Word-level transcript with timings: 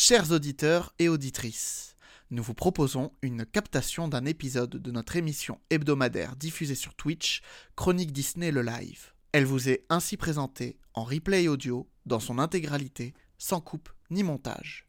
Chers 0.00 0.30
auditeurs 0.30 0.94
et 1.00 1.08
auditrices, 1.08 1.96
nous 2.30 2.44
vous 2.44 2.54
proposons 2.54 3.10
une 3.20 3.44
captation 3.44 4.06
d'un 4.06 4.26
épisode 4.26 4.70
de 4.70 4.90
notre 4.92 5.16
émission 5.16 5.60
hebdomadaire 5.70 6.36
diffusée 6.36 6.76
sur 6.76 6.94
Twitch, 6.94 7.42
Chronique 7.74 8.12
Disney 8.12 8.52
le 8.52 8.62
live. 8.62 9.12
Elle 9.32 9.44
vous 9.44 9.68
est 9.68 9.84
ainsi 9.88 10.16
présentée 10.16 10.78
en 10.94 11.02
replay 11.02 11.48
audio 11.48 11.90
dans 12.06 12.20
son 12.20 12.38
intégralité, 12.38 13.12
sans 13.38 13.60
coupe 13.60 13.88
ni 14.10 14.22
montage. 14.22 14.86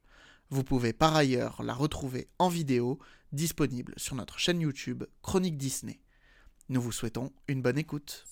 Vous 0.51 0.63
pouvez 0.63 0.93
par 0.93 1.15
ailleurs 1.15 1.63
la 1.63 1.73
retrouver 1.73 2.27
en 2.37 2.47
vidéo, 2.47 2.99
disponible 3.31 3.95
sur 3.97 4.13
notre 4.13 4.37
chaîne 4.37 4.61
YouTube 4.61 5.05
Chronique 5.23 5.57
Disney. 5.57 6.01
Nous 6.69 6.81
vous 6.81 6.91
souhaitons 6.91 7.33
une 7.47 7.63
bonne 7.63 7.79
écoute. 7.79 8.27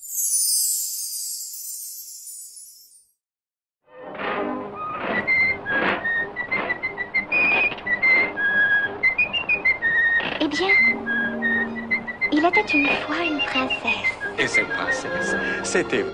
Était 12.60 12.78
une 12.78 12.88
fois 12.88 13.24
une 13.24 13.40
princesse. 13.40 14.12
Et 14.38 14.48
cette 14.48 14.68
princesse, 14.70 15.36
c'était... 15.64 16.06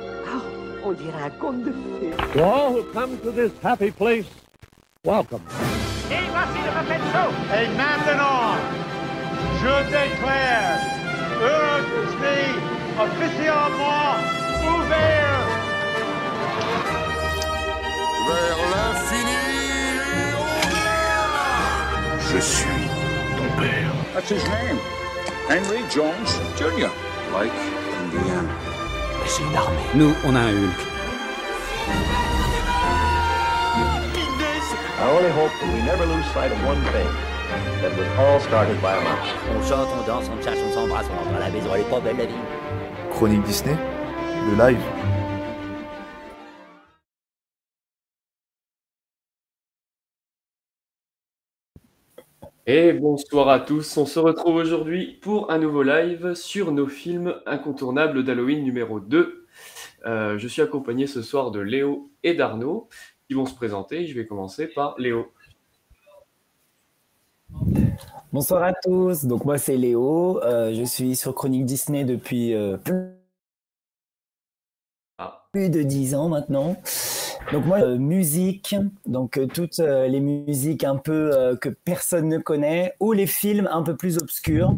On 0.86 0.92
dirait 0.92 1.24
un 1.24 1.30
conte 1.30 1.64
de 1.64 1.72
fées. 1.72 2.12
To 2.34 2.44
all 2.44 2.74
who 2.74 2.84
come 2.94 3.18
to 3.20 3.32
this 3.32 3.52
happy 3.64 3.92
place, 3.92 4.26
welcome. 5.06 5.42
Et 6.12 6.28
voici 6.30 6.60
le 6.60 6.72
Muppet 6.76 7.00
Show. 7.14 7.30
Et 7.56 7.68
maintenant, 7.78 8.58
je 9.62 9.74
déclare 9.86 10.94
Disney 11.88 12.46
officiellement 13.00 14.16
ouvert. 14.76 15.48
Vers 18.28 18.60
l'infini 18.74 19.44
Je 22.30 22.40
suis 22.40 22.88
ton 23.38 23.62
père. 23.62 23.94
That's 24.14 24.30
his 24.30 24.44
name. 24.50 25.03
Henry 25.50 25.84
Jones 25.90 26.30
Jr. 26.58 26.90
Like 27.34 27.52
Indiana. 28.00 28.50
C'est 29.26 29.44
une 29.44 29.56
armée. 29.56 29.78
Nous, 29.94 30.14
on 30.26 30.36
a 30.36 30.40
un 30.40 30.52
Hulk. 30.52 30.80
I 35.00 35.10
only 35.10 35.32
hope 35.32 35.52
that 35.60 35.74
we 35.74 35.82
never 35.82 36.06
lose 36.06 36.26
sight 36.34 36.52
of 36.52 36.66
one 36.66 36.82
thing. 36.94 37.08
That 37.82 37.92
was 37.98 38.08
all 38.18 38.40
started 38.40 38.82
by 38.82 38.96
a 38.96 39.02
mouse. 39.02 39.28
On 39.52 39.62
chante, 39.68 39.90
on 39.90 40.06
danse, 40.08 40.30
on 40.30 40.42
cherche, 40.42 40.60
on 40.66 40.72
s'embrasse, 40.72 41.08
on 41.12 41.18
rentre 41.18 41.36
à 41.36 41.40
la 41.40 41.50
maison, 41.50 41.70
elle 41.76 41.82
est 41.82 41.90
pas 41.90 42.00
belle 42.00 42.18
la 42.18 42.26
vie. 42.26 42.34
Chronique 43.12 43.44
Disney, 43.44 43.76
le 44.50 44.56
live. 44.56 44.80
Et 52.66 52.94
bonsoir 52.94 53.50
à 53.50 53.60
tous, 53.60 53.98
on 53.98 54.06
se 54.06 54.20
retrouve 54.20 54.56
aujourd'hui 54.56 55.20
pour 55.22 55.52
un 55.52 55.58
nouveau 55.58 55.84
live 55.84 56.34
sur 56.34 56.72
nos 56.72 56.88
films 56.88 57.36
incontournables 57.46 58.24
d'Halloween 58.24 58.64
numéro 58.64 59.02
2. 59.02 59.48
Euh, 60.06 60.38
je 60.38 60.48
suis 60.48 60.62
accompagné 60.62 61.06
ce 61.06 61.22
soir 61.22 61.52
de 61.52 61.60
Léo 61.60 62.10
et 62.24 62.34
d'Arnaud 62.34 62.88
qui 63.28 63.34
vont 63.34 63.46
se 63.46 63.54
présenter. 63.54 64.08
Je 64.08 64.16
vais 64.16 64.26
commencer 64.26 64.68
par 64.68 64.98
Léo. 64.98 65.34
Bonsoir 68.32 68.64
à 68.64 68.72
tous, 68.72 69.26
donc 69.26 69.44
moi 69.44 69.58
c'est 69.58 69.76
Léo, 69.76 70.42
euh, 70.44 70.74
je 70.74 70.84
suis 70.86 71.18
sur 71.18 71.36
Chronique 71.36 71.66
Disney 71.66 72.06
depuis 72.06 72.54
euh, 72.54 72.78
plus... 72.78 73.10
De 75.54 75.84
10 75.84 76.16
ans 76.16 76.30
maintenant. 76.30 76.78
Donc 77.52 77.66
moi, 77.66 77.82
euh, 77.82 77.98
musique, 77.98 78.76
donc 79.06 79.38
euh, 79.38 79.46
toutes 79.46 79.80
euh, 79.80 80.08
les 80.08 80.20
musiques 80.20 80.84
un 80.84 80.96
peu 80.96 81.32
euh, 81.34 81.56
que 81.56 81.70
personne 81.70 82.28
ne 82.28 82.38
connaît, 82.40 82.94
ou 83.00 83.12
les 83.12 83.28
films 83.28 83.68
un 83.72 83.84
peu 83.84 83.96
plus 83.96 84.18
obscurs. 84.18 84.76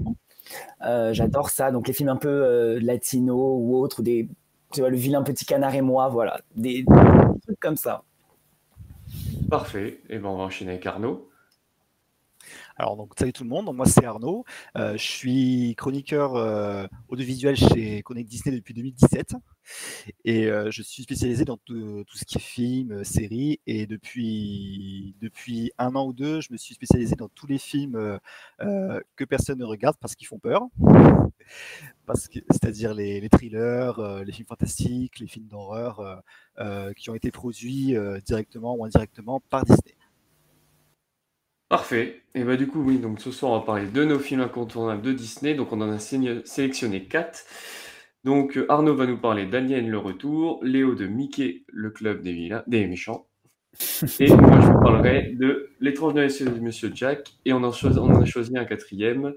Euh, 0.85 1.13
J'adore 1.13 1.49
ça, 1.49 1.71
donc 1.71 1.87
les 1.87 1.93
films 1.93 2.09
un 2.09 2.17
peu 2.17 2.27
euh, 2.27 2.79
latinos 2.81 3.57
ou 3.59 3.77
autres, 3.77 3.99
ou 4.01 4.03
des, 4.03 4.27
tu 4.73 4.81
vois, 4.81 4.89
le 4.89 4.97
vilain 4.97 5.23
petit 5.23 5.45
canard 5.45 5.73
et 5.75 5.81
moi, 5.81 6.09
voilà, 6.09 6.41
des, 6.55 6.83
des 6.83 7.39
trucs 7.43 7.59
comme 7.59 7.77
ça. 7.77 8.03
Parfait, 9.49 10.01
et 10.09 10.17
ben 10.17 10.29
on 10.29 10.37
va 10.37 10.43
enchaîner 10.43 10.71
avec 10.71 10.85
Arnaud. 10.85 11.29
Alors, 12.77 12.97
donc, 12.97 13.13
salut 13.17 13.31
tout 13.31 13.43
le 13.43 13.49
monde, 13.49 13.65
Donc, 13.65 13.75
moi 13.75 13.85
c'est 13.85 14.03
Arnaud, 14.05 14.43
Euh, 14.77 14.93
je 14.97 15.03
suis 15.03 15.75
chroniqueur 15.77 16.35
euh, 16.35 16.87
audiovisuel 17.07 17.55
chez 17.55 18.01
Connect 18.01 18.29
Disney 18.29 18.55
depuis 18.55 18.73
2017 18.73 19.35
et 20.23 20.49
je 20.69 20.81
suis 20.81 21.03
spécialisé 21.03 21.45
dans 21.45 21.57
tout, 21.57 22.03
ce 22.13 22.25
qui 22.25 22.37
est 22.37 22.41
film, 22.41 23.03
séries 23.03 23.59
et 23.67 23.87
depuis, 23.87 25.15
depuis 25.21 25.71
un 25.77 25.95
an 25.95 26.07
ou 26.07 26.13
deux, 26.13 26.41
je 26.41 26.51
me 26.51 26.57
suis 26.57 26.75
spécialisé 26.75 27.15
dans 27.15 27.29
tous 27.29 27.47
les 27.47 27.57
films 27.57 28.19
que 28.59 29.23
personne 29.25 29.59
ne 29.59 29.65
regarde 29.65 29.95
parce 29.99 30.15
qu'ils 30.15 30.27
font 30.27 30.39
peur, 30.39 30.63
c'est-à-dire 32.51 32.93
les, 32.93 33.27
thrillers, 33.29 34.23
les 34.25 34.31
films 34.31 34.47
fantastiques, 34.47 35.19
les 35.19 35.27
films 35.27 35.47
d'horreur 35.47 36.23
qui 36.95 37.09
ont 37.09 37.15
été 37.15 37.31
produits 37.31 37.95
directement 38.25 38.75
ou 38.75 38.85
indirectement 38.85 39.41
par 39.49 39.65
Disney. 39.65 39.95
Parfait. 41.67 42.21
Et 42.35 42.43
bah 42.43 42.57
du 42.57 42.67
coup, 42.67 42.81
oui, 42.81 42.99
donc 42.99 43.19
ce 43.19 43.31
soir 43.31 43.51
on 43.51 43.59
va 43.59 43.65
parler 43.65 43.87
de 43.87 44.03
nos 44.03 44.19
films 44.19 44.41
incontournables 44.41 45.01
de 45.01 45.11
Disney. 45.13 45.55
Donc 45.55 45.73
on 45.73 45.81
en 45.81 45.91
a 45.91 45.97
sé- 45.99 46.41
sélectionné 46.45 47.05
quatre. 47.05 47.43
Donc 48.25 48.57
euh, 48.57 48.65
Arnaud 48.69 48.95
va 48.95 49.05
nous 49.05 49.19
parler 49.19 49.45
d'Alien 49.45 49.87
le 49.87 49.99
retour, 49.99 50.59
Léo 50.63 50.95
de 50.95 51.05
Mickey 51.05 51.63
le 51.67 51.91
club 51.91 52.23
des, 52.23 52.87
méchants. 52.87 53.27
Et 54.19 54.27
moi 54.27 54.59
je 54.61 54.67
vous 54.67 54.81
parlerai 54.81 55.33
de 55.33 55.69
L'étrange 55.79 56.15
navigation 56.15 56.51
de 56.51 56.59
Monsieur 56.59 56.91
Jack. 56.93 57.35
Et 57.45 57.53
on 57.53 57.63
en, 57.63 57.71
choisi, 57.71 57.99
on 57.99 58.05
en 58.05 58.21
a 58.21 58.25
choisi 58.25 58.57
un 58.57 58.65
quatrième 58.65 59.35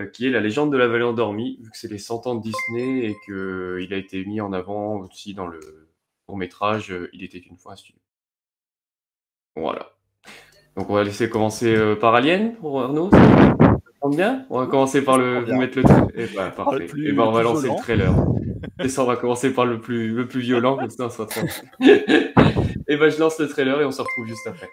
euh, 0.00 0.06
qui 0.06 0.26
est 0.26 0.30
La 0.30 0.40
légende 0.40 0.72
de 0.72 0.76
la 0.76 0.88
vallée 0.88 1.04
endormie, 1.04 1.58
vu 1.62 1.70
que 1.70 1.78
c'est 1.78 1.90
les 1.90 1.98
100 1.98 2.26
ans 2.26 2.34
de 2.34 2.42
Disney 2.42 3.06
et 3.06 3.16
qu'il 3.24 3.94
a 3.94 3.96
été 3.96 4.24
mis 4.24 4.40
en 4.40 4.52
avant 4.52 4.96
aussi 4.96 5.32
dans 5.32 5.46
le 5.46 5.60
court 6.26 6.36
métrage 6.36 6.90
euh, 6.90 7.08
Il 7.12 7.22
était 7.22 7.38
une 7.38 7.56
fois 7.56 7.74
un 7.74 7.76
studio. 7.76 8.00
Voilà. 9.54 9.92
Donc 10.76 10.90
on 10.90 10.94
va 10.94 11.04
laisser 11.04 11.30
commencer 11.30 11.76
euh, 11.76 11.94
par 11.94 12.16
Alien 12.16 12.56
pour 12.56 12.82
Arnaud. 12.82 13.10
Bien 14.10 14.44
On 14.50 14.60
va 14.60 14.66
commencer 14.66 15.02
par 15.02 15.18
le 15.18 15.40
vous 15.44 15.54
mettre 15.58 15.78
le 15.78 15.84
tra- 15.84 16.08
eh 16.14 16.26
ben, 16.34 16.44
le 16.46 16.50
parfait. 16.52 16.84
plus- 16.86 17.08
Et 17.08 17.12
ben 17.12 17.22
on 17.24 17.32
va 17.32 17.42
lancer 17.42 17.62
violent. 17.62 17.76
le 17.76 17.82
trailer. 17.82 18.14
Et 18.82 18.88
ça 18.88 19.02
on 19.02 19.06
va 19.06 19.16
commencer 19.16 19.50
par 19.50 19.66
le 19.66 19.80
plus 19.80 20.08
le 20.12 20.26
plus 20.26 20.40
violent 20.40 20.76
comme 20.76 20.90
ça 20.90 21.04
on 21.06 21.10
sera 21.10 21.26
tranquille. 21.26 21.70
Et 22.88 22.96
ben 22.96 23.08
je 23.10 23.18
lance 23.18 23.38
le 23.38 23.48
trailer 23.48 23.80
et 23.80 23.84
on 23.84 23.90
se 23.92 24.02
retrouve 24.02 24.26
juste 24.26 24.46
après. 24.46 24.68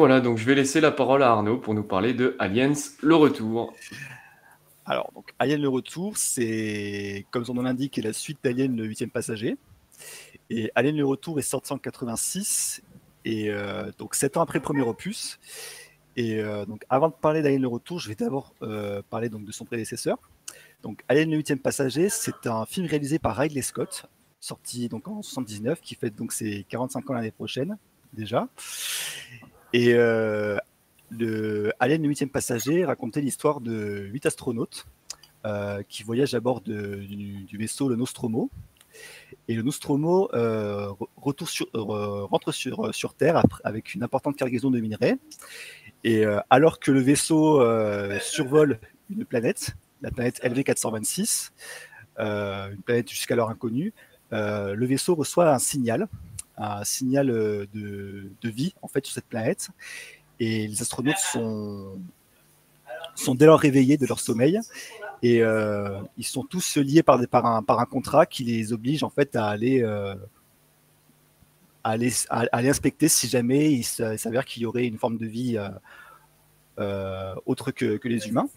Voilà, 0.00 0.22
donc 0.22 0.38
je 0.38 0.46
vais 0.46 0.54
laisser 0.54 0.80
la 0.80 0.92
parole 0.92 1.22
à 1.22 1.28
Arnaud 1.28 1.58
pour 1.58 1.74
nous 1.74 1.82
parler 1.82 2.14
de 2.14 2.34
Aliens, 2.38 2.72
le 3.02 3.14
retour. 3.14 3.74
Alors, 4.86 5.12
donc, 5.14 5.34
le 5.38 5.68
retour, 5.68 6.16
c'est, 6.16 7.26
comme 7.30 7.44
son 7.44 7.52
nom 7.52 7.60
l'indique, 7.60 7.98
la 7.98 8.14
suite 8.14 8.38
d'Alien 8.42 8.74
le 8.74 8.86
huitième 8.86 9.10
passager. 9.10 9.58
Et 10.48 10.72
Alien 10.74 10.96
le 10.96 11.04
retour 11.04 11.38
est 11.38 11.42
sorti 11.42 11.74
en 11.74 11.76
86, 11.76 12.80
et 13.26 13.50
euh, 13.50 13.92
donc 13.98 14.14
sept 14.14 14.38
ans 14.38 14.40
après 14.40 14.58
le 14.58 14.62
premier 14.62 14.80
opus. 14.80 15.38
Et 16.16 16.40
euh, 16.40 16.64
donc, 16.64 16.82
avant 16.88 17.08
de 17.08 17.14
parler 17.14 17.42
d'Alien 17.42 17.60
le 17.60 17.68
retour, 17.68 17.98
je 17.98 18.08
vais 18.08 18.14
d'abord 18.14 18.54
euh, 18.62 19.02
parler 19.10 19.28
donc 19.28 19.44
de 19.44 19.52
son 19.52 19.66
prédécesseur. 19.66 20.16
Donc, 20.82 21.04
Alien 21.08 21.30
le 21.30 21.36
huitième 21.36 21.58
passager, 21.58 22.08
c'est 22.08 22.46
un 22.46 22.64
film 22.64 22.86
réalisé 22.86 23.18
par 23.18 23.36
Ridley 23.36 23.60
Scott, 23.60 24.06
sorti 24.40 24.88
donc 24.88 25.08
en 25.08 25.20
79, 25.20 25.82
qui 25.82 25.94
fête 25.94 26.16
donc 26.16 26.32
ses 26.32 26.64
45 26.70 27.10
ans 27.10 27.12
l'année 27.12 27.32
prochaine 27.32 27.76
déjà. 28.14 28.48
Et 29.72 29.94
euh, 29.94 30.56
le 31.10 31.72
huitième 31.80 32.30
passager 32.30 32.84
racontait 32.84 33.20
l'histoire 33.20 33.60
de 33.60 34.08
huit 34.12 34.26
astronautes 34.26 34.86
euh, 35.46 35.82
qui 35.88 36.02
voyagent 36.02 36.34
à 36.34 36.40
bord 36.40 36.60
du, 36.60 37.46
vaisseau 37.52 37.88
le 37.88 37.96
Nostromo. 37.96 38.50
Et 39.46 39.54
le 39.54 39.62
Nostromo 39.62 40.28
euh, 40.34 40.92
sur, 41.46 41.66
rentre 41.72 42.52
sur, 42.52 42.94
sur 42.94 43.14
Terre 43.14 43.42
avec 43.64 43.94
une 43.94 44.02
importante 44.02 44.36
cargaison 44.36 44.70
de 44.70 44.80
minerais. 44.80 45.16
Et 46.02 46.24
alors 46.48 46.80
que 46.80 46.90
le 46.90 47.00
vaisseau 47.00 47.62
survole 48.20 48.80
une 49.10 49.24
planète, 49.24 49.76
la 50.02 50.10
planète 50.10 50.40
LV426, 50.42 51.50
une 52.18 52.82
planète 52.82 53.10
jusqu'alors 53.10 53.50
inconnue, 53.50 53.92
euh, 54.32 54.74
le 54.74 54.86
vaisseau 54.86 55.14
reçoit 55.14 55.52
un 55.52 55.58
signal, 55.58 56.08
un 56.60 56.84
signal 56.84 57.26
de, 57.28 57.68
de, 57.72 58.48
vie 58.48 58.74
en 58.82 58.88
fait 58.88 59.04
sur 59.04 59.14
cette 59.14 59.26
planète, 59.26 59.70
et 60.38 60.66
les 60.66 60.82
astronautes 60.82 61.18
sont 61.18 61.98
sont 63.14 63.34
dès 63.34 63.46
lors 63.46 63.58
réveillés 63.58 63.96
de 63.96 64.06
leur 64.06 64.20
sommeil. 64.20 64.60
Et 65.22 65.42
euh, 65.42 66.00
ils 66.16 66.24
sont 66.24 66.44
tous 66.44 66.76
liés 66.76 67.02
par, 67.02 67.18
des, 67.18 67.26
par, 67.26 67.44
un, 67.44 67.62
par 67.62 67.80
un 67.80 67.84
contrat 67.84 68.24
qui 68.24 68.44
les 68.44 68.72
oblige 68.72 69.02
en 69.02 69.10
fait 69.10 69.36
à 69.36 69.48
aller 69.48 69.82
euh, 69.82 70.14
à 71.84 71.90
aller, 71.90 72.68
inspecter 72.68 73.08
si 73.08 73.28
jamais 73.28 73.72
il 73.72 73.84
s'avère 73.84 74.44
qu'il 74.44 74.62
y 74.62 74.66
aurait 74.66 74.86
une 74.86 74.98
forme 74.98 75.16
de 75.16 75.26
vie 75.26 75.56
euh, 75.56 75.68
euh, 76.78 77.34
autre 77.46 77.70
que, 77.70 77.96
que, 77.96 78.08
les 78.08 78.28
humains 78.28 78.48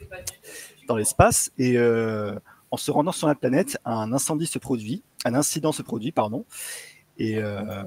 dans 0.88 0.96
l'espace. 0.96 1.52
Et 1.58 1.78
euh, 1.78 2.38
en 2.72 2.78
se 2.78 2.92
rendant 2.92 3.12
sur 3.12 3.28
la 3.28 3.36
planète, 3.36 3.78
un 3.86 4.12
incendie 4.14 4.46
se 4.46 4.60
produit, 4.60 5.04
un 5.26 5.36
incident 5.36 5.72
se 5.72 5.82
produit, 5.82 6.12
pardon, 6.12 6.46
et 7.18 7.38
euh, 7.38 7.83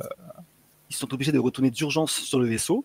ils 0.91 0.97
sont 0.97 1.13
obligés 1.13 1.33
de 1.33 1.39
retourner 1.39 1.71
d'urgence 1.71 2.13
sur 2.13 2.39
le 2.39 2.47
vaisseau. 2.47 2.85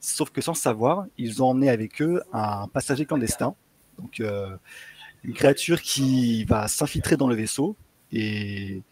Sauf 0.00 0.30
que 0.30 0.40
sans 0.40 0.54
savoir, 0.54 1.06
ils 1.16 1.42
ont 1.42 1.46
emmené 1.46 1.70
avec 1.70 2.02
eux 2.02 2.22
un 2.32 2.68
passager 2.68 3.06
clandestin, 3.06 3.54
donc 3.98 4.20
euh, 4.20 4.56
une 5.22 5.32
créature 5.32 5.80
qui 5.80 6.44
va 6.44 6.68
s'infiltrer 6.68 7.16
dans 7.16 7.28
le 7.28 7.34
vaisseau 7.34 7.76
et 8.12 8.82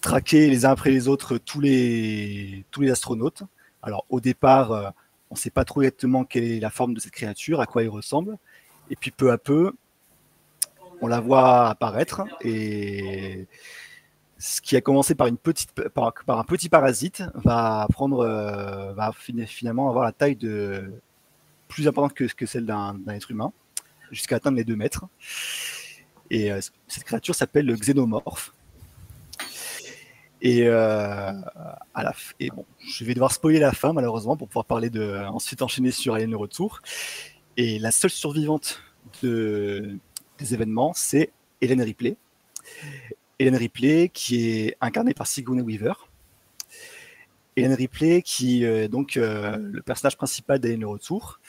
traquer 0.00 0.48
les 0.48 0.64
uns 0.64 0.70
après 0.70 0.90
les 0.90 1.08
autres 1.08 1.38
tous 1.38 1.60
les, 1.60 2.64
tous 2.70 2.82
les 2.82 2.90
astronautes. 2.90 3.42
Alors 3.82 4.04
au 4.08 4.20
départ, 4.20 4.72
euh, 4.72 4.90
on 5.30 5.34
ne 5.34 5.38
sait 5.38 5.50
pas 5.50 5.64
trop 5.64 5.82
exactement 5.82 6.24
quelle 6.24 6.44
est 6.44 6.60
la 6.60 6.70
forme 6.70 6.94
de 6.94 7.00
cette 7.00 7.12
créature, 7.12 7.60
à 7.60 7.66
quoi 7.66 7.82
il 7.82 7.88
ressemble. 7.88 8.38
Et 8.90 8.96
puis 8.96 9.10
peu 9.10 9.30
à 9.30 9.38
peu, 9.38 9.72
on 11.00 11.06
la 11.06 11.20
voit 11.20 11.68
apparaître 11.68 12.22
et 12.42 13.46
ce 14.38 14.60
qui 14.60 14.76
a 14.76 14.80
commencé 14.80 15.14
par, 15.14 15.26
une 15.26 15.36
petite, 15.36 15.72
par, 15.90 16.12
un 16.28 16.44
petit 16.44 16.68
parasite 16.68 17.24
va 17.34 17.86
prendre, 17.90 18.20
euh, 18.20 18.92
va 18.94 19.12
finalement 19.12 19.88
avoir 19.88 20.04
la 20.04 20.12
taille 20.12 20.36
de 20.36 20.92
plus 21.66 21.88
importante 21.88 22.14
que, 22.14 22.24
que 22.24 22.46
celle 22.46 22.64
d'un 22.64 22.96
être 23.08 23.30
humain, 23.30 23.52
jusqu'à 24.12 24.36
atteindre 24.36 24.56
les 24.56 24.64
2 24.64 24.76
mètres. 24.76 25.06
Et 26.30 26.52
euh, 26.52 26.60
cette 26.86 27.04
créature 27.04 27.34
s'appelle 27.34 27.66
le 27.66 27.74
xénomorphe. 27.74 28.52
Et, 30.40 30.68
euh, 30.68 31.32
et 32.38 32.50
bon, 32.50 32.64
je 32.78 33.04
vais 33.04 33.14
devoir 33.14 33.32
spoiler 33.32 33.58
la 33.58 33.72
fin 33.72 33.92
malheureusement 33.92 34.36
pour 34.36 34.46
pouvoir 34.46 34.66
parler 34.66 34.88
de 34.88 35.24
ensuite 35.26 35.62
enchaîner 35.62 35.90
sur 35.90 36.14
Alien 36.14 36.30
le 36.30 36.36
retour. 36.36 36.80
Et 37.56 37.80
la 37.80 37.90
seule 37.90 38.10
survivante 38.10 38.80
de, 39.22 39.98
des 40.38 40.54
événements, 40.54 40.92
c'est 40.94 41.32
Hélène 41.60 41.82
Ripley. 41.82 42.16
Hélène 43.38 43.56
Ripley 43.56 44.08
qui 44.08 44.50
est 44.50 44.76
incarnée 44.80 45.14
par 45.14 45.26
Sigourney 45.26 45.62
Weaver. 45.62 45.94
Hélène 47.56 47.74
Ripley 47.74 48.22
qui 48.22 48.64
est 48.64 48.88
donc 48.88 49.16
euh, 49.16 49.56
le 49.58 49.82
personnage 49.82 50.16
principal 50.16 50.58
d'Alien 50.58 50.80
le 50.80 50.88
Retour. 50.88 51.40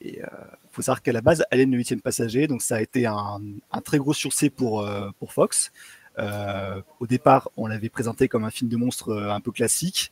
Il 0.00 0.20
euh, 0.22 0.26
faut 0.70 0.82
savoir 0.82 1.02
qu'à 1.02 1.12
la 1.12 1.20
base, 1.20 1.44
Alien 1.50 1.70
le 1.70 1.76
huitième 1.76 2.00
passager, 2.00 2.46
donc 2.46 2.62
ça 2.62 2.76
a 2.76 2.80
été 2.80 3.06
un, 3.06 3.40
très 3.84 3.98
gros 3.98 4.14
succès 4.14 4.50
pour, 4.50 4.80
euh, 4.80 5.10
Fox. 5.28 5.72
Euh, 6.18 6.80
au 6.98 7.06
départ, 7.06 7.50
on 7.56 7.66
l'avait 7.66 7.88
présenté 7.88 8.28
comme 8.28 8.44
un 8.44 8.50
film 8.50 8.68
de 8.68 8.76
monstres 8.76 9.10
euh, 9.10 9.30
un 9.30 9.40
peu 9.40 9.52
classique. 9.52 10.10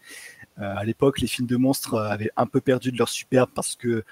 à 0.56 0.84
l'époque, 0.84 1.20
les 1.20 1.26
films 1.26 1.46
de 1.46 1.56
monstres 1.56 1.98
avaient 1.98 2.30
un 2.36 2.46
peu 2.46 2.60
perdu 2.60 2.90
de 2.92 2.98
leur 2.98 3.08
superbe 3.08 3.50
parce 3.54 3.76
que 3.76 4.04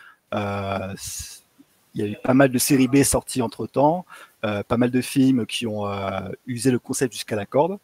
il 1.97 2.05
y 2.05 2.09
a 2.09 2.11
eu 2.11 2.17
pas 2.23 2.35
mal 2.35 2.51
de 2.51 2.59
séries 2.59 2.89
B 2.89 3.03
sorties 3.03 3.41
entre 3.41 3.67
temps, 3.67 4.05
euh, 4.05 4.36
pas 4.69 4.77
mal 4.77 4.91
de 4.91 5.01
films 5.01 5.47
qui 5.47 5.67
ont 5.67 5.87
euh, 5.89 6.21
usé 6.47 6.71
le 6.71 6.79
concept 6.79 7.13
jusqu'à 7.13 7.37
la 7.37 7.47
corde. 7.47 7.79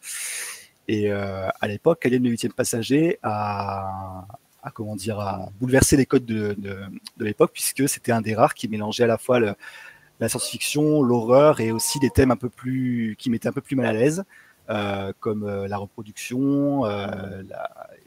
Et 0.88 1.10
euh, 1.10 1.48
à 1.60 1.68
l'époque, 1.68 2.04
Alien 2.04 2.22
le 2.24 2.30
huitième 2.30 2.52
passager 2.52 3.18
a, 3.22 4.26
a, 4.62 4.70
comment 4.70 4.96
dire, 4.96 5.18
a 5.20 5.48
bouleversé 5.60 5.96
les 5.96 6.06
codes 6.06 6.26
de, 6.26 6.54
de, 6.58 7.24
l'époque 7.24 7.50
puisque 7.52 7.88
c'était 7.88 8.12
un 8.12 8.20
des 8.20 8.34
rares 8.34 8.54
qui 8.54 8.68
mélangeait 8.68 9.04
à 9.04 9.08
la 9.08 9.18
fois 9.18 9.38
la 9.40 10.28
science-fiction, 10.28 11.02
l'horreur 11.02 11.60
et 11.60 11.72
aussi 11.72 11.98
des 11.98 12.10
thèmes 12.10 12.30
un 12.30 12.36
peu 12.36 12.48
plus 12.48 13.16
qui 13.18 13.30
mettaient 13.30 13.48
un 13.48 13.52
peu 13.52 13.60
plus 13.60 13.76
mal 13.76 13.86
à 13.86 13.92
l'aise, 13.92 14.24
euh, 14.70 15.12
comme 15.18 15.42
euh, 15.42 15.66
la 15.66 15.76
reproduction 15.76 16.86
euh, 16.86 17.42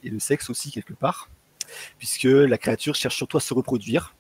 et 0.03 0.09
le 0.09 0.19
sexe 0.19 0.49
aussi 0.49 0.71
quelque 0.71 0.93
part, 0.93 1.29
puisque 1.97 2.23
la 2.23 2.57
créature 2.57 2.95
cherche 2.95 3.17
surtout 3.17 3.35
à 3.35 3.41
se 3.41 3.53
reproduire 3.53 4.15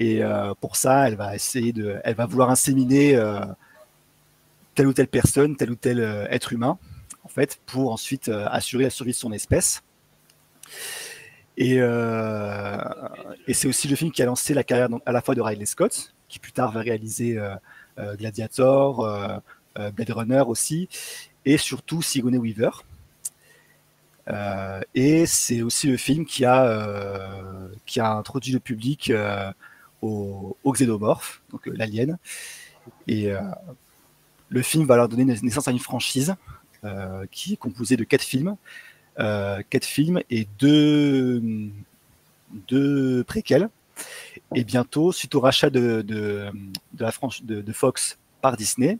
et 0.00 0.24
euh, 0.24 0.54
pour 0.58 0.76
ça, 0.76 1.06
elle 1.06 1.14
va 1.14 1.34
essayer 1.34 1.74
de, 1.74 2.00
elle 2.04 2.14
va 2.14 2.24
vouloir 2.24 2.48
inséminer 2.48 3.16
euh, 3.16 3.44
telle 4.74 4.86
ou 4.86 4.94
telle 4.94 5.08
personne, 5.08 5.56
tel 5.56 5.70
ou 5.70 5.74
tel 5.74 6.00
euh, 6.00 6.26
être 6.30 6.54
humain, 6.54 6.78
en 7.22 7.28
fait, 7.28 7.60
pour 7.66 7.92
ensuite 7.92 8.28
assurer 8.28 8.84
la 8.84 8.90
survie 8.90 9.12
de 9.12 9.16
son 9.16 9.30
espèce. 9.30 9.82
Et, 11.58 11.76
c'est 13.52 13.68
aussi 13.68 13.88
le 13.88 13.96
film 13.96 14.10
qui 14.10 14.22
a 14.22 14.24
lancé 14.24 14.54
la 14.54 14.64
carrière 14.64 14.88
à 15.04 15.12
la 15.12 15.20
fois 15.20 15.34
de 15.34 15.42
Ridley 15.42 15.66
Scott, 15.66 16.14
qui 16.28 16.38
plus 16.38 16.52
tard 16.52 16.72
va 16.72 16.80
réaliser 16.80 17.38
Gladiator, 17.98 19.42
Blade 19.74 20.10
Runner 20.10 20.44
aussi, 20.46 20.88
et 21.44 21.58
surtout 21.58 22.00
Sigourney 22.00 22.38
Weaver. 22.38 22.70
Et 24.94 25.26
c'est 25.26 25.60
aussi 25.60 25.88
le 25.88 25.98
film 25.98 26.24
qui 26.24 26.46
a, 26.46 27.68
qui 27.84 28.00
a 28.00 28.10
introduit 28.10 28.54
le 28.54 28.60
public 28.60 29.12
au, 30.02 30.56
au 30.64 30.74
donc 30.74 31.68
euh, 31.68 31.72
l'alien. 31.74 32.18
Et 33.06 33.30
euh, 33.30 33.40
le 34.48 34.62
film 34.62 34.86
va 34.86 34.96
leur 34.96 35.08
donner 35.08 35.24
naissance 35.24 35.68
à 35.68 35.70
une 35.70 35.78
franchise 35.78 36.34
euh, 36.84 37.26
qui 37.30 37.54
est 37.54 37.56
composée 37.56 37.96
de 37.96 38.04
quatre 38.04 38.22
films, 38.22 38.56
quatre 39.16 39.84
films 39.84 40.22
et 40.30 40.48
deux, 40.58 41.42
deux 42.68 43.22
préquels. 43.24 43.68
Et 44.54 44.64
bientôt, 44.64 45.12
suite 45.12 45.34
au 45.34 45.40
rachat 45.40 45.68
de, 45.68 46.00
de, 46.00 46.50
la 46.98 47.12
de, 47.42 47.72
Fox 47.72 48.18
par 48.40 48.56
Disney, 48.56 48.98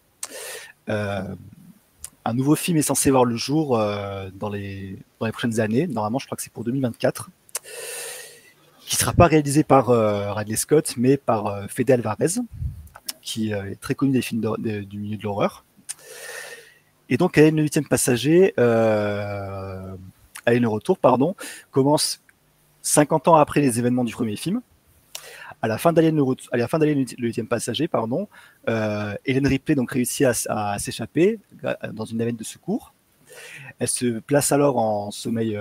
un 0.86 2.34
nouveau 2.34 2.54
film 2.54 2.76
est 2.76 2.82
censé 2.82 3.10
voir 3.10 3.24
le 3.24 3.36
jour 3.36 3.78
dans, 3.78 4.50
les, 4.50 4.98
dans 5.18 5.26
les 5.26 5.32
prochaines 5.32 5.58
années. 5.58 5.86
Normalement, 5.86 6.18
je 6.18 6.26
crois 6.26 6.36
que 6.36 6.42
c'est 6.42 6.52
pour 6.52 6.64
2024 6.64 7.30
qui 8.90 8.96
sera 8.96 9.12
pas 9.12 9.28
réalisé 9.28 9.62
par 9.62 9.90
euh, 9.90 10.32
Ridley 10.32 10.56
Scott, 10.56 10.94
mais 10.96 11.16
par 11.16 11.46
euh, 11.46 11.66
Fede 11.68 11.92
Alvarez, 11.92 12.40
qui 13.22 13.54
euh, 13.54 13.70
est 13.70 13.80
très 13.80 13.94
connu 13.94 14.10
des 14.10 14.20
films 14.20 14.56
du 14.58 14.98
milieu 14.98 15.16
de 15.16 15.22
l'horreur. 15.22 15.64
Et 17.08 17.16
donc, 17.16 17.38
Alien 17.38 17.54
le 17.54 17.62
huitième 17.62 17.86
passager, 17.86 18.52
Alien 18.58 19.96
le 20.62 20.66
retour, 20.66 20.98
pardon, 20.98 21.36
commence 21.70 22.20
50 22.82 23.28
ans 23.28 23.36
après 23.36 23.60
les 23.60 23.78
événements 23.78 24.02
du 24.02 24.12
premier 24.12 24.34
film. 24.34 24.60
À 25.62 25.68
la 25.68 25.78
fin 25.78 25.92
d'Alien 25.92 26.16
le, 26.16 27.04
huitième 27.18 27.46
passager, 27.46 27.86
pardon, 27.86 28.26
Hélène 28.66 29.46
Ripley 29.46 29.76
donc 29.76 29.92
réussit 29.92 30.26
à, 30.48 30.78
s'échapper 30.80 31.38
dans 31.92 32.06
une 32.06 32.18
navette 32.18 32.36
de 32.36 32.44
secours. 32.44 32.92
Elle 33.78 33.88
se 33.88 34.18
place 34.18 34.50
alors 34.50 34.78
en 34.78 35.12
sommeil, 35.12 35.56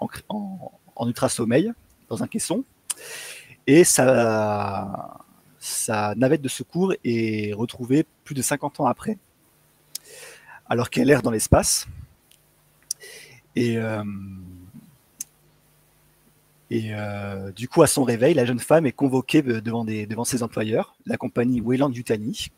en 0.00 1.06
ultra 1.06 1.28
sommeil 1.28 1.72
un 2.22 2.26
caisson. 2.26 2.64
Et 3.66 3.84
sa, 3.84 5.20
navette 6.16 6.42
de 6.42 6.48
secours 6.48 6.94
est 7.04 7.52
retrouvée 7.54 8.06
plus 8.24 8.34
de 8.34 8.42
50 8.42 8.80
ans 8.80 8.86
après, 8.86 9.18
alors 10.68 10.90
qu'elle 10.90 11.10
erre 11.10 11.22
dans 11.22 11.30
l'espace. 11.30 11.86
Et 13.56 13.78
euh, 13.78 14.02
euh, 16.72 17.52
du 17.52 17.68
coup, 17.68 17.82
à 17.82 17.86
son 17.86 18.04
réveil, 18.04 18.34
la 18.34 18.44
jeune 18.44 18.58
femme 18.58 18.86
est 18.86 18.92
convoquée 18.92 19.42
devant, 19.42 19.84
devant 19.84 20.24
ses 20.24 20.42
employeurs, 20.42 20.96
la 21.06 21.16
compagnie 21.16 21.60
Wayland 21.60 21.90
Yutani, 21.90 22.48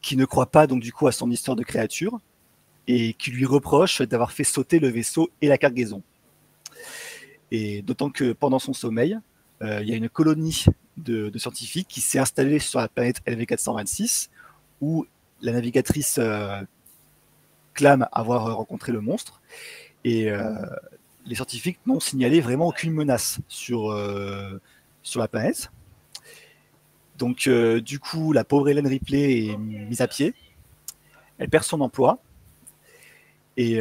qui 0.00 0.16
ne 0.16 0.24
croit 0.24 0.46
pas 0.46 0.66
donc 0.66 0.82
du 0.82 0.92
coup 0.92 1.06
à 1.06 1.12
son 1.12 1.30
histoire 1.30 1.56
de 1.56 1.62
créature 1.62 2.20
et 2.88 3.14
qui 3.14 3.30
lui 3.30 3.44
reproche 3.44 4.02
d'avoir 4.02 4.32
fait 4.32 4.44
sauter 4.44 4.78
le 4.78 4.88
vaisseau 4.88 5.30
et 5.42 5.48
la 5.48 5.58
cargaison. 5.58 6.02
Et 7.50 7.82
d'autant 7.82 8.10
que 8.10 8.32
pendant 8.32 8.58
son 8.58 8.72
sommeil, 8.72 9.18
euh, 9.62 9.80
il 9.82 9.88
y 9.88 9.92
a 9.92 9.96
une 9.96 10.08
colonie 10.08 10.64
de, 10.96 11.30
scientifiques 11.36 11.88
qui 11.88 12.00
s'est 12.00 12.18
installée 12.18 12.58
sur 12.58 12.80
la 12.80 12.88
planète 12.88 13.22
LV426 13.26 14.28
où 14.80 15.06
la 15.40 15.52
navigatrice 15.52 16.18
euh, 16.18 16.60
clame 17.74 18.08
avoir 18.12 18.56
rencontré 18.56 18.92
le 18.92 19.00
monstre. 19.00 19.40
Et 20.04 20.30
euh, 20.30 20.54
les 21.24 21.34
scientifiques 21.34 21.78
n'ont 21.86 22.00
signalé 22.00 22.40
vraiment 22.40 22.68
aucune 22.68 22.92
menace 22.92 23.38
sur, 23.48 23.92
sur 25.02 25.20
la 25.20 25.28
planète. 25.28 25.70
Donc, 27.18 27.48
du 27.48 27.98
coup, 27.98 28.32
la 28.32 28.44
pauvre 28.44 28.68
Hélène 28.68 28.86
Ripley 28.86 29.46
est 29.46 29.56
mise 29.56 30.00
à 30.00 30.06
pied. 30.06 30.34
Elle 31.38 31.48
perd 31.48 31.64
son 31.64 31.80
emploi. 31.80 32.20
Et 33.56 33.80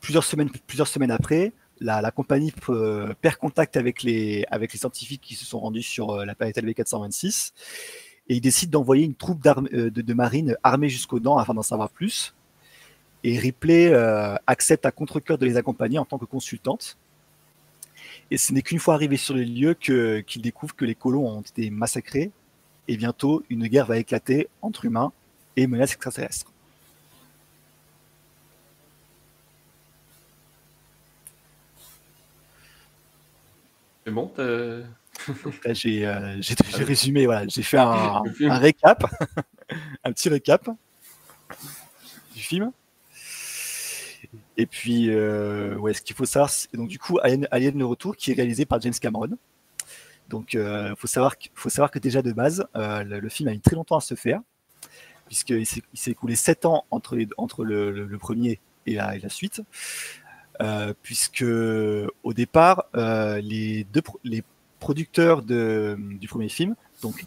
plusieurs, 0.00 0.24
semaines, 0.24 0.48
plusieurs 0.66 0.88
semaines 0.88 1.10
après, 1.10 1.52
la, 1.80 2.10
compagnie 2.10 2.52
euh, 2.68 3.14
perd 3.20 3.36
contact 3.36 3.76
avec 3.76 4.02
les, 4.02 4.46
scientifiques 4.74 5.20
qui 5.20 5.34
se 5.34 5.44
sont 5.44 5.60
rendus 5.60 5.82
sur 5.82 6.10
euh, 6.10 6.24
la 6.24 6.34
planète 6.34 6.56
LV426 6.58 7.52
et 8.28 8.36
ils 8.36 8.40
décident 8.40 8.78
d'envoyer 8.78 9.04
une 9.04 9.14
troupe 9.14 9.46
euh, 9.46 9.90
de, 9.90 10.14
marine 10.14 10.56
armée 10.62 10.88
jusqu'aux 10.88 11.20
dents 11.20 11.38
afin 11.38 11.54
d'en 11.54 11.62
savoir 11.62 11.90
plus. 11.90 12.34
Et 13.24 13.38
Ripley 13.38 13.92
accepte 14.46 14.86
à 14.86 14.92
contre-coeur 14.92 15.36
de 15.36 15.46
les 15.46 15.56
accompagner 15.56 15.98
en 15.98 16.04
tant 16.04 16.16
que 16.16 16.26
consultante. 16.26 16.96
Et 18.30 18.36
ce 18.36 18.52
n'est 18.52 18.62
qu'une 18.62 18.78
fois 18.78 18.94
arrivé 18.94 19.16
sur 19.16 19.34
les 19.34 19.44
lieux 19.44 19.74
qu'il 19.74 20.42
découvre 20.42 20.76
que 20.76 20.84
les 20.84 20.94
colons 20.94 21.26
ont 21.26 21.40
été 21.40 21.70
massacrés 21.70 22.30
et 22.86 22.96
bientôt 22.96 23.42
une 23.50 23.66
guerre 23.66 23.86
va 23.86 23.98
éclater 23.98 24.48
entre 24.62 24.84
humains 24.84 25.12
et 25.56 25.66
menaces 25.66 25.94
extraterrestres. 25.94 26.52
C'est 34.06 34.12
bon 34.12 34.32
euh, 34.38 34.84
j'ai 35.72 36.84
résumé, 36.84 37.26
voilà, 37.26 37.48
j'ai 37.48 37.62
fait 37.62 37.78
un, 37.78 38.22
récap, 38.58 39.04
un 40.04 40.12
petit 40.12 40.28
récap 40.28 40.70
du 42.32 42.40
film. 42.40 42.70
Et 44.56 44.66
puis, 44.66 45.10
euh, 45.10 45.74
ouais, 45.76 45.92
ce 45.92 46.02
qu'il 46.02 46.14
faut 46.14 46.24
savoir, 46.24 46.52
donc 46.72 46.88
du 46.88 47.00
coup, 47.00 47.18
Alien, 47.20 47.48
Alien, 47.50 47.78
le 47.78 47.86
retour, 47.86 48.16
qui 48.16 48.30
est 48.30 48.34
réalisé 48.34 48.64
par 48.64 48.80
James 48.80 48.94
Cameron. 48.94 49.36
Donc, 50.28 50.52
il 50.52 50.60
euh, 50.60 50.94
faut 50.94 51.08
savoir, 51.08 51.34
faut 51.54 51.70
savoir 51.70 51.90
que 51.90 51.98
déjà 51.98 52.22
de 52.22 52.30
base, 52.30 52.64
le, 52.74 53.28
film 53.28 53.48
a 53.48 53.52
mis 53.52 53.60
très 53.60 53.74
longtemps 53.74 53.96
à 53.96 54.00
se 54.00 54.14
faire, 54.14 54.40
puisqu'il 55.26 55.66
s'est 55.66 55.82
écoulé 56.06 56.36
7 56.36 56.64
ans 56.66 56.84
entre, 56.92 57.18
entre 57.38 57.64
le, 57.64 58.18
premier 58.20 58.60
et 58.86 58.94
la, 58.94 59.16
et 59.16 59.18
la 59.18 59.30
suite. 59.30 59.62
Euh, 60.62 60.94
puisque 61.02 61.44
au 62.22 62.32
départ, 62.32 62.86
euh, 62.94 63.40
les 63.40 63.84
deux 63.92 64.02
les 64.24 64.42
producteurs 64.80 65.42
du 65.42 66.28
premier 66.28 66.48
film, 66.48 66.74
donc 67.02 67.24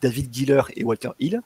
David 0.00 0.32
Giller 0.32 0.62
et 0.76 0.84
Walter 0.84 1.10
Hill, 1.20 1.40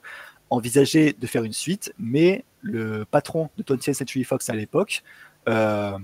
envisageaient 0.49 1.13
de 1.17 1.27
faire 1.27 1.43
une 1.43 1.53
suite, 1.53 1.93
mais 1.99 2.43
le 2.61 3.05
patron 3.05 3.49
de 3.57 3.63
20th 3.63 3.93
Century 3.93 4.23
Fox 4.23 4.49
à 4.49 4.55
l'époque 4.55 5.03
euh, 5.47 5.97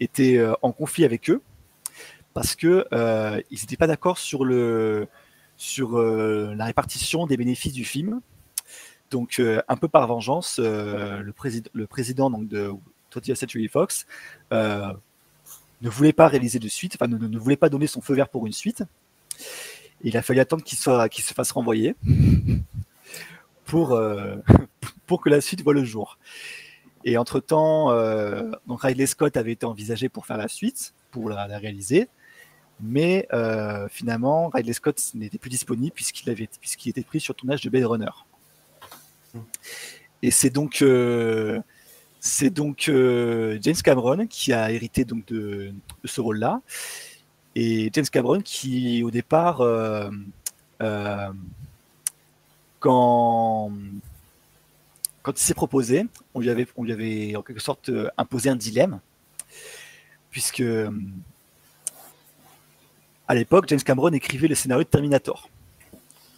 était 0.00 0.42
en 0.62 0.72
conflit 0.72 1.04
avec 1.04 1.30
eux 1.30 1.40
parce 2.34 2.54
que 2.54 2.86
ils 3.50 3.60
n'étaient 3.60 3.76
pas 3.76 3.86
d'accord 3.86 4.18
sur 4.18 4.44
le 4.44 5.06
sur 5.56 6.00
la 6.00 6.64
répartition 6.64 7.26
des 7.26 7.36
bénéfices 7.36 7.74
du 7.74 7.84
film. 7.84 8.20
Donc, 9.10 9.40
un 9.40 9.76
peu 9.76 9.88
par 9.88 10.06
vengeance, 10.06 10.58
le, 10.58 11.32
président, 11.32 11.70
le 11.74 11.86
président 11.86 12.30
donc, 12.30 12.48
de 12.48 12.70
20th 13.10 13.34
Century 13.34 13.68
Fox, 13.68 14.06
euh, 14.52 14.92
ne 15.82 15.88
voulait 15.88 16.12
pas 16.12 16.28
réaliser 16.28 16.58
de 16.58 16.68
suite, 16.68 16.96
enfin 17.00 17.08
ne, 17.08 17.38
voulait 17.38 17.56
pas 17.56 17.68
donner 17.68 17.86
son 17.86 18.00
feu 18.00 18.14
vert 18.14 18.28
pour 18.28 18.46
une 18.46 18.52
suite. 18.52 18.82
il 20.02 20.16
a 20.16 20.22
fallu 20.22 20.40
attendre 20.40 20.62
qu'il 20.62 20.78
soit, 20.78 21.08
qu'il 21.08 21.24
se 21.24 21.34
fasse 21.34 21.50
renvoyer 21.52 21.94
pour, 23.64 23.92
euh, 23.92 24.36
pour 25.06 25.20
que 25.22 25.28
la 25.28 25.40
suite 25.40 25.62
voit 25.62 25.74
le 25.74 25.84
jour. 25.84 26.18
Et 27.04 27.16
entre-temps, 27.16 27.90
euh, 27.92 28.50
donc 28.66 28.82
Ridley 28.82 29.06
Scott 29.06 29.36
avait 29.36 29.52
été 29.52 29.64
envisagé 29.64 30.10
pour 30.10 30.26
faire 30.26 30.36
la 30.36 30.48
suite, 30.48 30.92
pour 31.10 31.30
la, 31.30 31.46
réaliser. 31.46 32.08
Mais 32.82 33.28
finalement, 33.90 34.48
Ridley 34.48 34.72
Scott 34.72 34.98
n'était 35.14 35.38
plus 35.38 35.50
disponible 35.50 35.92
puisqu'il 35.92 36.30
avait 36.30 36.48
puisqu'il 36.60 36.88
était 36.88 37.02
pris 37.02 37.20
sur 37.20 37.34
tournage 37.34 37.60
de 37.60 37.68
Blade 37.68 37.84
Runner. 37.84 38.10
Mmh. 39.34 39.38
Et 40.22 40.30
c'est 40.30 40.50
donc 40.50 40.82
c'est 42.20 42.50
donc 42.50 42.88
euh, 42.88 43.58
James 43.62 43.76
Cameron 43.82 44.26
qui 44.26 44.52
a 44.52 44.70
hérité 44.70 45.06
donc 45.06 45.24
de, 45.26 45.72
ce 46.04 46.20
rôle-là. 46.20 46.60
Et 47.56 47.90
James 47.94 48.06
Cameron 48.06 48.40
qui, 48.42 49.02
au 49.02 49.10
départ, 49.10 49.62
euh, 49.62 50.10
euh, 50.82 51.32
quand, 52.78 53.72
il 55.28 55.38
s'est 55.38 55.54
proposé, 55.54 56.06
on 56.34 56.40
lui, 56.40 56.50
avait, 56.50 56.68
on 56.76 56.84
lui 56.84 56.92
avait 56.92 57.34
en 57.36 57.42
quelque 57.42 57.60
sorte 57.60 57.90
imposé 58.18 58.50
un 58.50 58.56
dilemme, 58.56 59.00
puisque 60.30 60.62
à 63.28 63.34
l'époque, 63.34 63.64
James 63.68 63.82
Cameron 63.82 64.12
écrivait 64.12 64.48
le 64.48 64.54
scénario 64.54 64.84
de 64.84 64.88
Terminator. 64.88 65.48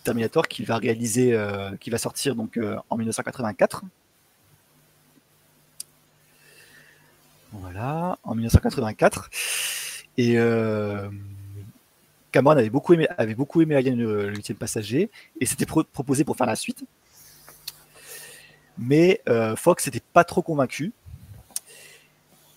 Terminator 0.05 0.47
qui 0.47 0.65
va 0.65 0.79
réaliser, 0.79 1.37
qui 1.81 1.91
va 1.91 1.99
sortir 1.99 2.35
donc 2.37 2.59
en 2.89 2.97
1984 2.97 3.83
Voilà, 7.53 8.19
en 8.23 8.35
1984. 8.35 9.31
Et 10.17 10.39
euh, 10.39 11.09
Cameron 12.31 12.53
avait 12.53 12.71
beaucoup 12.71 12.95
aimé, 12.95 13.07
avait 13.19 13.35
beaucoup 13.35 13.61
aimé 13.61 13.77
Alien 13.77 13.99
le 13.99 14.35
huitième 14.35 14.57
passager 14.57 15.11
et 15.41 15.47
s'était 15.47 15.67
proposé 15.67 16.25
pour 16.25 16.37
faire 16.37 16.47
la 16.47 16.57
suite. 16.57 16.85
Mais 18.79 19.21
euh, 19.29 19.55
Fox 19.55 19.87
n'était 19.87 20.03
pas 20.13 20.25
trop 20.25 20.43
convaincu. 20.43 20.93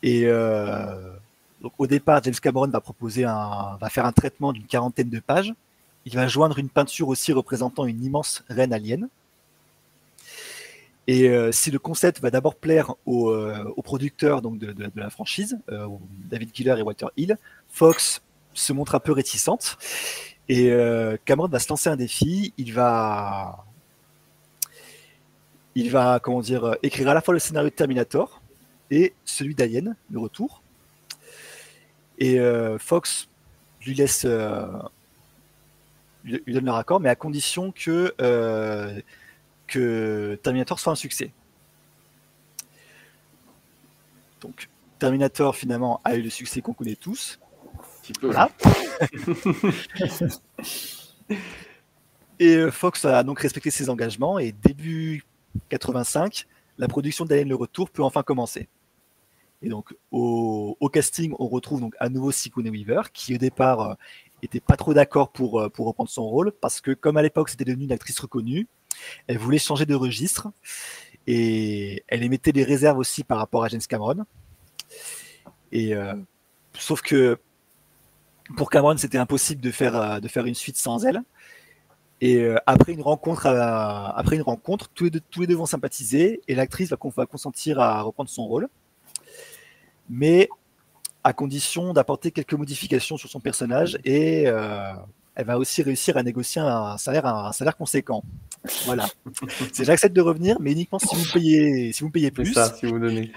Et 0.01 0.23
euh, 0.25 1.13
au 1.77 1.87
départ, 1.87 2.23
James 2.23 2.35
Cameron 2.35 2.67
va 2.67 2.79
proposer 2.79 3.23
va 3.23 3.89
faire 3.89 4.05
un 4.05 4.11
traitement 4.11 4.53
d'une 4.53 4.65
quarantaine 4.65 5.09
de 5.09 5.19
pages. 5.19 5.53
Il 6.05 6.15
va 6.15 6.27
joindre 6.27 6.59
une 6.59 6.69
peinture 6.69 7.07
aussi 7.07 7.33
représentant 7.33 7.85
une 7.85 8.03
immense 8.03 8.43
reine 8.49 8.71
alien. 8.71 9.09
Et 11.07 11.29
euh, 11.29 11.51
si 11.51 11.69
le 11.69 11.77
concept 11.77 12.19
va 12.19 12.31
d'abord 12.31 12.55
plaire 12.55 12.95
aux, 13.05 13.29
euh, 13.29 13.73
producteurs 13.83 14.41
donc 14.41 14.57
de, 14.57 14.89
la 14.95 15.09
franchise, 15.09 15.59
euh, 15.69 15.87
David 16.29 16.49
Giller 16.53 16.75
et 16.79 16.81
Walter 16.81 17.07
Hill, 17.15 17.37
Fox 17.69 18.23
se 18.53 18.73
montre 18.73 18.95
un 18.95 18.99
peu 18.99 19.11
réticente. 19.11 19.77
Et 20.47 20.71
Cameron 21.25 21.47
va 21.47 21.57
se 21.57 21.67
lancer 21.69 21.89
un 21.89 21.95
défi. 21.95 22.53
Il 22.57 22.71
va, 22.71 23.65
il 25.73 25.89
va 25.89 26.19
comment 26.19 26.39
dire, 26.39 26.77
écrire 26.83 27.09
à 27.09 27.15
la 27.15 27.21
fois 27.21 27.33
le 27.33 27.39
scénario 27.39 27.69
de 27.71 27.75
Terminator 27.75 28.41
et 28.91 29.13
celui 29.25 29.55
d'Alien, 29.55 29.95
le 30.11 30.19
retour. 30.19 30.61
Et 32.19 32.39
Fox 32.77 33.27
lui 33.81 33.95
laisse, 33.95 34.23
lui, 36.23 36.41
donne 36.47 36.65
leur 36.65 36.75
accord, 36.75 36.99
mais 36.99 37.09
à 37.09 37.15
condition 37.15 37.71
que 37.71 38.13
que 39.67 40.39
Terminator 40.43 40.79
soit 40.79 40.93
un 40.93 40.95
succès. 40.95 41.31
Donc, 44.41 44.69
Terminator 44.99 45.55
finalement 45.55 46.01
a 46.03 46.15
eu 46.15 46.21
le 46.21 46.29
succès 46.29 46.61
qu'on 46.61 46.73
connaît 46.73 46.95
tous. 46.95 47.39
Voilà. 48.21 48.51
et 52.39 52.55
euh, 52.55 52.71
Fox 52.71 53.05
a 53.05 53.23
donc 53.23 53.39
respecté 53.39 53.71
ses 53.71 53.89
engagements 53.89 54.37
et 54.37 54.51
début 54.51 55.23
85, 55.69 56.45
la 56.77 56.87
production 56.87 57.25
d'Alien 57.25 57.49
le 57.49 57.55
Retour 57.55 57.89
peut 57.89 58.03
enfin 58.03 58.23
commencer. 58.23 58.69
Et 59.61 59.69
donc 59.69 59.95
au, 60.11 60.77
casting, 60.93 61.33
on 61.39 61.47
retrouve 61.47 61.81
donc 61.81 61.95
à 61.99 62.09
nouveau 62.09 62.31
Sigourney 62.31 62.69
Weaver, 62.69 63.03
qui 63.11 63.33
au 63.33 63.37
départ 63.37 63.81
euh, 63.81 63.93
était 64.43 64.59
pas 64.59 64.77
trop 64.77 64.93
d'accord 64.93 65.31
pour, 65.31 65.59
euh, 65.59 65.69
pour 65.69 65.87
reprendre 65.87 66.09
son 66.09 66.27
rôle, 66.27 66.51
parce 66.51 66.81
que 66.81 66.91
comme 66.91 67.17
à 67.17 67.23
l'époque 67.23 67.49
c'était 67.49 67.65
devenu 67.65 67.85
une 67.85 67.91
actrice 67.91 68.19
reconnue, 68.19 68.67
elle 69.27 69.37
voulait 69.37 69.57
changer 69.57 69.85
de 69.85 69.95
registre 69.95 70.49
et 71.27 72.03
elle 72.07 72.23
émettait 72.23 72.51
des 72.51 72.63
réserves 72.63 72.97
aussi 72.97 73.23
par 73.23 73.37
rapport 73.37 73.63
à 73.63 73.67
James 73.69 73.81
Cameron. 73.87 74.25
Et 75.71 75.95
euh, 75.95 76.13
sauf 76.73 77.01
que 77.01 77.39
pour 78.55 78.69
Cameron, 78.69 78.97
c'était 78.97 79.17
impossible 79.17 79.61
de 79.61 79.71
faire, 79.71 79.95
euh, 79.95 80.19
de 80.19 80.47
une 80.47 80.55
suite 80.55 80.77
sans 80.77 81.05
elle. 81.05 81.21
Et 82.21 82.37
euh, 82.37 82.57
après 82.65 82.93
une 82.93 83.01
rencontre, 83.01 84.89
tous 84.93 85.05
les, 85.05 85.47
deux, 85.47 85.55
vont 85.55 85.65
sympathiser 85.65 86.41
et 86.47 86.55
l'actrice 86.55 86.89
va, 86.89 87.25
consentir 87.25 87.79
à 87.79 88.01
reprendre 88.01 88.29
son 88.29 88.45
rôle. 88.45 88.69
Mais 90.09 90.47
à 91.23 91.33
condition 91.33 91.91
d'apporter 91.91 92.31
quelques 92.31 92.53
modifications 92.53 93.17
sur 93.17 93.29
son 93.29 93.39
personnage 93.39 93.97
et 94.05 94.45
elle 95.35 95.45
va 95.45 95.57
aussi 95.57 95.81
réussir 95.83 96.17
à 96.17 96.23
négocier 96.23 96.61
un 96.61 96.97
salaire, 96.97 97.25
un 97.25 97.51
salaire 97.51 97.75
conséquent. 97.77 98.23
Voilà. 98.85 99.05
J'accepte 99.79 100.15
de 100.15 100.21
revenir, 100.21 100.57
mais 100.59 100.71
uniquement 100.71 100.99
si 100.99 101.15
vous 101.15 101.31
payez, 101.33 101.91
si 101.91 102.03
vous 102.03 102.09
payez 102.09 102.31
plus. 102.31 102.53
Ça, 102.53 102.73
si 102.73 102.85
vous 102.85 102.99
donnez. 102.99 103.31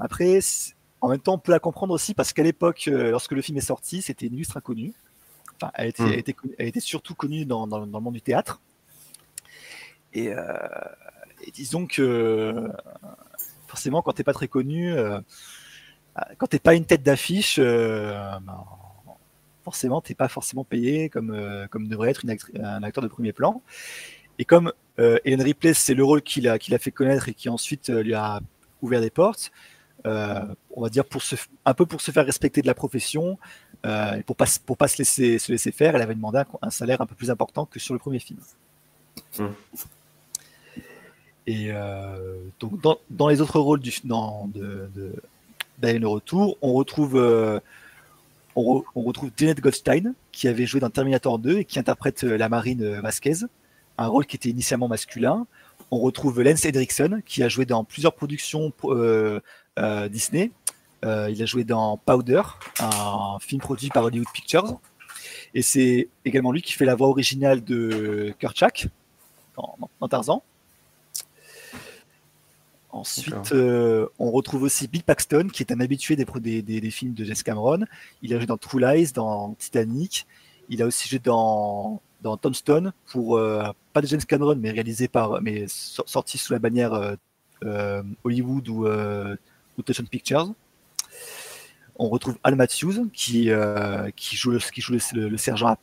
Après, 0.00 0.40
en 1.00 1.08
même 1.08 1.20
temps, 1.20 1.34
on 1.34 1.38
peut 1.38 1.52
la 1.52 1.60
comprendre 1.60 1.94
aussi 1.94 2.12
parce 2.14 2.32
qu'à 2.32 2.42
l'époque, 2.42 2.88
euh, 2.88 3.10
lorsque 3.10 3.32
le 3.32 3.40
film 3.42 3.56
est 3.58 3.62
sorti, 3.62 4.02
c'était 4.02 4.26
une 4.26 4.34
illustre 4.34 4.56
inconnue. 4.56 4.92
Enfin, 5.60 5.72
elle 5.74 5.88
était, 5.88 6.02
Mm. 6.02 6.12
elle 6.12 6.18
était, 6.18 6.36
elle 6.58 6.66
était 6.68 6.80
surtout 6.80 7.14
connue 7.14 7.44
dans, 7.44 7.66
dans- 7.66 7.86
dans 7.86 7.98
le 7.98 8.04
monde 8.04 8.14
du 8.14 8.20
théâtre. 8.22 8.60
Et, 10.12 10.28
euh, 10.32 10.42
et 11.44 11.50
disons 11.50 11.86
que 11.86 12.02
euh, 12.02 12.68
forcément, 13.66 14.02
quand 14.02 14.12
t'es 14.12 14.24
pas 14.24 14.32
très 14.32 14.48
connu, 14.48 14.92
euh, 14.92 15.20
quand 16.38 16.46
t'es 16.46 16.58
pas 16.58 16.74
une 16.74 16.84
tête 16.84 17.02
d'affiche, 17.02 17.58
euh, 17.60 18.12
ben, 18.40 18.64
forcément, 19.70 20.00
t'es 20.00 20.14
pas 20.14 20.28
forcément 20.28 20.64
payé 20.64 21.08
comme, 21.08 21.30
euh, 21.30 21.66
comme 21.68 21.88
devrait 21.88 22.10
être 22.10 22.24
une 22.24 22.36
un 22.62 22.82
acteur 22.82 23.02
de 23.02 23.08
premier 23.08 23.32
plan. 23.32 23.62
Et 24.38 24.44
comme 24.44 24.72
euh, 24.98 25.18
Ellen 25.24 25.42
Ripley, 25.42 25.74
c'est 25.74 25.94
le 25.94 26.04
rôle 26.04 26.22
qu'il 26.22 26.48
a, 26.48 26.58
qu'il 26.58 26.74
a 26.74 26.78
fait 26.78 26.90
connaître 26.90 27.28
et 27.28 27.34
qui 27.34 27.48
ensuite 27.48 27.90
euh, 27.90 28.02
lui 28.02 28.14
a 28.14 28.40
ouvert 28.82 29.00
des 29.00 29.10
portes, 29.10 29.50
euh, 30.06 30.40
on 30.76 30.82
va 30.82 30.88
dire 30.88 31.04
pour 31.04 31.22
se, 31.22 31.36
un 31.64 31.74
peu 31.74 31.86
pour 31.86 32.00
se 32.00 32.10
faire 32.10 32.24
respecter 32.24 32.62
de 32.62 32.66
la 32.66 32.74
profession, 32.74 33.38
et 33.84 34.22
pour 34.26 34.34
pas, 34.34 34.46
pour 34.66 34.76
pas 34.76 34.88
se 34.88 34.98
laisser, 34.98 35.38
se 35.38 35.52
laisser 35.52 35.70
faire, 35.70 35.94
elle 35.94 36.02
avait 36.02 36.16
demandé 36.16 36.38
un, 36.38 36.46
un 36.62 36.70
salaire 36.70 37.00
un 37.00 37.06
peu 37.06 37.14
plus 37.14 37.30
important 37.30 37.64
que 37.64 37.78
sur 37.78 37.94
le 37.94 38.00
premier 38.00 38.18
film. 38.18 38.40
Mm. 39.38 39.46
Et 41.48 41.68
euh, 41.70 42.36
donc 42.60 42.78
dans, 42.82 42.98
dans 43.08 43.26
les 43.26 43.40
autres 43.40 43.58
rôles 43.58 43.80
du, 43.80 43.90
dans, 44.04 44.48
de, 44.48 44.90
de, 44.94 46.04
Retour, 46.04 46.58
on 46.60 46.74
retrouve, 46.74 47.16
euh, 47.16 47.58
on, 48.58 48.80
re- 48.80 48.84
on 48.94 49.02
retrouve 49.02 49.30
Janet 49.36 49.60
Goldstein, 49.60 50.14
qui 50.32 50.48
avait 50.48 50.66
joué 50.66 50.80
dans 50.80 50.90
Terminator 50.90 51.38
2 51.38 51.58
et 51.58 51.64
qui 51.64 51.78
interprète 51.78 52.24
euh, 52.24 52.36
la 52.36 52.48
marine 52.48 52.82
euh, 52.82 53.00
Vasquez, 53.00 53.46
un 53.96 54.06
rôle 54.08 54.26
qui 54.26 54.36
était 54.36 54.48
initialement 54.48 54.88
masculin. 54.88 55.46
On 55.90 55.98
retrouve 55.98 56.42
Lance 56.42 56.66
Henriksen, 56.66 57.22
qui 57.24 57.42
a 57.42 57.48
joué 57.48 57.64
dans 57.64 57.84
plusieurs 57.84 58.14
productions 58.14 58.72
euh, 58.84 59.40
Disney. 60.10 60.50
Il 61.02 61.42
a 61.42 61.46
joué 61.46 61.64
dans 61.64 61.96
Powder, 61.96 62.42
un 62.80 63.38
film 63.40 63.60
produit 63.60 63.88
par 63.88 64.04
Hollywood 64.04 64.28
Pictures. 64.34 64.80
Et 65.54 65.62
c'est 65.62 66.08
également 66.24 66.52
lui 66.52 66.60
qui 66.60 66.72
fait 66.74 66.84
la 66.84 66.94
voix 66.94 67.08
originale 67.08 67.64
de 67.64 68.34
Kerchak 68.38 68.88
dans 69.56 70.08
Tarzan. 70.08 70.42
Ensuite, 73.00 73.52
euh, 73.52 74.06
on 74.18 74.30
retrouve 74.30 74.62
aussi 74.62 74.88
Bill 74.88 75.02
Paxton, 75.02 75.48
qui 75.52 75.62
est 75.62 75.72
un 75.72 75.80
habitué 75.80 76.16
des, 76.16 76.90
films 76.90 77.14
de 77.14 77.24
James 77.24 77.36
Cameron. 77.44 77.84
Il 78.22 78.34
a 78.34 78.38
joué 78.38 78.46
dans 78.46 78.56
True 78.56 78.80
Lies, 78.80 79.12
dans 79.12 79.54
Titanic. 79.58 80.26
Il 80.68 80.82
a 80.82 80.86
aussi 80.86 81.08
joué 81.08 81.18
dans, 81.18 82.00
dans 82.22 82.38
pour, 83.06 83.36
euh, 83.36 83.64
pas 83.92 84.00
de 84.00 84.06
James 84.06 84.22
Cameron, 84.22 84.56
mais 84.56 84.70
réalisé 84.70 85.08
par, 85.08 85.40
mais 85.40 85.66
so- 85.68 86.04
sorti 86.06 86.38
sous 86.38 86.52
la 86.52 86.58
bannière 86.58 87.16
euh, 87.64 88.02
Hollywood 88.24 88.68
ou, 88.68 88.86
ou 88.86 89.82
Pictures. 90.10 90.52
On 91.96 92.08
retrouve 92.08 92.38
Al 92.44 92.54
Matthews, 92.54 93.08
qui, 93.12 93.46
joue, 93.46 94.50
le, 94.50 94.58
qui 94.58 94.80
joue 94.80 94.96
le, 95.12 95.36
sergent. 95.36 95.76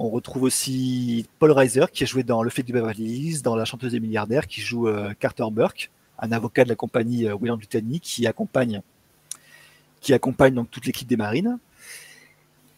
On 0.00 0.10
retrouve 0.10 0.44
aussi 0.44 1.26
Paul 1.40 1.50
Reiser, 1.50 1.86
qui 1.92 2.04
a 2.04 2.06
joué 2.06 2.22
dans 2.22 2.42
Le 2.44 2.50
fait 2.50 2.62
du 2.62 2.72
Beverly 2.72 3.04
Hills, 3.04 3.42
dans 3.42 3.56
La 3.56 3.64
chanteuse 3.64 3.92
des 3.92 4.00
milliardaires, 4.00 4.46
qui 4.46 4.60
joue 4.60 4.86
euh, 4.86 5.12
Carter 5.18 5.46
Burke, 5.50 5.90
un 6.20 6.30
avocat 6.30 6.62
de 6.62 6.68
la 6.68 6.76
compagnie 6.76 7.26
euh, 7.26 7.34
William 7.34 7.56
Brittany, 7.56 7.98
qui 7.98 8.26
accompagne, 8.28 8.80
qui 10.00 10.14
accompagne 10.14 10.54
donc 10.54 10.70
toute 10.70 10.86
l'équipe 10.86 11.08
des 11.08 11.16
marines. 11.16 11.58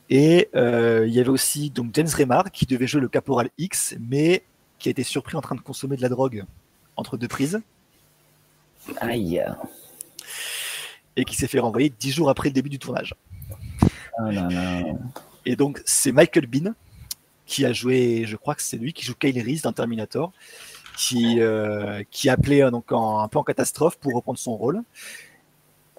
Et 0.08 0.48
euh, 0.54 1.04
il 1.06 1.12
y 1.12 1.20
avait 1.20 1.28
aussi 1.28 1.68
donc 1.68 1.90
James 1.92 2.08
Remar, 2.16 2.50
qui 2.50 2.64
devait 2.64 2.86
jouer 2.86 3.02
le 3.02 3.08
caporal 3.08 3.50
X, 3.58 3.96
mais 4.00 4.42
qui 4.78 4.88
a 4.88 4.90
été 4.90 5.02
surpris 5.02 5.36
en 5.36 5.42
train 5.42 5.54
de 5.54 5.60
consommer 5.60 5.96
de 5.96 6.02
la 6.02 6.08
drogue 6.08 6.44
entre 6.96 7.18
deux 7.18 7.28
prises. 7.28 7.60
Aïe. 8.98 9.44
Et 11.16 11.26
qui 11.26 11.36
s'est 11.36 11.48
fait 11.48 11.58
renvoyer 11.58 11.92
dix 12.00 12.12
jours 12.12 12.30
après 12.30 12.48
le 12.48 12.54
début 12.54 12.70
du 12.70 12.78
tournage. 12.78 13.14
Ah 14.16 14.32
là 14.32 14.48
là. 14.48 14.82
Et 15.44 15.54
donc, 15.54 15.82
c'est 15.84 16.12
Michael 16.12 16.46
Bean 16.46 16.72
qui 17.50 17.64
a 17.66 17.72
joué, 17.72 18.26
je 18.26 18.36
crois 18.36 18.54
que 18.54 18.62
c'est 18.62 18.76
lui 18.76 18.92
qui 18.92 19.04
joue 19.04 19.14
Kyle 19.16 19.42
Reese 19.42 19.62
dans 19.62 19.72
Terminator, 19.72 20.32
qui, 20.96 21.40
euh, 21.40 22.04
qui 22.12 22.28
a 22.28 22.34
appelé 22.34 22.62
euh, 22.62 22.70
donc 22.70 22.92
en, 22.92 23.18
un 23.18 23.26
peu 23.26 23.38
en 23.38 23.42
catastrophe 23.42 23.98
pour 23.98 24.14
reprendre 24.14 24.38
son 24.38 24.56
rôle. 24.56 24.82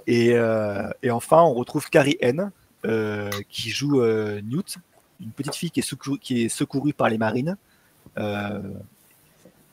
Et, 0.07 0.31
euh, 0.33 0.89
et 1.03 1.11
enfin, 1.11 1.41
on 1.41 1.53
retrouve 1.53 1.89
Carrie 1.89 2.15
N, 2.21 2.51
euh, 2.85 3.29
qui 3.49 3.69
joue 3.69 4.01
Newt, 4.01 4.77
une 5.19 5.31
petite 5.31 5.55
fille 5.55 5.71
qui 5.71 5.81
est, 5.81 5.83
secourue, 5.83 6.19
qui 6.19 6.45
est 6.45 6.49
secourue 6.49 6.93
par 6.93 7.09
les 7.09 7.17
marines 7.17 7.57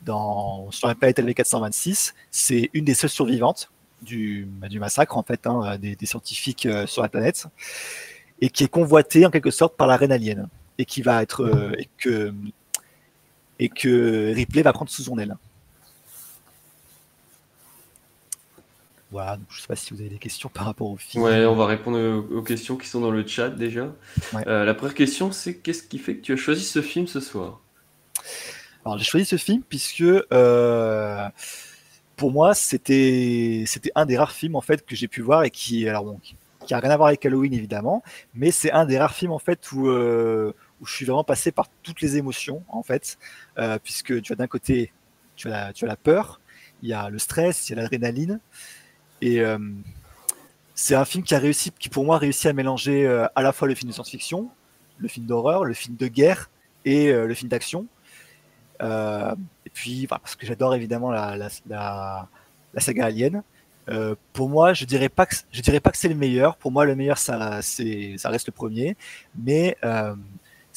dans, 0.03 0.71
sur 0.73 0.89
la 0.89 0.97
planète 0.97 1.21
LV426. 1.21 2.13
C'est 2.33 2.71
une 2.75 2.85
des 2.85 2.95
seules 2.95 3.09
survivantes 3.09 3.71
du, 4.03 4.49
bah, 4.51 4.67
du 4.67 4.81
massacre, 4.81 5.17
en 5.17 5.23
fait, 5.23 5.47
hein, 5.47 5.79
des, 5.79 5.95
des 5.95 6.07
scientifiques 6.07 6.69
sur 6.87 7.03
la 7.03 7.09
planète 7.09 7.47
et 8.41 8.51
qui 8.51 8.65
est 8.65 8.69
convoité 8.69 9.25
en 9.27 9.31
quelque 9.31 9.53
sorte 9.53 9.77
par 9.77 9.87
la 9.87 9.97
reine 9.97 10.13
alien 10.13 10.49
et 10.79 10.85
qui 10.85 11.03
va 11.03 11.23
être 11.23 11.43
euh, 11.43 11.73
et 11.79 11.89
que 11.99 12.33
et 13.59 13.69
que 13.69 14.33
Ripley 14.35 14.63
va 14.63 14.73
prendre 14.73 14.91
sous 14.91 15.03
son 15.03 15.19
aile. 15.19 15.37
Voilà, 19.11 19.37
donc 19.37 19.47
je 19.51 19.63
sais 19.63 19.67
pas 19.67 19.75
si 19.75 19.95
vous 19.95 20.01
avez 20.01 20.11
des 20.11 20.19
questions 20.19 20.51
par 20.51 20.67
rapport 20.67 20.91
au 20.91 20.97
film. 20.97 21.25
Ouais, 21.25 21.47
on 21.47 21.55
va 21.55 21.67
répondre 21.67 21.99
aux, 22.31 22.43
questions 22.43 22.77
qui 22.77 22.87
sont 22.87 23.01
dans 23.01 23.11
le 23.11 23.27
chat 23.27 23.49
déjà. 23.49 23.95
Ouais. 24.35 24.47
Euh, 24.47 24.65
la 24.65 24.75
première 24.75 24.95
question, 24.95 25.33
c'est 25.33 25.57
qu'est-ce 25.57 25.83
qui 25.83 25.99
fait 25.99 26.17
que 26.17 26.23
tu 26.23 26.35
as 26.35 26.37
choisi 26.37 26.63
ce 26.65 26.83
film 26.83 27.07
ce 27.07 27.21
soir? 27.21 27.61
Alors 28.85 28.99
j'ai 28.99 29.05
choisi 29.05 29.25
ce 29.25 29.37
film 29.37 29.63
puisque 29.67 30.03
euh, 30.03 31.29
pour 32.17 32.33
moi 32.33 32.55
c'était 32.55 33.65
c'était 33.67 33.91
un 33.95 34.07
des 34.07 34.17
rares 34.17 34.33
films 34.33 34.57
en 34.57 34.61
fait 34.61 34.85
que 34.85 34.95
j'ai 34.95 35.09
pu 35.09 35.21
voir 35.21 35.43
et 35.45 35.51
qui 35.51 35.89
alors 35.89 36.05
bon, 36.05 36.19
qui- 36.23 36.37
qui 36.67 36.75
a 36.75 36.79
rien 36.79 36.91
à 36.91 36.97
voir 36.97 37.09
avec 37.09 37.25
Halloween 37.25 37.55
évidemment, 37.55 38.03
mais 38.35 38.51
c'est 38.51 38.71
un 38.73 38.85
des 38.85 38.99
rares 38.99 39.15
films 39.15 39.33
en 39.33 39.39
fait 39.39 39.73
où 39.73 39.89
euh, 39.89 40.53
où 40.81 40.87
je 40.87 40.95
suis 40.95 41.05
vraiment 41.05 41.25
passé 41.25 41.53
par 41.53 41.69
toutes 41.83 42.01
les 42.01 42.17
émotions 42.17 42.63
en 42.69 42.83
fait, 42.83 43.19
euh, 43.59 43.79
puisque 43.83 44.21
tu 44.23 44.33
as 44.33 44.37
d'un 44.37 44.47
côté 44.47 44.93
tu 45.37 45.49
as 45.49 45.51
la, 45.51 45.73
tu 45.73 45.85
as 45.85 45.89
la 45.89 45.97
peur, 45.97 46.41
il 46.83 46.89
y 46.89 46.93
a 46.93 47.11
le 47.11 47.19
stress, 47.19 47.69
il 47.69 47.77
y 47.77 47.79
a 47.79 47.83
l'adrénaline 47.83 48.41
et 49.21 49.41
euh, 49.41 49.59
c'est 50.75 50.95
un 50.95 51.05
film 51.05 51.25
qui 51.25 51.35
a 51.35 51.39
réussi, 51.39 51.73
qui 51.79 51.89
pour 51.89 52.05
moi 52.05 52.17
a 52.17 52.19
réussi 52.19 52.49
à 52.49 52.53
mélanger 52.53 53.07
euh, 53.07 53.27
à 53.35 53.43
la 53.43 53.53
fois 53.53 53.69
le 53.69 53.75
film 53.75 53.89
de 53.89 53.95
science-fiction, 53.95 54.51
le 54.99 55.09
film 55.09 55.27
d'horreur, 55.27 55.65
le 55.65 55.75
film 55.75 55.97
de 55.97 56.07
guerre 56.07 56.51
et 56.85 57.13
le 57.13 57.35
film 57.35 57.51
d'action. 57.51 57.87
Et 58.81 59.71
puis, 59.75 60.07
parce 60.07 60.37
que 60.37 60.47
j'adore 60.47 60.75
évidemment 60.75 61.11
la, 61.11 61.37
la, 61.37 61.49
la, 61.67 62.81
saga 62.81 63.07
Alien. 63.07 63.43
Pour 64.33 64.49
moi, 64.49 64.73
je 64.73 64.85
dirais 64.87 65.09
pas 65.09 65.27
que 65.27 65.35
je 65.53 65.61
dirais 65.61 65.81
pas 65.81 65.91
que 65.91 65.99
c'est 65.99 66.09
le 66.09 66.15
meilleur. 66.15 66.57
Pour 66.57 66.73
moi, 66.73 66.85
le 66.87 66.97
meilleur, 66.97 67.19
ça, 67.19 67.61
ça 67.61 68.29
reste 68.31 68.47
le 68.47 68.53
premier. 68.53 68.97
Mais 69.37 69.77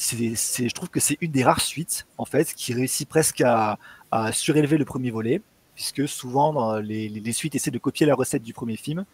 c'est, 0.02 0.34
c'est, 0.34 0.68
je 0.68 0.74
trouve 0.74 0.90
que 0.90 1.00
c'est 1.06 1.18
une 1.20 1.30
des 1.30 1.44
rares 1.44 1.60
suites 1.72 2.06
en 2.18 2.26
fait 2.32 2.52
qui 2.54 2.74
réussit 2.74 3.08
presque 3.08 3.40
à, 3.40 3.78
à 4.10 4.32
surélever 4.32 4.76
le 4.78 4.84
premier 4.84 5.10
volet, 5.10 5.40
puisque 5.74 6.08
souvent 6.08 6.52
dans 6.52 6.76
les, 6.80 7.08
les, 7.08 7.20
les 7.20 7.32
suites 7.32 7.54
essaient 7.54 7.70
de 7.70 7.78
copier 7.78 8.04
la 8.06 8.14
recette 8.14 8.42
du 8.42 8.52
premier 8.52 8.76
film. 8.76 9.04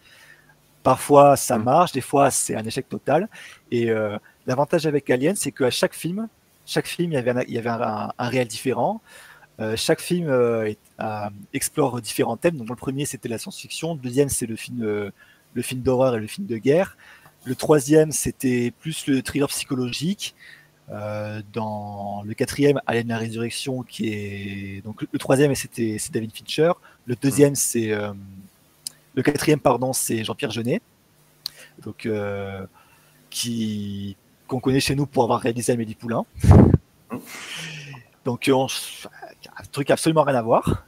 Parfois, 0.82 1.36
ça 1.36 1.58
marche, 1.58 1.92
des 1.92 2.00
fois, 2.10 2.30
c'est 2.30 2.56
un 2.56 2.64
échec 2.64 2.88
total. 2.88 3.28
Et 3.70 3.90
euh, 3.90 4.16
l'avantage 4.46 4.86
avec 4.86 5.10
Alien, 5.10 5.36
c'est 5.36 5.52
qu'à 5.52 5.70
chaque 5.70 5.94
film, 5.94 6.28
chaque 6.64 6.86
film, 6.86 7.12
il 7.12 7.16
y 7.16 7.18
avait 7.18 7.32
un, 7.32 7.42
il 7.42 7.54
y 7.54 7.58
avait 7.58 7.68
un, 7.68 7.82
un, 7.82 8.12
un 8.16 8.28
réel 8.28 8.48
différent. 8.48 9.02
Euh, 9.60 9.76
chaque 9.76 10.00
film 10.00 10.28
euh, 10.28 10.72
explore 11.52 12.00
différents 12.00 12.36
thèmes. 12.36 12.56
Donc, 12.56 12.68
dans 12.68 12.74
le 12.74 12.78
premier, 12.78 13.04
c'était 13.06 13.28
la 13.28 13.38
science-fiction. 13.38 13.94
Le 13.94 14.00
deuxième, 14.00 14.28
c'est 14.28 14.46
le 14.46 14.56
film, 14.56 14.82
euh, 14.82 15.10
le 15.54 15.62
film 15.62 15.82
d'horreur 15.82 16.16
et 16.16 16.20
le 16.20 16.28
film 16.28 16.46
de 16.46 16.56
guerre. 16.56 16.96
Le 17.44 17.54
troisième, 17.54 18.10
c'était 18.12 18.72
plus 18.82 19.06
le 19.08 19.20
thriller 19.20 19.48
psychologique. 19.48 20.34
Euh, 20.90 21.42
dans 21.52 22.22
le 22.24 22.32
quatrième, 22.32 22.80
Alien 22.86 23.08
la 23.08 23.18
résurrection, 23.18 23.82
qui 23.82 24.08
est 24.08 24.84
donc 24.84 25.04
le, 25.12 25.18
troisième, 25.18 25.54
c'était 25.54 25.96
c'est 25.98 26.12
David 26.12 26.32
Fincher. 26.34 26.72
Le 27.06 27.14
deuxième, 27.14 27.54
c'est 27.54 27.92
euh, 27.92 28.12
le 29.14 29.22
quatrième, 29.22 29.60
pardon, 29.60 29.92
c'est 29.92 30.24
Jean-Pierre 30.24 30.50
Jeunet, 30.50 30.80
donc 31.84 32.06
euh, 32.06 32.64
qui 33.28 34.16
qu'on 34.46 34.60
connaît 34.60 34.80
chez 34.80 34.94
nous 34.94 35.04
pour 35.04 35.24
avoir 35.24 35.40
réalisé 35.40 35.72
Amélie 35.72 35.94
Poulain. 35.94 36.24
Donc 38.24 38.50
on, 38.52 38.66
un 38.66 39.64
truc 39.70 39.90
absolument 39.90 40.22
rien 40.22 40.36
à 40.36 40.42
voir, 40.42 40.86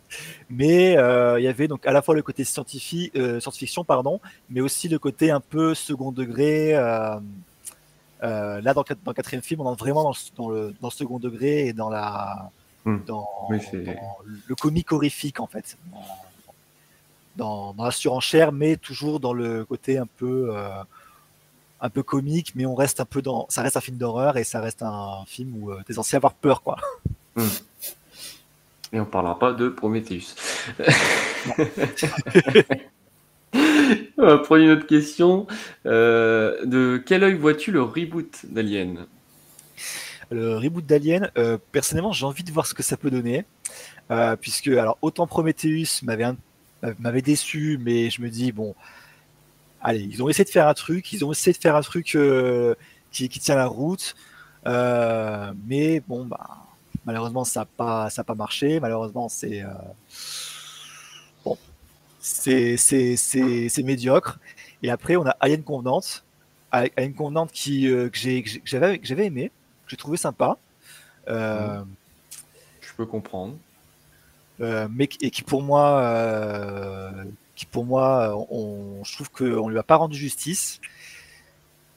mais 0.49 0.93
il 0.93 1.43
y 1.43 1.49
avait 1.49 1.69
donc 1.69 1.87
à 1.87 1.93
la 1.93 2.01
fois 2.01 2.15
le 2.15 2.23
côté 2.23 2.45
scientifique, 2.45 3.13
science-fiction 3.15 3.85
pardon, 3.85 4.21
mais 4.49 4.63
aussi 4.63 4.89
le 4.89 4.99
côté 4.99 5.31
un 5.31 5.41
peu 5.41 5.75
second 5.75 6.11
degré. 6.11 6.75
Euh, 8.23 8.61
là 8.61 8.75
dans, 8.75 8.83
dans 8.83 8.97
le 9.07 9.13
quatrième 9.15 9.43
film, 9.43 9.61
on 9.63 9.73
est 9.73 9.79
vraiment 9.79 10.03
dans, 10.03 10.15
dans, 10.37 10.51
le, 10.51 10.75
dans 10.81 10.89
le 10.89 10.93
second 10.93 11.19
degré 11.19 11.69
et 11.69 11.73
dans 11.73 11.89
la 11.89 12.51
Hmm. 12.85 12.99
dans, 13.07 13.29
Oui, 13.51 13.59
dans 13.73 14.19
le 14.47 14.55
comique 14.55 14.93
horrifique 14.93 15.41
en 15.41 15.47
fait. 15.47 15.77
Dans, 17.37 17.75
la 17.79 17.91
surenchère, 17.91 18.53
mais 18.53 18.77
toujours 18.77 19.21
dans 19.21 19.33
le 19.33 19.65
côté 19.65 19.99
un 19.99 20.07
peu, 20.07 20.51
euh, 20.55 20.71
un 21.81 21.91
peu 21.91 22.03
comique, 22.03 22.53
mais 22.55 22.67
on 22.67 22.75
reste 22.75 23.01
un 23.01 23.05
peu 23.05 23.23
dans, 23.23 23.47
ça 23.49 23.63
reste 23.63 23.77
un 23.77 23.81
film 23.81 23.97
d'horreur 23.97 24.37
et 24.37 24.45
ça 24.45 24.61
reste 24.61 24.83
un 24.83 25.25
film 25.27 25.63
où 25.63 25.71
euh, 25.71 25.81
t'es 25.87 25.95
censé 25.95 26.17
avoir 26.17 26.35
peur, 26.35 26.63
quoi. 26.63 26.77
Hmm. 27.37 27.47
Et 28.93 29.01
on 29.01 29.07
parlera 29.07 29.39
pas 29.39 29.53
de 29.53 29.69
Prometheus. 29.69 30.35
on 34.19 34.27
va 34.27 34.39
prendre 34.39 34.63
une 34.63 34.71
autre 34.71 34.87
question. 34.87 35.47
Euh, 35.87 36.65
de 36.65 37.03
quel 37.05 37.25
œil 37.25 37.35
vois-tu 37.35 37.73
le 37.73 37.83
reboot 37.83 38.47
d'Alien? 38.49 39.07
Le 40.31 40.57
reboot 40.57 40.85
d'Alien, 40.87 41.31
euh, 41.39 41.59
personnellement, 41.73 42.13
j'ai 42.13 42.25
envie 42.25 42.45
de 42.45 42.53
voir 42.53 42.67
ce 42.67 42.75
que 42.75 42.83
ça 42.83 42.97
peut 42.97 43.11
donner. 43.11 43.45
Euh, 44.11 44.37
puisque, 44.37 44.69
alors, 44.69 44.99
autant 45.03 45.27
Prometheus 45.27 46.03
m'avait 46.03 47.23
déçu, 47.23 47.79
mais 47.83 48.11
je 48.11 48.23
me 48.23 48.29
dis, 48.29 48.53
bon, 48.53 48.75
allez, 49.81 50.01
ils 50.01 50.23
ont 50.23 50.29
essayé 50.29 50.45
de 50.45 50.51
faire 50.51 50.69
un 50.69 50.75
truc, 50.75 51.13
ils 51.13 51.25
ont 51.25 51.33
essayé 51.33 51.53
de 51.53 51.59
faire 51.59 51.77
un 51.77 51.83
truc 51.83 52.17
qui, 53.13 53.29
qui 53.29 53.41
tient 53.41 53.57
la 53.57 53.67
route. 53.67 54.15
Mais 54.65 56.03
bon, 56.07 56.27
bah, 56.27 56.67
malheureusement, 57.07 57.45
ça 57.45 57.61
n'a 57.61 57.67
pas, 57.67 58.09
pas 58.25 58.35
marché. 58.35 58.81
Malheureusement, 58.81 59.29
c'est. 59.29 59.65
C'est 62.21 63.83
médiocre. 63.83 64.39
Et 64.83 64.91
après, 64.91 65.17
on 65.17 65.27
a 65.27 65.37
Alien 65.41 65.63
Covenant. 65.63 66.01
Alien 66.71 67.15
Covenant 67.15 67.47
qui, 67.47 67.89
euh, 67.89 68.09
que 68.09 68.19
j'avais 68.65 69.01
j'avais 69.03 69.27
aimé, 69.27 69.51
que 69.85 69.91
j'ai 69.91 69.97
trouvé 69.97 70.17
sympa. 70.17 70.57
Euh, 71.29 71.83
Je 72.81 72.93
peux 72.97 73.07
comprendre. 73.07 73.55
euh, 74.61 74.89
mais 74.91 75.07
qui- 75.07 75.19
et 75.25 75.31
qui 75.31 75.43
pour 75.43 75.63
moi, 75.63 76.01
euh, 76.01 77.25
qui 77.57 77.65
pour 77.67 77.85
moi, 77.87 78.35
on, 78.51 79.03
je 79.05 79.15
trouve 79.15 79.31
qu'on 79.31 79.69
lui 79.69 79.79
a 79.79 79.83
pas 79.83 79.97
rendu 79.97 80.17
justice. 80.19 80.81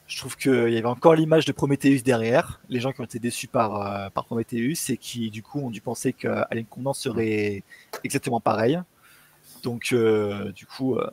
Je 0.06 0.18
trouve 0.18 0.36
qu'il 0.36 0.70
y 0.72 0.76
avait 0.76 0.84
encore 0.86 1.14
l'image 1.14 1.44
de 1.46 1.52
Prometheus 1.52 2.02
derrière, 2.02 2.60
les 2.68 2.78
gens 2.80 2.92
qui 2.92 3.00
ont 3.00 3.04
été 3.04 3.18
déçus 3.18 3.48
par, 3.48 4.10
par 4.12 4.24
Prometheus 4.26 4.90
et 4.90 4.96
qui 4.98 5.30
du 5.30 5.42
coup 5.42 5.60
ont 5.60 5.70
dû 5.70 5.80
penser 5.80 6.12
qu'Alien 6.12 6.64
Covenant 6.68 6.92
serait 6.94 7.62
exactement 8.04 8.40
pareil. 8.40 8.78
Donc 9.64 9.92
euh, 9.92 10.52
du 10.52 10.66
coup, 10.66 10.94
euh, 10.96 11.10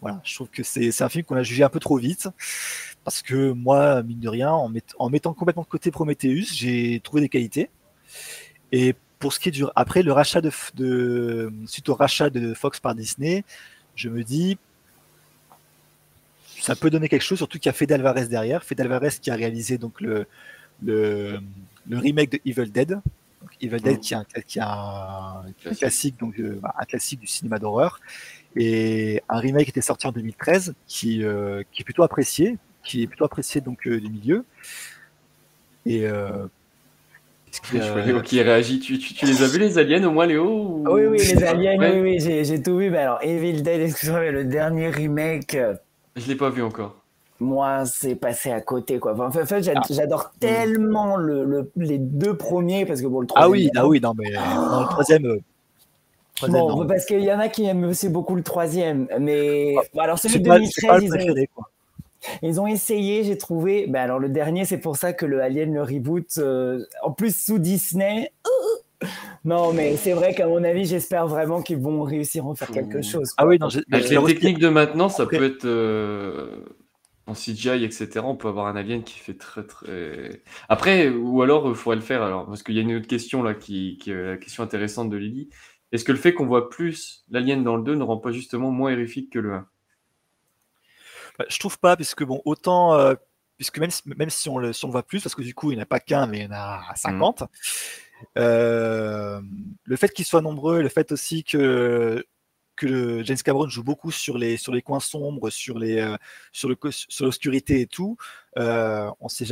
voilà, 0.00 0.20
je 0.22 0.34
trouve 0.34 0.48
que 0.48 0.62
c'est 0.62 1.02
un 1.02 1.08
film 1.08 1.24
qu'on 1.24 1.36
a 1.36 1.42
jugé 1.42 1.64
un 1.64 1.70
peu 1.70 1.80
trop 1.80 1.96
vite 1.96 2.28
parce 3.02 3.22
que 3.22 3.52
moi, 3.52 4.02
mine 4.02 4.20
de 4.20 4.28
rien, 4.28 4.50
en, 4.52 4.68
met- 4.68 4.82
en 4.98 5.08
mettant 5.08 5.32
complètement 5.32 5.62
de 5.62 5.68
côté 5.68 5.90
Prometheus, 5.90 6.52
j'ai 6.52 7.00
trouvé 7.02 7.22
des 7.22 7.28
qualités. 7.28 7.70
Et 8.72 8.94
pour 9.18 9.32
ce 9.32 9.40
qui 9.40 9.48
est 9.48 9.52
du 9.52 9.64
après 9.74 10.02
le 10.02 10.12
rachat 10.12 10.42
de, 10.42 11.50
suite 11.66 11.88
au 11.88 11.94
rachat 11.94 12.28
de 12.30 12.52
Fox 12.52 12.78
par 12.78 12.94
Disney, 12.94 13.42
je 13.94 14.10
me 14.10 14.22
dis 14.22 14.58
ça 16.60 16.76
peut 16.76 16.90
donner 16.90 17.08
quelque 17.08 17.22
chose, 17.22 17.38
surtout 17.38 17.58
qu'il 17.58 17.66
y 17.66 17.70
a 17.70 17.72
Fede 17.72 17.92
Alvarez 17.92 18.26
derrière. 18.26 18.64
Fede 18.64 18.80
Alvarez 18.82 19.12
qui 19.20 19.30
a 19.30 19.34
réalisé 19.34 19.78
donc 19.78 20.00
le 20.02 20.26
remake 21.90 22.32
de 22.32 22.40
Evil 22.44 22.70
Dead. 22.70 23.00
Donc, 23.42 23.50
Evil 23.60 23.80
Dead 23.80 24.00
qui 24.00 24.14
est 24.14 24.16
un, 24.16 24.24
qui 24.46 24.58
est 24.58 24.62
un 24.62 25.44
Classique. 25.60 25.78
classique, 25.80 26.20
donc, 26.20 26.38
euh, 26.40 26.58
bah, 26.62 26.74
un 26.78 26.84
classique 26.84 27.20
du 27.20 27.26
cinéma 27.26 27.58
d'horreur. 27.58 28.00
Et 28.56 29.22
un 29.28 29.38
remake 29.38 29.64
qui 29.64 29.70
était 29.70 29.80
sorti 29.82 30.06
en 30.06 30.12
2013 30.12 30.74
qui, 30.86 31.22
euh, 31.24 31.62
qui 31.72 31.82
est 31.82 31.84
plutôt 31.84 32.02
apprécié, 32.02 32.56
qui 32.82 33.02
est 33.02 33.06
plutôt 33.06 33.24
apprécié 33.24 33.60
donc 33.60 33.86
euh, 33.86 34.00
du 34.00 34.08
milieu. 34.08 34.44
Et 35.84 36.06
euh, 36.06 36.46
qui 38.24 38.40
réagit? 38.42 38.80
Tu, 38.80 38.98
tu- 38.98 39.14
tu 39.14 39.26
les 39.26 39.42
as 39.42 39.46
vus 39.46 39.58
les 39.58 39.78
aliens 39.78 40.02
au 40.04 40.10
moins, 40.10 40.26
Léo 40.26 40.44
ou- 40.44 40.84
Oui, 40.90 41.06
oui, 41.06 41.18
les 41.18 41.42
aliens, 41.44 41.78
Ouais. 41.78 42.00
oui, 42.00 42.18
oui, 42.18 42.44
j'ai 42.44 42.62
tout 42.62 42.76
vu. 42.78 42.90
Mais 42.90 42.98
alors, 42.98 43.18
Evil 43.22 43.62
Dead, 43.62 43.80
excuse-moi, 43.80 44.20
mais 44.20 44.32
le 44.32 44.44
dernier 44.44 44.88
remake, 44.90 45.56
Je 46.16 46.26
l'ai 46.26 46.34
pas 46.36 46.50
vu 46.50 46.62
encore. 46.62 47.02
Moi, 47.40 47.84
c'est 47.86 48.14
passé 48.14 48.50
à 48.50 48.60
côté, 48.60 48.98
quoi. 48.98 49.12
Enfin, 49.12 49.26
en 49.26 49.46
fait, 49.46 49.70
Ah. 49.74 49.82
j'adore 49.90 50.32
tellement 50.40 51.16
le, 51.16 51.44
le- 51.44 51.70
les 51.76 51.98
deux 51.98 52.36
premiers, 52.36 52.86
parce 52.86 53.00
que 53.02 53.06
bon, 53.06 53.20
le 53.20 53.26
Ah 53.34 53.42
troisième. 53.42 53.52
oui, 53.52 53.70
non. 53.74 53.80
ah 53.82 53.86
oui, 53.88 54.00
non, 54.00 54.12
mais 54.16 54.36
euh, 54.36 54.40
non, 54.70 54.80
le 54.80 54.86
troisième. 54.88 55.26
euh, 55.26 55.38
troisième, 56.34 56.60
Bon, 56.62 56.76
non. 56.82 56.86
parce 56.86 57.04
qu'il 57.06 57.20
y 57.20 57.32
en 57.32 57.38
a 57.38 57.48
qui 57.48 57.64
aiment 57.64 57.84
aussi 57.84 58.08
beaucoup 58.08 58.34
le 58.34 58.42
troisième, 58.42 59.06
mais 59.20 59.74
bon, 59.94 60.00
alors 60.00 60.18
celui 60.18 60.40
de 60.40 60.48
pas, 60.48 60.58
c'est 60.64 60.86
pas 60.86 60.98
2013, 60.98 61.00
le 61.00 61.02
ils 61.02 61.08
ont, 61.08 61.16
préféré, 61.26 61.50
quoi. 61.54 61.64
ils 62.42 62.60
ont 62.60 62.66
essayé, 62.66 63.24
j'ai 63.24 63.38
trouvé. 63.38 63.86
Ben 63.88 64.02
alors 64.02 64.18
le 64.18 64.28
dernier, 64.28 64.64
c'est 64.64 64.78
pour 64.78 64.96
ça 64.96 65.12
que 65.12 65.24
le 65.26 65.42
Alien 65.42 65.72
le 65.74 65.82
reboot, 65.82 66.26
euh, 66.38 66.84
en 67.02 67.10
plus 67.12 67.34
sous 67.36 67.58
Disney. 67.58 68.32
euh, 68.46 69.06
Non, 69.44 69.72
mais 69.72 69.96
c'est 69.96 70.12
vrai 70.12 70.34
qu'à 70.34 70.46
mon 70.46 70.64
avis, 70.64 70.84
j'espère 70.86 71.26
vraiment 71.26 71.62
qu'ils 71.62 71.78
vont 71.78 72.02
réussir 72.02 72.44
à 72.44 72.48
en 72.48 72.54
faire 72.54 72.70
quelque 72.70 73.00
chose. 73.02 73.32
Ah 73.36 73.46
oui, 73.46 73.58
non, 73.58 73.68
Avec 73.92 74.08
les 74.10 74.24
techniques 74.34 74.58
de 74.58 74.68
maintenant, 74.68 75.08
ça 75.08 75.22
Après- 75.24 75.38
peut 75.38 75.44
être 75.46 75.64
euh, 75.66 76.64
en 77.26 77.34
CGI, 77.34 77.84
etc. 77.84 78.20
On 78.24 78.36
peut 78.36 78.48
avoir 78.48 78.66
un 78.66 78.76
alien 78.76 79.02
qui 79.02 79.18
fait 79.18 79.36
très 79.36 79.64
très. 79.64 80.42
Après, 80.68 81.08
ou 81.08 81.42
alors 81.42 81.68
il 81.68 81.74
faudrait 81.74 81.96
le 81.96 82.02
faire 82.02 82.22
alors, 82.22 82.46
parce 82.46 82.62
qu'il 82.62 82.74
y 82.74 82.78
a 82.78 82.82
une 82.82 82.94
autre 82.94 83.08
question 83.08 83.42
là 83.42 83.54
qui, 83.54 83.98
qui 84.00 84.10
est 84.10 84.22
la 84.22 84.36
question 84.36 84.62
intéressante 84.62 85.10
de 85.10 85.16
Lily. 85.16 85.48
Est-ce 85.92 86.04
que 86.04 86.12
le 86.12 86.18
fait 86.18 86.34
qu'on 86.34 86.46
voit 86.46 86.68
plus 86.68 87.24
l'alien 87.30 87.62
dans 87.62 87.76
le 87.76 87.82
2 87.82 87.94
ne 87.94 88.02
rend 88.02 88.18
pas 88.18 88.32
justement 88.32 88.70
moins 88.70 88.92
horrifique 88.92 89.32
que 89.32 89.38
le 89.38 89.54
1 89.54 89.68
Bah, 91.38 91.44
je 91.48 91.58
trouve 91.58 91.78
pas, 91.78 91.96
puisque 91.96 92.24
bon, 92.24 92.42
autant, 92.44 92.94
euh, 92.94 93.14
puisque 93.56 93.78
même 93.78 93.90
si, 93.90 94.02
même 94.06 94.30
si 94.30 94.48
on 94.48 94.58
le, 94.58 94.72
si 94.72 94.84
on 94.84 94.88
le 94.88 94.92
voit 94.92 95.04
plus, 95.04 95.22
parce 95.22 95.34
que 95.34 95.42
du 95.42 95.54
coup, 95.54 95.70
il 95.70 95.76
n'y 95.76 95.80
en 95.80 95.84
a 95.84 95.86
pas 95.86 96.00
qu'un, 96.00 96.26
mais 96.26 96.40
il 96.40 96.44
y 96.44 96.46
en 96.46 96.52
a 96.52 96.82
50, 96.94 97.44
euh, 98.38 99.40
le 99.84 99.96
fait 99.96 100.08
qu'ils 100.08 100.24
soient 100.24 100.42
nombreux, 100.42 100.82
le 100.82 100.88
fait 100.88 101.12
aussi 101.12 101.44
que, 101.44 102.24
que 102.76 102.86
le 102.86 103.24
James 103.24 103.38
Cameron 103.38 103.68
joue 103.68 103.82
beaucoup 103.82 104.10
sur 104.10 104.38
les, 104.38 104.56
sur 104.56 104.72
les 104.74 104.82
coins 104.82 105.00
sombres, 105.00 105.50
sur 105.50 105.78
les, 105.78 105.98
euh, 105.98 106.16
sur 106.52 106.68
le, 106.68 106.76
sur 106.90 107.24
l'obscurité 107.24 107.80
et 107.80 107.86
tout, 107.86 108.16
euh, 108.58 109.10
on 109.20 109.28
sait, 109.28 109.46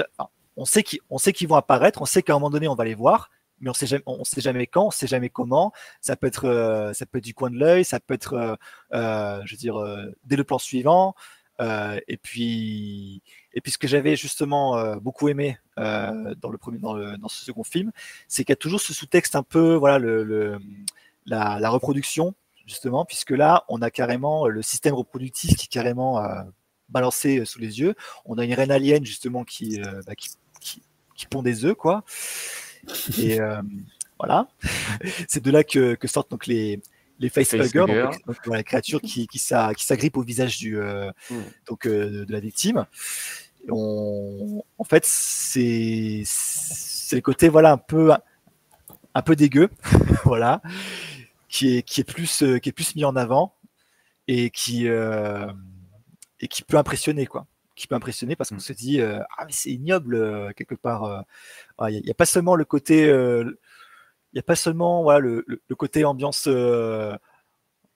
on 0.56 0.64
sait 0.64 0.82
qu'ils, 0.82 1.00
on 1.10 1.18
vont 1.48 1.56
apparaître, 1.56 2.02
on 2.02 2.06
sait 2.06 2.22
qu'à 2.22 2.32
un 2.34 2.36
moment 2.36 2.50
donné, 2.50 2.68
on 2.68 2.74
va 2.74 2.84
les 2.84 2.94
voir, 2.94 3.30
mais 3.60 3.70
on 3.70 3.74
sait 3.74 3.86
jamais, 3.86 4.02
on 4.06 4.24
sait 4.24 4.40
jamais 4.40 4.66
quand, 4.66 4.86
on 4.86 4.90
sait 4.90 5.06
jamais 5.06 5.30
comment. 5.30 5.72
Ça 6.00 6.16
peut 6.16 6.26
être, 6.26 6.44
euh, 6.46 6.92
ça 6.92 7.06
peut 7.06 7.18
être 7.18 7.24
du 7.24 7.34
coin 7.34 7.50
de 7.50 7.56
l'œil, 7.56 7.84
ça 7.84 7.98
peut 8.00 8.14
être, 8.14 8.58
je 8.92 9.50
veux 9.50 9.56
dire, 9.56 9.76
dès 10.24 10.36
le 10.36 10.44
plan 10.44 10.58
suivant. 10.58 11.14
Et 11.60 12.16
puis, 12.20 13.22
et 13.52 13.60
puis 13.60 13.72
ce 13.72 13.78
que 13.78 13.86
j'avais 13.88 14.16
justement 14.16 14.96
beaucoup 14.96 15.28
aimé 15.28 15.58
dans 15.76 16.50
le 16.50 16.58
premier, 16.58 16.78
dans, 16.78 16.94
le- 16.94 17.16
dans 17.16 17.28
ce 17.28 17.44
second 17.44 17.64
film, 17.64 17.92
c'est 18.28 18.44
qu'il 18.44 18.52
y 18.52 18.54
a 18.54 18.56
toujours 18.56 18.80
ce 18.80 18.92
sous-texte 18.92 19.36
un 19.36 19.44
peu, 19.44 19.74
voilà, 19.74 19.98
le, 19.98 20.58
la 21.26 21.70
reproduction 21.70 22.34
justement, 22.66 23.04
puisque 23.04 23.30
là, 23.30 23.64
on 23.68 23.82
a 23.82 23.90
carrément 23.90 24.46
le 24.46 24.62
système 24.62 24.94
reproductif 24.94 25.56
qui 25.56 25.66
est 25.66 25.68
carrément 25.68 26.18
euh, 26.22 26.42
balancé 26.88 27.38
euh, 27.40 27.44
sous 27.44 27.58
les 27.60 27.80
yeux. 27.80 27.94
On 28.24 28.38
a 28.38 28.44
une 28.44 28.54
reine 28.54 28.70
alien 28.70 29.04
justement 29.04 29.44
qui, 29.44 29.80
euh, 29.80 30.00
bah, 30.06 30.14
qui, 30.14 30.30
qui, 30.60 30.82
qui 31.14 31.26
pond 31.26 31.42
des 31.42 31.64
œufs, 31.64 31.74
quoi. 31.76 32.04
Et 33.18 33.40
euh, 33.40 33.60
voilà, 34.18 34.46
c'est 35.28 35.42
de 35.42 35.50
là 35.50 35.64
que, 35.64 35.94
que 35.94 36.06
sortent 36.08 36.30
donc 36.30 36.46
les 36.46 36.80
les 37.20 37.28
facehuggers, 37.28 37.62
Facehugger. 37.86 38.02
donc, 38.02 38.26
donc, 38.26 38.36
voilà, 38.44 38.58
les 38.60 38.64
créatures 38.64 39.00
qui, 39.00 39.28
qui, 39.28 39.38
s'a- 39.38 39.72
qui 39.72 39.84
s'agrippent 39.84 40.16
au 40.16 40.22
visage 40.22 40.58
du, 40.58 40.78
euh, 40.78 41.10
Mm. 41.30 41.40
donc, 41.68 41.86
euh, 41.86 42.10
de, 42.10 42.24
de 42.24 42.32
la 42.32 42.40
victime. 42.40 42.86
On, 43.70 44.62
en 44.78 44.84
fait, 44.84 45.04
c'est 45.06 46.22
c'est 46.26 47.16
le 47.16 47.22
côté 47.22 47.48
voilà 47.48 47.70
un 47.72 47.78
peu 47.78 48.12
un 49.14 49.22
peu 49.22 49.36
dégueu, 49.36 49.70
voilà, 50.24 50.60
qui 51.54 51.76
est 51.76 51.82
qui 51.82 52.00
est 52.00 52.04
plus 52.16 52.42
euh, 52.42 52.58
qui 52.58 52.68
est 52.70 52.72
plus 52.72 52.94
mis 52.96 53.04
en 53.04 53.14
avant 53.16 53.54
et 54.26 54.50
qui 54.50 54.88
euh, 54.88 55.46
et 56.40 56.48
qui 56.48 56.62
peut 56.64 56.76
impressionner 56.78 57.26
quoi, 57.26 57.46
qui 57.76 57.86
peut 57.86 57.94
impressionner 57.94 58.34
parce 58.36 58.50
qu'on 58.50 58.58
se 58.58 58.72
dit 58.72 59.00
euh, 59.00 59.20
ah 59.38 59.44
mais 59.46 59.52
c'est 59.52 59.70
ignoble 59.70 60.16
euh, 60.16 60.50
quelque 60.56 60.74
part. 60.74 61.04
euh. 61.04 61.20
Ah, 61.78 61.90
Il 61.90 62.02
n'y 62.02 62.10
a, 62.10 62.14
pas 62.14 62.26
seulement 62.26 62.56
le 62.56 62.64
côté 62.64 63.06
euh, 63.08 63.44
il 64.32 64.38
a 64.40 64.42
pas 64.42 64.56
seulement 64.56 65.02
voilà, 65.04 65.20
le, 65.20 65.44
le- 65.46 65.62
le 65.68 65.76
côté 65.76 66.04
ambiance, 66.04 66.48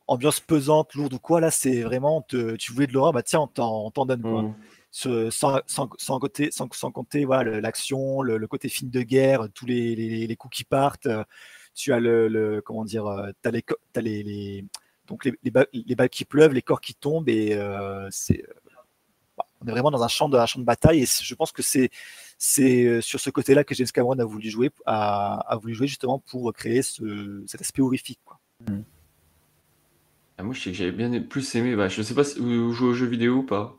ambiance 0.07 0.41
pesante, 0.41 0.95
lourde 0.95 1.15
ou 1.15 1.19
quoi. 1.19 1.41
Là, 1.41 1.51
c'est 1.51 1.83
vraiment, 1.83 2.23
te- 2.23 2.55
tu 2.57 2.73
voulais 2.73 2.87
de 2.87 2.93
l'horreur, 2.93 3.13
bah 3.13 3.23
tiens, 3.25 3.41
on 3.41 3.47
t'en 3.49 3.87
on 3.87 3.91
t'en 3.91 4.07
donne. 4.07 4.23
Quoi. 4.23 4.43
Mhm. 4.43 4.55
Ce- 4.91 5.31
sans, 5.31 5.61
sans, 5.67 5.89
sans, 5.99 6.19
côté, 6.19 6.51
sans, 6.51 6.69
sans 6.73 6.91
compter 6.93 7.25
voilà, 7.25 7.61
l'action, 7.61 8.23
le, 8.23 8.39
le 8.39 8.47
côté 8.47 8.69
film 8.69 8.91
de 8.91 9.03
guerre, 9.03 9.49
tous 9.55 9.67
les, 9.67 9.95
les, 9.97 10.27
les 10.27 10.37
coups 10.37 10.57
qui 10.59 10.65
partent. 10.65 11.09
Tu 11.81 11.93
as 11.93 12.01
le, 12.01 12.61
comment 12.65 12.85
dire, 12.85 13.07
euh, 13.07 13.31
t'as 13.41 13.53
les, 13.53 13.65
t'as 13.93 14.01
les, 14.01 14.65
donc 15.07 15.25
les, 15.25 15.33
les, 15.45 15.51
ba- 15.53 15.69
les 15.73 15.95
balles 15.95 16.09
qui 16.09 16.25
pleuvent, 16.25 16.53
les 16.53 16.61
corps 16.61 16.81
qui 16.81 16.93
tombent, 16.93 17.29
et 17.29 17.55
euh, 17.55 18.09
c'est, 18.11 18.43
euh, 18.43 18.53
bah, 19.37 19.47
on 19.61 19.69
est 19.69 19.71
vraiment 19.71 19.93
dans 19.93 20.03
un 20.03 20.09
champ 20.09 20.29
de, 20.29 20.37
un 20.37 20.45
champ 20.45 20.59
de 20.59 20.65
bataille. 20.65 21.03
Et 21.03 21.07
je 21.07 21.35
pense 21.37 21.53
que 21.53 21.63
c'est, 21.63 21.91
c'est 22.37 23.01
sur 23.01 23.21
ce 23.21 23.31
côté-là 23.31 23.63
que 23.63 23.77
James 23.77 23.87
Cameron 23.95 24.19
a 24.19 24.25
voulu 24.25 24.51
jouer, 24.51 24.71
a, 24.87 25.57
voulu 25.63 25.75
jouer 25.75 25.87
justement 25.87 26.19
pour 26.19 26.53
créer 26.53 26.83
ce, 26.83 27.45
cet 27.47 27.61
aspect 27.61 27.81
horrifique. 27.81 28.19
Quoi. 28.25 28.41
Ah, 30.37 30.43
moi, 30.43 30.53
je 30.53 30.61
sais 30.61 30.71
que 30.73 30.77
j'avais 30.77 30.91
bien 30.91 31.23
plus 31.23 31.55
aimé. 31.55 31.77
Bah, 31.77 31.87
je 31.87 32.03
sais 32.03 32.15
pas 32.15 32.25
si 32.25 32.41
vous 32.41 32.73
jouez 32.73 32.89
aux 32.89 32.95
jeux 32.95 33.07
vidéo 33.07 33.37
ou 33.37 33.43
pas? 33.45 33.77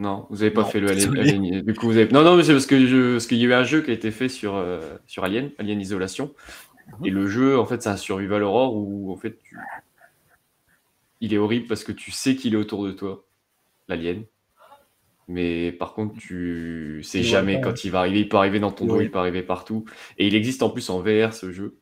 Non, 0.00 0.26
vous 0.30 0.42
avez 0.42 0.50
pas 0.50 0.62
Non, 0.62 0.66
fait 0.68 0.80
le 0.80 0.90
Alien. 0.90 1.60
Du 1.62 1.74
coup, 1.74 1.86
vous 1.86 1.96
avez. 1.98 2.10
Non, 2.10 2.22
non, 2.24 2.34
mais 2.36 2.42
c'est 2.42 2.52
parce 2.52 2.66
que 2.66 2.86
je... 2.86 3.12
parce 3.12 3.26
qu'il 3.26 3.36
y 3.38 3.44
a 3.44 3.48
eu 3.48 3.52
un 3.52 3.64
jeu 3.64 3.82
qui 3.82 3.90
a 3.90 3.94
été 3.94 4.10
fait 4.10 4.28
sur 4.30 4.56
euh, 4.56 4.80
sur 5.06 5.22
Alien, 5.24 5.50
Alien 5.58 5.78
Isolation. 5.80 6.34
Mhm. 7.00 7.06
Et 7.06 7.10
le 7.10 7.26
jeu, 7.28 7.58
en 7.58 7.66
fait, 7.66 7.82
c'est 7.82 7.90
un 7.90 7.96
survival 7.98 8.42
horror 8.42 8.74
où 8.74 9.12
en 9.12 9.16
fait 9.16 9.38
tu 9.42 9.56
il 11.20 11.34
est 11.34 11.38
horrible 11.38 11.66
parce 11.66 11.84
que 11.84 11.92
tu 11.92 12.10
sais 12.10 12.34
qu'il 12.34 12.54
est 12.54 12.56
autour 12.56 12.84
de 12.86 12.92
toi, 12.92 13.24
l'alien. 13.88 14.24
Mais 15.28 15.70
par 15.70 15.92
contre, 15.92 16.16
tu 16.18 17.02
sais 17.04 17.22
jamais 17.22 17.60
quand 17.60 17.84
il 17.84 17.90
va 17.90 18.00
arriver. 18.00 18.20
Il 18.20 18.28
peut 18.28 18.38
arriver 18.38 18.58
dans 18.58 18.72
ton 18.72 18.86
dos, 18.86 18.96
Oui. 18.96 19.04
il 19.04 19.10
peut 19.10 19.18
arriver 19.18 19.42
partout. 19.42 19.84
Et 20.18 20.26
il 20.26 20.34
existe 20.34 20.62
en 20.62 20.70
plus 20.70 20.88
en 20.90 21.00
VR 21.00 21.34
ce 21.34 21.52
jeu. 21.52 21.76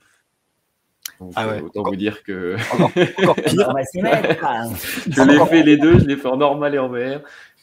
Donc, 1.21 1.33
Ah 1.37 1.47
euh, 1.47 1.53
ouais. 1.57 1.63
autant 1.63 1.85
vous 1.85 1.97
dire 1.97 2.23
que 2.25 2.57
Encore, 2.75 2.91
encore 3.23 3.35
pire. 3.45 3.67
On 3.69 3.73
va 3.73 3.85
s'y 3.85 4.03
mettre. 4.03 4.45
je 5.09 5.23
l'ai 5.23 5.47
fait 5.47 5.63
les 5.63 5.77
deux, 5.77 6.01
je 6.01 6.05
l'ai 6.05 6.17
fait 6.17 6.29
en 6.29 6.37
normal 6.37 6.75
et 6.75 6.79
en 6.79 6.89
VR. 6.89 7.21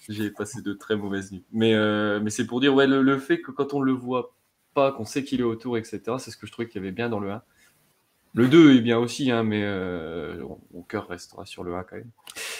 J'ai 0.09 0.29
passé 0.29 0.61
de 0.61 0.73
très 0.73 0.95
mauvaises 0.95 1.31
nuits. 1.31 1.43
Mais, 1.51 1.73
euh, 1.73 2.19
mais 2.21 2.29
c'est 2.29 2.45
pour 2.45 2.59
dire, 2.61 2.73
ouais, 2.75 2.87
le, 2.87 3.01
le 3.01 3.17
fait 3.17 3.41
que 3.41 3.51
quand 3.51 3.73
on 3.73 3.81
le 3.81 3.91
voit 3.91 4.33
pas, 4.73 4.91
qu'on 4.91 5.05
sait 5.05 5.23
qu'il 5.23 5.39
est 5.39 5.43
autour, 5.43 5.77
etc., 5.77 6.01
c'est 6.19 6.31
ce 6.31 6.37
que 6.37 6.45
je 6.45 6.51
trouvais 6.51 6.67
qu'il 6.67 6.81
y 6.81 6.83
avait 6.83 6.91
bien 6.91 7.09
dans 7.09 7.19
le 7.19 7.31
1. 7.31 7.41
Le 8.33 8.47
2 8.47 8.75
est 8.75 8.81
bien 8.81 8.99
aussi, 8.99 9.31
hein, 9.31 9.43
mais 9.43 9.61
euh, 9.63 10.43
mon 10.73 10.81
cœur 10.81 11.07
restera 11.07 11.45
sur 11.45 11.63
le 11.63 11.73
1 11.75 11.83
quand 11.83 11.95
même. 11.95 12.09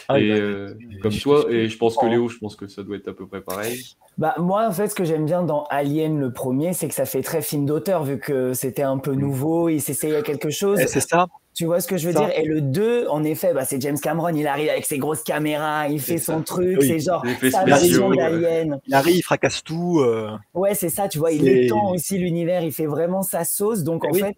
Ah, 0.07 0.19
et 0.19 0.29
bah, 0.29 0.35
euh, 0.35 0.73
comme 1.01 1.11
je- 1.11 1.21
toi, 1.21 1.45
et 1.51 1.67
je 1.67 1.77
pense 1.77 1.97
que 1.97 2.05
Oh. 2.05 2.09
Léo, 2.09 2.29
je 2.29 2.37
pense 2.37 2.55
que 2.55 2.67
ça 2.67 2.81
doit 2.83 2.95
être 2.95 3.09
à 3.09 3.13
peu 3.13 3.27
près 3.27 3.41
pareil. 3.41 3.83
Bah, 4.17 4.35
moi, 4.37 4.65
en 4.67 4.71
fait, 4.71 4.87
ce 4.87 4.95
que 4.95 5.03
j'aime 5.03 5.25
bien 5.25 5.43
dans 5.43 5.65
Alien, 5.65 6.17
le 6.19 6.31
premier, 6.31 6.71
c'est 6.73 6.87
que 6.87 6.93
ça 6.93 7.05
fait 7.05 7.21
très 7.21 7.41
film 7.41 7.65
d'auteur, 7.65 8.03
vu 8.05 8.19
que 8.19 8.53
c'était 8.53 8.83
un 8.83 8.97
peu 8.99 9.13
nouveau, 9.13 9.67
il 9.67 9.81
s'essayait 9.81 10.15
à 10.15 10.21
quelque 10.21 10.49
chose. 10.49 10.79
Eh, 10.81 10.87
c'est 10.87 11.01
ça. 11.01 11.27
Tu 11.55 11.65
vois 11.65 11.79
ce 11.79 11.87
que 11.87 11.95
je 11.95 12.07
veux 12.07 12.13
Ça. 12.13 12.25
dire? 12.25 12.37
Et 12.37 12.43
le 12.43 12.59
2, 12.59 13.07
en 13.07 13.23
effet, 13.23 13.53
bah, 13.53 13.63
c'est 13.63 13.81
James 13.81 13.97
Cameron, 13.97 14.29
il 14.35 14.45
arrive 14.45 14.69
avec 14.69 14.85
ses 14.85 14.97
grosses 14.97 15.23
caméras, 15.23 15.87
il 15.87 16.01
fait 16.01 16.17
son 16.17 16.39
ça. 16.39 16.43
truc, 16.43 16.77
Oui. 16.81 16.87
c'est 16.87 16.99
genre 16.99 17.23
sa 17.49 17.63
ouais. 17.63 18.17
d'Alien. 18.17 18.79
Il 18.87 18.93
arrive, 18.93 19.15
il 19.15 19.21
fracasse 19.21 19.63
tout. 19.63 19.99
euh, 20.01 20.31
Ouais, 20.53 20.75
c'est 20.75 20.89
ça, 20.89 21.07
tu 21.07 21.17
vois, 21.17 21.31
il 21.31 21.47
étend 21.47 21.91
aussi 21.91 22.17
l'univers, 22.17 22.61
il 22.61 22.73
fait 22.73 22.85
vraiment 22.87 23.21
sa 23.21 23.45
sauce. 23.45 23.83
Donc, 23.83 24.03
Eh 24.05 24.09
en 24.09 24.11
oui. 24.11 24.19
fait, 24.19 24.35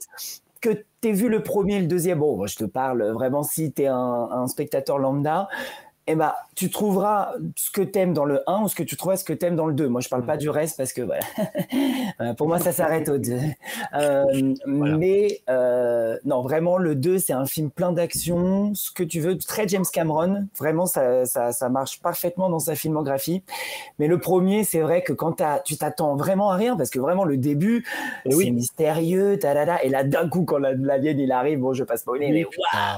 que 0.62 0.70
t'aies 1.02 1.12
vu 1.12 1.28
le 1.30 1.42
premier 1.44 1.76
et 1.76 1.80
le 1.80 1.88
deuxième, 1.88 2.20
bon, 2.20 2.38
moi, 2.38 2.46
je 2.48 2.56
te 2.56 2.66
parle 2.66 3.04
vraiment 3.14 3.42
si 3.44 3.72
t'es 3.72 3.88
un, 3.88 3.96
un 4.32 4.48
spectateur 4.48 5.00
lambda, 5.00 5.48
eh 6.08 6.16
ben, 6.16 6.32
tu 6.56 6.70
trouveras 6.72 7.34
ce 7.56 7.70
que 7.70 7.82
t'aimes 7.82 8.14
dans 8.14 8.26
le 8.26 8.42
1 8.50 8.64
ou 8.64 8.68
ce 8.70 8.76
que 8.76 8.84
tu 8.84 8.96
trouveras 8.98 9.18
ce 9.18 9.24
que 9.24 9.34
t'aimes 9.34 9.56
dans 9.56 9.68
le 9.68 9.74
2. 9.74 9.88
Moi, 9.90 10.02
je 10.02 10.10
parle 10.10 10.26
pas 10.26 10.38
du 10.38 10.50
reste 10.50 10.78
parce 10.78 10.94
que, 10.94 11.02
voilà. 11.02 11.20
Voilà, 12.18 12.34
pour 12.38 12.48
moi, 12.48 12.58
ça 12.60 12.72
s'arrête 12.72 13.10
au 13.10 13.18
2. 13.18 13.38
Euh, 13.94 14.24
Mais, 14.66 15.42
euh, 15.50 16.18
non, 16.26 16.42
vraiment, 16.42 16.78
le 16.78 16.96
2, 16.96 17.20
c'est 17.20 17.34
un 17.34 17.46
film 17.46 17.70
plein 17.70 17.92
d'action, 17.92 18.74
ce 18.74 18.90
que 18.92 19.04
tu 19.04 19.20
veux, 19.20 19.38
très 19.38 19.68
James 19.68 19.86
Cameron. 19.92 20.48
Vraiment, 20.58 20.86
ça, 20.86 21.26
ça, 21.26 21.52
ça 21.52 21.70
marche 21.70 22.02
parfaitement 22.02 22.50
dans 22.50 22.60
sa 22.60 22.76
filmographie. 22.76 23.44
Mais 24.00 24.08
le 24.08 24.20
premier, 24.20 24.64
c'est 24.64 24.82
vrai 24.82 25.04
que 25.04 25.14
quand 25.14 25.34
t'as- 25.34 25.60
tu 25.60 25.78
t'attends 25.78 26.16
vraiment 26.16 26.50
à 26.52 26.56
rien, 26.56 26.76
parce 26.78 26.90
que 26.90 27.00
vraiment 27.00 27.26
le 27.26 27.38
début, 27.38 27.86
Eh 28.26 28.32
c'est 28.32 28.38
oui. 28.38 28.52
mystérieux, 28.52 29.38
talala, 29.38 29.84
et 29.84 29.90
là 29.90 30.04
d'un 30.04 30.28
coup 30.30 30.44
quand 30.46 30.58
la- 30.58 30.74
l'alien 30.74 31.20
il 31.20 31.32
arrive, 31.32 31.60
bon 31.60 31.74
je 31.74 31.84
passe 31.84 32.04
pas 32.04 32.14
au 32.14 32.18
nez, 32.18 32.32
mais 32.32 32.46
puis 32.46 32.62
t'as- 32.72 32.98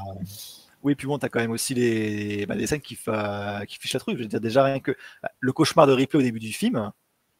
Oui, 0.83 0.95
puis 0.95 1.07
bon, 1.07 1.17
t'as 1.17 1.29
quand 1.29 1.39
même 1.39 1.51
aussi 1.51 1.73
les, 1.73 2.45
bah, 2.45 2.55
des 2.55 2.65
scènes 2.67 2.79
qui, 2.81 2.95
fa- 2.95 3.63
qui 3.67 3.77
fichent 3.77 3.93
la 3.93 3.99
truc. 3.99 4.17
Je 4.17 4.23
veux 4.23 4.27
dire, 4.29 4.39
déjà 4.41 4.63
rien 4.63 4.79
que 4.79 4.95
bah, 5.21 5.29
le 5.39 5.51
cauchemar 5.51 5.87
de 5.87 5.93
Ripley 5.93 6.19
au 6.19 6.21
début 6.23 6.39
du 6.39 6.53
film. 6.53 6.91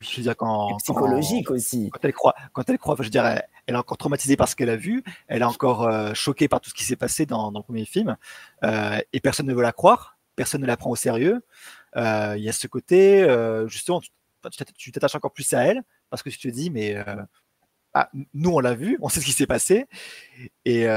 Je 0.01 0.15
veux 0.17 0.23
dire, 0.23 0.35
quand. 0.37 0.77
Psychologique 0.77 1.47
quand- 1.47 1.53
aussi. 1.55 1.89
Quand 1.89 1.99
elle 2.03 2.13
croit, 2.13 2.35
quand 2.53 2.69
elle 2.69 2.77
croit, 2.77 2.95
je 2.99 3.03
veux 3.03 3.09
dire, 3.09 3.25
elle, 3.25 3.43
elle 3.65 3.75
est 3.75 3.77
encore 3.77 3.97
traumatisée 3.97 4.37
par 4.37 4.47
ce 4.47 4.55
qu'elle 4.55 4.69
a 4.69 4.77
vu, 4.77 5.03
elle 5.27 5.41
est 5.41 5.45
encore 5.45 5.83
euh, 5.83 6.13
choquée 6.13 6.47
par 6.47 6.61
tout 6.61 6.69
ce 6.69 6.73
qui 6.73 6.83
s'est 6.85 6.95
passé 6.95 7.25
dans, 7.25 7.51
dans 7.51 7.59
le 7.59 7.63
premier 7.63 7.83
film, 7.85 8.15
euh, 8.63 8.99
et 9.13 9.19
personne 9.19 9.45
ne 9.45 9.53
veut 9.53 9.61
la 9.61 9.73
croire, 9.73 10.17
personne 10.37 10.61
ne 10.61 10.67
la 10.67 10.77
prend 10.77 10.89
au 10.89 10.95
sérieux. 10.95 11.41
Euh, 11.97 12.35
Il 12.37 12.43
y 12.43 12.49
a 12.49 12.53
ce 12.53 12.67
côté, 12.67 13.25
justement, 13.67 13.99
tu 13.99 14.09
tu 14.09 14.57
t'atta- 14.57 14.71
tu 14.73 14.91
t'attaches 14.93 15.15
encore 15.15 15.33
plus 15.33 15.51
à 15.53 15.63
elle, 15.65 15.81
parce 16.09 16.23
que 16.23 16.29
tu 16.29 16.37
te 16.39 16.47
dis, 16.47 16.69
mais 16.69 16.95
ah, 17.93 18.09
nous 18.33 18.51
on 18.51 18.59
l'a 18.61 18.75
vu, 18.75 18.97
on 19.01 19.09
sait 19.09 19.19
ce 19.19 19.25
qui 19.25 19.33
s'est 19.33 19.47
passé, 19.47 19.85
et 20.63 20.87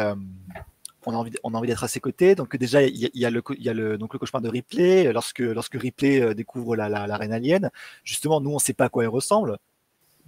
on 1.06 1.12
a 1.12 1.16
envie, 1.16 1.32
on 1.42 1.54
a 1.54 1.58
envie 1.58 1.68
d'être 1.68 1.84
à 1.84 1.88
ses 1.88 2.00
côtés. 2.00 2.34
Donc 2.34 2.56
déjà, 2.56 2.82
il 2.82 2.96
y 2.96 3.06
a, 3.06 3.08
il 3.12 3.20
y 3.20 3.26
a 3.26 3.30
le, 3.30 3.42
il 3.56 3.62
y 3.62 3.68
a 3.68 3.74
le, 3.74 3.98
donc 3.98 4.12
le 4.12 4.18
cauchemar 4.18 4.42
de 4.42 4.48
Ripley. 4.48 5.12
Lorsque, 5.12 5.40
lorsque 5.40 5.74
Ripley 5.74 6.20
euh, 6.22 6.34
découvre 6.34 6.76
la, 6.76 6.88
la, 6.88 7.06
la 7.06 7.16
reine 7.16 7.32
alien, 7.32 7.70
justement, 8.04 8.40
nous 8.40 8.50
on 8.50 8.58
sait 8.58 8.72
pas 8.74 8.84
à 8.84 8.88
quoi 8.88 9.02
elle 9.04 9.08
ressemble. 9.10 9.58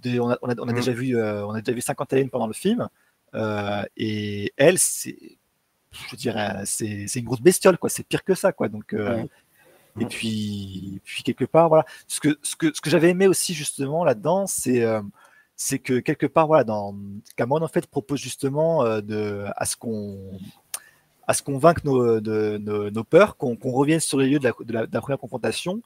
De- 0.03 0.19
on 0.19 0.29
a, 0.31 0.37
on 0.41 0.49
a- 0.49 0.55
on 0.59 0.67
a 0.67 0.71
Mhm. 0.71 0.75
déjà 0.75 0.91
vu, 0.91 1.17
euh, 1.17 1.45
on 1.45 1.51
a 1.51 1.61
déjà 1.61 1.73
vu 1.75 1.81
50 1.81 2.11
aliens 2.13 2.27
pendant 2.27 2.47
le 2.47 2.53
film, 2.53 2.87
euh, 3.33 3.83
et 3.97 4.53
elle, 4.57 4.77
c'est, 4.79 5.17
je 5.91 6.15
dirais, 6.15 6.61
c'est, 6.65 7.07
c'est 7.07 7.19
une 7.19 7.25
grosse 7.25 7.41
bestiole, 7.41 7.77
quoi. 7.77 7.89
C'est 7.89 8.03
pire 8.03 8.23
que 8.23 8.35
ça, 8.35 8.51
quoi. 8.51 8.67
Donc 8.69 8.93
euh, 8.93 9.15
Ouais. 9.23 9.29
et 10.01 10.05
puis, 10.05 10.99
puis 11.05 11.23
quelque 11.23 11.45
part, 11.45 11.69
voilà. 11.69 11.85
Ce 12.07 12.19
que, 12.19 12.37
ce 12.43 12.55
que, 12.57 12.73
ce 12.75 12.81
que 12.81 12.89
j'avais 12.89 13.09
aimé 13.09 13.27
aussi 13.27 13.53
justement 13.53 14.03
là-dedans, 14.03 14.45
c'est 14.47 14.85
c'est 15.57 15.79
que 15.79 15.99
quelque 15.99 16.25
part, 16.25 16.47
voilà, 16.47 16.65
dans 16.65 16.93
Cameron 17.37 17.61
en 17.61 17.69
fait 17.69 17.87
propose 17.87 18.19
justement 18.19 18.83
euh, 18.83 18.99
de 18.99 19.45
à 19.55 19.65
ce 19.65 19.77
qu'on 19.77 20.37
à 21.27 21.33
ce 21.33 21.41
qu'on 21.43 21.57
vaincre 21.57 21.81
nos, 21.85 22.19
de, 22.19 22.57
nos, 22.57 22.89
nos 22.91 23.03
peurs, 23.03 23.37
qu'on 23.37 23.57
revienne 23.63 23.99
sur 23.99 24.17
les 24.19 24.27
lieux 24.29 24.39
de 24.39 24.45
la, 24.45 24.53
de 24.59 24.73
la, 24.73 24.85
de 24.87 24.93
la 24.93 25.01
première 25.01 25.19
confrontation. 25.19 25.81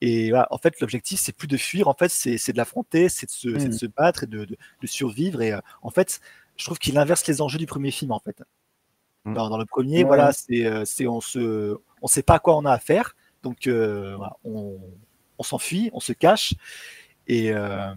Et 0.00 0.28
voilà, 0.30 0.46
en 0.50 0.58
fait, 0.58 0.78
l'objectif, 0.80 1.18
c'est 1.18 1.32
plus 1.32 1.48
de 1.48 1.56
fuir, 1.56 1.88
en 1.88 1.94
fait, 1.94 2.08
c'est 2.10 2.52
de 2.52 2.56
l'affronter, 2.58 3.08
c'est 3.08 3.26
de, 3.26 3.30
se- 3.30 3.48
de 3.48 3.68
Mm. 3.68 3.72
se 3.72 3.86
battre 3.86 4.24
et 4.24 4.26
de, 4.26 4.46
survivre. 4.84 5.40
Et 5.42 5.52
euh, 5.52 5.60
en 5.82 5.90
fait, 5.90 6.20
je 6.56 6.64
trouve 6.64 6.78
qu'il 6.78 6.98
inverse 6.98 7.26
les 7.26 7.40
enjeux 7.40 7.58
du 7.58 7.66
premier 7.66 7.90
film, 7.90 8.12
en 8.12 8.20
fait. 8.20 8.42
Mm. 9.24 9.34
Dans, 9.34 9.48
dans 9.48 9.58
le 9.58 9.64
premier, 9.64 10.04
voilà, 10.04 10.32
c'est 10.32 10.66
euh, 10.66 10.84
c'est 10.84 11.06
on 11.06 11.20
se, 11.22 11.76
on 12.02 12.06
sait 12.06 12.22
pas 12.22 12.34
à 12.34 12.38
quoi 12.38 12.56
on 12.56 12.64
a 12.66 12.72
affaire, 12.72 13.16
donc 13.42 13.66
euh, 13.66 14.14
voilà, 14.16 14.36
on, 14.44 14.78
on 15.38 15.42
s'enfuit, 15.42 15.90
on 15.94 16.00
se 16.00 16.12
cache. 16.12 16.54
Et 17.26 17.52
euh, 17.52 17.92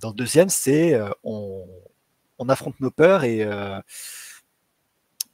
dans 0.00 0.10
le 0.10 0.14
deuxième, 0.14 0.50
c'est 0.50 0.94
euh, 0.94 1.08
on, 1.24 1.66
on 2.38 2.48
affronte 2.50 2.78
nos 2.80 2.90
peurs 2.92 3.24
et 3.24 3.42
euh, 3.42 3.80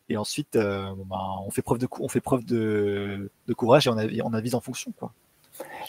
et 0.09 0.17
ensuite 0.17 0.57
euh, 0.57 0.91
ben, 1.09 1.17
on 1.47 1.51
fait 1.51 1.63
preuve 1.63 1.79
de 1.79 1.89
on 2.01 2.09
fait 2.09 2.21
preuve 2.21 2.45
de, 2.45 3.31
de 3.49 3.55
courage 3.55 3.87
et 3.87 3.91
on, 3.91 3.97
avi- 3.97 4.21
on 4.23 4.33
avise 4.35 4.55
en 4.55 4.61
fonction 4.61 4.93
quoi. 4.99 5.13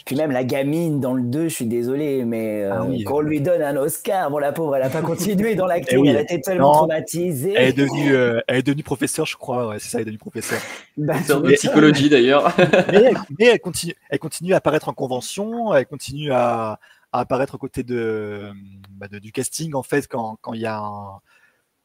Puis 0.04 0.14
même 0.14 0.30
la 0.30 0.44
gamine 0.44 1.00
dans 1.00 1.12
le 1.12 1.22
2, 1.24 1.48
je 1.48 1.54
suis 1.54 1.66
désolé, 1.66 2.24
mais 2.24 2.62
euh, 2.62 2.70
Ah 2.72 2.84
oui. 2.84 3.02
qu'on 3.02 3.18
lui 3.20 3.40
donne 3.40 3.62
un 3.62 3.76
Oscar, 3.76 4.30
bon 4.30 4.38
la 4.38 4.52
pauvre, 4.52 4.76
elle 4.76 4.84
a 4.84 4.90
pas 4.90 5.02
continué 5.02 5.56
dans 5.56 5.66
l'acting, 5.66 5.98
Eh 5.98 6.00
oui. 6.02 6.08
elle 6.08 6.18
était 6.20 6.40
tellement 6.40 6.68
Non. 6.68 6.72
traumatisée. 6.74 7.54
Elle 7.56 7.70
est 7.70 7.72
devenue 7.72 8.14
euh, 8.14 8.40
elle 8.46 8.58
est 8.58 8.62
devenue 8.62 8.84
professeure 8.84 9.26
je 9.26 9.36
crois 9.36 9.66
ouais, 9.68 9.78
c'est 9.80 9.88
ça 9.88 9.98
elle 9.98 10.02
est 10.02 10.04
devenue 10.04 10.18
professeure. 10.18 10.60
Bah, 10.96 11.14
de 11.18 11.52
psychologie 11.54 12.08
d'ailleurs. 12.08 12.54
mais, 12.58 13.02
elle, 13.02 13.16
mais 13.40 13.46
elle 13.46 13.60
continue 13.60 13.94
elle 14.08 14.18
continue 14.20 14.54
à 14.54 14.58
apparaître 14.58 14.88
en 14.88 14.94
convention 14.94 15.74
elle 15.74 15.86
continue 15.86 16.30
à, 16.30 16.78
à 17.12 17.20
apparaître 17.20 17.56
aux 17.56 17.58
côtés 17.58 17.82
de, 17.82 18.52
bah, 18.92 19.08
de- 19.08 19.18
du 19.18 19.32
casting 19.32 19.74
en 19.74 19.82
fait 19.82 20.06
quand 20.06 20.38
quand 20.42 20.52
il 20.54 20.60
y 20.60 20.66
a 20.66 20.78
un- 20.78 21.18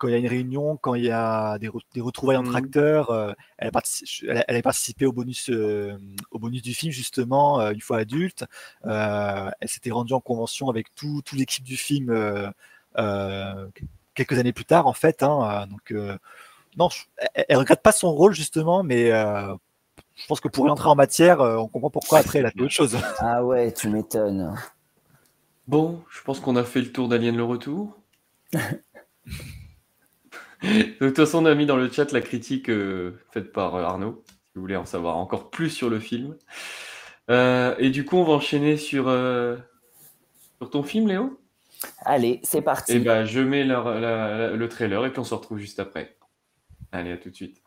quand 0.02 0.08
il 0.08 0.12
y 0.14 0.16
a 0.16 0.18
une 0.18 0.28
réunion, 0.28 0.78
quand 0.78 0.96
il 0.96 1.04
y 1.06 1.12
a 1.12 1.60
des, 1.60 1.70
re- 1.70 1.80
des 1.94 2.02
retrouvailles 2.02 2.38
entre 2.38 2.50
Mhm. 2.50 2.56
acteurs, 2.56 3.12
euh, 3.12 3.34
elle, 3.60 3.68
a 3.68 3.72
partici- 3.72 4.26
elle, 4.28 4.38
a, 4.40 4.46
elle 4.48 4.56
a 4.56 4.62
participé 4.64 5.06
au 5.06 5.12
bonus, 5.12 5.52
euh, 5.52 5.96
au 6.32 6.40
bonus 6.40 6.64
du 6.64 6.74
film 6.74 6.92
justement 6.92 7.60
euh, 7.60 7.72
une 7.72 7.82
fois 7.82 7.98
adulte. 7.98 8.46
Euh, 8.86 9.52
elle 9.60 9.70
s'était 9.70 9.92
rendue 9.92 10.14
en 10.14 10.20
convention 10.20 10.70
avec 10.70 10.88
tout, 10.96 11.22
tout 11.24 11.36
l'équipe 11.36 11.64
du 11.64 11.78
film 11.78 12.10
euh, 12.10 12.50
euh, 12.98 13.68
quelques 14.16 14.40
années 14.40 14.54
plus 14.54 14.66
tard 14.66 14.88
en 14.88 14.94
fait. 14.94 15.22
hein, 15.22 15.68
donc 15.68 15.92
euh, 15.92 16.18
non, 16.78 16.90
je- 16.90 17.04
elle, 17.36 17.46
elle 17.50 17.58
regrette 17.58 17.84
pas 17.84 17.92
son 17.92 18.12
rôle 18.12 18.34
justement, 18.34 18.82
mais 18.82 19.12
euh, 19.12 19.54
je 20.16 20.26
pense 20.28 20.40
que 20.40 20.48
pour 20.48 20.66
rentrer 20.68 20.90
en 20.90 20.96
matière, 20.96 21.42
euh, 21.42 21.58
on 21.58 21.68
comprend 21.68 21.92
pourquoi 21.92 22.18
après 22.20 22.40
elle 22.40 22.48
a 22.48 22.52
fait 22.52 22.62
autre 22.62 22.74
chose. 22.74 22.98
Ah 23.20 23.46
ouais, 23.46 23.72
tu 23.72 23.88
m'étonnes. 23.88 24.56
Bon, 25.68 26.02
je 26.10 26.22
pense 26.24 26.40
qu'on 26.40 26.56
a 26.56 26.64
fait 26.64 26.82
le 26.82 26.92
tour 26.92 27.08
d'Alien 27.08 27.38
le 27.38 27.44
retour. 27.44 27.96
De 31.02 31.08
toute 31.08 31.15
façon, 31.15 31.39
on 31.43 31.45
a 31.45 31.56
mis 31.56 31.65
dans 31.65 31.78
le 31.78 31.91
chat 31.91 32.12
la 32.12 32.21
critique 32.21 32.69
euh, 32.69 33.19
faite 33.32 33.52
par 33.52 33.76
euh, 33.76 33.84
Arnaud, 33.84 34.24
si 34.28 34.34
vous 34.56 34.62
voulez 34.62 34.76
en 34.76 34.86
savoir 34.86 35.17
encore 35.17 35.50
plus 35.50 35.69
sur 35.69 35.89
le 35.89 36.00
film. 36.00 36.36
Euh, 37.30 37.76
et 37.80 37.89
du 37.89 38.06
coup, 38.06 38.17
on 38.17 38.24
va 38.24 38.34
enchaîner 38.34 38.78
sur, 38.78 39.08
euh, 39.08 39.58
sur 40.60 40.69
ton 40.69 40.84
film, 40.84 41.08
Léo? 41.08 41.39
Allez, 42.06 42.39
c'est 42.43 42.62
parti. 42.62 42.93
Et 42.93 43.00
ben, 43.00 43.26
je 43.26 43.39
mets 43.39 43.63
la- 43.63 43.84
la- 44.00 44.38
la- 44.38 44.52
le 44.52 44.69
trailer 44.69 45.04
et 45.06 45.10
puis 45.12 45.19
on 45.19 45.24
se 45.24 45.34
retrouve 45.34 45.58
juste 45.58 45.80
après. 45.80 46.15
Allez, 46.91 47.12
à 47.13 47.17
tout 47.17 47.30
de 47.32 47.36
suite. 47.36 47.58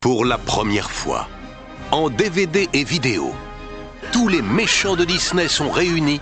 Pour 0.00 0.24
la 0.24 0.38
première 0.38 0.90
fois, 0.90 1.28
en 1.90 2.08
DVD 2.08 2.68
et 2.72 2.84
vidéo, 2.84 3.34
tous 4.12 4.28
les 4.28 4.40
méchants 4.42 4.96
de 4.96 5.04
Disney 5.04 5.48
sont 5.48 5.70
réunis 5.70 6.20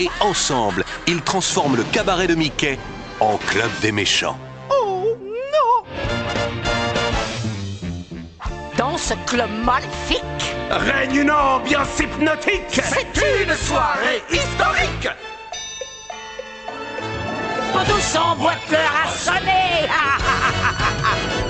et 0.00 0.08
ensemble, 0.20 0.84
ils 1.06 1.20
transforment 1.22 1.76
le 1.76 1.84
cabaret 1.92 2.26
de 2.26 2.34
Mickey 2.34 2.78
en 3.20 3.36
club 3.38 3.70
des 3.80 3.92
méchants. 3.92 4.38
Oh 4.70 5.04
non! 5.22 5.84
Dans 8.76 8.96
ce 8.96 9.14
club 9.26 9.50
maléfique 9.64 10.22
Règne 10.70 11.16
une 11.16 11.30
ambiance 11.30 11.98
hypnotique. 11.98 12.80
C'est 12.82 13.44
une 13.44 13.54
soirée 13.54 14.22
historique. 14.30 15.08
Tout 17.86 18.00
s'emboîte 18.00 18.70
l'heure 18.70 19.04
à 19.04 19.10
sonner 19.10 19.88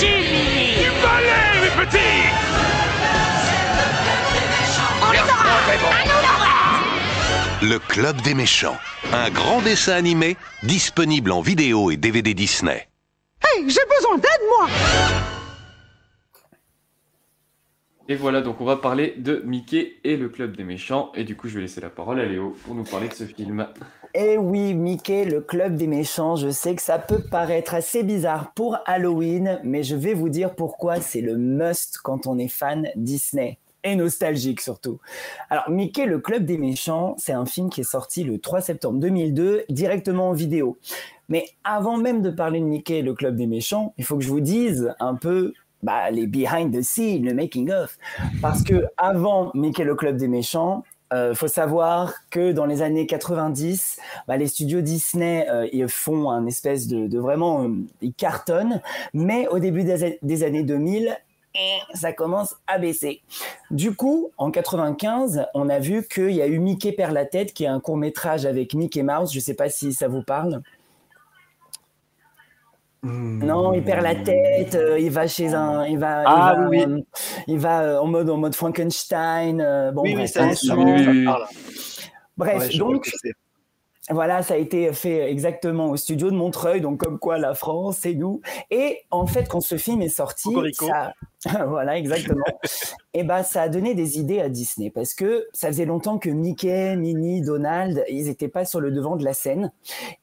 Mes 0.00 1.70
petits. 1.76 1.98
On 5.02 5.10
les 5.10 5.18
aura 5.18 5.58
À 5.66 5.74
nous 5.74 6.22
l'horreur 6.22 6.82
Le 7.62 7.78
Club 7.80 8.20
des 8.22 8.34
méchants, 8.34 8.76
un 9.12 9.28
grand 9.30 9.60
dessin 9.60 9.94
animé 9.94 10.36
disponible 10.62 11.32
en 11.32 11.40
vidéo 11.40 11.90
et 11.90 11.96
DVD 11.96 12.32
Disney. 12.32 12.86
Hey, 13.44 13.68
j'ai 13.68 13.80
besoin 13.96 14.18
d'aide, 14.18 14.42
moi. 14.48 14.68
Et 18.08 18.14
voilà, 18.14 18.40
donc 18.40 18.60
on 18.60 18.64
va 18.64 18.76
parler 18.76 19.14
de 19.18 19.42
Mickey 19.44 19.96
et 20.04 20.16
le 20.16 20.28
Club 20.28 20.56
des 20.56 20.64
méchants. 20.64 21.10
Et 21.16 21.24
du 21.24 21.34
coup, 21.34 21.48
je 21.48 21.56
vais 21.56 21.62
laisser 21.62 21.80
la 21.80 21.90
parole 21.90 22.20
à 22.20 22.24
Léo 22.24 22.56
pour 22.64 22.76
nous 22.76 22.84
parler 22.84 23.08
de 23.08 23.14
ce 23.14 23.24
film. 23.24 23.66
Eh 24.20 24.36
oui, 24.36 24.74
Mickey, 24.74 25.24
le 25.24 25.40
club 25.40 25.76
des 25.76 25.86
méchants, 25.86 26.34
je 26.34 26.48
sais 26.50 26.74
que 26.74 26.82
ça 26.82 26.98
peut 26.98 27.20
paraître 27.20 27.74
assez 27.74 28.02
bizarre 28.02 28.52
pour 28.52 28.76
Halloween, 28.84 29.60
mais 29.62 29.84
je 29.84 29.94
vais 29.94 30.12
vous 30.12 30.28
dire 30.28 30.56
pourquoi 30.56 31.00
c'est 31.00 31.20
le 31.20 31.36
must 31.36 31.98
quand 32.02 32.26
on 32.26 32.36
est 32.36 32.48
fan 32.48 32.88
Disney. 32.96 33.60
Et 33.84 33.94
nostalgique 33.94 34.60
surtout. 34.60 34.98
Alors, 35.50 35.70
Mickey, 35.70 36.04
le 36.04 36.18
club 36.18 36.44
des 36.44 36.58
méchants, 36.58 37.14
c'est 37.16 37.32
un 37.32 37.46
film 37.46 37.70
qui 37.70 37.82
est 37.82 37.84
sorti 37.84 38.24
le 38.24 38.40
3 38.40 38.60
septembre 38.60 38.98
2002, 38.98 39.66
directement 39.68 40.30
en 40.30 40.32
vidéo. 40.32 40.78
Mais 41.28 41.44
avant 41.62 41.96
même 41.96 42.20
de 42.20 42.30
parler 42.30 42.58
de 42.58 42.64
Mickey, 42.64 43.02
le 43.02 43.14
club 43.14 43.36
des 43.36 43.46
méchants, 43.46 43.94
il 43.98 44.04
faut 44.04 44.16
que 44.16 44.24
je 44.24 44.30
vous 44.30 44.40
dise 44.40 44.96
un 44.98 45.14
peu 45.14 45.52
bah, 45.84 46.10
les 46.10 46.26
behind 46.26 46.76
the 46.76 46.82
scenes, 46.82 47.24
le 47.24 47.34
making 47.34 47.70
of. 47.70 47.96
Parce 48.42 48.64
que 48.64 48.86
avant 48.96 49.52
Mickey, 49.54 49.84
le 49.84 49.94
club 49.94 50.16
des 50.16 50.26
méchants, 50.26 50.82
euh, 51.12 51.34
faut 51.34 51.48
savoir 51.48 52.14
que 52.30 52.52
dans 52.52 52.66
les 52.66 52.82
années 52.82 53.06
90, 53.06 53.98
bah, 54.26 54.36
les 54.36 54.46
studios 54.46 54.80
Disney 54.80 55.46
euh, 55.48 55.88
font 55.88 56.30
un 56.30 56.46
espèce 56.46 56.86
de, 56.86 57.06
de 57.06 57.18
vraiment 57.18 57.64
euh, 57.64 57.74
ils 58.02 58.12
cartonnent, 58.12 58.80
mais 59.14 59.48
au 59.48 59.58
début 59.58 59.84
des, 59.84 60.18
des 60.20 60.42
années 60.42 60.62
2000 60.62 61.16
eh, 61.54 61.78
ça 61.94 62.12
commence 62.12 62.54
à 62.66 62.78
baisser. 62.78 63.22
Du 63.70 63.94
coup, 63.94 64.30
en 64.36 64.50
95, 64.50 65.46
on 65.54 65.68
a 65.68 65.78
vu 65.78 66.06
qu'il 66.06 66.30
y 66.30 66.42
a 66.42 66.46
eu 66.46 66.58
Mickey 66.58 66.92
perd 66.92 67.12
la 67.12 67.24
tête, 67.24 67.52
qui 67.52 67.64
est 67.64 67.68
un 67.68 67.80
court 67.80 67.96
métrage 67.96 68.46
avec 68.46 68.74
Mickey 68.74 69.02
Mouse. 69.02 69.32
Je 69.32 69.38
ne 69.38 69.42
sais 69.42 69.54
pas 69.54 69.70
si 69.70 69.92
ça 69.92 70.08
vous 70.08 70.22
parle. 70.22 70.62
Non, 73.02 73.72
il 73.74 73.82
perd 73.84 74.02
la 74.02 74.14
tête, 74.16 74.74
euh, 74.74 74.98
il 74.98 75.10
va 75.10 75.26
chez 75.28 75.54
un, 75.54 75.86
il 75.86 75.98
va, 75.98 76.22
Ah, 76.26 76.54
il 76.56 76.62
va, 76.62 76.68
oui, 76.68 76.82
euh, 76.82 77.00
il 77.46 77.58
va, 77.58 77.82
euh, 77.82 77.98
en 78.00 78.06
mode 78.06 78.28
en 78.28 78.36
mode 78.38 78.54
Frankenstein. 78.54 79.60
euh, 79.60 79.92
bon, 79.92 80.02
Oui, 80.02 80.10
oui, 80.10 80.14
bref, 80.16 80.30
ça, 80.32 80.42
un 80.44 80.54
ça, 80.54 80.66
sang. 80.74 80.76
oui, 80.84 80.92
oui. 81.06 81.24
parle. 81.24 81.44
Bref, 82.36 82.58
Ouais, 82.70 82.78
donc. 82.78 83.08
Voilà, 84.10 84.42
ça 84.42 84.54
a 84.54 84.56
été 84.56 84.92
fait 84.92 85.30
exactement 85.30 85.90
au 85.90 85.96
studio 85.96 86.30
de 86.30 86.36
Montreuil, 86.36 86.80
donc 86.80 86.98
comme 86.98 87.18
quoi 87.18 87.38
la 87.38 87.54
France, 87.54 87.98
c'est 88.00 88.14
nous. 88.14 88.40
Et 88.70 89.00
en 89.10 89.26
fait, 89.26 89.48
quand 89.48 89.60
ce 89.60 89.76
film 89.76 90.02
est 90.02 90.08
sorti, 90.08 90.48
ça, 90.72 91.12
voilà, 91.66 91.96
exactement. 91.96 92.44
et 93.14 93.22
ben, 93.22 93.42
ça 93.42 93.62
a 93.62 93.68
donné 93.68 93.94
des 93.94 94.18
idées 94.18 94.40
à 94.40 94.48
Disney 94.48 94.90
parce 94.90 95.14
que 95.14 95.46
ça 95.52 95.68
faisait 95.68 95.84
longtemps 95.84 96.18
que 96.18 96.30
Mickey, 96.30 96.96
Minnie, 96.96 97.42
Donald, 97.42 98.04
ils 98.08 98.24
n'étaient 98.24 98.48
pas 98.48 98.64
sur 98.64 98.80
le 98.80 98.90
devant 98.90 99.16
de 99.16 99.24
la 99.24 99.34
scène. 99.34 99.72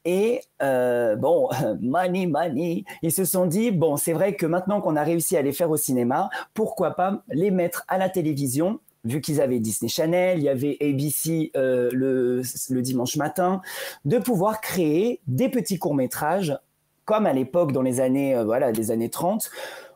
Et 0.04 0.42
euh, 0.62 1.16
bon, 1.16 1.50
money, 1.82 2.26
money, 2.26 2.84
ils 3.02 3.12
se 3.12 3.26
sont 3.26 3.46
dit 3.46 3.72
bon, 3.72 3.98
c'est 3.98 4.14
vrai 4.14 4.36
que 4.36 4.46
maintenant 4.46 4.82
qu'on 4.82 4.96
a 4.96 5.04
réussi 5.04 5.38
à 5.38 5.42
les 5.42 5.54
faire 5.54 5.70
au 5.70 5.78
cinéma, 5.78 6.30
pourquoi 6.54 6.92
pas 6.92 7.24
les 7.30 7.52
mettre 7.52 7.84
à 7.88 7.98
la 7.98 8.10
télévision 8.10 8.80
vu 9.06 9.22
qu'ils 9.22 9.42
avaient 9.42 9.60
Disney 9.60 9.90
Channel, 9.90 10.40
il 10.40 10.44
y 10.44 10.50
avait 10.50 10.78
ABC 10.82 11.52
euh, 11.56 11.90
le, 11.94 12.82
dimanche 12.82 13.16
matin, 13.16 13.62
de 14.04 14.18
pouvoir 14.18 14.62
créer 14.62 15.22
des 15.28 15.50
petits 15.50 15.78
courts-métrages, 15.78 16.58
comme 17.06 17.26
à 17.26 17.34
l'époque 17.34 17.72
dans 17.72 17.84
les 17.84 18.02
années, 18.02 18.36
euh, 18.36 18.44
voilà, 18.44 18.72
les 18.72 18.92
années 18.92 19.10
30, 19.10 19.50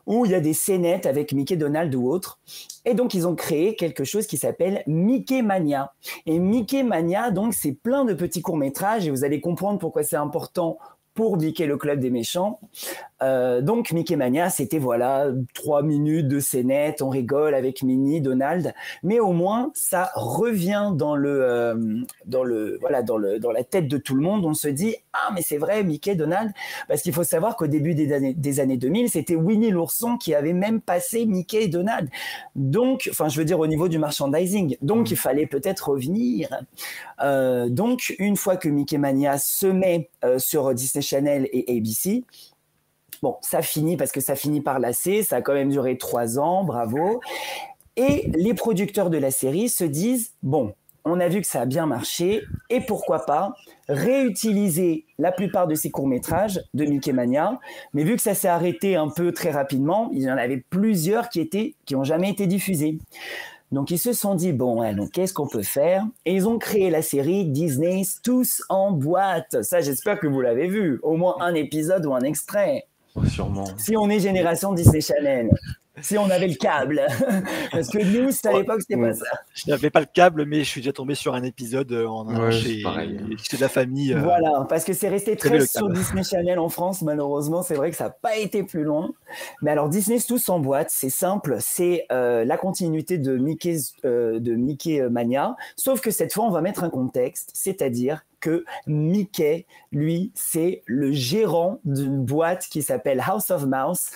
où 0.06 0.24
il 0.24 0.32
y 0.32 0.34
a 0.34 0.40
des 0.40 0.54
scénettes 0.54 1.06
avec 1.06 1.32
Mickey, 1.32 1.56
Donald 1.56 1.94
ou 1.94 2.08
autres. 2.08 2.38
Et 2.84 2.94
donc, 2.94 3.14
ils 3.14 3.26
ont 3.26 3.34
créé 3.34 3.76
quelque 3.76 4.04
chose 4.04 4.26
qui 4.26 4.38
s'appelle 4.38 4.82
Mickey 4.86 5.42
Mania. 5.42 5.92
Et 6.26 6.38
Mickey 6.38 6.82
Mania, 6.82 7.30
donc, 7.30 7.52
c'est 7.54 7.72
plein 7.72 8.04
de 8.04 8.14
petits 8.14 8.42
courts-métrages, 8.42 9.06
et 9.06 9.10
vous 9.10 9.24
allez 9.24 9.40
comprendre 9.40 9.78
pourquoi 9.78 10.02
c'est 10.02 10.16
important 10.16 10.78
pour 11.14 11.36
Mickey 11.36 11.66
le 11.66 11.76
club 11.76 12.00
des 12.00 12.10
méchants. 12.10 12.60
Euh, 13.22 13.60
donc 13.60 13.92
Mickey 13.92 14.16
Mania, 14.16 14.50
c'était 14.50 14.78
voilà 14.78 15.28
trois 15.54 15.82
minutes 15.82 16.28
de 16.28 16.40
scénette, 16.40 17.02
on 17.02 17.10
rigole 17.10 17.54
avec 17.54 17.82
Minnie, 17.82 18.20
Donald, 18.20 18.74
mais 19.02 19.20
au 19.20 19.32
moins 19.32 19.70
ça 19.74 20.10
revient 20.14 20.92
dans 20.94 21.16
le 21.16 21.42
euh, 21.42 21.74
dans 22.24 22.44
le 22.44 22.78
voilà 22.80 23.02
dans 23.02 23.18
le 23.18 23.38
dans 23.38 23.52
la 23.52 23.64
tête 23.64 23.88
de 23.88 23.98
tout 23.98 24.14
le 24.14 24.22
monde. 24.22 24.44
On 24.46 24.54
se 24.54 24.68
dit 24.68 24.96
ah 25.12 25.30
mais 25.34 25.42
c'est 25.42 25.58
vrai 25.58 25.84
Mickey, 25.84 26.14
Donald, 26.14 26.52
parce 26.88 27.02
qu'il 27.02 27.12
faut 27.12 27.24
savoir 27.24 27.56
qu'au 27.56 27.66
début 27.66 27.94
des 27.94 28.12
années 28.12 28.34
des 28.34 28.60
années 28.60 28.78
2000, 28.78 29.10
c'était 29.10 29.36
Winnie 29.36 29.70
l'ourson 29.70 30.16
qui 30.16 30.34
avait 30.34 30.54
même 30.54 30.80
passé 30.80 31.26
Mickey 31.26 31.64
et 31.64 31.68
Donald. 31.68 32.08
Donc 32.56 33.08
enfin 33.10 33.28
je 33.28 33.38
veux 33.38 33.44
dire 33.44 33.60
au 33.60 33.66
niveau 33.66 33.88
du 33.88 33.98
merchandising. 33.98 34.76
Donc 34.80 35.10
il 35.10 35.16
fallait 35.16 35.46
peut-être 35.46 35.90
revenir. 35.90 36.48
Euh, 37.22 37.68
donc 37.68 38.14
une 38.18 38.36
fois 38.36 38.56
que 38.56 38.68
Mickey 38.68 38.96
Mania 38.96 39.38
se 39.38 39.66
met 39.66 40.08
sur 40.38 40.74
Disney 40.74 41.02
Channel 41.02 41.48
et 41.52 41.76
ABC, 41.76 42.24
Bon, 43.22 43.36
ça 43.42 43.62
finit 43.62 43.96
parce 43.96 44.12
que 44.12 44.20
ça 44.20 44.34
finit 44.34 44.60
par 44.60 44.78
lasser. 44.78 45.22
Ça 45.22 45.36
a 45.36 45.42
quand 45.42 45.54
même 45.54 45.70
duré 45.70 45.98
trois 45.98 46.38
ans, 46.38 46.64
bravo. 46.64 47.20
Et 47.96 48.30
les 48.34 48.54
producteurs 48.54 49.10
de 49.10 49.18
la 49.18 49.30
série 49.30 49.68
se 49.68 49.84
disent 49.84 50.32
bon, 50.42 50.74
on 51.04 51.20
a 51.20 51.28
vu 51.28 51.40
que 51.40 51.46
ça 51.46 51.62
a 51.62 51.66
bien 51.66 51.86
marché, 51.86 52.42
et 52.68 52.80
pourquoi 52.80 53.24
pas 53.24 53.54
réutiliser 53.88 55.06
la 55.18 55.32
plupart 55.32 55.66
de 55.66 55.74
ces 55.74 55.90
courts-métrages 55.90 56.60
de 56.74 56.84
Mickey 56.84 57.12
Mania. 57.12 57.58
Mais 57.94 58.04
vu 58.04 58.16
que 58.16 58.22
ça 58.22 58.34
s'est 58.34 58.48
arrêté 58.48 58.96
un 58.96 59.08
peu 59.08 59.32
très 59.32 59.50
rapidement, 59.50 60.10
il 60.12 60.22
y 60.22 60.30
en 60.30 60.36
avait 60.36 60.62
plusieurs 60.70 61.28
qui 61.28 61.40
étaient 61.40 61.74
qui 61.86 61.96
ont 61.96 62.04
jamais 62.04 62.30
été 62.30 62.46
diffusés. 62.46 62.98
Donc 63.72 63.90
ils 63.90 63.98
se 63.98 64.12
sont 64.12 64.34
dit 64.34 64.52
bon, 64.52 64.92
donc 64.94 65.12
qu'est-ce 65.12 65.32
qu'on 65.32 65.46
peut 65.46 65.62
faire? 65.62 66.04
Et 66.24 66.34
ils 66.34 66.48
ont 66.48 66.58
créé 66.58 66.90
la 66.90 67.02
série 67.02 67.44
Disney's 67.46 68.20
Tous 68.22 68.62
en 68.68 68.90
boîte. 68.90 69.62
Ça, 69.62 69.80
j'espère 69.80 70.18
que 70.18 70.26
vous 70.26 70.40
l'avez 70.40 70.66
vu, 70.66 70.98
au 71.02 71.16
moins 71.16 71.36
un 71.40 71.54
épisode 71.54 72.04
ou 72.04 72.14
un 72.14 72.20
extrait. 72.20 72.86
Oh, 73.16 73.24
sûrement. 73.24 73.64
Si 73.76 73.96
on 73.96 74.08
est 74.08 74.20
génération 74.20 74.72
Disney 74.72 75.00
Channel, 75.00 75.50
si 76.00 76.16
on 76.16 76.30
avait 76.30 76.46
le 76.48 76.54
câble, 76.54 77.02
parce 77.72 77.88
que 77.90 77.98
nous, 77.98 78.30
à 78.44 78.52
l'époque, 78.58 78.80
c'était 78.80 79.00
pas 79.00 79.12
ça. 79.12 79.24
Je 79.54 79.68
n'avais 79.70 79.90
pas 79.90 80.00
le 80.00 80.06
câble, 80.06 80.46
mais 80.46 80.60
je 80.60 80.64
suis 80.64 80.80
déjà 80.80 80.92
tombé 80.92 81.14
sur 81.14 81.34
un 81.34 81.42
épisode 81.42 81.90
euh, 81.92 82.06
en 82.06 82.26
Ouais, 82.26 82.52
chez, 82.52 82.76
c'est 82.76 82.82
pareil. 82.82 83.18
chez 83.42 83.56
la 83.58 83.68
famille. 83.68 84.14
euh, 84.14 84.20
Voilà, 84.20 84.64
parce 84.68 84.84
que 84.84 84.92
c'est 84.92 85.08
resté 85.08 85.36
très 85.36 85.66
sur. 85.66 85.90
Disney 85.90 86.22
Channel 86.22 86.58
en 86.58 86.68
France, 86.68 87.02
malheureusement, 87.02 87.62
c'est 87.62 87.74
vrai 87.74 87.90
que 87.90 87.96
ça 87.96 88.04
n'a 88.04 88.10
pas 88.10 88.36
été 88.36 88.62
plus 88.62 88.84
loin. 88.84 89.10
Mais 89.62 89.72
alors, 89.72 89.88
Disney 89.88 90.18
Tous 90.26 90.48
en 90.48 90.60
boîte, 90.60 90.88
c'est 90.90 91.10
simple, 91.10 91.56
c'est 91.58 92.06
euh, 92.12 92.44
la 92.44 92.56
continuité 92.56 93.18
de, 93.18 93.36
Mickey's, 93.36 93.94
euh, 94.04 94.38
de 94.38 94.54
Mickey 94.54 95.02
Mania, 95.10 95.56
sauf 95.76 96.00
que 96.00 96.10
cette 96.12 96.32
fois, 96.32 96.44
on 96.44 96.50
va 96.50 96.60
mettre 96.62 96.84
un 96.84 96.90
contexte, 96.90 97.50
c'est-à-dire 97.54 98.24
que 98.40 98.64
Mickey, 98.86 99.66
lui, 99.92 100.32
c'est 100.34 100.82
le 100.86 101.12
gérant 101.12 101.78
d'une 101.84 102.24
boîte 102.24 102.66
qui 102.70 102.82
s'appelle 102.82 103.22
House 103.26 103.50
of 103.50 103.66
Mouse. 103.66 104.10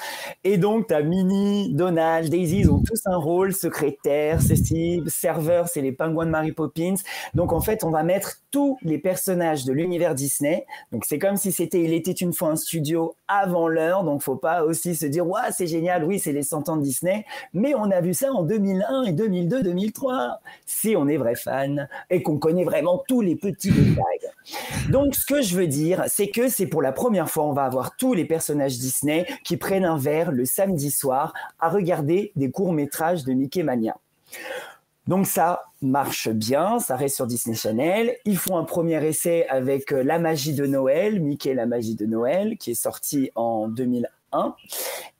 Et 0.44 0.58
donc, 0.58 0.88
tu 0.88 0.94
as 0.94 1.02
Minnie, 1.02 1.72
Donald, 1.74 2.30
Daisy, 2.30 2.60
ils 2.60 2.70
ont 2.70 2.82
tous 2.82 3.00
un 3.06 3.16
rôle, 3.16 3.52
secrétaire, 3.52 4.40
ceci, 4.40 5.02
serveur, 5.06 5.68
c'est 5.68 5.82
les 5.82 5.92
pingouins 5.92 6.26
de 6.26 6.30
Mary 6.30 6.52
Poppins. 6.52 6.94
Donc, 7.34 7.52
en 7.52 7.60
fait, 7.60 7.84
on 7.84 7.90
va 7.90 8.02
mettre 8.02 8.40
tous 8.50 8.78
les 8.82 8.98
personnages 8.98 9.64
de 9.64 9.72
l'univers 9.72 10.14
Disney. 10.14 10.64
Donc, 10.92 11.04
c'est 11.04 11.18
comme 11.18 11.36
si 11.36 11.52
c'était 11.52 11.82
Il 11.82 11.92
était 11.92 12.12
une 12.12 12.32
fois 12.32 12.50
un 12.50 12.56
studio 12.56 13.14
avant 13.28 13.68
l'heure. 13.68 14.04
Donc, 14.04 14.22
faut 14.22 14.36
pas 14.36 14.64
aussi 14.64 14.94
se 14.94 15.06
dire, 15.06 15.26
ouais, 15.26 15.50
c'est 15.50 15.66
génial, 15.66 16.04
oui, 16.04 16.18
c'est 16.18 16.32
les 16.32 16.42
100 16.42 16.68
ans 16.68 16.76
de 16.76 16.82
Disney. 16.82 17.24
Mais 17.52 17.74
on 17.74 17.90
a 17.90 18.00
vu 18.00 18.14
ça 18.14 18.32
en 18.32 18.42
2001 18.42 19.04
et 19.04 19.12
2002, 19.12 19.62
2003. 19.62 20.40
Si 20.66 20.94
on 20.96 21.08
est 21.08 21.16
vrai 21.16 21.34
fan 21.34 21.88
et 22.10 22.22
qu'on 22.22 22.38
connaît 22.38 22.64
vraiment 22.64 23.02
tous 23.08 23.20
les 23.20 23.36
petits 23.36 23.70
détails. 23.70 24.13
Donc, 24.90 25.14
ce 25.14 25.26
que 25.26 25.42
je 25.42 25.56
veux 25.56 25.66
dire, 25.66 26.04
c'est 26.08 26.28
que 26.28 26.48
c'est 26.48 26.66
pour 26.66 26.82
la 26.82 26.92
première 26.92 27.30
fois, 27.30 27.44
on 27.44 27.52
va 27.52 27.64
avoir 27.64 27.96
tous 27.96 28.14
les 28.14 28.24
personnages 28.24 28.78
Disney 28.78 29.26
qui 29.44 29.56
prennent 29.56 29.84
un 29.84 29.96
verre 29.96 30.32
le 30.32 30.44
samedi 30.44 30.90
soir 30.90 31.32
à 31.58 31.68
regarder 31.68 32.32
des 32.36 32.50
courts-métrages 32.50 33.24
de 33.24 33.32
Mickey 33.32 33.62
Mania. 33.62 33.96
Donc 35.06 35.26
ça 35.26 35.64
marche 35.82 36.30
bien, 36.30 36.78
ça 36.78 36.96
reste 36.96 37.16
sur 37.16 37.26
Disney 37.26 37.54
Channel. 37.54 38.16
Ils 38.24 38.38
font 38.38 38.56
un 38.56 38.64
premier 38.64 39.04
essai 39.06 39.46
avec 39.48 39.92
euh, 39.92 40.02
La 40.02 40.18
magie 40.18 40.54
de 40.54 40.64
Noël, 40.66 41.20
Mickey 41.20 41.52
la 41.52 41.66
magie 41.66 41.94
de 41.94 42.06
Noël, 42.06 42.56
qui 42.56 42.70
est 42.70 42.74
sorti 42.74 43.30
en 43.34 43.68
2001. 43.68 44.08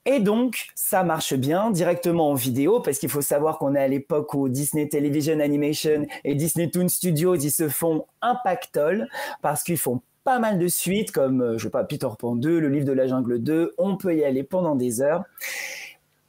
Et 0.05 0.19
donc, 0.19 0.67
ça 0.75 1.03
marche 1.03 1.33
bien 1.33 1.71
directement 1.71 2.29
en 2.29 2.33
vidéo, 2.35 2.79
parce 2.79 2.99
qu'il 2.99 3.09
faut 3.09 3.21
savoir 3.21 3.57
qu'on 3.57 3.75
est 3.75 3.81
à 3.81 3.87
l'époque 3.87 4.33
où 4.33 4.49
Disney 4.49 4.87
Television 4.87 5.39
Animation 5.39 6.05
et 6.23 6.35
Disney 6.35 6.69
Toon 6.69 6.87
Studios, 6.87 7.35
ils 7.35 7.51
se 7.51 7.69
font 7.69 8.05
un 8.21 8.35
pactole, 8.35 9.07
parce 9.41 9.63
qu'ils 9.63 9.77
font 9.77 10.01
pas 10.23 10.39
mal 10.39 10.57
de 10.57 10.67
suites, 10.67 11.11
comme, 11.11 11.41
euh, 11.41 11.57
je 11.57 11.63
sais 11.65 11.69
pas, 11.69 11.83
Peter 11.83 12.07
Pan 12.17 12.35
2, 12.35 12.59
Le 12.59 12.69
Livre 12.69 12.85
de 12.85 12.91
la 12.91 13.07
Jungle 13.07 13.39
2, 13.39 13.73
on 13.77 13.95
peut 13.95 14.15
y 14.15 14.23
aller 14.23 14.43
pendant 14.43 14.75
des 14.75 15.01
heures. 15.01 15.23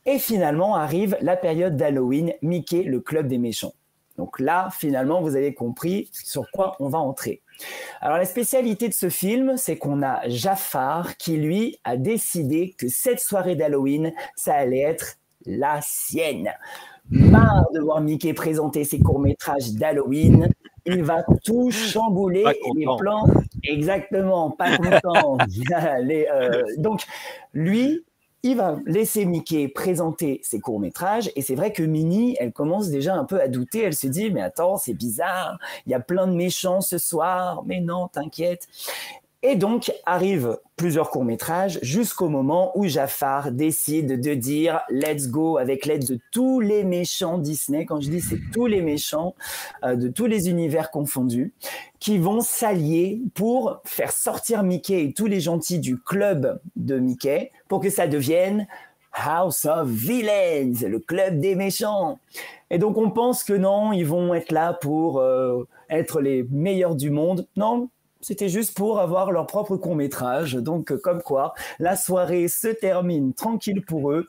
Et 0.04 0.18
finalement 0.18 0.76
arrive 0.76 1.16
la 1.20 1.36
période 1.36 1.76
d'Halloween, 1.76 2.32
Mickey, 2.42 2.82
le 2.84 3.00
club 3.00 3.26
des 3.26 3.38
méchants. 3.38 3.72
Donc 4.18 4.38
là, 4.38 4.68
finalement, 4.70 5.20
vous 5.20 5.34
avez 5.34 5.52
compris 5.52 6.08
sur 6.12 6.50
quoi 6.50 6.76
on 6.78 6.88
va 6.88 6.98
entrer. 6.98 7.42
Alors 8.00 8.18
la 8.18 8.24
spécialité 8.24 8.88
de 8.88 8.94
ce 8.94 9.08
film, 9.08 9.56
c'est 9.56 9.76
qu'on 9.76 10.02
a 10.02 10.28
Jafar 10.28 11.16
qui 11.16 11.36
lui 11.36 11.78
a 11.84 11.96
décidé 11.96 12.74
que 12.76 12.88
cette 12.88 13.20
soirée 13.20 13.56
d'Halloween, 13.56 14.12
ça 14.36 14.54
allait 14.54 14.80
être 14.80 15.16
la 15.44 15.80
sienne. 15.82 16.50
Marre 17.08 17.66
de 17.72 17.80
voir 17.80 18.00
Mickey 18.00 18.32
présenter 18.32 18.84
ses 18.84 18.98
courts-métrages 18.98 19.72
d'Halloween, 19.72 20.48
il 20.86 21.02
va 21.02 21.24
tout 21.44 21.70
chambouler 21.70 22.44
les 22.74 22.86
plans. 22.98 23.26
Exactement, 23.62 24.50
pas 24.50 24.76
content. 24.76 25.38
Euh, 25.68 26.64
donc, 26.78 27.02
lui, 27.52 28.04
il 28.46 28.56
va 28.56 28.78
laisser 28.86 29.24
Mickey 29.24 29.66
présenter 29.66 30.40
ses 30.44 30.60
courts-métrages. 30.60 31.32
Et 31.34 31.42
c'est 31.42 31.56
vrai 31.56 31.72
que 31.72 31.82
Minnie, 31.82 32.36
elle 32.38 32.52
commence 32.52 32.90
déjà 32.90 33.14
un 33.14 33.24
peu 33.24 33.40
à 33.40 33.48
douter. 33.48 33.82
Elle 33.82 33.94
se 33.94 34.06
dit, 34.06 34.30
mais 34.30 34.40
attends, 34.40 34.76
c'est 34.76 34.94
bizarre. 34.94 35.58
Il 35.84 35.90
y 35.90 35.96
a 35.96 36.00
plein 36.00 36.28
de 36.28 36.32
méchants 36.32 36.80
ce 36.80 36.96
soir. 36.96 37.64
Mais 37.66 37.80
non, 37.80 38.06
t'inquiète. 38.06 38.68
Et 39.42 39.54
donc 39.54 39.92
arrivent 40.06 40.58
plusieurs 40.76 41.10
courts-métrages 41.10 41.78
jusqu'au 41.82 42.28
moment 42.28 42.76
où 42.76 42.86
Jafar 42.86 43.52
décide 43.52 44.20
de 44.20 44.34
dire 44.34 44.80
let's 44.90 45.28
go 45.28 45.58
avec 45.58 45.86
l'aide 45.86 46.06
de 46.06 46.18
tous 46.32 46.60
les 46.60 46.84
méchants 46.84 47.38
Disney. 47.38 47.84
Quand 47.84 48.00
je 48.00 48.10
dis 48.10 48.20
c'est 48.20 48.40
tous 48.52 48.66
les 48.66 48.80
méchants 48.80 49.34
euh, 49.84 49.94
de 49.94 50.08
tous 50.08 50.26
les 50.26 50.48
univers 50.48 50.90
confondus 50.90 51.52
qui 52.00 52.18
vont 52.18 52.40
s'allier 52.40 53.20
pour 53.34 53.80
faire 53.84 54.10
sortir 54.10 54.62
Mickey 54.62 55.04
et 55.04 55.12
tous 55.12 55.26
les 55.26 55.40
gentils 55.40 55.80
du 55.80 55.98
club 55.98 56.60
de 56.74 56.98
Mickey 56.98 57.52
pour 57.68 57.80
que 57.80 57.90
ça 57.90 58.06
devienne 58.06 58.66
House 59.12 59.64
of 59.64 59.88
Villains, 59.88 60.72
le 60.86 60.98
club 60.98 61.40
des 61.40 61.54
méchants. 61.54 62.18
Et 62.70 62.78
donc 62.78 62.98
on 62.98 63.10
pense 63.10 63.44
que 63.44 63.54
non, 63.54 63.92
ils 63.92 64.06
vont 64.06 64.34
être 64.34 64.52
là 64.52 64.74
pour 64.74 65.20
euh, 65.20 65.66
être 65.88 66.20
les 66.20 66.44
meilleurs 66.50 66.94
du 66.94 67.10
monde. 67.10 67.46
Non, 67.56 67.88
c'était 68.20 68.48
juste 68.48 68.76
pour 68.76 68.98
avoir 68.98 69.30
leur 69.30 69.46
propre 69.46 69.76
court 69.76 69.94
métrage. 69.94 70.54
Donc, 70.54 70.90
euh, 70.90 70.98
comme 70.98 71.22
quoi, 71.22 71.54
la 71.78 71.96
soirée 71.96 72.48
se 72.48 72.68
termine 72.68 73.34
tranquille 73.34 73.82
pour 73.82 74.10
eux. 74.10 74.28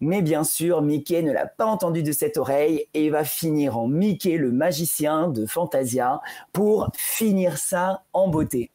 Mais 0.00 0.20
bien 0.20 0.42
sûr, 0.44 0.82
Mickey 0.82 1.22
ne 1.22 1.32
l'a 1.32 1.46
pas 1.46 1.64
entendu 1.64 2.02
de 2.02 2.12
cette 2.12 2.36
oreille 2.36 2.86
et 2.92 3.08
va 3.08 3.24
finir 3.24 3.78
en 3.78 3.86
Mickey 3.86 4.36
le 4.36 4.50
magicien 4.50 5.28
de 5.28 5.46
Fantasia 5.46 6.20
pour 6.52 6.90
finir 6.94 7.56
ça 7.56 8.02
en 8.12 8.28
beauté. 8.28 8.70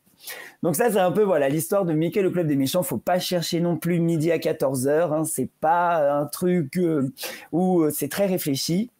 Donc 0.63 0.75
ça, 0.75 0.91
c'est 0.91 0.99
un 0.99 1.11
peu 1.11 1.23
voilà 1.23 1.49
l'histoire 1.49 1.85
de 1.85 1.93
Mickey 1.93 2.21
le 2.21 2.31
club 2.31 2.47
des 2.47 2.55
méchants. 2.55 2.83
Faut 2.83 2.97
pas 2.97 3.19
chercher 3.19 3.59
non 3.59 3.77
plus 3.77 3.99
midi 3.99 4.31
à 4.31 4.39
14 4.39 4.87
h 4.87 5.13
Hein. 5.13 5.23
C'est 5.23 5.49
pas 5.59 6.19
un 6.19 6.25
truc 6.25 6.77
euh, 6.77 7.11
où 7.51 7.81
euh, 7.81 7.89
c'est 7.91 8.09
très 8.09 8.25
réfléchi 8.25 8.91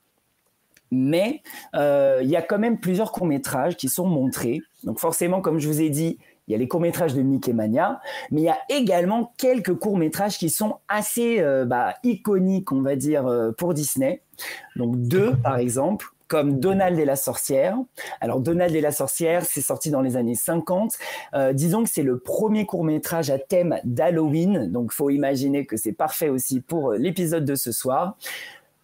mais 0.92 1.42
euh, 1.76 2.20
il 2.22 2.30
y 2.30 2.36
a 2.36 2.42
quand 2.42 2.60
même 2.60 2.80
plusieurs 2.80 3.12
courts-métrages 3.12 3.76
qui 3.76 3.90
sont 3.90 4.06
montrés. 4.06 4.62
Donc 4.84 5.00
forcément, 5.00 5.42
comme 5.42 5.60
je 5.60 5.68
vous 5.68 5.82
ai 5.82 5.90
dit, 5.90 6.18
il 6.48 6.54
y 6.54 6.56
a 6.56 6.58
les 6.58 6.68
courts-métrages 6.68 7.14
de 7.14 7.22
Mickey 7.22 7.52
Mania, 7.52 8.00
mais 8.32 8.42
il 8.42 8.46
y 8.46 8.50
a 8.50 8.60
également 8.70 9.34
quelques 9.38 9.74
courts-métrages 9.74 10.38
qui 10.38 10.50
sont 10.50 10.78
assez 10.88 11.42
euh, 11.42 11.66
bah, 11.66 11.96
iconiques, 12.04 12.72
on 12.72 12.82
va 12.82 12.96
dire, 12.96 13.28
euh, 13.28 13.52
pour 13.52 13.74
Disney. 13.74 14.22
Donc 14.78 14.96
deux, 14.98 15.36
par 15.44 15.58
exemple, 15.58 16.08
comme 16.28 16.60
Donald 16.60 17.00
et 17.00 17.06
la 17.06 17.16
sorcière. 17.16 17.78
Alors 18.22 18.40
Donald 18.40 18.76
et 18.76 18.82
la 18.82 18.92
sorcière, 18.92 19.46
c'est 19.46 19.62
sorti 19.62 19.90
dans 19.90 20.02
les 20.02 20.18
années 20.18 20.36
50. 20.36 20.94
disons 21.54 21.84
que 21.84 21.90
c'est 21.90 22.04
le 22.04 22.20
premier 22.20 22.66
court 22.66 22.84
métrage 22.84 23.30
à 23.30 23.40
thème 23.40 23.80
d'Halloween, 23.84 24.72
donc 24.72 24.92
faut 24.92 25.10
imaginer 25.10 25.66
que 25.66 25.78
c'est 25.78 25.94
parfait 25.94 26.30
aussi 26.30 26.62
pour 26.62 26.94
l'épisode 26.94 27.46
de 27.46 27.56
ce 27.56 27.72
soir 27.72 28.18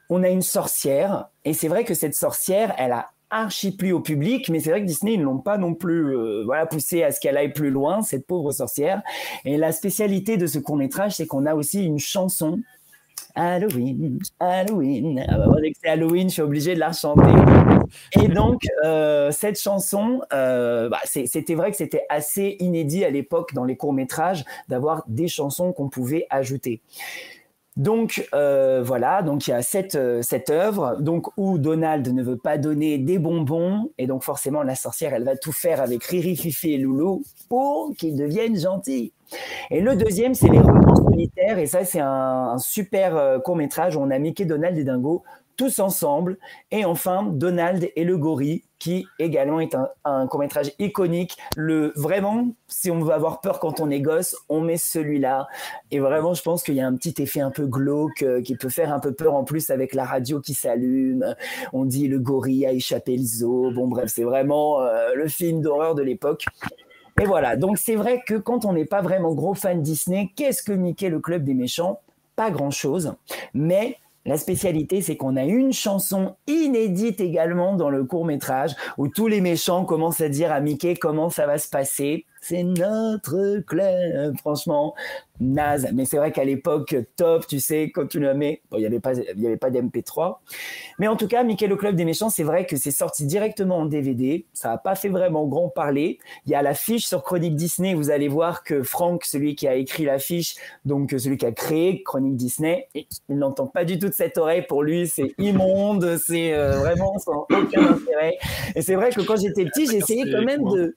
on 0.09 0.23
a 0.23 0.29
une 0.29 0.41
sorcière, 0.41 1.29
et 1.45 1.53
c'est 1.53 1.67
vrai 1.67 1.85
que 1.85 1.93
cette 1.93 2.13
sorcière, 2.13 2.75
elle 2.77 2.91
a 2.91 3.09
archi 3.33 3.71
plu 3.71 3.91
au 3.91 3.99
public, 3.99 4.49
mais 4.49 4.59
c'est 4.59 4.69
vrai 4.69 4.81
que 4.81 4.85
Disney, 4.85 5.17
ne 5.17 5.23
l'ont 5.23 5.39
pas 5.39 5.57
non 5.57 5.73
plus 5.73 6.15
euh, 6.15 6.43
voilà, 6.45 6.67
poussé 6.67 7.03
à 7.03 7.11
ce 7.11 7.19
qu'elle 7.19 7.35
aille 7.35 7.51
plus 7.51 7.71
loin, 7.71 8.03
cette 8.03 8.27
pauvre 8.27 8.51
sorcière. 8.51 9.01
Et 9.43 9.57
la 9.57 9.71
spécialité 9.71 10.37
de 10.37 10.45
ce 10.45 10.59
court-métrage, 10.59 11.15
c'est 11.15 11.25
qu'on 11.25 11.47
a 11.47 11.55
aussi 11.55 11.83
une 11.83 11.99
chanson. 11.99 12.59
Halloween, 13.35 14.19
Halloween. 14.39 15.25
Ah 15.27 15.37
bah, 15.37 15.55
c'est 15.81 15.89
Halloween, 15.89 16.29
je 16.29 16.33
suis 16.33 16.41
obligé 16.41 16.75
de 16.75 16.79
la 16.79 16.91
chanter. 16.91 17.31
Et 18.21 18.27
donc, 18.27 18.61
euh, 18.83 19.31
cette 19.31 19.59
chanson, 19.59 20.21
euh, 20.31 20.89
bah, 20.89 20.99
c'était 21.05 21.55
vrai 21.55 21.71
que 21.71 21.77
c'était 21.77 22.05
assez 22.09 22.57
inédit 22.59 23.03
à 23.03 23.09
l'époque 23.09 23.53
dans 23.53 23.63
les 23.63 23.75
courts-métrages 23.75 24.45
d'avoir 24.69 25.03
des 25.07 25.27
chansons 25.27 25.73
qu'on 25.73 25.89
pouvait 25.89 26.27
ajouter. 26.29 26.81
Donc 27.75 28.27
euh, 28.35 28.83
voilà, 28.85 29.23
donc 29.23 29.47
il 29.47 29.49
y 29.49 29.53
a 29.53 29.63
cette, 29.63 29.97
cette 30.21 30.51
œuvre 30.51 30.97
donc 30.99 31.35
où 31.37 31.57
Donald 31.57 32.07
ne 32.07 32.21
veut 32.21 32.37
pas 32.37 32.59
donner 32.59 32.99
des 32.99 33.17
bonbons 33.17 33.89
et 33.97 34.05
donc 34.05 34.21
forcément 34.21 34.61
la 34.61 34.75
sorcière 34.75 35.15
elle 35.15 35.23
va 35.23 35.35
tout 35.35 35.51
faire 35.51 35.81
avec 35.81 36.03
Riri, 36.03 36.37
Fifi 36.37 36.73
et 36.73 36.77
Loulou 36.77 37.23
pour 37.49 37.91
qu'ils 37.97 38.15
deviennent 38.15 38.59
gentils. 38.59 39.11
Et 39.71 39.81
le 39.81 39.95
deuxième 39.95 40.33
c'est 40.33 40.49
les 40.49 40.59
romans 40.59 40.95
solitaires 40.95 41.59
et 41.59 41.65
ça 41.65 41.85
c'est 41.85 41.99
un, 42.01 42.57
super 42.57 43.15
euh, 43.15 43.39
court 43.39 43.55
métrage 43.55 43.95
où 43.95 43.99
on 43.99 44.09
a 44.11 44.19
Mickey, 44.19 44.45
Donald 44.45 44.77
et 44.77 44.83
Dingo 44.83 45.23
tous 45.55 45.79
ensemble. 45.79 46.37
Et 46.71 46.85
enfin, 46.85 47.23
Donald 47.23 47.89
et 47.95 48.03
le 48.03 48.17
gorille, 48.17 48.63
qui 48.79 49.07
également 49.19 49.59
est 49.59 49.75
un, 50.03 50.27
court-métrage 50.27 50.71
iconique. 50.79 51.37
Le, 51.55 51.93
vraiment, 51.95 52.49
si 52.67 52.91
on 52.91 52.99
veut 52.99 53.13
avoir 53.13 53.41
peur 53.41 53.59
quand 53.59 53.79
on 53.79 53.89
est 53.89 54.01
gosse, 54.01 54.35
on 54.49 54.61
met 54.61 54.77
celui-là. 54.77 55.47
Et 55.91 55.99
vraiment, 55.99 56.33
je 56.33 56.41
pense 56.41 56.63
qu'il 56.63 56.75
y 56.75 56.81
a 56.81 56.87
un 56.87 56.95
petit 56.95 57.21
effet 57.21 57.39
un 57.39 57.51
peu 57.51 57.65
glauque 57.65 58.23
euh, 58.23 58.41
qui 58.41 58.55
peut 58.55 58.69
faire 58.69 58.93
un 58.93 58.99
peu 58.99 59.13
peur 59.13 59.35
en 59.35 59.43
plus 59.43 59.69
avec 59.69 59.93
la 59.93 60.05
radio 60.05 60.41
qui 60.41 60.53
s'allume. 60.53 61.35
On 61.71 61.85
dit 61.85 62.07
le 62.07 62.19
gorille 62.19 62.65
a 62.65 62.73
échappé 62.73 63.15
le 63.15 63.23
zoo. 63.23 63.71
Bon, 63.71 63.87
bref, 63.87 64.11
c'est 64.13 64.23
vraiment 64.23 64.81
euh, 64.81 65.13
le 65.15 65.27
film 65.27 65.61
d'horreur 65.61 65.95
de 65.95 66.01
l'époque. 66.01 66.45
Et 67.21 67.25
voilà, 67.25 67.55
donc 67.55 67.77
c'est 67.77 67.95
vrai 67.95 68.21
que 68.25 68.35
quand 68.35 68.65
on 68.65 68.73
n'est 68.73 68.85
pas 68.85 69.01
vraiment 69.01 69.33
gros 69.33 69.53
fan 69.53 69.81
Disney, 69.81 70.31
qu'est-ce 70.35 70.63
que 70.63 70.73
Mickey 70.73 71.09
le 71.09 71.19
club 71.19 71.43
des 71.43 71.53
méchants? 71.53 71.99
Pas 72.35 72.49
grand-chose, 72.49 73.13
mais 73.53 73.97
la 74.25 74.37
spécialité, 74.37 75.01
c'est 75.01 75.17
qu'on 75.17 75.35
a 75.35 75.43
une 75.43 75.73
chanson 75.73 76.35
inédite 76.47 77.19
également 77.19 77.75
dans 77.75 77.89
le 77.89 78.05
court 78.05 78.25
métrage 78.25 78.71
où 78.97 79.09
tous 79.09 79.27
les 79.27 79.41
méchants 79.41 79.85
commencent 79.85 80.21
à 80.21 80.29
dire 80.29 80.51
à 80.51 80.61
Mickey 80.61 80.95
comment 80.95 81.29
ça 81.29 81.45
va 81.45 81.57
se 81.57 81.69
passer 81.69 82.25
c'est 82.43 82.63
notre 82.63 83.59
club. 83.61 84.37
Franchement, 84.37 84.93
naze. 85.39 85.87
Mais 85.93 86.05
c'est 86.05 86.17
vrai 86.17 86.31
qu'à 86.31 86.43
l'époque, 86.43 86.95
top, 87.15 87.47
tu 87.47 87.59
sais, 87.59 87.89
quand 87.93 88.07
tu 88.07 88.19
le 88.19 88.33
mets, 88.33 88.61
bon, 88.69 88.77
il 88.77 88.81
n'y 88.81 88.85
avait 88.85 88.99
pas, 88.99 89.13
il 89.13 89.41
y 89.41 89.47
avait 89.47 89.57
pas 89.57 89.69
d'MP3. 89.69 90.39
Mais 90.99 91.07
en 91.07 91.15
tout 91.15 91.27
cas, 91.27 91.43
Mickey 91.43 91.67
le 91.67 91.77
Club 91.77 91.95
des 91.95 92.03
Méchants, 92.03 92.29
c'est 92.29 92.43
vrai 92.43 92.65
que 92.65 92.75
c'est 92.75 92.91
sorti 92.91 93.25
directement 93.25 93.77
en 93.77 93.85
DVD. 93.85 94.45
Ça 94.53 94.69
n'a 94.69 94.77
pas 94.77 94.95
fait 94.95 95.09
vraiment 95.09 95.45
grand 95.47 95.69
parler. 95.69 96.19
Il 96.45 96.51
y 96.51 96.55
a 96.55 96.61
l'affiche 96.61 97.05
sur 97.05 97.23
Chronique 97.23 97.55
Disney. 97.55 97.93
Vous 97.93 98.09
allez 98.09 98.27
voir 98.27 98.63
que 98.63 98.83
Franck, 98.83 99.23
celui 99.23 99.55
qui 99.55 99.67
a 99.67 99.75
écrit 99.75 100.03
l'affiche, 100.03 100.55
donc 100.83 101.11
celui 101.17 101.37
qui 101.37 101.45
a 101.45 101.53
créé 101.53 102.03
Chronique 102.03 102.35
Disney, 102.35 102.89
il 102.93 103.37
n'entend 103.37 103.67
pas 103.67 103.85
du 103.85 103.99
tout 103.99 104.09
de 104.09 104.13
cette 104.13 104.37
oreille. 104.37 104.63
Pour 104.67 104.83
lui, 104.83 105.07
c'est 105.07 105.33
immonde. 105.37 106.17
C'est 106.17 106.53
euh, 106.53 106.79
vraiment 106.79 107.17
sans 107.19 107.45
aucun 107.49 107.87
intérêt. 107.87 108.37
Et 108.75 108.81
c'est 108.81 108.95
vrai 108.95 109.11
que 109.11 109.21
quand 109.21 109.37
j'étais 109.37 109.63
petit, 109.65 109.83
essayé 109.95 110.23
quand 110.29 110.43
même 110.43 110.63
de, 110.63 110.95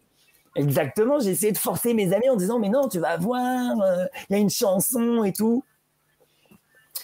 Exactement, 0.57 1.20
j'ai 1.20 1.30
essayé 1.30 1.52
de 1.52 1.59
forcer 1.59 1.94
mes 1.94 2.12
amis 2.12 2.28
en 2.28 2.36
disant 2.36 2.59
mais 2.59 2.68
non, 2.68 2.88
tu 2.88 2.98
vas 2.98 3.16
voir, 3.16 3.80
euh, 3.80 4.04
il 4.28 4.32
y 4.34 4.36
a 4.36 4.38
une 4.38 4.50
chanson 4.50 5.24
et 5.24 5.32
tout. 5.32 5.62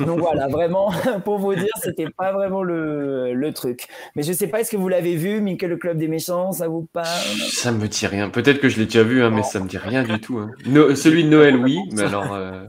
Donc 0.01 0.21
voilà, 0.21 0.49
vraiment, 0.49 0.93
pour 1.25 1.39
vous 1.39 1.55
dire, 1.55 1.73
c'était 1.83 2.09
pas 2.17 2.33
vraiment 2.33 2.63
le, 2.63 3.35
le, 3.35 3.53
truc. 3.53 3.87
Mais 4.17 4.23
je 4.23 4.33
sais 4.33 4.47
pas, 4.47 4.61
est-ce 4.61 4.71
que 4.71 4.77
vous 4.77 4.89
l'avez 4.89 5.17
vu, 5.17 5.41
Mickey 5.41 5.67
le 5.67 5.77
Club 5.77 5.99
des 5.99 6.09
Méchants, 6.09 6.53
ça 6.53 6.69
vous 6.69 6.87
parle? 6.93 7.07
Ça 7.51 7.73
me 7.73 7.87
dit 7.87 8.07
rien. 8.07 8.31
Peut-être 8.31 8.61
que 8.61 8.69
je 8.69 8.79
l'ai 8.79 8.87
déjà 8.87 9.03
vu, 9.03 9.23
hein, 9.23 9.31
mais 9.31 9.43
ça 9.43 9.61
me 9.61 9.69
dit 9.69 9.79
rien 9.79 10.03
du 10.03 10.19
tout. 10.21 10.39
Hein. 10.39 10.51
celui 10.95 11.25
de 11.25 11.29
Noël, 11.29 11.57
oui, 11.57 11.79
mais 11.93 12.03
alors. 12.03 12.33
Euh, 12.33 12.65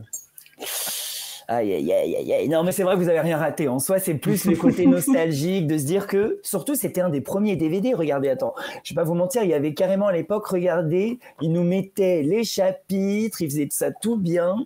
Aïe, 1.53 1.73
aïe, 1.73 1.93
aïe, 1.93 2.33
aïe, 2.33 2.49
Non, 2.49 2.63
mais 2.63 2.71
c'est 2.71 2.83
vrai 2.83 2.95
que 2.95 2.99
vous 2.99 3.09
avez 3.09 3.19
rien 3.19 3.37
raté. 3.37 3.67
En 3.67 3.77
soi, 3.77 3.99
c'est 3.99 4.15
plus 4.15 4.45
le 4.45 4.55
côté 4.55 4.85
nostalgique 4.87 5.67
de 5.67 5.77
se 5.77 5.85
dire 5.85 6.07
que, 6.07 6.39
surtout, 6.41 6.73
c'était 6.73 7.01
un 7.01 7.09
des 7.09 7.21
premiers 7.21 7.55
DVD. 7.55 7.93
Regardez, 7.93 8.29
attends, 8.29 8.55
je 8.83 8.93
vais 8.93 8.95
pas 8.95 9.03
vous 9.03 9.13
mentir, 9.13 9.43
il 9.43 9.49
y 9.49 9.53
avait 9.53 9.73
carrément 9.73 10.07
à 10.07 10.13
l'époque, 10.13 10.47
regardez, 10.47 11.19
ils 11.41 11.51
nous 11.51 11.63
mettaient 11.63 12.23
les 12.23 12.43
chapitres, 12.43 13.41
ils 13.41 13.49
faisaient 13.49 13.67
ça 13.69 13.91
tout 13.91 14.17
bien. 14.17 14.65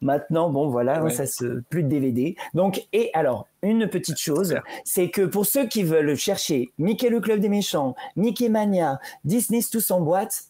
Maintenant, 0.00 0.50
bon, 0.50 0.68
voilà, 0.68 1.08
ça 1.10 1.26
se 1.26 1.60
plus 1.68 1.82
de 1.82 1.88
DVD. 1.88 2.36
Donc, 2.54 2.86
et 2.92 3.10
alors, 3.14 3.46
une 3.62 3.88
petite 3.88 4.18
chose, 4.18 4.56
c'est 4.84 5.10
que 5.10 5.22
pour 5.22 5.46
ceux 5.46 5.66
qui 5.66 5.82
veulent 5.82 6.16
chercher 6.16 6.70
Mickey 6.78 7.08
le 7.08 7.20
Club 7.20 7.40
des 7.40 7.48
Méchants, 7.48 7.94
Mickey 8.16 8.48
Mania, 8.48 9.00
Disney 9.24 9.60
tous 9.70 9.90
en 9.90 10.00
boîte, 10.00 10.44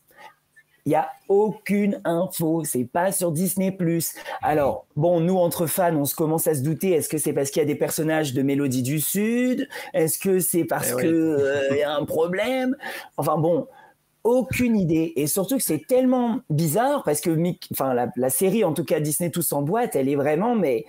il 0.86 0.90
n'y 0.90 0.94
a 0.94 1.10
aucune 1.28 2.00
info, 2.04 2.62
c'est 2.64 2.84
pas 2.84 3.10
sur 3.10 3.32
Disney+. 3.32 3.76
Alors, 4.40 4.86
bon, 4.94 5.20
nous, 5.20 5.36
entre 5.36 5.66
fans, 5.66 5.96
on 5.96 6.04
se 6.04 6.14
commence 6.14 6.46
à 6.46 6.54
se 6.54 6.62
douter, 6.62 6.92
est-ce 6.92 7.08
que 7.08 7.18
c'est 7.18 7.32
parce 7.32 7.50
qu'il 7.50 7.60
y 7.60 7.64
a 7.64 7.66
des 7.66 7.74
personnages 7.74 8.34
de 8.34 8.42
Mélodie 8.42 8.82
du 8.82 9.00
Sud? 9.00 9.68
Est-ce 9.94 10.20
que 10.20 10.38
c'est 10.38 10.64
parce 10.64 10.92
eh 10.92 11.00
qu'il 11.00 11.08
euh, 11.08 11.76
y 11.76 11.82
a 11.82 11.92
un 11.92 12.04
problème? 12.04 12.76
Enfin 13.16 13.36
bon, 13.36 13.66
aucune 14.22 14.76
idée. 14.76 15.12
Et 15.16 15.26
surtout 15.26 15.56
que 15.56 15.62
c'est 15.62 15.86
tellement 15.88 16.40
bizarre, 16.50 17.02
parce 17.04 17.20
que 17.20 17.30
enfin, 17.72 17.94
la, 18.14 18.30
série, 18.30 18.62
en 18.62 18.72
tout 18.72 18.84
cas 18.84 19.00
Disney 19.00 19.30
Tous 19.30 19.52
en 19.52 19.62
boîte, 19.62 19.96
elle 19.96 20.08
est 20.08 20.16
vraiment, 20.16 20.54
mais 20.54 20.84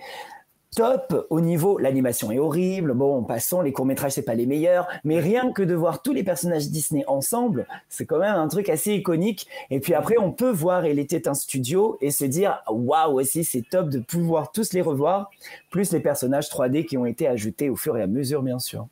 top 0.74 1.26
au 1.30 1.40
niveau 1.40 1.78
l'animation 1.78 2.30
est 2.30 2.38
horrible. 2.38 2.94
Bon 2.94 3.22
passons 3.22 3.60
les 3.60 3.72
courts 3.72 3.86
métrages 3.86 4.12
c'est 4.12 4.22
pas 4.22 4.34
les 4.34 4.46
meilleurs. 4.46 4.88
Mais 5.04 5.20
rien 5.20 5.52
que 5.52 5.62
de 5.62 5.74
voir 5.74 6.02
tous 6.02 6.12
les 6.12 6.24
personnages 6.24 6.68
Disney 6.68 7.04
ensemble 7.06 7.66
c'est 7.88 8.06
quand 8.06 8.18
même 8.18 8.34
un 8.34 8.48
truc 8.48 8.68
assez 8.68 8.94
iconique. 8.94 9.46
Et 9.70 9.80
puis 9.80 9.94
après 9.94 10.16
on 10.18 10.32
peut 10.32 10.50
voir 10.50 10.86
il 10.86 10.98
était 10.98 11.28
un 11.28 11.34
studio 11.34 11.98
et 12.00 12.10
se 12.10 12.24
dire 12.24 12.62
waouh 12.68 13.20
aussi 13.20 13.44
c'est 13.44 13.62
top 13.68 13.88
de 13.88 13.98
pouvoir 13.98 14.52
tous 14.52 14.72
les 14.72 14.82
revoir 14.82 15.30
plus 15.70 15.92
les 15.92 16.00
personnages 16.00 16.48
3D 16.48 16.84
qui 16.84 16.96
ont 16.96 17.06
été 17.06 17.26
ajoutés 17.26 17.70
au 17.70 17.76
fur 17.76 17.96
et 17.96 18.02
à 18.02 18.06
mesure 18.06 18.42
bien 18.42 18.58
sûr. 18.58 18.86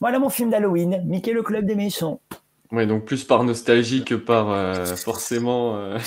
Voilà 0.00 0.18
mon 0.18 0.30
film 0.30 0.50
d'Halloween. 0.50 1.02
Mickey 1.06 1.32
le 1.32 1.42
club 1.42 1.64
des 1.64 1.74
méchants 1.76 2.20
Ouais, 2.72 2.86
donc 2.86 3.04
plus 3.04 3.24
par 3.24 3.44
nostalgie 3.44 4.02
que 4.02 4.14
par 4.14 4.50
euh, 4.50 4.96
forcément. 4.96 5.76
Euh... 5.76 5.98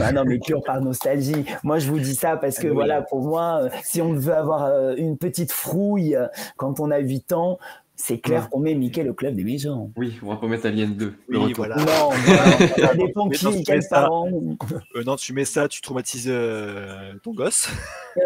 ah 0.00 0.12
non, 0.12 0.24
mais 0.24 0.38
pure 0.38 0.62
par 0.62 0.80
nostalgie. 0.80 1.44
Moi, 1.64 1.80
je 1.80 1.90
vous 1.90 1.98
dis 1.98 2.14
ça 2.14 2.36
parce 2.36 2.58
que, 2.58 2.68
ah 2.68 2.70
oui. 2.70 2.74
voilà, 2.76 3.02
pour 3.02 3.22
moi, 3.22 3.62
euh, 3.64 3.68
si 3.82 4.00
on 4.00 4.12
veut 4.12 4.34
avoir 4.34 4.66
euh, 4.66 4.94
une 4.96 5.18
petite 5.18 5.50
frouille 5.50 6.16
quand 6.56 6.78
on 6.78 6.92
a 6.92 6.98
8 6.98 7.32
ans, 7.32 7.58
c'est 7.96 8.18
clair 8.18 8.44
ouais. 8.44 8.48
qu'on 8.52 8.60
met 8.60 8.74
Mickey 8.74 9.02
le 9.02 9.14
club 9.14 9.34
des 9.34 9.42
méchants. 9.42 9.90
Oui, 9.96 10.16
on 10.22 10.28
va 10.28 10.36
pas 10.36 10.46
mettre 10.46 10.66
Alien 10.66 10.94
2. 10.94 11.12
Oui, 11.28 11.52
voilà. 11.54 11.74
Non, 11.74 12.10
ça 12.78 12.94
dépend 12.94 13.28
qui, 13.28 13.64
quels 13.64 13.88
parents. 13.90 14.28
Euh, 14.94 15.02
non, 15.02 15.16
tu 15.16 15.32
mets 15.32 15.44
ça, 15.44 15.66
tu 15.66 15.80
traumatises 15.80 16.32
ton 17.24 17.32
gosse. 17.32 17.68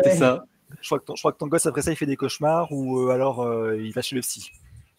C'est 0.04 0.16
ça. 0.16 0.44
Je 0.82 0.86
crois, 0.86 0.98
que 0.98 1.04
ton, 1.04 1.16
je 1.16 1.22
crois 1.22 1.32
que 1.32 1.38
ton 1.38 1.46
gosse, 1.46 1.64
après 1.64 1.80
ça, 1.80 1.92
il 1.92 1.96
fait 1.96 2.06
des 2.06 2.16
cauchemars 2.16 2.68
ou 2.72 3.08
alors 3.08 3.48
il 3.72 3.92
va 3.92 4.02
chez 4.02 4.16
le 4.16 4.20
psy. 4.20 4.50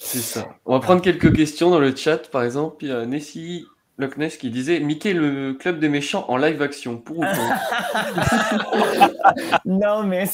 C'est 0.04 0.18
ça. 0.18 0.56
On 0.66 0.74
va 0.74 0.80
prendre 0.80 1.02
quelques 1.02 1.34
questions 1.34 1.70
dans 1.70 1.80
le 1.80 1.96
chat. 1.96 2.30
Par 2.32 2.44
exemple, 2.44 2.78
il 2.84 2.90
y 2.90 2.92
a 2.92 3.06
Nessie 3.06 3.68
Loch 4.00 4.18
Ness 4.18 4.36
qui 4.36 4.50
disait 4.50 4.80
Mickey, 4.80 5.14
le 5.14 5.54
club 5.54 5.80
des 5.80 5.90
méchants 5.90 6.26
en 6.28 6.38
live 6.38 6.60
action, 6.62 6.98
pour 6.98 7.20
ou 7.20 7.22
contre? 7.22 7.40
Non, 9.66 10.04
mais. 10.04 10.26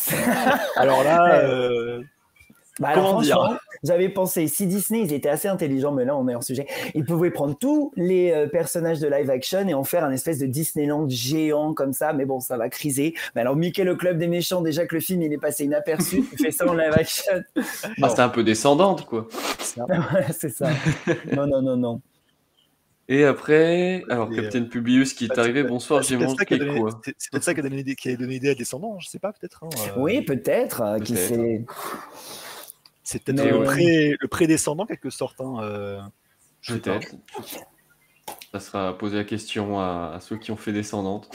Alors 0.78 1.04
là. 1.04 1.42
Euh... 1.42 2.02
Bah 2.80 2.90
alors, 2.90 3.10
franchement, 3.10 3.56
j'avais 3.84 4.10
pensé, 4.10 4.48
si 4.48 4.68
Disney, 4.68 5.02
ils 5.02 5.14
étaient 5.14 5.30
assez 5.30 5.48
intelligents, 5.48 5.92
mais 5.92 6.06
là, 6.06 6.16
on 6.16 6.28
est 6.28 6.36
hors 6.36 6.44
sujet, 6.44 6.68
ils 6.94 7.06
pouvaient 7.06 7.32
prendre 7.32 7.58
tous 7.58 7.92
les 7.96 8.32
euh, 8.32 8.48
personnages 8.48 9.00
de 9.00 9.08
live 9.08 9.30
action 9.30 9.68
et 9.68 9.74
en 9.74 9.84
faire 9.84 10.04
un 10.04 10.12
espèce 10.12 10.40
de 10.40 10.46
Disneyland 10.46 11.08
géant 11.10 11.74
comme 11.74 11.94
ça, 11.94 12.14
mais 12.14 12.26
bon, 12.26 12.40
ça 12.40 12.58
va 12.58 12.70
criser. 12.70 13.16
Mais 13.36 13.42
alors, 13.42 13.56
Mickey, 13.56 13.84
le 13.84 13.96
club 13.96 14.18
des 14.18 14.28
méchants, 14.28 14.62
déjà 14.62 14.86
que 14.86 14.96
le 14.96 15.02
film, 15.02 15.22
il 15.22 15.34
est 15.34 15.40
passé 15.40 15.66
inaperçu, 15.66 16.24
il 16.32 16.38
fait 16.38 16.52
ça 16.52 16.68
en 16.68 16.74
live 16.74 16.94
action. 16.94 17.34
Ah, 18.02 18.10
c'est 18.10 18.22
un 18.22 18.30
peu 18.30 18.44
descendante, 18.44 19.06
quoi. 19.06 19.28
c'est 20.32 20.50
ça. 20.50 20.70
Non, 21.36 21.48
non, 21.48 21.62
non, 21.62 21.78
non. 21.78 22.02
Et 23.10 23.24
après, 23.24 24.04
alors, 24.10 24.32
et 24.34 24.36
Captain 24.36 24.64
euh, 24.64 24.70
Publius 24.70 25.14
qui 25.14 25.26
est 25.26 25.28
bah, 25.30 25.36
arrivé, 25.40 25.64
bonsoir, 25.64 26.02
j'ai 26.02 26.18
mangé 26.18 26.36
quoi 26.46 26.90
C'est 27.18 27.32
peut-être 27.32 27.44
ça 27.44 27.54
qui 27.54 27.62
a 27.62 27.64
donné, 27.64 27.84
qui 27.96 28.10
a 28.10 28.18
donné 28.18 28.36
idée 28.36 28.50
à 28.50 28.56
Descendants, 28.56 29.00
je 29.00 29.08
sais 29.08 29.20
pas, 29.20 29.32
peut-être. 29.32 29.64
Hein, 29.64 29.70
euh... 29.96 30.02
Oui, 30.02 30.22
peut-être, 30.24 30.98
peut 30.98 31.04
qui 31.04 31.16
sait. 31.16 31.66
C'est 33.10 33.24
peut-être 33.24 33.42
le, 33.42 33.64
pré, 33.64 34.18
le 34.20 34.28
prédescendant, 34.28 34.86
quelque 34.86 35.10
sorte. 35.10 35.40
Hein, 35.40 35.60
euh, 35.62 36.02
peut-être. 36.68 37.16
Ça 38.52 38.60
sera 38.60 38.98
poser 38.98 39.16
la 39.16 39.24
question 39.24 39.80
à, 39.80 40.12
à, 40.16 40.20
ceux 40.20 40.38
qui 40.38 40.52
ont 40.52 40.58
fait 40.58 40.74
Descendante. 40.74 41.34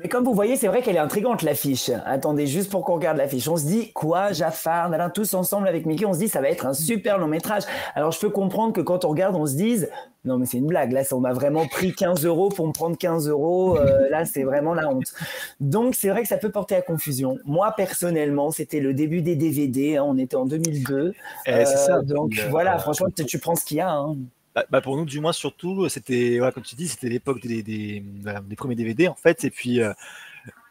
Mais 0.00 0.08
comme 0.08 0.24
vous 0.24 0.32
voyez, 0.32 0.56
c'est 0.56 0.68
vrai 0.68 0.80
qu'elle 0.80 0.94
est 0.94 1.00
intrigante 1.00 1.42
l'affiche. 1.42 1.90
Attendez, 2.06 2.46
juste 2.46 2.70
pour 2.70 2.84
qu'on 2.84 2.94
regarde 2.94 3.16
l'affiche. 3.16 3.48
On 3.48 3.56
se 3.56 3.66
dit, 3.66 3.92
quoi, 3.92 4.32
Jafar, 4.32 4.88
Nalin, 4.90 5.10
tous 5.10 5.34
ensemble 5.34 5.66
avec 5.66 5.86
Mickey, 5.86 6.06
on 6.06 6.12
se 6.14 6.20
dit, 6.20 6.28
ça 6.28 6.40
va 6.40 6.48
être 6.48 6.66
un 6.66 6.72
super 6.72 7.18
long 7.18 7.26
métrage. 7.26 7.64
Alors 7.96 8.12
je 8.12 8.20
peux 8.20 8.30
comprendre 8.30 8.72
que 8.72 8.80
quand 8.80 9.04
on 9.04 9.08
regarde, 9.08 9.34
on 9.34 9.44
se 9.44 9.56
dise, 9.56 9.90
non 10.24 10.38
mais 10.38 10.46
c'est 10.46 10.58
une 10.58 10.66
blague, 10.66 10.92
là 10.92 11.02
on 11.12 11.20
m'a 11.20 11.32
vraiment 11.32 11.66
pris 11.66 11.92
15 11.92 12.24
euros 12.24 12.48
pour 12.48 12.66
me 12.66 12.72
prendre 12.72 12.96
15 12.96 13.28
euros, 13.28 13.76
euh, 13.76 14.08
là 14.10 14.24
c'est 14.24 14.44
vraiment 14.44 14.74
la 14.74 14.88
honte. 14.88 15.12
Donc 15.58 15.94
c'est 15.96 16.10
vrai 16.10 16.22
que 16.22 16.28
ça 16.28 16.38
peut 16.38 16.50
porter 16.50 16.76
à 16.76 16.82
confusion. 16.82 17.38
Moi 17.44 17.72
personnellement, 17.76 18.50
c'était 18.50 18.80
le 18.80 18.94
début 18.94 19.22
des 19.22 19.34
DVD, 19.34 19.96
hein, 19.96 20.04
on 20.06 20.16
était 20.18 20.36
en 20.36 20.44
2002. 20.44 21.14
Eh, 21.46 21.50
euh, 21.50 21.64
ça. 21.64 22.02
Donc 22.02 22.38
euh, 22.38 22.48
voilà, 22.50 22.78
franchement, 22.78 23.08
tu 23.26 23.38
prends 23.38 23.56
ce 23.56 23.64
qu'il 23.64 23.78
y 23.78 23.80
a. 23.80 23.90
Hein. 23.90 24.16
Bah, 24.58 24.64
bah, 24.70 24.80
pour 24.80 24.96
nous, 24.96 25.04
du 25.04 25.20
moins, 25.20 25.32
surtout, 25.32 25.88
c'était, 25.88 26.38
voilà, 26.38 26.52
comme 26.52 26.64
tu 26.64 26.74
dis, 26.74 26.88
c'était 26.88 27.08
l'époque 27.08 27.40
des, 27.40 27.62
des, 27.62 28.00
des, 28.00 28.56
premiers 28.56 28.74
DVD, 28.74 29.06
en 29.06 29.14
fait. 29.14 29.44
Et 29.44 29.50
puis, 29.50 29.80
euh, 29.80 29.92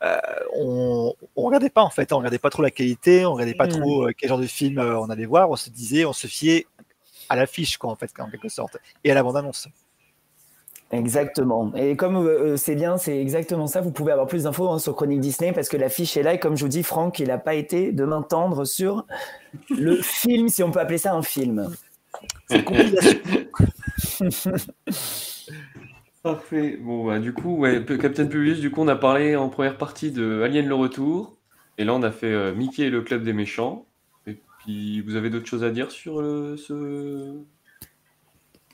euh, 0.04 0.18
on, 0.56 1.14
on 1.36 1.42
regardait 1.44 1.70
pas, 1.70 1.84
en 1.84 1.90
fait. 1.90 2.12
On 2.12 2.18
regardait 2.18 2.40
pas 2.40 2.50
trop 2.50 2.64
la 2.64 2.72
qualité, 2.72 3.26
on 3.26 3.34
regardait 3.34 3.54
pas 3.54 3.68
mmh. 3.68 3.80
trop 3.80 4.08
euh, 4.08 4.14
quel 4.18 4.30
genre 4.30 4.40
de 4.40 4.48
film 4.48 4.80
on 4.80 5.10
allait 5.10 5.26
voir. 5.26 5.50
On 5.50 5.56
se 5.56 5.70
disait, 5.70 6.04
on 6.06 6.14
se 6.14 6.28
fiait 6.28 6.68
à 7.30 7.36
l'affiche, 7.38 7.78
quoi, 7.78 7.92
en 7.92 7.96
fait, 7.96 8.12
en 8.20 8.30
quelque 8.30 8.50
sorte, 8.50 8.78
et 9.04 9.12
à 9.12 9.14
la 9.14 9.24
bande-annonce. 9.24 9.70
Exactement. 10.92 11.74
Et 11.76 11.98
comme 11.98 12.16
euh, 12.16 12.56
c'est 12.56 12.76
bien, 12.76 12.98
c'est 12.98 13.20
exactement 13.20 13.68
ça. 13.68 13.82
Vous 13.82 13.92
pouvez 13.92 14.14
avoir 14.14 14.28
plus 14.28 14.44
d'infos 14.44 14.70
hein, 14.70 14.80
sur 14.80 14.96
Chronique 14.96 15.20
Disney 15.20 15.52
parce 15.52 15.68
que 15.68 15.76
l'affiche 15.76 16.16
est 16.16 16.24
là. 16.24 16.34
Et 16.34 16.40
comme 16.40 16.56
je 16.56 16.64
vous 16.64 16.70
dis, 16.70 16.82
Franck, 16.84 17.20
il 17.20 17.28
n'a 17.28 17.38
pas 17.38 17.56
été 17.56 17.92
de 17.92 18.06
m'entendre 18.06 18.64
sur 18.64 19.06
le 19.70 19.98
film, 20.02 20.48
si 20.48 20.64
on 20.64 20.72
peut 20.72 20.80
appeler 20.80 20.98
ça 20.98 21.14
un 21.14 21.24
film. 21.24 21.70
C'est 22.50 22.64
compilation. 22.64 23.20
Parfait. 26.24 26.78
Bon, 26.82 27.06
bah, 27.06 27.20
du 27.20 27.34
coup, 27.34 27.58
ouais, 27.58 27.84
Captain 27.86 28.26
Publius, 28.26 28.60
du 28.60 28.72
coup, 28.72 28.82
on 28.82 28.88
a 28.88 28.96
parlé 28.96 29.36
en 29.36 29.50
première 29.50 29.78
partie 29.78 30.12
de 30.12 30.42
Alien 30.44 30.68
le 30.68 30.76
Retour. 30.76 31.38
Et 31.78 31.86
là, 31.86 31.94
on 31.94 32.04
a 32.04 32.12
fait 32.12 32.32
euh, 32.32 32.54
Mickey 32.54 32.84
et 32.84 32.90
le 32.90 33.02
Club 33.02 33.24
des 33.24 33.34
Méchants. 33.34 33.86
Et 34.26 34.38
puis, 34.60 35.02
vous 35.02 35.16
avez 35.16 35.30
d'autres 35.30 35.46
choses 35.46 35.64
à 35.64 35.70
dire 35.70 35.92
sur 35.92 36.20
euh, 36.20 36.58
ce. 36.58 36.74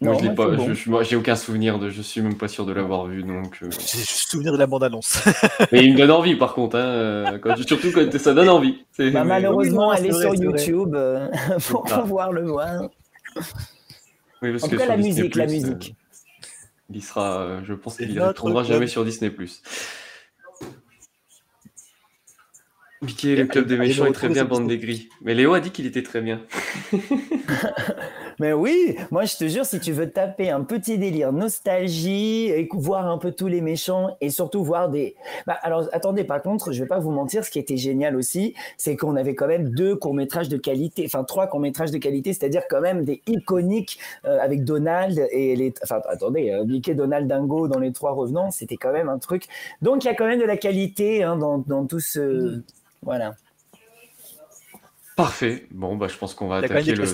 Non, 0.02 0.12
moi, 0.12 0.18
je 0.20 0.28
l'ai 0.28 0.36
pas. 0.36 0.48
Bon. 0.48 0.74
Je, 0.74 0.90
moi, 0.90 1.04
j'ai 1.04 1.16
aucun 1.16 1.36
souvenir 1.36 1.80
de. 1.80 1.90
Je 1.90 2.02
suis 2.02 2.22
même 2.22 2.38
pas 2.38 2.48
sûr 2.48 2.66
de 2.66 2.74
l'avoir 2.74 3.06
vu, 3.06 3.24
donc. 3.24 3.60
Euh... 3.62 3.70
J'ai 3.72 4.00
juste 4.00 4.32
souvenir 4.32 4.54
de 4.54 4.58
la 4.58 4.66
bande-annonce. 4.66 5.24
Mais 5.72 5.84
il 5.86 5.94
me 5.94 5.98
donne 5.98 6.12
envie, 6.12 6.36
par 6.36 6.54
contre. 6.54 6.78
Hein, 6.78 7.40
quand, 7.42 7.56
surtout 7.58 7.92
quand 7.94 8.18
ça 8.18 8.34
donne 8.34 8.50
envie. 8.50 8.84
Bah, 8.98 9.24
malheureusement, 9.24 9.90
oui, 9.90 9.96
elle 10.00 10.06
est, 10.08 10.14
sur 10.14 10.34
YouTube 10.34 10.96
euh, 10.96 11.28
pour 11.70 11.84
pouvoir 11.84 12.32
le 12.32 12.46
voir. 12.48 12.90
Oui, 14.42 14.52
parce 14.52 14.64
en 14.64 14.68
que 14.68 14.76
tout 14.76 14.82
cas, 14.82 14.88
la 14.88 14.98
Disney+, 14.98 15.22
musique, 15.22 15.36
la 15.36 15.46
musique. 15.46 15.96
Euh, 15.96 16.94
il 16.94 17.04
sera, 17.04 17.42
euh, 17.42 17.62
je 17.64 17.74
pense 17.74 17.98
qu'il 17.98 18.14
ne 18.14 18.22
retournera 18.22 18.64
jamais 18.64 18.88
sur 18.88 19.06
Disney+. 19.06 19.32
Mickey, 23.02 23.36
le 23.36 23.46
club 23.48 23.68
des 23.68 23.78
méchants 23.78 24.06
est 24.06 24.14
très 24.14 24.30
bien, 24.30 24.46
bande 24.46 24.68
des 24.68 24.78
gris. 24.78 25.10
Mais 25.22 25.34
Léo 25.34 25.54
a 25.54 25.60
dit 25.60 25.72
qu'il 25.72 25.86
était 25.86 26.04
très 26.04 26.22
bien. 26.22 26.42
Mais 28.40 28.54
oui, 28.54 28.96
moi 29.12 29.26
je 29.26 29.38
te 29.38 29.48
jure, 29.48 29.66
si 29.66 29.80
tu 29.80 29.92
veux 29.92 30.10
taper 30.10 30.50
un 30.50 30.62
petit 30.62 30.98
délire 30.98 31.32
nostalgie, 31.32 32.50
et 32.50 32.68
voir 32.74 33.08
un 33.08 33.18
peu 33.18 33.32
tous 33.32 33.48
les 33.48 33.62
méchants 33.62 34.16
et 34.22 34.30
surtout 34.30 34.64
voir 34.64 34.90
des. 34.90 35.16
Bah, 35.48 35.58
alors 35.62 35.88
attendez, 35.92 36.24
par 36.24 36.42
contre, 36.42 36.72
je 36.72 36.82
vais 36.82 36.88
pas 36.88 37.00
vous 37.00 37.12
mentir, 37.12 37.46
ce 37.46 37.52
qui 37.52 37.60
était 37.60 37.78
génial 37.78 38.16
aussi, 38.16 38.56
c'est 38.78 38.96
qu'on 38.96 39.16
avait 39.16 39.36
quand 39.36 39.48
même 39.48 39.70
deux 39.70 39.96
courts-métrages 39.96 40.50
de 40.50 40.58
qualité, 40.58 41.04
enfin 41.06 41.24
trois 41.24 41.48
courts-métrages 41.48 41.92
de 41.92 41.98
qualité, 41.98 42.34
c'est-à-dire 42.34 42.64
quand 42.70 42.82
même 42.82 43.04
des 43.04 43.22
iconiques 43.28 44.00
euh, 44.26 44.40
avec 44.40 44.64
Donald 44.64 45.28
et 45.32 45.56
les. 45.56 45.74
Enfin, 45.84 46.02
attendez, 46.10 46.52
euh, 46.52 46.66
Mickey, 46.66 46.94
Donald, 46.94 47.28
Dingo 47.28 47.68
dans 47.68 47.80
les 47.80 47.92
trois 47.92 48.12
revenants, 48.12 48.52
c'était 48.52 48.78
quand 48.78 48.92
même 48.92 49.10
un 49.10 49.20
truc. 49.20 49.48
Donc 49.82 50.04
il 50.04 50.08
y 50.08 50.12
a 50.12 50.16
quand 50.16 50.28
même 50.28 50.40
de 50.40 50.46
la 50.46 50.58
qualité 50.58 51.24
hein, 51.24 51.38
dans, 51.38 51.60
dans 51.60 51.86
tout 51.86 52.00
ce. 52.00 52.20
Mmh. 52.58 52.64
Voilà. 53.02 53.36
Parfait. 55.16 55.68
Bon, 55.72 55.96
bah, 55.96 56.08
je 56.08 56.18
pense 56.18 56.34
qu'on 56.34 56.48
va 56.48 56.58
attaquer 56.58 56.96
le 56.96 57.06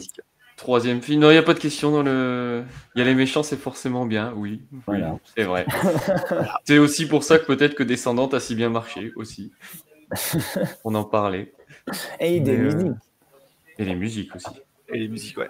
troisième 0.60 1.02
film. 1.02 1.22
Non, 1.22 1.30
il 1.30 1.34
n'y 1.34 1.40
a 1.40 1.44
pas 1.44 1.54
de 1.54 1.60
question 1.60 1.92
dans 1.92 2.04
le. 2.04 2.64
Il 2.96 3.00
y 3.00 3.02
a 3.02 3.06
les 3.06 3.16
méchants, 3.16 3.44
c'est 3.44 3.58
forcément 3.58 4.06
bien, 4.06 4.34
oui. 4.36 4.62
Voilà. 4.86 5.18
C'est 5.36 5.44
vrai. 5.44 5.66
c'est 6.66 6.78
aussi 6.78 7.08
pour 7.08 7.24
ça 7.24 7.40
que 7.40 7.46
peut-être 7.46 7.76
que 7.76 7.84
Descendante 7.84 8.34
a 8.34 8.40
si 8.40 8.56
bien 8.56 8.70
marché 8.70 9.12
aussi. 9.16 9.52
On 10.84 10.96
en 10.96 11.04
parlait. 11.04 11.54
Et 12.20 12.40
des 12.40 12.58
Mais, 12.58 12.64
musiques. 12.74 12.88
euh, 12.88 12.94
Et 13.80 13.86
les 13.86 13.96
musiques 13.96 14.36
aussi. 14.36 14.48
Et 14.90 14.98
les 15.00 15.08
musiques, 15.08 15.38
ouais. 15.38 15.50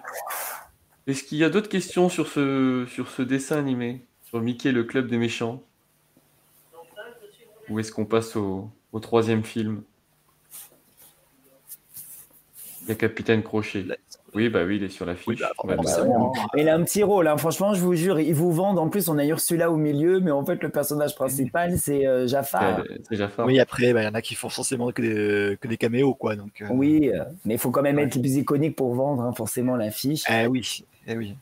Est-ce 1.06 1.24
qu'il 1.24 1.38
y 1.38 1.44
a 1.44 1.50
d'autres 1.50 1.68
questions 1.68 2.08
sur 2.08 2.28
ce, 2.28 2.86
sur 2.88 3.08
ce 3.10 3.22
dessin 3.22 3.58
animé 3.58 4.04
Sur 4.24 4.40
Mickey, 4.40 4.70
le 4.70 4.84
club 4.84 5.08
des 5.08 5.16
méchants? 5.18 5.62
Ou 7.68 7.78
est-ce 7.80 7.90
qu'on 7.92 8.04
passe 8.06 8.36
au, 8.36 8.70
au 8.92 9.00
troisième 9.00 9.44
film? 9.44 9.82
Il 12.82 12.88
y 12.88 12.92
a 12.92 12.94
Capitaine 12.94 13.42
Crochet. 13.42 13.86
Oui, 14.34 14.48
bah 14.48 14.60
oui, 14.64 14.76
il 14.76 14.84
est 14.84 14.88
sur 14.88 15.04
la 15.06 15.14
fiche. 15.16 15.26
Oui, 15.26 15.36
bah, 15.40 15.50
Ouais, 15.64 15.76
Bah 15.76 15.82
ouais. 16.02 16.08
Mais 16.54 16.62
il 16.62 16.68
a 16.68 16.74
un 16.76 16.82
petit 16.84 17.02
rôle, 17.02 17.26
hein. 17.28 17.36
franchement, 17.36 17.74
je 17.74 17.80
vous 17.80 17.94
jure, 17.94 18.20
ils 18.20 18.34
vous 18.34 18.52
vendent. 18.52 18.78
En 18.78 18.88
plus, 18.88 19.08
on 19.08 19.18
a 19.18 19.24
Ursula 19.24 19.70
au 19.70 19.76
milieu, 19.76 20.20
mais 20.20 20.30
en 20.30 20.44
fait, 20.44 20.62
le 20.62 20.68
personnage 20.68 21.14
principal, 21.14 21.76
c'est 21.78 22.06
euh, 22.06 22.26
Jafar. 22.28 22.82
c'est- 22.86 23.00
c'est 23.08 23.16
Jafar. 23.16 23.46
Oui, 23.46 23.58
après, 23.58 23.92
bah, 23.92 24.02
il 24.02 24.04
y 24.04 24.08
en 24.08 24.14
a 24.14 24.22
qui 24.22 24.34
font 24.34 24.48
forcément 24.48 24.90
que 24.92 25.02
des, 25.02 25.56
que 25.58 25.66
des 25.68 25.76
caméos, 25.76 26.14
quoi. 26.14 26.36
Donc, 26.36 26.62
euh, 26.62 26.66
Oui, 26.70 27.10
euh, 27.12 27.24
mais 27.44 27.54
il 27.54 27.58
faut 27.58 27.70
quand 27.70 27.82
même 27.82 27.98
être 27.98 28.14
le 28.14 28.20
plus 28.20 28.36
iconique 28.36 28.76
pour 28.76 28.94
vendre 28.94 29.22
hein, 29.22 29.32
forcément 29.32 29.74
l'affiche. 29.76 30.22
Eh 30.30 30.46
oui, 30.46 30.84
eh 31.06 31.16
oui. 31.16 31.34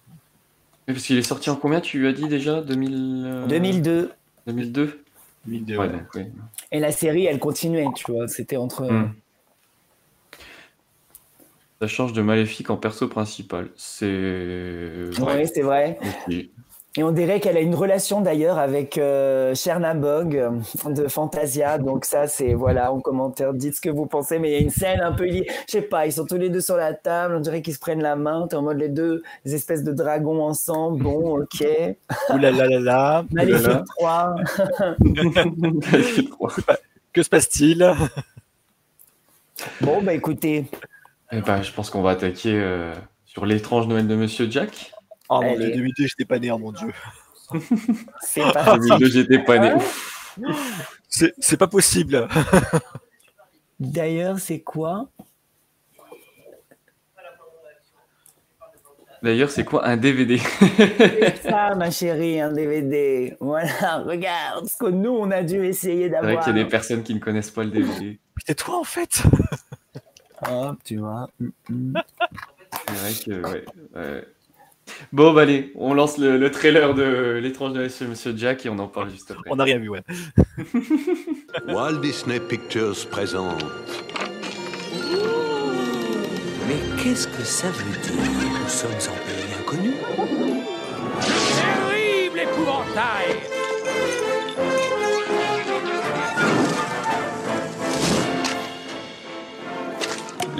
Oui, 0.87 0.95
Parce 0.95 1.05
qu'il 1.05 1.19
est 1.19 1.23
sorti 1.23 1.51
en 1.51 1.57
combien 1.57 1.81
Tu 1.83 2.07
as 2.07 2.13
dit 2.13 2.29
déjà 2.29 2.63
2000, 2.63 3.25
euh, 3.27 3.47
2002. 3.47 4.11
2002 4.47 5.03
2002, 5.47 5.77
Ouais, 5.77 5.87
ouais. 5.87 5.93
donc, 5.93 6.03
oui. 6.15 6.23
Et 6.73 6.81
la 6.81 6.93
série, 6.93 7.27
elle 7.27 7.39
continuait, 7.39 7.87
tu 7.95 8.11
vois. 8.13 8.29
C'était 8.29 8.57
entre. 8.57 8.91
Hmm. 8.91 9.13
Ça 11.81 11.87
change 11.87 12.13
de 12.13 12.23
Maléfique 12.23 12.71
en 12.71 12.77
perso 12.77 13.07
principal. 13.07 13.69
C'est. 13.77 14.07
Ouais, 15.21 15.47
c'est 15.47 15.63
vrai. 15.63 15.99
Et 16.97 17.05
on 17.05 17.13
dirait 17.13 17.39
qu'elle 17.39 17.57
a 17.57 17.61
une 17.61 17.77
relation 17.77 18.21
d'ailleurs 18.23 18.59
avec 18.59 18.99
euh, 18.99 19.55
Chernabog 19.55 20.37
euh, 20.37 20.51
de 20.91 21.07
Fantasia. 21.07 21.79
Donc 21.79 22.05
ça, 22.05 22.27
c'est 22.27 22.55
voilà, 22.55 22.93
en 22.93 22.99
commentaire, 22.99 23.55
dites 23.55 23.77
ce 23.77 23.81
que 23.81 23.89
vous 23.91 24.07
pensez. 24.07 24.41
Mais 24.41 24.49
il 24.51 24.53
y 24.55 24.57
a 24.57 24.61
une 24.61 24.71
scène 24.71 25.01
un 25.03 25.13
peu, 25.13 25.29
je 25.29 25.45
sais 25.69 25.83
pas, 25.83 26.07
ils 26.07 26.13
sont 26.13 26.27
tous 26.27 26.39
les 26.39 26.49
deux 26.49 26.61
sur 26.61 26.77
la 26.77 26.95
table. 26.95 27.37
On 27.37 27.41
dirait 27.41 27.63
qu'ils 27.63 27.75
se 27.75 27.79
prennent 27.79 28.03
la 28.03 28.17
main. 28.17 28.49
T'es 28.49 28.57
en 28.57 28.63
mode 28.63 28.79
les 28.79 28.89
deux 28.89 29.23
espèces 29.45 29.85
de 29.85 29.93
dragons 29.93 30.43
ensemble. 30.43 31.05
Bon, 31.05 31.39
ok. 31.43 31.65
Ouh 32.31 32.39
là 32.39 32.51
là 32.51 32.67
là 32.67 32.81
là. 32.81 33.25
Maléfique 33.31 33.85
3. 33.91 34.35
que 37.13 37.23
se 37.23 37.29
passe-t-il? 37.29 37.95
Bon, 39.83 40.03
bah 40.03 40.15
écoutez. 40.15 40.65
Eh 41.33 41.41
ben, 41.43 41.63
je 41.63 41.73
pense 41.73 41.91
qu'on 41.91 42.03
va 42.03 42.11
attaquer 42.11 42.55
euh, 42.55 42.95
sur 43.27 43.45
l'étrange 43.47 43.87
Noël 43.87 44.07
de 44.07 44.15
Monsieur 44.15 44.51
Jack. 44.51 44.93
Oh 45.29 45.43
mon 45.43 45.57
dieu, 45.57 45.71
2002, 45.75 46.07
j'étais 46.07 46.25
pas 46.25 46.39
né, 46.39 46.51
oh 46.51 46.59
mon 46.59 46.73
dieu. 46.73 46.89
C'est 48.21 48.41
pas 48.53 48.79
2002, 48.79 49.07
j'étais 49.11 49.39
pas 49.41 49.59
né. 49.59 49.75
C'est 51.09 51.35
c'est 51.39 51.57
pas 51.57 51.67
possible. 51.67 52.29
D'ailleurs, 53.81 54.39
c'est 54.39 54.61
quoi 54.61 55.09
D'ailleurs, 59.23 59.51
c'est 59.51 59.65
quoi 59.65 59.85
un 59.85 59.97
DVD 59.97 60.39
C'est 60.39 61.43
ça, 61.43 61.75
ma 61.75 61.91
chérie, 61.91 62.41
un 62.41 62.53
DVD. 62.53 63.37
Voilà, 63.41 63.99
regarde 64.07 64.67
ce 64.67 64.77
que 64.77 64.87
nous, 64.91 65.11
on 65.11 65.31
a 65.33 65.43
dû 65.43 65.65
essayer 65.65 66.05
C'est 66.05 66.17
vrai 66.19 66.21
d'avoir. 66.29 66.45
qu'il 66.45 66.57
y 66.57 66.61
a 66.61 66.63
des 66.63 66.69
personnes 66.69 67.03
qui 67.03 67.15
ne 67.15 67.19
connaissent 67.19 67.51
pas 67.51 67.65
le 67.65 67.71
DVD. 67.71 68.21
C'était 68.39 68.55
toi 68.55 68.79
en 68.79 68.85
fait. 68.85 69.23
Hop, 70.47 70.77
tu 70.85 70.97
vois. 70.97 71.29
Mm, 71.41 71.49
mm. 71.69 71.95
C'est 72.87 72.95
vrai 72.95 73.13
que, 73.25 73.51
ouais, 73.51 73.65
ouais. 73.97 74.25
Bon, 75.13 75.33
bah 75.33 75.43
allez, 75.43 75.73
on 75.75 75.95
lance 75.95 76.19
le, 76.19 76.39
le 76.39 76.51
trailer 76.51 76.95
de 76.95 77.39
l'étrange 77.43 77.73
Noël 77.73 77.91
chez 77.91 78.07
Monsieur 78.07 78.35
Jack 78.37 78.65
et 78.67 78.69
on 78.69 78.79
en 78.79 78.89
parle 78.89 79.11
juste 79.11 79.31
après. 79.31 79.51
On 79.51 79.57
n'a 79.57 79.65
rien 79.65 79.79
vu, 79.79 79.89
ouais. 79.89 80.03
Walt 81.69 82.01
Disney 82.01 82.41
Pictures 82.41 82.97
présente 83.11 83.65
Mais 86.67 87.03
qu'est-ce 87.03 87.29
que 87.29 87.43
ça 87.43 87.69
veut 87.71 88.01
dire? 88.03 88.23
Nous 88.63 88.69
sommes 88.69 88.91
en 88.91 89.17
pays 89.27 89.55
inconnu 89.61 89.93
Terrible 91.21 92.41
épouvantail 92.41 93.37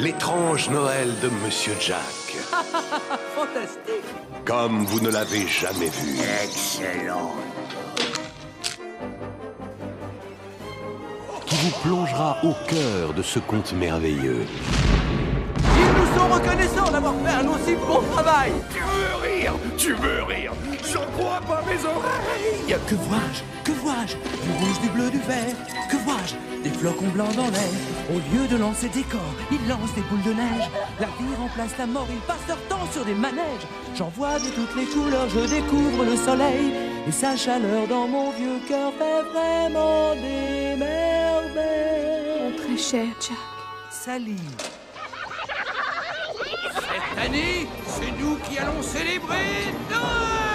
L'étrange 0.01 0.71
Noël 0.71 1.09
de 1.21 1.29
Monsieur 1.45 1.75
Jack, 1.81 1.99
Fantastique. 3.35 4.05
Comme 4.45 4.85
vous 4.85 5.01
ne 5.01 5.11
l'avez 5.11 5.45
jamais 5.49 5.89
vu. 5.89 6.21
Excellent. 6.45 7.35
Qui 11.47 11.57
vous 11.57 11.71
plongera 11.83 12.37
au 12.45 12.53
cœur 12.69 13.13
de 13.13 13.23
ce 13.23 13.41
conte 13.41 13.73
merveilleux. 13.73 14.47
Ils 15.57 16.01
nous 16.01 16.17
sont 16.17 16.29
reconnaissants 16.33 16.93
d'avoir 16.93 17.15
fait 17.25 17.45
un 17.45 17.49
aussi 17.49 17.75
bon 17.75 18.01
travail. 18.13 18.53
Tu 18.73 18.79
veux 18.79 19.29
rire 19.29 19.53
Tu 19.77 19.93
veux 19.95 20.23
rire. 20.23 20.53
J'en 20.93 21.07
crois 21.19 21.41
pas 21.41 21.61
mes 21.67 21.85
oreilles. 21.85 22.79
Que 22.87 22.95
vois-je 22.95 23.43
Que 23.65 23.73
vois-je? 23.73 24.15
Du 24.15 24.65
rouge, 24.65 24.81
du 24.81 24.89
bleu, 24.91 25.11
du 25.11 25.19
vert. 25.19 25.57
Que 25.91 25.97
vois-je? 25.97 26.37
Des 26.63 26.71
flocons 26.71 27.09
blancs 27.09 27.35
dans 27.37 27.49
l'air. 27.51 27.73
Au 28.11 28.19
lieu 28.33 28.49
de 28.49 28.57
lancer 28.57 28.89
des 28.89 29.03
corps, 29.03 29.21
ils 29.51 29.69
lancent 29.69 29.95
des 29.95 30.01
boules 30.03 30.23
de 30.23 30.33
neige. 30.33 30.69
La 30.99 31.07
vie 31.07 31.35
remplace 31.39 31.77
la 31.79 31.87
mort, 31.87 32.09
ils 32.11 32.21
passent 32.27 32.49
leur 32.49 32.61
temps 32.69 32.87
sur 32.93 33.05
des 33.05 33.15
manèges. 33.15 33.67
J'en 33.97 34.09
vois 34.09 34.39
de 34.39 34.49
toutes 34.49 34.75
les 34.77 34.87
couleurs, 34.87 35.29
je 35.29 35.41
découvre 35.41 36.05
le 36.05 36.17
soleil. 36.17 36.73
Et 37.07 37.13
sa 37.13 37.37
chaleur 37.37 37.87
dans 37.87 38.09
mon 38.09 38.31
vieux 38.33 38.61
cœur 38.67 38.93
fait 38.99 39.23
vraiment 39.33 40.15
des 40.15 40.77
merveilles. 40.77 42.57
Très 42.57 42.77
cher 42.77 43.07
Jack. 43.21 43.39
Sally. 43.91 44.37
Cette 46.75 47.19
année, 47.25 47.67
c'est 47.87 48.13
nous 48.21 48.37
qui 48.37 48.59
allons 48.59 48.83
célébrer 48.83 49.75
Noël 49.91 50.48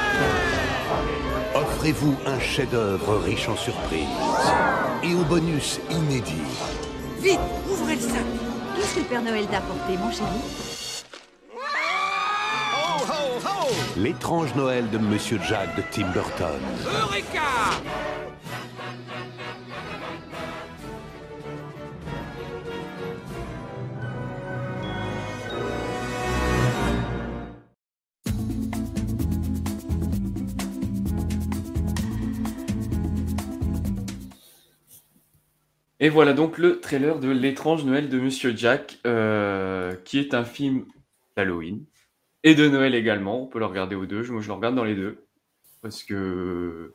Offrez-vous 1.55 2.15
un 2.25 2.39
chef-d'œuvre 2.39 3.17
riche 3.17 3.47
en 3.47 3.55
surprises 3.55 4.07
et 5.03 5.13
au 5.13 5.23
bonus 5.23 5.79
inédit. 5.91 6.41
Vite, 7.19 7.39
ouvrez 7.69 7.95
le 7.95 8.01
sac 8.01 8.23
Qu'est-ce 8.75 8.95
que 8.95 8.99
le 9.01 9.05
Père 9.05 9.21
Noël 9.21 9.45
t'a 9.45 9.57
apporté, 9.57 9.95
mon 9.97 10.11
chéri? 10.11 10.25
L'étrange 13.95 14.55
Noël 14.55 14.89
de 14.89 14.97
Monsieur 14.97 15.39
Jack 15.47 15.75
de 15.75 15.83
Tim 15.91 16.07
Burton. 16.11 16.59
Eureka 16.85 17.41
Et 36.03 36.09
voilà 36.09 36.33
donc 36.33 36.57
le 36.57 36.81
trailer 36.81 37.17
de 37.17 37.29
L'étrange 37.29 37.85
Noël 37.85 38.09
de 38.09 38.19
Monsieur 38.19 38.53
Jack, 38.53 38.99
euh, 39.07 39.95
qui 40.03 40.19
est 40.19 40.33
un 40.33 40.43
film 40.43 40.83
d'Halloween 41.37 41.85
et 42.43 42.55
de 42.55 42.67
Noël 42.67 42.93
également. 42.93 43.41
On 43.41 43.47
peut 43.47 43.59
le 43.59 43.65
regarder 43.65 43.95
aux 43.95 44.05
deux. 44.05 44.21
Moi, 44.29 44.41
je 44.41 44.47
le 44.47 44.53
regarde 44.53 44.75
dans 44.75 44.83
les 44.83 44.95
deux 44.95 45.23
parce 45.81 46.03
que, 46.03 46.91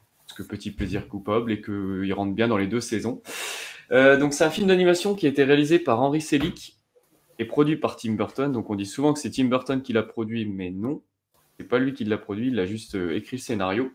petit 0.46 0.70
plaisir 0.72 1.08
coupable 1.08 1.52
et 1.52 1.62
qu'il 1.62 2.12
rentre 2.12 2.34
bien 2.34 2.48
dans 2.48 2.58
les 2.58 2.66
deux 2.66 2.82
saisons. 2.82 3.22
Euh, 3.92 4.18
donc, 4.18 4.34
c'est 4.34 4.44
un 4.44 4.50
film 4.50 4.66
d'animation 4.68 5.14
qui 5.14 5.24
a 5.24 5.30
été 5.30 5.42
réalisé 5.42 5.78
par 5.78 6.02
Henry 6.02 6.20
Selick 6.20 6.76
et 7.38 7.46
produit 7.46 7.76
par 7.76 7.96
Tim 7.96 8.12
Burton. 8.12 8.52
Donc, 8.52 8.68
on 8.68 8.74
dit 8.74 8.84
souvent 8.84 9.14
que 9.14 9.20
c'est 9.20 9.30
Tim 9.30 9.46
Burton 9.46 9.80
qui 9.80 9.94
l'a 9.94 10.02
produit, 10.02 10.44
mais 10.44 10.70
non, 10.70 11.00
c'est 11.58 11.66
pas 11.66 11.78
lui 11.78 11.94
qui 11.94 12.04
l'a 12.04 12.18
produit. 12.18 12.48
Il 12.48 12.60
a 12.60 12.66
juste 12.66 12.94
euh, 12.94 13.16
écrit 13.16 13.38
le 13.38 13.42
scénario 13.42 13.90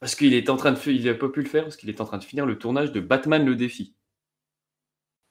parce 0.00 0.16
qu'il 0.16 0.34
est 0.34 0.50
en 0.50 0.56
train 0.56 0.72
de, 0.72 0.90
il 0.90 1.08
a 1.08 1.14
pas 1.14 1.28
pu 1.28 1.40
le 1.40 1.48
faire 1.48 1.62
parce 1.62 1.76
qu'il 1.76 1.88
est 1.88 2.00
en 2.00 2.04
train 2.04 2.18
de 2.18 2.24
finir 2.24 2.46
le 2.46 2.58
tournage 2.58 2.90
de 2.90 2.98
Batman 2.98 3.46
le 3.46 3.54
défi. 3.54 3.94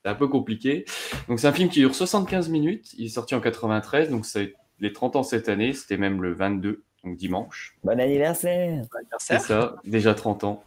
C'est 0.03 0.11
un 0.11 0.15
peu 0.15 0.27
compliqué. 0.27 0.85
Donc 1.27 1.39
c'est 1.39 1.47
un 1.47 1.53
film 1.53 1.69
qui 1.69 1.79
dure 1.79 1.93
75 1.93 2.49
minutes. 2.49 2.93
Il 2.97 3.05
est 3.05 3.09
sorti 3.09 3.35
en 3.35 3.41
93, 3.41 4.09
donc 4.09 4.25
c'est 4.25 4.53
les 4.79 4.93
30 4.93 5.17
ans 5.17 5.23
cette 5.23 5.49
année. 5.49 5.73
C'était 5.73 5.97
même 5.97 6.21
le 6.21 6.33
22, 6.33 6.83
donc 7.03 7.17
dimanche. 7.17 7.75
Bon 7.83 7.99
anniversaire. 7.99 8.83
C'est 9.17 9.39
ça, 9.39 9.75
déjà 9.83 10.13
30 10.13 10.43
ans. 10.45 10.63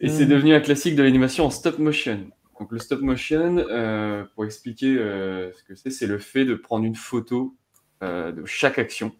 Et 0.00 0.08
c'est 0.08 0.26
devenu 0.26 0.54
un 0.54 0.60
classique 0.60 0.96
de 0.96 1.02
l'animation 1.02 1.44
en 1.44 1.50
stop 1.50 1.78
motion. 1.78 2.26
Donc 2.58 2.72
le 2.72 2.78
stop 2.78 3.00
motion, 3.02 3.58
euh, 3.58 4.24
pour 4.34 4.44
expliquer 4.44 4.96
euh, 4.96 5.52
ce 5.52 5.62
que 5.62 5.74
c'est, 5.74 5.90
c'est 5.90 6.06
le 6.06 6.18
fait 6.18 6.44
de 6.44 6.54
prendre 6.54 6.84
une 6.84 6.96
photo 6.96 7.54
euh, 8.02 8.32
de 8.32 8.44
chaque 8.46 8.78
action 8.78 9.12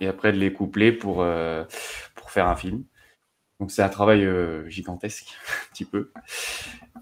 et 0.00 0.06
après 0.06 0.32
de 0.32 0.38
les 0.38 0.52
coupler 0.52 0.92
pour, 0.92 1.22
euh, 1.22 1.64
pour 2.14 2.30
faire 2.30 2.48
un 2.48 2.56
film. 2.56 2.84
Donc 3.62 3.70
c'est 3.70 3.82
un 3.82 3.88
travail 3.88 4.24
euh, 4.24 4.68
gigantesque, 4.68 5.38
un 5.48 5.72
petit 5.72 5.84
peu. 5.84 6.10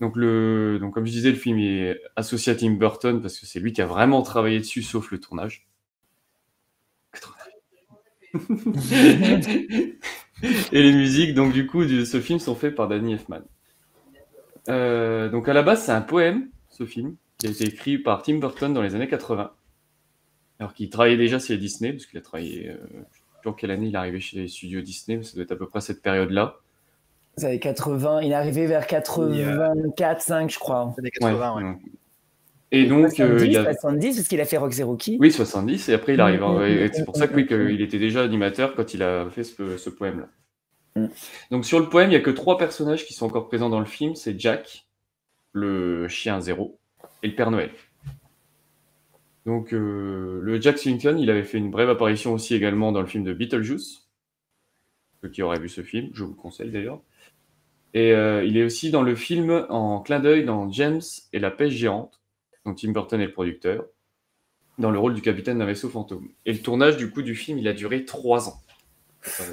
Donc, 0.02 0.14
le, 0.14 0.76
donc 0.78 0.92
comme 0.92 1.06
je 1.06 1.10
disais, 1.10 1.30
le 1.30 1.38
film 1.38 1.58
est 1.58 1.98
associé 2.16 2.52
à 2.52 2.54
Tim 2.54 2.72
Burton 2.72 3.22
parce 3.22 3.38
que 3.38 3.46
c'est 3.46 3.60
lui 3.60 3.72
qui 3.72 3.80
a 3.80 3.86
vraiment 3.86 4.20
travaillé 4.20 4.58
dessus, 4.58 4.82
sauf 4.82 5.10
le 5.10 5.18
tournage. 5.18 5.66
Et 10.70 10.82
les 10.82 10.92
musiques, 10.92 11.32
donc 11.32 11.54
du 11.54 11.66
coup, 11.66 11.86
de 11.86 12.04
ce 12.04 12.20
film 12.20 12.38
sont 12.38 12.54
faites 12.54 12.74
par 12.74 12.88
Danny 12.88 13.14
Elfman. 13.14 13.40
Euh, 14.68 15.30
donc 15.30 15.48
à 15.48 15.54
la 15.54 15.62
base, 15.62 15.86
c'est 15.86 15.92
un 15.92 16.02
poème, 16.02 16.50
ce 16.68 16.84
film, 16.84 17.16
qui 17.38 17.46
a 17.46 17.50
été 17.52 17.64
écrit 17.64 17.96
par 17.96 18.20
Tim 18.20 18.36
Burton 18.36 18.74
dans 18.74 18.82
les 18.82 18.94
années 18.94 19.08
80. 19.08 19.50
Alors 20.58 20.74
qu'il 20.74 20.90
travaillait 20.90 21.16
déjà 21.16 21.38
chez 21.38 21.56
Disney, 21.56 21.94
parce 21.94 22.04
qu'il 22.04 22.18
a 22.18 22.22
travaillé, 22.22 22.68
euh, 22.68 22.76
plus 23.40 23.50
en 23.50 23.52
quelle 23.52 23.70
année 23.70 23.86
il 23.86 23.94
est 23.94 23.98
arrivé 23.98 24.20
chez 24.20 24.38
les 24.38 24.48
studios 24.48 24.80
Disney, 24.80 25.18
mais 25.18 25.24
ça 25.24 25.34
doit 25.34 25.44
être 25.44 25.52
à 25.52 25.56
peu 25.56 25.66
près 25.66 25.80
cette 25.80 26.02
période-là. 26.02 26.56
Ça 27.36 27.46
avait 27.46 27.58
80, 27.58 28.22
il 28.22 28.32
est 28.32 28.34
arrivé 28.34 28.66
vers 28.66 28.86
84, 28.86 30.20
5, 30.20 30.50
je 30.50 30.58
crois. 30.58 30.94
Années 30.98 31.10
80, 31.10 31.56
ouais. 31.56 31.62
Ouais. 31.62 31.76
Et 32.72 32.86
donc, 32.86 33.18
euh, 33.18 33.38
70, 33.38 33.44
il 33.44 33.52
y 33.52 33.56
a... 33.56 33.74
70, 33.74 34.16
parce 34.16 34.28
qu'il 34.28 34.40
a 34.40 34.44
fait 34.44 34.56
Rock 34.56 34.74
Rookie. 34.74 35.16
Oui, 35.20 35.32
70, 35.32 35.88
et 35.88 35.94
après 35.94 36.14
il 36.14 36.20
arrive. 36.20 36.40
Mm, 36.40 36.44
mm, 36.44 36.84
mm, 36.84 36.90
c'est 36.92 37.04
pour 37.04 37.16
ça 37.16 37.26
que, 37.26 37.34
oui, 37.34 37.46
qu'il 37.46 37.80
était 37.80 37.98
déjà 37.98 38.22
animateur 38.22 38.74
quand 38.74 38.94
il 38.94 39.02
a 39.02 39.28
fait 39.30 39.42
ce, 39.42 39.76
ce 39.76 39.90
poème-là. 39.90 40.28
Mm. 40.96 41.08
Donc 41.50 41.64
sur 41.64 41.80
le 41.80 41.88
poème, 41.88 42.08
il 42.08 42.10
n'y 42.10 42.16
a 42.16 42.20
que 42.20 42.30
trois 42.30 42.58
personnages 42.58 43.04
qui 43.06 43.14
sont 43.14 43.26
encore 43.26 43.48
présents 43.48 43.70
dans 43.70 43.80
le 43.80 43.86
film. 43.86 44.14
C'est 44.14 44.38
Jack, 44.38 44.86
le 45.52 46.06
chien 46.08 46.40
zéro, 46.40 46.78
et 47.22 47.28
le 47.28 47.34
Père 47.34 47.50
Noël. 47.50 47.70
Donc 49.46 49.72
euh, 49.72 50.40
le 50.42 50.60
Jack 50.60 50.78
Skellington, 50.78 51.16
il 51.18 51.30
avait 51.30 51.44
fait 51.44 51.58
une 51.58 51.70
brève 51.70 51.88
apparition 51.88 52.34
aussi 52.34 52.54
également 52.54 52.92
dans 52.92 53.00
le 53.00 53.06
film 53.06 53.24
de 53.24 53.32
Beetlejuice. 53.32 54.08
Ceux 55.22 55.28
qui 55.28 55.42
auraient 55.42 55.58
vu 55.58 55.68
ce 55.68 55.82
film, 55.82 56.10
je 56.12 56.24
vous 56.24 56.30
le 56.30 56.36
conseille 56.36 56.70
d'ailleurs. 56.70 57.00
Et 57.92 58.12
euh, 58.12 58.44
il 58.44 58.56
est 58.56 58.64
aussi 58.64 58.90
dans 58.90 59.02
le 59.02 59.14
film 59.16 59.66
en 59.68 60.00
clin 60.00 60.20
d'œil 60.20 60.44
dans 60.44 60.70
James 60.70 61.00
et 61.32 61.38
la 61.38 61.50
pêche 61.50 61.74
géante, 61.74 62.20
dont 62.64 62.74
Tim 62.74 62.92
Burton 62.92 63.20
est 63.20 63.26
le 63.26 63.32
producteur, 63.32 63.86
dans 64.78 64.90
le 64.90 64.98
rôle 64.98 65.14
du 65.14 65.22
capitaine 65.22 65.58
d'un 65.58 65.66
vaisseau 65.66 65.88
fantôme. 65.88 66.28
Et 66.46 66.52
le 66.52 66.60
tournage 66.60 66.96
du 66.96 67.10
coup 67.10 67.22
du 67.22 67.34
film, 67.34 67.58
il 67.58 67.66
a 67.66 67.72
duré 67.72 68.04
trois 68.04 68.48
ans. 68.48 68.60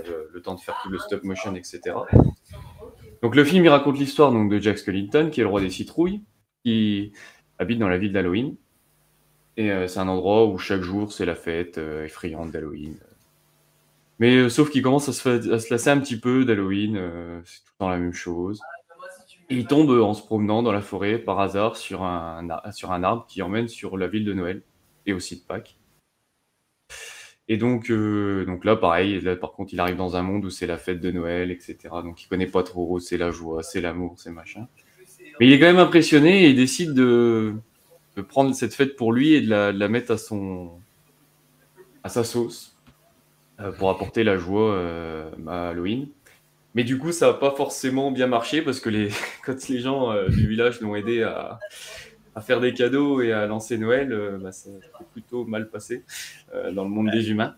le, 0.06 0.30
le 0.32 0.42
temps 0.42 0.56
de 0.56 0.60
faire 0.60 0.80
tout 0.84 0.90
le 0.90 1.00
stop 1.00 1.24
motion, 1.24 1.56
etc. 1.56 1.96
Donc 3.22 3.36
le 3.36 3.44
film 3.44 3.66
il 3.66 3.70
raconte 3.70 3.98
l'histoire 3.98 4.32
donc 4.32 4.50
de 4.52 4.60
Jack 4.60 4.78
Skellington 4.78 5.30
qui 5.32 5.42
est 5.42 5.44
le 5.44 5.50
roi 5.50 5.62
des 5.62 5.70
citrouilles, 5.70 6.22
qui 6.64 7.12
habite 7.58 7.80
dans 7.80 7.90
la 7.90 7.98
ville 7.98 8.14
d'Halloween. 8.14 8.56
Et 9.58 9.72
euh, 9.72 9.88
c'est 9.88 9.99
un 9.99 10.08
endroit 10.08 10.45
où 10.45 10.58
chaque 10.60 10.82
jour 10.82 11.12
c'est 11.12 11.26
la 11.26 11.36
fête 11.36 11.80
euh, 11.80 12.05
effrayante 12.05 12.51
d'Halloween. 12.51 12.95
Mais 14.20 14.36
euh, 14.36 14.49
sauf 14.49 14.70
qu'il 14.70 14.84
commence 14.84 15.10
à 15.10 15.14
se, 15.14 15.70
lasser 15.72 15.89
un 15.89 15.99
petit 15.99 16.20
peu 16.20 16.45
d'Halloween, 16.45 16.93
c'est 17.43 17.60
tout 17.64 17.72
le 17.74 17.80
temps 17.80 17.89
la 17.89 17.97
même 17.97 18.14
chose. 18.14 18.62
Et 19.49 19.55
il 19.55 19.66
tombe 19.66 19.89
en 19.89 20.14
se 20.14 20.22
promenant 20.22 20.62
dans 20.62 20.72
la 20.72 20.82
forêt 20.82 21.18
par 21.18 21.39
hasard 21.39 21.76
sur 21.76 22.03
un, 22.03 22.47
sur 22.72 22.91
un 22.91 23.03
arbre 23.03 23.26
qui 23.28 23.41
emmène 23.41 23.68
sur 23.68 23.97
la 23.97 24.08
ville 24.08 24.26
de 24.26 24.34
Noël 24.34 24.62
et 25.05 25.14
aussi 25.14 25.38
de 25.38 25.41
Pâques. 25.45 25.78
Et 27.47 27.55
donc, 27.55 27.89
donc 27.89 28.66
là, 28.66 28.76
pareil, 28.76 29.22
par 29.39 29.53
contre, 29.53 29.74
il 29.74 29.80
arrive 29.80 29.95
dans 29.95 30.18
un 30.18 30.22
monde 30.22 30.43
où 30.43 30.49
c'est 30.49 30.68
la 30.68 30.78
fête 30.78 30.99
de 30.99 31.12
Noël, 31.12 31.49
etc. 31.49 31.78
Donc 32.03 32.22
il 32.22 32.28
connaît 32.28 32.47
pas 32.47 32.64
trop, 32.64 32.99
c'est 32.99 33.18
la 33.18 33.32
joie, 33.32 33.64
c'est 33.64 33.80
l'amour, 33.80 34.16
c'est 34.18 34.32
machin. 34.32 34.68
Mais 35.39 35.47
il 35.47 35.53
est 35.53 35.60
quand 35.60 35.68
même 35.68 35.78
impressionné 35.78 36.45
et 36.45 36.49
il 36.49 36.55
décide 36.58 36.93
de, 36.93 37.55
de 38.18 38.24
prendre 38.24 38.53
cette 38.55 38.74
fête 38.74 38.95
pour 38.95 39.13
lui 39.13 39.34
et 39.34 39.41
de 39.41 39.49
la, 39.49 39.72
de 39.72 39.80
la 39.80 39.88
mettre 39.88 40.11
à 40.11 40.18
son 40.18 40.72
à 42.03 42.09
sa 42.09 42.24
sauce 42.24 42.76
euh, 43.59 43.72
pour 43.72 43.89
apporter 43.91 44.24
la 44.24 44.38
joie 44.38 44.74
euh, 44.74 45.30
à 45.47 45.70
Halloween. 45.70 46.07
Mais 46.74 46.84
du 46.84 46.97
coup, 46.97 47.11
ça 47.11 47.28
n'a 47.28 47.34
pas 47.34 47.51
forcément 47.51 48.11
bien 48.11 48.28
marché 48.28 48.61
parce 48.61 48.80
que 48.80 48.89
les, 48.89 49.09
quand 49.45 49.70
les 49.70 49.80
gens 49.80 50.11
euh, 50.11 50.30
du 50.30 50.47
village 50.47 50.82
l'ont 50.82 50.95
aidé 50.95 51.22
à, 51.22 51.59
à 52.34 52.41
faire 52.41 52.59
des 52.59 52.74
cadeaux 52.74 53.22
et 53.22 53.32
à 53.34 53.45
lancer 53.45 53.78
Noël, 53.78 54.39
bah, 54.41 54.51
ça 54.51 54.70
a 54.99 55.03
plutôt 55.11 55.45
mal 55.45 55.70
passé 55.70 56.03
dans 56.72 56.84
le 56.84 56.89
monde 56.89 57.11
des 57.11 57.30
humains. 57.30 57.55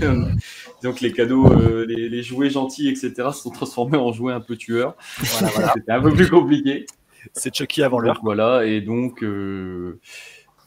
Donc 0.82 1.00
les 1.00 1.12
cadeaux, 1.12 1.84
les, 1.84 2.08
les 2.08 2.22
jouets 2.22 2.50
gentils, 2.50 2.88
etc., 2.88 3.12
se 3.32 3.42
sont 3.42 3.50
transformés 3.50 3.98
en 3.98 4.12
jouets 4.12 4.32
un 4.32 4.40
peu 4.40 4.56
tueurs. 4.56 4.94
Voilà, 5.18 5.48
voilà. 5.54 5.72
C'était 5.76 5.92
un 5.92 6.00
peu 6.00 6.12
plus 6.12 6.30
compliqué. 6.30 6.86
C'est 7.34 7.54
Chucky 7.54 7.82
avant 7.82 7.98
l'heure. 7.98 8.20
Voilà, 8.22 8.64
et 8.64 8.80
donc, 8.80 9.22
euh, 9.22 9.98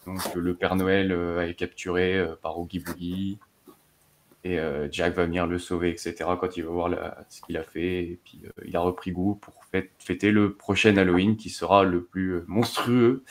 donc 0.06 0.20
euh, 0.36 0.40
le 0.40 0.56
Père 0.56 0.76
Noël 0.76 1.12
euh, 1.12 1.48
est 1.48 1.54
capturé 1.56 2.18
euh, 2.18 2.36
par 2.42 2.60
Oogie 2.60 2.80
Boogie. 2.80 3.38
Et 4.46 4.58
euh, 4.58 4.88
Jack 4.90 5.16
va 5.16 5.26
venir 5.26 5.48
le 5.48 5.60
sauver, 5.60 5.90
etc. 5.90 6.38
quand 6.40 6.56
il 6.56 6.64
va 6.64 6.70
voir 6.72 6.88
la- 6.88 7.26
ce 7.30 7.42
qu'il 7.42 7.58
a 7.58 7.64
fait. 7.64 8.04
Et 8.04 8.20
puis 8.24 8.40
euh, 8.46 8.50
il 8.66 8.74
a 8.78 8.80
repris 8.80 9.12
goût 9.12 9.36
pour 9.36 9.54
fête- 9.74 9.92
fêter 10.00 10.32
le 10.32 10.54
prochain 10.54 10.96
Halloween 10.96 11.36
qui 11.36 11.50
sera 11.50 11.84
le 11.84 12.04
plus 12.06 12.42
monstrueux 12.48 13.24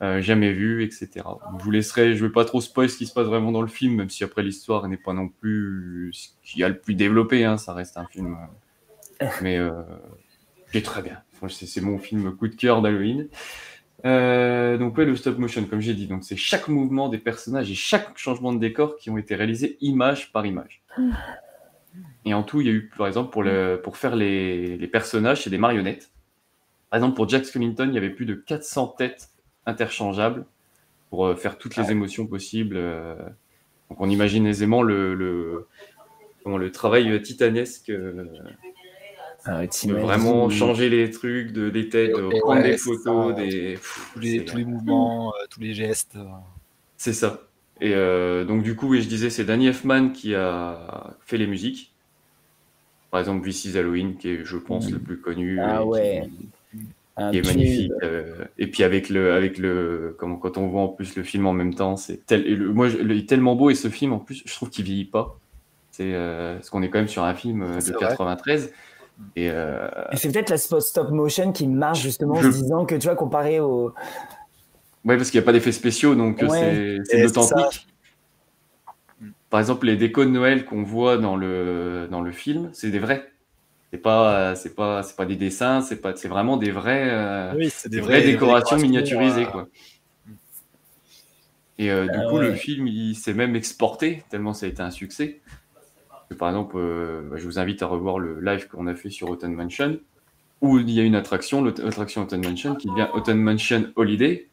euh, 0.00 0.20
jamais 0.22 0.52
vu, 0.52 0.84
etc. 0.84 1.08
Donc, 1.24 1.58
je 1.58 1.64
vous 1.64 1.70
laisserai, 1.72 2.14
je 2.14 2.24
vais 2.24 2.30
pas 2.32 2.44
trop 2.44 2.60
spoil 2.60 2.88
ce 2.88 2.96
qui 2.96 3.06
se 3.06 3.12
passe 3.12 3.26
vraiment 3.26 3.50
dans 3.50 3.62
le 3.62 3.68
film, 3.68 3.96
même 3.96 4.10
si 4.10 4.22
après 4.22 4.44
l'histoire 4.44 4.86
n'est 4.86 4.96
pas 4.96 5.12
non 5.12 5.28
plus 5.28 6.10
ce 6.12 6.28
qu'il 6.44 6.60
y 6.60 6.64
a 6.64 6.68
le 6.68 6.78
plus 6.78 6.94
développé. 6.94 7.44
hein, 7.44 7.56
ça 7.56 7.72
reste 7.74 7.96
un 7.96 8.06
film. 8.06 8.36
mais 9.42 9.58
euh, 9.58 9.72
qui 10.70 10.78
est 10.78 10.82
très 10.82 11.02
bien. 11.02 11.20
C'est 11.48 11.80
mon 11.80 11.98
film 11.98 12.34
coup 12.36 12.48
de 12.48 12.54
cœur 12.56 12.82
d'Halloween. 12.82 13.28
Euh, 14.04 14.76
donc 14.76 14.98
ouais, 14.98 15.06
le 15.06 15.16
stop 15.16 15.38
motion, 15.38 15.64
comme 15.64 15.80
j'ai 15.80 15.94
dit, 15.94 16.06
donc 16.06 16.24
c'est 16.24 16.36
chaque 16.36 16.68
mouvement 16.68 17.08
des 17.08 17.16
personnages 17.18 17.70
et 17.70 17.74
chaque 17.74 18.18
changement 18.18 18.52
de 18.52 18.58
décor 18.58 18.96
qui 18.96 19.08
ont 19.10 19.16
été 19.16 19.34
réalisés 19.34 19.78
image 19.80 20.30
par 20.32 20.44
image. 20.44 20.82
Et 22.26 22.34
en 22.34 22.42
tout, 22.42 22.60
il 22.60 22.66
y 22.66 22.70
a 22.70 22.72
eu, 22.72 22.90
par 22.96 23.06
exemple, 23.06 23.30
pour, 23.30 23.42
le, 23.42 23.80
pour 23.82 23.96
faire 23.96 24.14
les, 24.16 24.76
les 24.76 24.86
personnages, 24.88 25.42
c'est 25.44 25.50
des 25.50 25.58
marionnettes. 25.58 26.10
Par 26.90 26.98
exemple, 26.98 27.16
pour 27.16 27.28
Jack 27.28 27.44
Skellington, 27.44 27.86
il 27.88 27.94
y 27.94 27.98
avait 27.98 28.10
plus 28.10 28.26
de 28.26 28.34
400 28.34 28.88
têtes 28.98 29.30
interchangeables 29.66 30.44
pour 31.10 31.26
euh, 31.26 31.34
faire 31.36 31.56
toutes 31.58 31.76
les 31.76 31.90
émotions 31.90 32.26
possibles. 32.26 32.76
euh. 32.76 33.14
donc 33.88 34.00
on 34.00 34.10
imagine 34.10 34.46
aisément 34.46 34.82
le, 34.82 35.14
le, 35.14 35.66
comment, 36.42 36.58
le 36.58 36.70
travail 36.70 37.22
titanesque 37.22 37.90
euh, 39.46 39.50
Ah, 39.52 39.62
de 39.62 39.66
t'imagines- 39.70 40.02
vraiment 40.06 40.48
changer 40.50 40.88
les 40.88 41.10
trucs, 41.10 41.52
de, 41.52 41.70
des 41.70 41.88
têtes, 41.88 42.10
de 42.16 42.40
prendre 42.40 42.60
ouais, 42.62 42.70
des 42.70 42.76
photos, 42.78 43.34
ça. 43.36 43.42
des... 43.42 43.78
Tous 44.14 44.18
les, 44.20 44.44
tous 44.44 44.56
les 44.56 44.64
mouvements, 44.64 45.34
euh, 45.34 45.44
tous 45.50 45.60
les 45.60 45.74
gestes. 45.74 46.16
euh. 46.16 46.24
C'est 46.96 47.12
ça. 47.12 47.40
Et 47.80 47.92
euh, 47.94 48.44
donc 48.44 48.62
du 48.62 48.76
coup, 48.76 48.88
oui, 48.88 49.02
je 49.02 49.08
disais, 49.08 49.30
c'est 49.30 49.44
Danny 49.44 49.66
Elfman 49.66 50.10
qui 50.10 50.34
a 50.34 51.14
fait 51.26 51.36
les 51.36 51.46
musiques. 51.46 51.92
Par 53.10 53.20
exemple, 53.20 53.46
This 53.48 53.64
is 53.66 53.78
Halloween, 53.78 54.16
qui 54.16 54.28
est, 54.30 54.44
je 54.44 54.56
pense, 54.56 54.90
le 54.90 54.98
plus 54.98 55.18
connu. 55.20 55.60
Ah 55.60 55.78
qui- 55.80 55.84
ouais. 55.88 56.28
Qui, 57.30 57.38
est 57.38 57.42
tube. 57.42 57.46
magnifique. 57.46 57.92
euh, 58.02 58.44
et 58.58 58.66
puis 58.66 58.82
avec 58.82 59.08
le, 59.08 59.34
avec 59.34 59.58
le, 59.58 60.16
comment, 60.18 60.34
quand 60.36 60.58
on 60.58 60.66
voit 60.66 60.80
en 60.82 60.88
plus 60.88 61.14
le 61.14 61.22
film 61.22 61.46
en 61.46 61.52
même 61.52 61.72
temps, 61.74 61.96
c'est 61.96 62.26
tel, 62.26 62.42
le- 62.42 62.72
moi, 62.72 62.88
je- 62.88 62.96
le- 62.98 63.14
il 63.14 63.20
est 63.20 63.28
tellement 63.28 63.54
beau 63.54 63.70
et 63.70 63.76
ce 63.76 63.86
film 63.88 64.12
en 64.12 64.18
plus, 64.18 64.42
je 64.44 64.52
trouve 64.52 64.68
qu'il 64.68 64.84
vieillit 64.84 65.04
pas. 65.04 65.38
C'est 65.92 66.12
euh, 66.12 66.54
parce 66.56 66.70
qu'on 66.70 66.82
est 66.82 66.90
quand 66.90 66.98
même 66.98 67.06
sur 67.06 67.22
un 67.22 67.34
film 67.36 67.62
euh, 67.62 67.76
de 67.76 67.80
C'est 67.80 67.92
vrai. 67.92 68.16
93. 69.18 69.32
Et 69.36 69.50
euh, 69.50 69.88
Et 70.12 70.16
c'est 70.16 70.30
peut-être 70.32 70.50
la 70.50 70.58
stop 70.58 71.10
motion 71.10 71.52
qui 71.52 71.66
marche 71.66 72.00
justement 72.00 72.34
en 72.34 72.42
se 72.42 72.48
disant 72.48 72.84
que 72.84 72.94
tu 72.94 73.06
vois, 73.06 73.16
comparé 73.16 73.60
au. 73.60 73.92
Ouais, 75.04 75.16
parce 75.16 75.30
qu'il 75.30 75.38
n'y 75.38 75.44
a 75.44 75.46
pas 75.46 75.52
d'effets 75.52 75.72
spéciaux, 75.72 76.14
donc 76.14 76.42
euh, 76.42 76.48
Ouais. 76.48 76.98
c'est- 77.04 77.22
l'authentique. 77.22 77.86
Par 79.50 79.60
exemple, 79.60 79.86
les 79.86 79.96
décos 79.96 80.24
de 80.24 80.30
Noël 80.30 80.64
qu'on 80.64 80.82
voit 80.82 81.16
dans 81.18 81.36
le, 81.36 82.08
dans 82.10 82.20
le 82.22 82.32
film, 82.32 82.70
c'est 82.72 82.90
des 82.90 82.98
vrais. 82.98 83.30
C'est 83.92 83.98
pas, 83.98 84.56
c'est 84.56 84.74
pas, 84.74 85.04
c'est 85.04 85.14
pas 85.14 85.26
des 85.26 85.36
dessins, 85.36 85.80
c'est 85.80 86.00
pas, 86.00 86.16
c'est 86.16 86.26
vraiment 86.26 86.56
des 86.56 86.72
vrais, 86.72 87.08
euh, 87.10 87.52
Oui, 87.54 87.70
c'est 87.70 87.88
des 87.88 87.98
des 87.98 88.02
vraies- 88.02 88.22
décorations 88.24 88.76
décorations, 88.76 88.78
miniaturisées, 88.78 89.46
quoi. 89.46 89.68
Et 91.78 91.90
euh, 91.90 92.06
du 92.08 92.18
coup, 92.28 92.38
le 92.38 92.54
film, 92.54 92.88
il 92.88 93.14
s'est 93.14 93.34
même 93.34 93.54
exporté 93.54 94.24
tellement 94.30 94.54
ça 94.54 94.66
a 94.66 94.68
été 94.68 94.82
un 94.82 94.90
succès. 94.90 95.40
Par 96.38 96.48
exemple, 96.48 96.76
euh, 96.78 97.22
bah, 97.30 97.36
je 97.36 97.44
vous 97.44 97.58
invite 97.58 97.82
à 97.82 97.86
revoir 97.86 98.18
le 98.18 98.40
live 98.40 98.68
qu'on 98.68 98.86
a 98.86 98.94
fait 98.94 99.10
sur 99.10 99.30
Autumn 99.30 99.54
Mansion, 99.54 99.98
où 100.60 100.78
il 100.78 100.90
y 100.90 101.00
a 101.00 101.02
une 101.02 101.14
attraction, 101.14 101.62
l'attraction 101.62 102.22
Autumn 102.22 102.42
Mansion, 102.42 102.74
qui 102.74 102.88
devient 102.88 103.08
Autumn 103.14 103.38
Mansion 103.40 103.86
Holiday, 103.96 104.48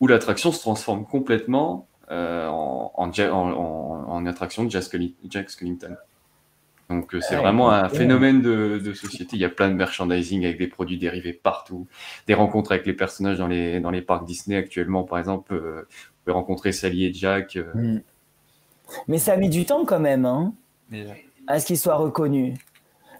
où 0.00 0.06
l'attraction 0.06 0.52
se 0.52 0.60
transforme 0.60 1.04
complètement 1.04 1.86
euh, 2.10 2.46
en, 2.48 2.92
en, 2.94 3.12
ja- 3.12 3.34
en- 3.34 3.50
en- 3.52 4.04
en 4.08 4.26
attraction 4.26 4.64
de 4.64 4.70
Jack 4.70 5.50
Skellington. 5.50 5.96
Donc 6.88 7.14
euh, 7.14 7.20
c'est 7.20 7.36
Ouais, 7.36 7.42
vraiment 7.42 7.70
un 7.70 7.88
phénomène 7.88 8.42
de, 8.42 8.80
de 8.84 8.92
société. 8.94 9.36
Il 9.36 9.40
y 9.40 9.44
a 9.44 9.48
plein 9.48 9.68
de 9.68 9.74
merchandising 9.74 10.44
avec 10.44 10.58
des 10.58 10.66
produits 10.66 10.98
dérivés 10.98 11.32
partout, 11.32 11.86
des 12.26 12.34
rencontres 12.34 12.72
avec 12.72 12.84
les 12.84 12.92
personnages 12.94 13.38
dans 13.38 13.46
les, 13.46 13.78
dans 13.80 13.92
les 13.92 14.02
parcs 14.02 14.26
Disney 14.26 14.56
actuellement. 14.56 15.04
Par 15.04 15.18
exemple, 15.20 15.54
euh, 15.54 15.82
vous 15.82 16.14
pouvez 16.24 16.34
rencontrer 16.34 16.72
Sally 16.72 17.04
et 17.04 17.12
Jack. 17.14 17.56
euh, 17.56 17.72
Hmm. 17.74 18.00
Mais 19.06 19.18
ça 19.18 19.34
a 19.34 19.36
mis 19.36 19.48
du 19.50 19.64
temps 19.64 19.84
quand 19.84 20.00
même, 20.00 20.24
hein, 20.24 20.52
Euh, 20.92 21.12
à 21.46 21.60
ce 21.60 21.66
qu'il 21.66 21.78
soit 21.78 21.96
reconnu. 21.96 22.56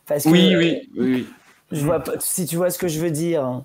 Parce 0.07 0.25
que, 0.25 0.29
Oui, 0.29 0.55
oui, 0.57 0.89
oui. 0.97 1.13
oui. 1.13 1.27
Je 1.73 1.85
vois 1.85 2.01
pas, 2.01 2.15
si 2.19 2.47
tu 2.47 2.57
vois 2.57 2.71
ce 2.71 2.79
que 2.79 2.89
je 2.89 3.01
veux 3.01 3.11
dire. 3.11 3.65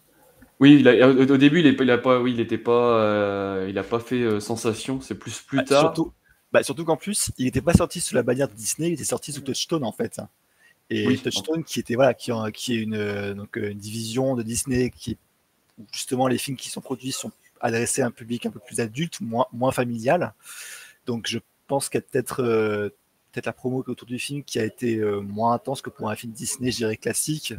Oui, 0.59 0.77
il 0.79 0.87
a- 0.87 1.09
au, 1.09 1.37
début, 1.37 1.59
il, 1.59 1.91
a 1.91 1.97
pas, 1.97 2.19
oui, 2.21 2.33
il 2.33 2.39
était 2.39 2.57
pas, 2.57 2.99
euh, 2.99 3.67
il 3.69 3.77
a 3.77 3.83
pas 3.83 3.99
fait 3.99 4.21
euh, 4.21 4.39
sensation. 4.39 5.01
C'est 5.01 5.15
plus 5.15 5.41
plus 5.41 5.57
bah, 5.57 5.63
tard. 5.63 5.81
Surtout, 5.81 6.13
bah, 6.51 6.63
surtout 6.63 6.85
qu'en 6.85 6.97
plus, 6.97 7.31
il 7.37 7.45
n'était 7.45 7.61
pas 7.61 7.73
sorti 7.73 7.99
sous 7.99 8.15
la 8.15 8.23
bannière 8.23 8.47
de 8.47 8.53
Disney, 8.53 8.89
il 8.89 8.93
était 8.93 9.03
sorti 9.03 9.33
sous 9.33 9.41
Touchstone 9.41 9.83
en 9.83 9.91
fait. 9.91 10.21
Et 10.89 11.07
Oui. 11.07 11.17
Touchstone, 11.19 11.63
qui 11.63 11.79
était 11.79 11.95
voilà, 11.95 12.13
qui, 12.13 12.31
en- 12.31 12.51
qui 12.51 12.73
est 12.75 12.77
une, 12.81 12.93
euh, 12.95 13.33
donc, 13.33 13.57
euh, 13.57 13.71
une 13.71 13.77
division 13.79 14.35
de 14.35 14.43
Disney 14.43 14.91
qui 14.91 15.11
est 15.11 15.17
où 15.77 15.85
justement 15.91 16.27
les 16.27 16.37
films 16.37 16.55
qui 16.55 16.69
sont 16.69 16.79
produits 16.79 17.11
sont 17.11 17.31
adressés 17.59 18.01
à 18.01 18.05
un 18.05 18.11
public 18.11 18.45
un 18.45 18.51
peu 18.51 18.59
plus 18.59 18.79
adulte, 18.79 19.19
moins, 19.19 19.47
moins 19.51 19.71
familial. 19.71 20.33
Donc 21.05 21.27
je 21.27 21.39
pense 21.67 21.89
qu'il 21.89 21.99
y 21.99 22.03
a 22.03 22.05
peut-être 22.09 22.41
euh, 22.43 22.89
peut-être 23.35 23.45
la 23.45 23.53
promo 23.53 23.83
autour 23.85 24.07
du 24.07 24.17
film 24.17 24.43
qui 24.43 24.59
a 24.59 24.63
été 24.63 24.97
euh, 24.97 25.19
moins 25.19 25.53
intense 25.53 25.81
que 25.81 25.89
pour 25.89 26.09
un 26.09 26.15
film 26.15 26.33
Disney, 26.33 26.71
je 26.71 26.77
dirais 26.77 26.97
classique, 26.97 27.53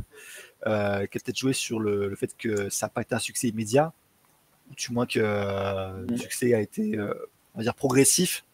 euh, 0.67 1.07
qui 1.07 1.19
a 1.19 1.21
peut-être 1.21 1.39
joué 1.39 1.53
sur 1.53 1.79
le, 1.79 2.09
le 2.09 2.17
fait 2.17 2.37
que 2.37 2.69
ça 2.71 2.87
n'a 2.87 2.91
pas 2.91 3.03
été 3.03 3.15
un 3.15 3.19
succès 3.21 3.49
immédiat, 3.49 3.93
ou 4.71 4.75
du 4.75 4.93
moins 4.93 5.07
que 5.07 5.21
euh, 5.23 6.05
le 6.09 6.17
succès 6.17 6.55
a 6.55 6.61
été, 6.61 6.99
on 7.55 7.59
va 7.59 7.63
dire, 7.63 7.75
progressif. 7.75 8.45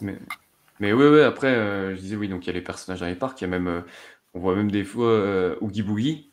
Mais, 0.00 0.16
mais 0.78 0.92
ouais, 0.92 1.22
après, 1.22 1.48
euh, 1.48 1.94
je 1.94 2.00
disais, 2.00 2.16
oui, 2.16 2.28
donc 2.28 2.44
il 2.44 2.46
y 2.48 2.50
a 2.50 2.54
les 2.54 2.62
personnages 2.62 3.00
dans 3.00 3.06
les 3.06 3.14
parcs, 3.14 3.40
il 3.40 3.44
y 3.44 3.46
a 3.46 3.50
même, 3.50 3.68
euh, 3.68 3.82
on 4.34 4.40
voit 4.40 4.56
même 4.56 4.70
des 4.70 4.84
fois 4.84 5.08
euh, 5.08 5.56
Oogie 5.60 5.82
Boogie, 5.82 6.30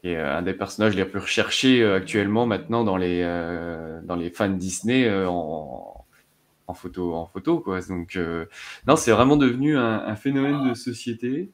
qui 0.00 0.08
est 0.08 0.16
euh, 0.16 0.38
un 0.38 0.42
des 0.42 0.54
personnages 0.54 0.96
les 0.96 1.04
plus 1.04 1.20
recherchés 1.20 1.84
actuellement 1.84 2.46
maintenant 2.46 2.82
dans 2.82 2.96
les, 2.96 3.22
dans 4.04 4.16
les 4.16 4.30
fans 4.30 4.48
Disney 4.48 5.10
en, 5.26 6.05
en 6.66 6.74
photo, 6.74 7.14
en 7.14 7.26
photo, 7.26 7.60
quoi. 7.60 7.80
Donc, 7.88 8.16
euh, 8.16 8.46
non, 8.86 8.96
c'est 8.96 9.12
vraiment 9.12 9.36
devenu 9.36 9.76
un, 9.76 10.04
un 10.06 10.16
phénomène 10.16 10.68
de 10.68 10.74
société. 10.74 11.52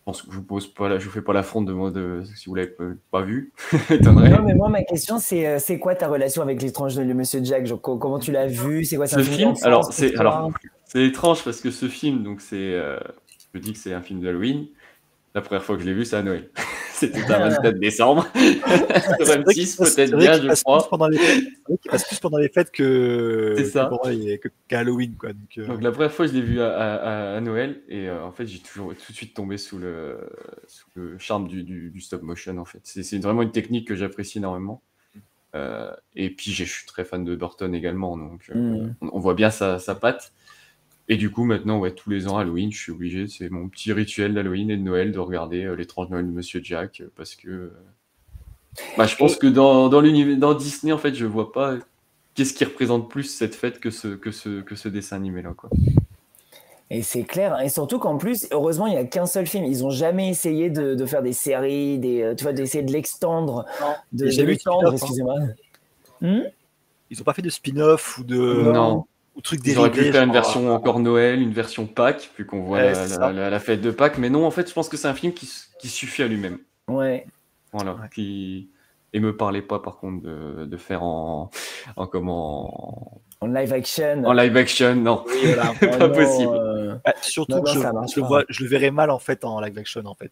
Je 0.00 0.04
pense 0.04 0.22
que 0.22 0.30
je 0.32 0.36
vous 0.36 0.42
pose 0.42 0.66
pas 0.72 0.88
la, 0.88 0.98
je 0.98 1.04
vous 1.04 1.10
fais 1.10 1.22
pas 1.22 1.32
l'affront 1.34 1.62
de 1.62 1.72
moi 1.72 1.90
de, 1.90 2.22
si 2.36 2.48
vous 2.48 2.54
l'avez 2.54 2.74
pas, 3.10 3.20
vu, 3.22 3.52
étonnerait. 3.90 4.30
Non, 4.30 4.42
mais 4.42 4.54
moi, 4.54 4.68
ma 4.68 4.82
question, 4.82 5.18
c'est 5.18 5.46
euh, 5.46 5.58
c'est 5.58 5.78
quoi 5.78 5.94
ta 5.94 6.08
relation 6.08 6.42
avec 6.42 6.62
l'étrange 6.62 6.96
de 6.96 7.04
Monsieur 7.12 7.44
Jack? 7.44 7.66
Genre, 7.66 7.80
co- 7.80 7.98
Comment 7.98 8.18
tu 8.18 8.32
l'as 8.32 8.46
vu? 8.46 8.84
C'est 8.84 8.96
quoi 8.96 9.06
Ce 9.06 9.22
film, 9.22 9.54
alors 9.62 9.92
c'est 9.92 10.16
alors 10.16 10.50
c'est 10.86 11.04
étrange 11.04 11.44
parce 11.44 11.60
que 11.60 11.70
ce 11.70 11.86
film, 11.86 12.22
donc 12.24 12.40
c'est, 12.40 12.74
euh, 12.74 12.98
je 13.54 13.60
dis 13.60 13.72
que 13.74 13.78
c'est 13.78 13.92
un 13.92 14.02
film 14.02 14.20
d'Halloween. 14.20 14.66
La 15.34 15.40
première 15.42 15.62
fois 15.62 15.76
que 15.76 15.82
je 15.82 15.86
l'ai 15.86 15.94
vu, 15.94 16.04
c'est 16.04 16.16
à 16.16 16.22
Noël. 16.22 16.50
C'était 16.92 17.20
un 17.32 17.48
24 17.50 17.78
décembre. 17.78 18.26
Sur 18.34 18.42
C'est 19.20 19.24
vrai 19.42 19.54
qu'il 19.54 19.64
M6, 19.64 19.76
passe- 19.76 19.94
peut-être 19.94 19.94
c'est 19.96 20.06
vrai 20.16 20.38
bien, 20.40 20.54
je 20.54 20.62
crois. 20.62 20.88
qu'il 21.80 21.90
passe 21.90 22.04
plus 22.08 22.18
pendant 22.18 22.36
les 22.38 22.48
fêtes 22.48 22.70
que 22.72 23.54
C'est 23.56 23.64
ça. 23.66 23.84
que 23.84 23.90
pendant 23.96 24.10
les- 24.10 24.38
que- 24.38 24.48
qu'à 24.68 24.80
Halloween 24.80 25.14
quoi. 25.16 25.28
Donc, 25.32 25.56
euh, 25.58 25.66
Donc 25.66 25.82
la 25.82 25.92
première 25.92 26.12
fois, 26.12 26.26
je 26.26 26.32
l'ai 26.32 26.42
vu 26.42 26.60
à, 26.60 26.72
à- 26.74 27.36
à 27.36 27.40
Noël 27.40 27.80
et 27.88 28.08
euh, 28.08 28.22
en 28.24 28.32
fait, 28.32 28.46
j'ai 28.46 28.58
toujours 28.58 28.88
tout 28.94 29.12
de 29.12 29.16
suite 29.16 29.32
tombé 29.34 29.56
sous 29.56 29.78
le, 29.78 30.18
sous 30.66 30.88
le 30.94 31.16
charme 31.18 31.46
du, 31.48 31.62
du- 31.62 31.90
du 31.90 32.00
stop 32.00 32.22
motion. 32.22 32.58
En 32.58 32.64
fait, 32.64 32.80
c'est 32.82 33.22
vraiment 33.22 33.42
une 33.42 33.52
technique 33.52 33.86
que 33.86 33.94
j'apprécie 33.94 34.38
énormément. 34.38 34.82
Euh, 35.54 35.90
et 36.16 36.30
puis, 36.30 36.52
je 36.52 36.64
suis 36.64 36.86
très 36.86 37.04
fan 37.04 37.24
de 37.24 37.34
Burton 37.36 37.74
également, 37.74 38.16
donc 38.16 38.50
euh, 38.54 38.58
Mm. 38.58 38.94
on, 39.00 39.10
on 39.14 39.18
voit 39.20 39.34
bien 39.34 39.50
sa, 39.50 39.78
sa 39.78 39.94
patte. 39.94 40.32
Et 41.10 41.16
du 41.16 41.28
coup, 41.32 41.42
maintenant, 41.42 41.80
ouais, 41.80 41.90
tous 41.90 42.08
les 42.08 42.28
ans 42.28 42.38
Halloween, 42.38 42.70
je 42.70 42.78
suis 42.78 42.92
obligé, 42.92 43.26
c'est 43.26 43.50
mon 43.50 43.68
petit 43.68 43.92
rituel 43.92 44.32
d'Halloween 44.32 44.70
et 44.70 44.76
de 44.76 44.82
Noël 44.82 45.10
de 45.10 45.18
regarder 45.18 45.64
euh, 45.64 45.74
l'étrange 45.74 46.08
Noël 46.08 46.24
de 46.24 46.30
Monsieur 46.30 46.60
Jack 46.62 47.00
euh, 47.00 47.10
parce 47.16 47.34
que 47.34 47.48
euh, 47.48 47.72
bah, 48.96 49.06
je 49.06 49.16
pense 49.16 49.34
que 49.34 49.48
dans, 49.48 49.88
dans 49.88 50.00
l'univers, 50.00 50.36
dans 50.36 50.54
Disney, 50.54 50.92
en 50.92 50.98
fait, 50.98 51.16
je 51.16 51.26
vois 51.26 51.50
pas 51.50 51.74
qu'est-ce 52.36 52.54
qui 52.54 52.64
représente 52.64 53.10
plus 53.10 53.24
cette 53.24 53.56
fête 53.56 53.80
que 53.80 53.90
ce, 53.90 54.14
que 54.14 54.30
ce, 54.30 54.60
que 54.60 54.76
ce 54.76 54.88
dessin 54.88 55.16
animé 55.16 55.42
là, 55.42 55.52
quoi. 55.56 55.68
Et 56.90 57.02
c'est 57.02 57.24
clair. 57.24 57.60
Et 57.60 57.70
surtout 57.70 57.98
qu'en 57.98 58.16
plus, 58.16 58.46
heureusement, 58.52 58.86
il 58.86 58.92
n'y 58.92 58.98
a 58.98 59.04
qu'un 59.04 59.26
seul 59.26 59.48
film. 59.48 59.64
Ils 59.64 59.80
n'ont 59.80 59.90
jamais 59.90 60.28
essayé 60.28 60.70
de, 60.70 60.94
de 60.94 61.06
faire 61.06 61.22
des 61.22 61.32
séries, 61.32 61.98
des, 61.98 62.22
euh, 62.22 62.34
tu 62.36 62.44
vois, 62.44 62.52
d'essayer 62.52 62.84
de 62.84 62.92
l'extendre. 62.92 63.66
De, 64.12 64.26
de 64.26 64.42
l'étendre, 64.44 64.86
spin-off, 64.86 64.92
hein. 64.92 64.96
excusez-moi. 64.96 65.38
Hmm? 66.20 66.42
Ils 67.10 67.18
n'ont 67.18 67.24
pas 67.24 67.32
fait 67.32 67.42
de 67.42 67.50
spin-off 67.50 68.18
ou 68.18 68.24
de 68.24 68.70
Non. 68.72 69.06
Ou 69.40 69.42
truc 69.42 69.60
Ils 69.64 69.78
auraient 69.78 69.90
pu 69.90 69.96
dérivé. 69.96 70.12
faire 70.12 70.22
une 70.24 70.32
version 70.32 70.72
encore 70.74 71.00
Noël, 71.00 71.40
une 71.40 71.52
version 71.52 71.86
Pâques, 71.86 72.30
vu 72.38 72.46
qu'on 72.46 72.62
voit 72.62 72.78
Ouais, 72.78 72.84
la, 72.92 72.94
c'est 72.94 73.00
la- 73.18 73.26
ça. 73.26 73.32
la- 73.32 73.50
la 73.50 73.58
fête 73.60 73.80
de 73.80 73.90
Pâques. 73.90 74.18
Mais 74.18 74.30
non, 74.30 74.44
en 74.46 74.50
fait, 74.50 74.68
je 74.68 74.72
pense 74.74 74.88
que 74.88 74.96
c'est 74.96 75.08
un 75.08 75.14
film 75.14 75.32
qui, 75.32 75.46
suffit 75.88 76.22
à 76.22 76.28
lui-même. 76.28 76.58
Ouais. 76.88 77.26
Voilà. 77.72 77.96
Qui... 78.14 78.68
Et 79.12 79.18
me 79.18 79.36
parlait 79.36 79.62
pas, 79.62 79.80
par 79.80 79.96
contre, 79.96 80.22
de, 80.22 80.66
de 80.66 80.76
faire 80.76 81.02
en, 81.02 81.50
en 81.96 82.06
comment 82.06 83.20
En 83.40 83.46
live 83.48 83.72
action. 83.72 84.22
En 84.24 84.32
live 84.32 84.56
action, 84.56 84.94
non. 84.94 85.24
Oui, 85.26 85.34
voilà. 85.46 85.72
pas 85.98 86.06
non, 86.08 86.14
possible. 86.14 86.52
euh, 86.54 86.94
Bah, 87.04 87.14
surtout 87.20 87.52
Non, 87.56 87.62
que 87.62 87.68
non, 87.92 88.06
je, 88.06 88.14
je 88.14 88.20
vois, 88.20 88.44
je 88.48 88.62
le 88.62 88.68
verrais 88.70 88.92
mal 88.92 89.10
en 89.10 89.18
fait 89.18 89.44
en 89.44 89.60
live 89.60 89.76
action 89.78 90.02
en 90.04 90.14
fait. 90.14 90.30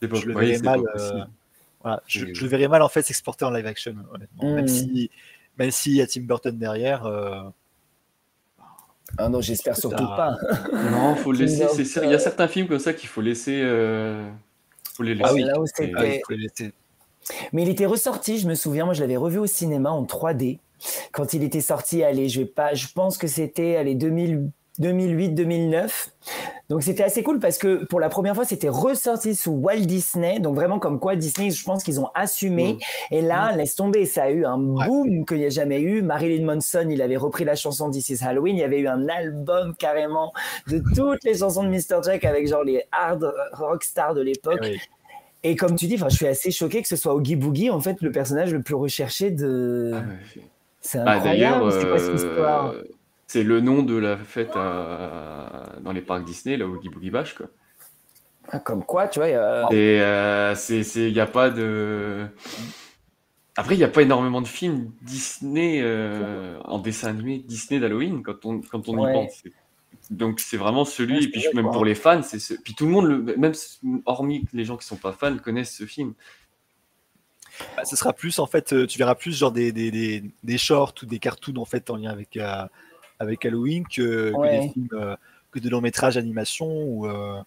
Pas- 0.00 0.14
je 0.16 0.26
le 0.26 0.34
verrais 0.34 0.58
mal. 0.58 0.80
euh, 0.96 1.24
voilà, 1.82 2.02
je, 2.06 2.24
le 2.26 2.46
verrais 2.48 2.68
mal 2.68 2.82
en 2.82 2.88
fait 2.88 3.02
s'exporter 3.02 3.44
en 3.46 3.50
live 3.50 3.66
action 3.66 3.96
honnêtement. 4.12 4.54
Même 4.54 4.64
Mm. 4.66 4.68
si 4.68 5.10
même 5.58 5.70
s'il 5.70 5.94
y 5.94 6.02
a 6.02 6.06
Tim 6.06 6.22
Burton 6.22 6.56
derrière. 6.56 7.06
euh, 7.06 7.40
Ah 9.18 9.28
non, 9.28 9.40
j'espère 9.40 9.76
surtout 9.76 10.06
pas. 10.06 10.36
Non, 10.90 11.14
faut 11.14 11.32
le 11.32 11.38
laisser. 11.38 11.66
c'est 11.74 11.84
ça, 11.84 12.00
Il 12.00 12.04
y 12.04 12.06
a 12.06 12.10
Burton. 12.10 12.24
certains 12.24 12.48
films 12.48 12.68
comme 12.68 12.78
ça 12.78 12.92
qu'il 12.92 13.08
faut 13.08 13.20
laisser. 13.20 13.60
euh, 13.62 14.28
faut 14.94 15.02
les 15.02 15.14
laisser. 15.14 15.30
Ah 15.30 15.34
oui, 15.34 15.42
là 15.42 15.60
où 15.60 15.66
c'était- 15.66 15.92
ah, 15.96 16.02
les. 16.04 16.72
Mais 17.52 17.62
il 17.62 17.68
était 17.68 17.86
ressorti, 17.86 18.38
je 18.38 18.46
me 18.48 18.54
souviens, 18.54 18.84
moi 18.84 18.92
je 18.94 19.00
l'avais 19.00 19.16
revu 19.16 19.38
au 19.38 19.46
cinéma 19.46 19.90
en 19.90 20.04
3D 20.04 20.58
quand 21.12 21.32
il 21.32 21.42
était 21.42 21.60
sorti. 21.62 22.02
Allez, 22.02 22.28
je 22.28 22.40
vais 22.40 22.46
pas, 22.46 22.74
je 22.74 22.86
pense 22.94 23.16
que 23.16 23.26
c'était 23.26 23.76
allez 23.76 23.94
2000 23.94 24.50
2008-2009. 24.80 26.08
Donc 26.70 26.82
c'était 26.82 27.02
assez 27.02 27.22
cool 27.22 27.38
parce 27.38 27.58
que 27.58 27.84
pour 27.84 28.00
la 28.00 28.08
première 28.08 28.34
fois 28.34 28.44
c'était 28.44 28.68
ressorti 28.68 29.34
sous 29.34 29.52
Walt 29.52 29.80
Disney. 29.80 30.40
Donc 30.40 30.54
vraiment 30.54 30.78
comme 30.78 30.98
quoi 30.98 31.14
Disney, 31.16 31.50
je 31.50 31.64
pense 31.64 31.84
qu'ils 31.84 32.00
ont 32.00 32.08
assumé. 32.14 32.78
Et 33.10 33.20
là, 33.20 33.52
laisse 33.56 33.74
tomber, 33.76 34.06
ça 34.06 34.24
a 34.24 34.30
eu 34.30 34.44
un 34.44 34.58
boom 34.58 35.26
qu'il 35.26 35.38
n'y 35.38 35.44
a 35.46 35.50
jamais 35.50 35.80
eu. 35.80 36.02
Marilyn 36.02 36.44
Manson, 36.44 36.86
il 36.90 37.02
avait 37.02 37.16
repris 37.16 37.44
la 37.44 37.54
chanson 37.54 37.90
This 37.90 38.08
is 38.08 38.24
Halloween. 38.24 38.56
Il 38.56 38.60
y 38.60 38.64
avait 38.64 38.80
eu 38.80 38.88
un 38.88 39.08
album 39.08 39.74
carrément 39.76 40.32
de 40.68 40.82
toutes 40.94 41.22
les 41.24 41.38
chansons 41.38 41.64
de 41.64 41.68
Mr. 41.68 42.02
Jack 42.04 42.24
avec 42.24 42.48
genre 42.48 42.64
les 42.64 42.82
hard 42.92 43.32
rock 43.52 43.84
stars 43.84 44.14
de 44.14 44.22
l'époque. 44.22 44.60
Eh 44.62 44.70
oui. 44.72 44.80
Et 45.46 45.56
comme 45.56 45.76
tu 45.76 45.86
dis, 45.86 45.98
je 45.98 46.08
suis 46.08 46.26
assez 46.26 46.50
choqué 46.50 46.80
que 46.80 46.88
ce 46.88 46.96
soit 46.96 47.14
Oogie 47.14 47.36
Boogie, 47.36 47.68
en 47.68 47.78
fait, 47.78 48.00
le 48.00 48.10
personnage 48.10 48.50
le 48.54 48.62
plus 48.62 48.74
recherché 48.74 49.30
de. 49.30 49.92
Ah. 49.94 50.00
C'est 50.80 51.04
Bah, 51.04 51.12
incroyable. 51.12 51.66
D'ailleurs, 51.66 51.72
c'est 51.72 51.86
quoi 51.86 51.98
cette 51.98 52.14
histoire? 52.14 52.70
euh, 52.70 52.82
c'est 53.26 53.42
le 53.42 53.60
nom 53.60 53.82
de 53.82 53.96
la 53.96 54.16
fête 54.16 54.52
à- 54.54 55.72
dans 55.80 55.92
les 55.92 56.02
parcs 56.02 56.24
Disney, 56.24 56.56
là, 56.56 56.66
Oogie 56.66 56.88
Boogie 56.88 57.10
Bash, 57.10 57.34
quoi. 57.34 57.46
Ah, 58.48 58.58
Comme 58.58 58.84
quoi, 58.84 59.08
tu 59.08 59.18
vois. 59.20 59.28
il 59.28 59.34
a- 59.34 59.68
euh, 59.72 60.54
c'est, 60.54 60.82
c'est, 60.82 61.10
y 61.10 61.20
a 61.20 61.26
pas 61.26 61.50
de. 61.50 62.26
Après, 63.56 63.74
il 63.74 63.78
n'y 63.78 63.84
a 63.84 63.88
pas 63.88 64.02
énormément 64.02 64.42
de 64.42 64.48
films 64.48 64.90
Disney 65.02 65.80
euh, 65.80 66.58
en 66.64 66.78
dessin 66.78 67.08
animé 67.08 67.38
Disney 67.38 67.78
d'Halloween 67.80 68.22
quand 68.22 68.44
on, 68.44 68.60
quand 68.60 68.88
on 68.88 68.98
Ouais. 68.98 69.10
y 69.10 69.12
pense. 69.26 69.42
Donc 70.10 70.40
c'est 70.40 70.56
vraiment 70.56 70.84
celui, 70.84 71.18
Ouais, 71.18 71.24
et 71.24 71.28
puis 71.28 71.40
vrai, 71.40 71.54
même 71.54 71.64
quoi. 71.66 71.72
pour 71.74 71.84
les 71.84 71.94
fans, 71.94 72.22
c'est 72.22 72.40
ce... 72.40 72.54
puis 72.54 72.74
tout 72.74 72.84
le 72.84 72.90
monde, 72.90 73.06
le... 73.06 73.36
même 73.36 73.52
hormis 74.06 74.44
les 74.52 74.64
gens 74.64 74.76
qui 74.76 74.86
sont 74.86 74.96
pas 74.96 75.12
fans, 75.12 75.36
connaissent 75.38 75.74
ce 75.74 75.86
film. 75.86 76.14
Bah, 77.76 77.84
ce 77.84 77.94
sera 77.96 78.12
plus 78.12 78.38
en 78.40 78.46
fait, 78.46 78.72
euh, 78.72 78.86
tu 78.86 78.98
verras 78.98 79.14
plus 79.14 79.38
genre 79.38 79.52
des, 79.52 79.70
des, 79.70 79.90
des, 79.92 80.24
des 80.42 80.58
shorts 80.58 80.94
ou 81.02 81.06
des 81.06 81.20
cartoons 81.20 81.56
en 81.56 81.64
fait 81.64 81.88
en 81.88 81.96
lien 81.96 82.10
avec, 82.10 82.36
euh, 82.36 82.66
avec 83.18 83.44
Halloween 83.46 83.84
que, 83.86 84.32
des 84.50 84.68
films, 84.72 84.88
euh, 84.92 85.16
que 85.52 85.58
des 85.58 85.68
longs 85.70 85.80
métrages 85.80 86.14
d'animation 86.16 86.66
ou. 86.66 87.06
euh, 87.06 87.40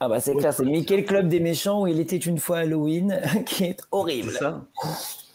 Ah 0.00 0.08
bah 0.08 0.20
c'est 0.20 0.32
Ouais, 0.32 0.38
clair, 0.40 0.52
c'est. 0.54 0.64
Mickey 0.64 0.96
le 0.96 1.02
club 1.02 1.28
des 1.28 1.40
méchants 1.40 1.82
où 1.82 1.86
il 1.86 2.00
était 2.00 2.16
une 2.16 2.38
fois 2.38 2.58
Halloween, 2.58 3.20
qui 3.46 3.64
est 3.64 3.80
horrible. 3.92 4.30
C'est 4.32 4.38
ça. 4.38 4.64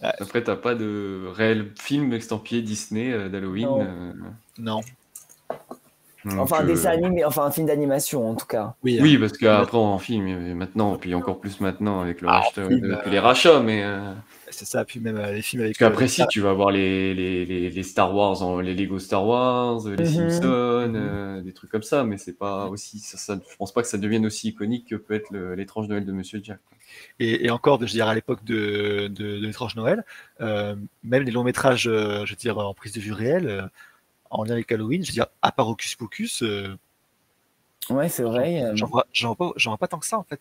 Après, 0.02 0.44
t'as 0.44 0.56
pas 0.56 0.76
de 0.76 1.28
réel 1.34 1.72
film 1.80 2.14
estampillé 2.14 2.62
Disney 2.62 3.12
euh, 3.12 3.28
d'Halloween. 3.30 3.68
Non. 3.68 3.82
euh, 3.82 4.14
Non. 4.60 4.82
donc, 6.26 6.38
Enfin, 6.40 6.60
un 6.60 6.64
euh, 6.64 6.68
dessin 6.68 6.90
animé, 6.92 7.24
enfin 7.26 7.44
un 7.46 7.52
film 7.52 7.68
d'animation 7.68 8.30
en 8.30 8.36
tout 8.36 8.46
cas. 8.46 8.76
Oui, 8.84 9.00
Oui, 9.02 9.18
parce 9.18 9.34
qu'après 9.38 9.78
en 9.78 9.98
film, 10.00 10.28
et 10.28 10.54
maintenant, 10.54 10.96
puis 10.98 11.14
encore 11.16 11.40
plus 11.40 11.60
maintenant 11.62 12.02
avec 12.02 12.22
le 12.22 12.28
Ah, 12.30 12.40
rachat, 12.42 12.68
film, 12.68 12.84
euh, 12.92 12.98
puis 13.02 13.12
les 13.12 13.20
rachats, 13.20 13.60
mais. 13.62 13.84
euh, 13.84 14.14
c'est 14.50 14.66
ça. 14.66 14.86
Puis 14.86 15.00
même 15.00 15.18
euh, 15.18 15.32
les 15.34 15.42
films 15.42 15.64
avec. 15.64 15.78
Parce 15.80 15.92
qu'après, 15.92 16.06
euh, 16.06 16.08
si, 16.08 16.28
tu 16.28 16.42
vas 16.42 16.54
voir 16.54 16.72
les, 16.72 17.14
les, 17.14 17.46
les, 17.46 17.70
les 17.70 17.84
Star 17.84 18.14
Wars, 18.16 18.42
en- 18.42 18.60
les 18.60 18.74
Lego 18.74 18.98
Star 19.00 19.26
Wars, 19.26 19.88
les 19.88 20.04
Mhm. 20.04 20.06
Simpsons, 20.06 20.42
euh, 20.96 21.42
des 21.42 21.54
trucs 21.54 21.70
comme 21.70 21.84
ça, 21.84 22.04
mais 22.04 22.18
c'est 22.18 22.34
pas 22.38 22.68
aussi. 22.68 23.00
Ça, 23.00 23.18
ça- 23.18 23.40
je 23.50 23.56
pense 23.56 23.72
pas 23.72 23.82
que 23.84 23.88
ça 23.88 23.98
devienne 24.00 24.26
aussi 24.26 24.50
iconique 24.50 24.88
que 24.90 24.96
peut 24.96 25.14
être 25.14 25.32
l'étrange 25.56 25.88
Noël 25.88 26.06
de 26.06 26.12
Monsieur 26.12 26.42
Jack. 26.44 26.60
Et, 27.20 27.46
et 27.46 27.52
encore, 27.52 27.78
je 27.80 27.86
veux 27.86 27.92
dire, 27.92 28.08
à 28.08 28.16
l'époque 28.16 28.44
de, 28.46 29.08
de, 29.10 29.40
de 29.40 29.46
l'étrange 29.48 29.76
Noël, 29.76 30.06
euh, 30.42 30.76
même 31.04 31.24
les 31.24 31.32
longs 31.32 31.44
métrages, 31.44 31.88
euh, 31.88 32.26
je 32.26 32.32
veux 32.34 32.38
dire, 32.38 32.58
en 32.60 32.74
prise 32.74 32.94
de 32.94 33.02
vue 33.02 33.14
réelle, 33.14 33.48
euh, 33.48 33.64
en 34.32 34.44
lien 34.46 34.54
avec 34.54 34.72
Halloween, 34.72 35.04
je 35.04 35.10
veux 35.12 35.14
dire, 35.16 35.28
à 35.44 35.52
part 35.54 35.70
Hocus 35.70 35.96
Pocus, 35.96 36.44
euh, 36.44 36.76
Ouais, 37.90 38.10
c'est 38.10 38.24
vrai. 38.24 38.64
euh, 38.64 38.76
j'en 38.76 38.88
vois, 38.88 39.06
vois, 39.38 39.54
vois 39.66 39.78
pas 39.78 39.88
tant 39.88 40.00
que 40.00 40.06
ça 40.06 40.18
en 40.18 40.24
fait. 40.24 40.40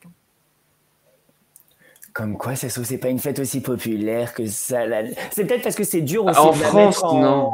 Comme 2.18 2.36
quoi, 2.36 2.56
ça 2.56 2.68
c'est 2.68 2.98
pas 2.98 3.10
une 3.10 3.20
fête 3.20 3.38
aussi 3.38 3.60
populaire 3.60 4.34
que 4.34 4.44
ça. 4.46 4.86
la- 4.86 5.04
C'est 5.30 5.44
peut-être 5.44 5.62
parce 5.62 5.76
que 5.76 5.84
c'est 5.84 6.00
dur 6.00 6.24
aussi 6.26 6.36
en 6.36 6.50
de 6.52 6.60
la 6.60 6.72
mettre 6.72 7.04
en... 7.04 7.20
non. 7.20 7.50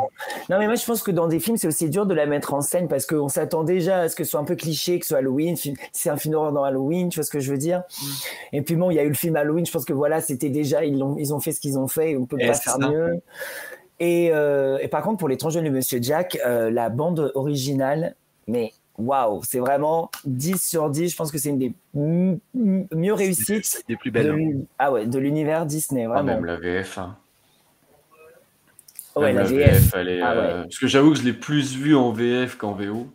Non, 0.49 0.59
mais 0.59 0.65
moi, 0.65 0.75
je 0.75 0.87
pense 0.87 1.03
que 1.03 1.11
dans 1.11 1.29
des 1.29 1.39
films, 1.39 1.59
c'est 1.59 1.67
aussi 1.69 1.91
dur 1.91 2.07
de 2.07 2.15
la 2.15 2.25
mettre 2.25 2.55
en 2.55 2.63
scène 2.63 2.89
parce 2.89 3.05
qu'on 3.05 3.29
s'attend 3.29 3.63
déjà 3.63 3.99
à 4.01 4.09
ce 4.09 4.17
que 4.17 4.25
ce 4.25 4.31
soit 4.31 4.41
un 4.41 4.45
peu 4.45 4.55
cliché, 4.57 4.99
que 4.99 5.05
ce 5.05 5.11
soit 5.11 5.19
Halloween. 5.19 5.55
C'est 5.93 6.09
un 6.09 6.17
film 6.17 6.33
d'horreur 6.33 6.53
dans 6.53 6.65
Halloween, 6.65 7.11
tu 7.11 7.19
vois 7.19 7.25
ce 7.27 7.31
que 7.31 7.41
je 7.41 7.51
veux 7.51 7.59
dire? 7.59 7.83
Mm. 8.01 8.07
Et 8.55 8.63
puis 8.63 8.75
bon, 8.77 8.91
il 8.91 8.95
y 8.95 8.99
a 8.99 9.03
eu 9.03 9.09
le 9.09 9.15
film 9.15 9.37
Halloween. 9.37 9.67
Je 9.67 9.71
pense 9.71 9.85
que 9.85 9.93
voilà, 9.93 10.23
c'était 10.23 10.49
déjà 10.49 10.83
ils 10.83 11.03
ont 11.05 11.15
ils 11.19 11.35
ont 11.35 11.41
fait 11.41 11.53
ce 11.53 11.61
qu'ils 11.61 11.79
ont 11.79 11.87
fait. 11.87 12.13
et 12.13 12.17
On 12.17 12.25
peut 12.25 12.39
Eh, 12.41 12.47
pas 12.47 12.55
faire 12.55 12.73
ça. 12.81 12.89
mieux. 12.89 13.21
Et, 14.01 14.31
euh, 14.33 14.79
et 14.81 14.89
par 14.89 15.03
contre, 15.03 15.19
pour 15.19 15.29
l'étranger 15.29 15.61
de 15.61 15.69
Monsieur 15.69 15.99
Jack, 16.01 16.39
euh, 16.47 16.71
la 16.71 16.89
bande 16.89 17.33
originale, 17.35 18.17
mais 18.49 18.73
waouh, 18.99 19.43
c'est 19.45 19.59
vraiment 19.59 20.11
10 20.25 20.63
sur 20.63 20.91
10. 20.91 21.11
Je 21.11 21.17
pense 21.17 21.31
que 21.33 21.39
c'est 21.39 21.51
une 21.51 21.59
des 21.59 21.75
mieux 22.55 23.13
réussites 23.15 23.85
Des 23.89 23.97
plus 23.97 24.11
de 24.11 24.15
belles. 24.15 24.31
hein. 24.31 24.35
l'uni- 24.37 24.67
ah 24.79 24.93
ouais, 24.93 25.07
de 25.07 25.19
l'univers 25.19 25.67
Disney, 25.67 26.05
Ah, 26.05 26.09
vraiment. 26.09 26.35
même 26.35 26.45
la 26.45 26.57
VF. 26.57 26.99
hein. 26.99 27.17
Ouais, 29.17 29.33
Même 29.33 29.37
la 29.37 29.43
la 29.45 29.49
VF. 29.49 29.73
VF, 29.85 29.95
elle 29.95 30.09
est, 30.09 30.21
Ah 30.23 30.33
ouais. 30.35 30.41
euh, 30.43 30.63
Parce 30.65 30.79
que 30.79 30.87
j'avoue 30.89 31.13
que 31.13 31.19
je 31.19 31.23
l'ai 31.23 31.33
plus 31.33 31.77
vu 31.77 31.95
en 31.95 32.11
VF 32.13 32.57
qu'en 32.57 32.73
VO. 32.73 33.07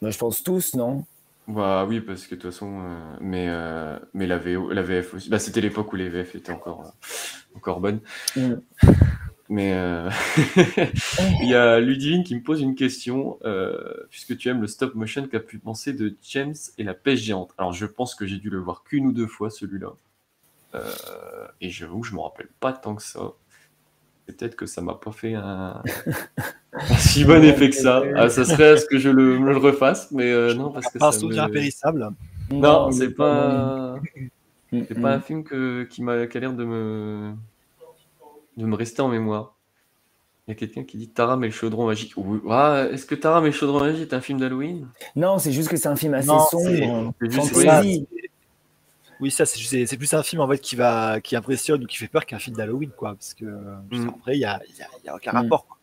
Bah, 0.00 0.10
je 0.10 0.18
pense 0.18 0.42
tous, 0.42 0.74
non? 0.74 1.04
Bah 1.46 1.84
oui, 1.86 2.00
parce 2.00 2.26
que 2.26 2.34
de 2.34 2.40
toute 2.40 2.50
façon, 2.52 2.80
euh, 2.82 3.16
mais, 3.20 3.46
euh, 3.48 3.98
mais 4.14 4.26
la, 4.26 4.38
VO, 4.38 4.70
la 4.70 4.82
VF 4.82 5.14
aussi. 5.14 5.28
Bah, 5.30 5.38
c'était 5.38 5.60
l'époque 5.60 5.92
où 5.92 5.96
les 5.96 6.08
VF 6.08 6.34
étaient 6.34 6.52
encore, 6.52 6.82
euh, 6.86 7.56
encore 7.56 7.80
bonnes. 7.80 8.00
Mm. 8.36 8.54
Mais 9.50 9.72
euh, 9.72 10.10
il 11.42 11.48
y 11.48 11.54
a 11.54 11.80
Ludivine 11.80 12.22
qui 12.24 12.34
me 12.34 12.42
pose 12.42 12.60
une 12.60 12.74
question. 12.74 13.38
euh, 13.44 13.94
puisque 14.10 14.36
tu 14.36 14.48
aimes 14.48 14.60
le 14.60 14.66
stop 14.66 14.94
motion, 14.94 15.26
qu'a 15.26 15.40
pu 15.40 15.58
penser 15.58 15.92
de 15.94 16.14
James 16.30 16.54
et 16.78 16.84
la 16.84 16.94
pêche 16.94 17.20
géante 17.20 17.52
Alors, 17.58 17.72
je 17.72 17.86
pense 17.86 18.14
que 18.14 18.26
j'ai 18.26 18.38
dû 18.38 18.50
le 18.50 18.58
voir 18.58 18.82
qu'une 18.84 19.06
ou 19.06 19.12
deux 19.12 19.26
fois, 19.26 19.50
celui-là. 19.50 19.88
Euh, 20.74 21.48
et 21.60 21.70
j'avoue 21.70 22.00
que 22.00 22.08
je 22.08 22.14
me 22.14 22.20
rappelle 22.20 22.48
pas 22.60 22.72
tant 22.72 22.94
que 22.96 23.02
ça. 23.02 23.20
Peut-être 24.26 24.56
que 24.56 24.66
ça 24.66 24.82
m'a 24.82 24.94
pas 24.94 25.12
fait 25.12 25.34
un, 25.34 25.82
un 26.72 26.96
si 26.98 27.24
bon 27.24 27.42
effet 27.44 27.70
que 27.70 27.76
ça. 27.76 28.10
Ah, 28.14 28.28
ça 28.28 28.44
serait 28.44 28.70
à 28.72 28.76
ce 28.76 28.86
que 28.86 28.98
je 28.98 29.08
le, 29.10 29.56
refasse, 29.56 30.10
mais 30.12 30.30
euh, 30.32 30.54
non, 30.54 30.70
parce 30.72 30.90
que 30.90 30.98
Pas 30.98 31.08
un 31.08 31.12
souvenir 31.12 31.44
me- 31.44 31.48
impérissable. 31.48 32.08
Non, 32.50 32.90
il 32.90 32.92
c'est 32.92 33.04
est 33.04 33.10
pas, 33.10 34.00
bon. 34.00 34.02
c'est 34.88 34.94
Mm, 34.94 35.00
pas 35.00 35.14
un 35.14 35.18
mm. 35.18 35.22
film 35.22 35.44
que, 35.44 35.84
qui 35.84 36.02
m'a 36.02 36.26
qui 36.26 36.36
a 36.36 36.40
l'air 36.40 36.52
de 36.54 36.64
me, 36.64 37.34
de 38.58 38.66
me 38.66 38.76
rester 38.76 39.00
en 39.02 39.08
mémoire. 39.08 39.54
Il 40.46 40.50
y 40.50 40.52
a 40.52 40.54
quelqu'un 40.54 40.82
qui 40.82 40.96
dit 40.96 41.08
Taram 41.08 41.42
et 41.44 41.48
le 41.48 41.52
chaudron 41.52 41.86
magique. 41.86 42.14
Ah, 42.48 42.86
Est-ce 42.90 43.04
que 43.06 43.14
Taram 43.14 43.44
et 43.44 43.48
le 43.48 43.52
chaudron 43.52 43.80
magique 43.80 44.10
est 44.10 44.14
un 44.14 44.20
film 44.20 44.40
d'Halloween? 44.40 44.88
Non, 45.14 45.38
c'est 45.38 45.52
juste 45.52 45.68
que 45.68 45.76
c'est 45.76 45.88
un 45.88 45.96
film 45.96 46.14
assez 46.14 46.26
Non, 46.26 46.40
sombre, 46.40 47.12
juste-. 47.20 47.54
Oui, 49.20 49.30
ça, 49.32 49.44
c'est- 49.46 49.96
plus 49.96 50.14
un 50.14 50.22
film 50.22 50.40
en 50.42 50.48
fait 50.48 50.58
qui 50.58 50.76
va, 50.76 51.20
qui 51.20 51.34
impressionne 51.34 51.82
ou 51.82 51.86
qui 51.86 51.96
fait 51.96 52.06
peur 52.06 52.24
qu'un 52.24 52.38
film 52.38 52.56
d'Halloween, 52.56 52.90
quoi. 52.96 53.14
Parce 53.14 53.34
que 53.34 53.44
Mm. 53.44 54.08
après, 54.10 54.36
il 54.36 54.40
y 54.40 54.44
a, 54.44 54.60
il 54.68 54.76
y 54.76 54.82
a- 54.82 54.86
y 55.04 55.08
a 55.08 55.16
aucun 55.16 55.32
Mm. 55.32 55.36
rapport. 55.36 55.66
quoi. 55.66 55.76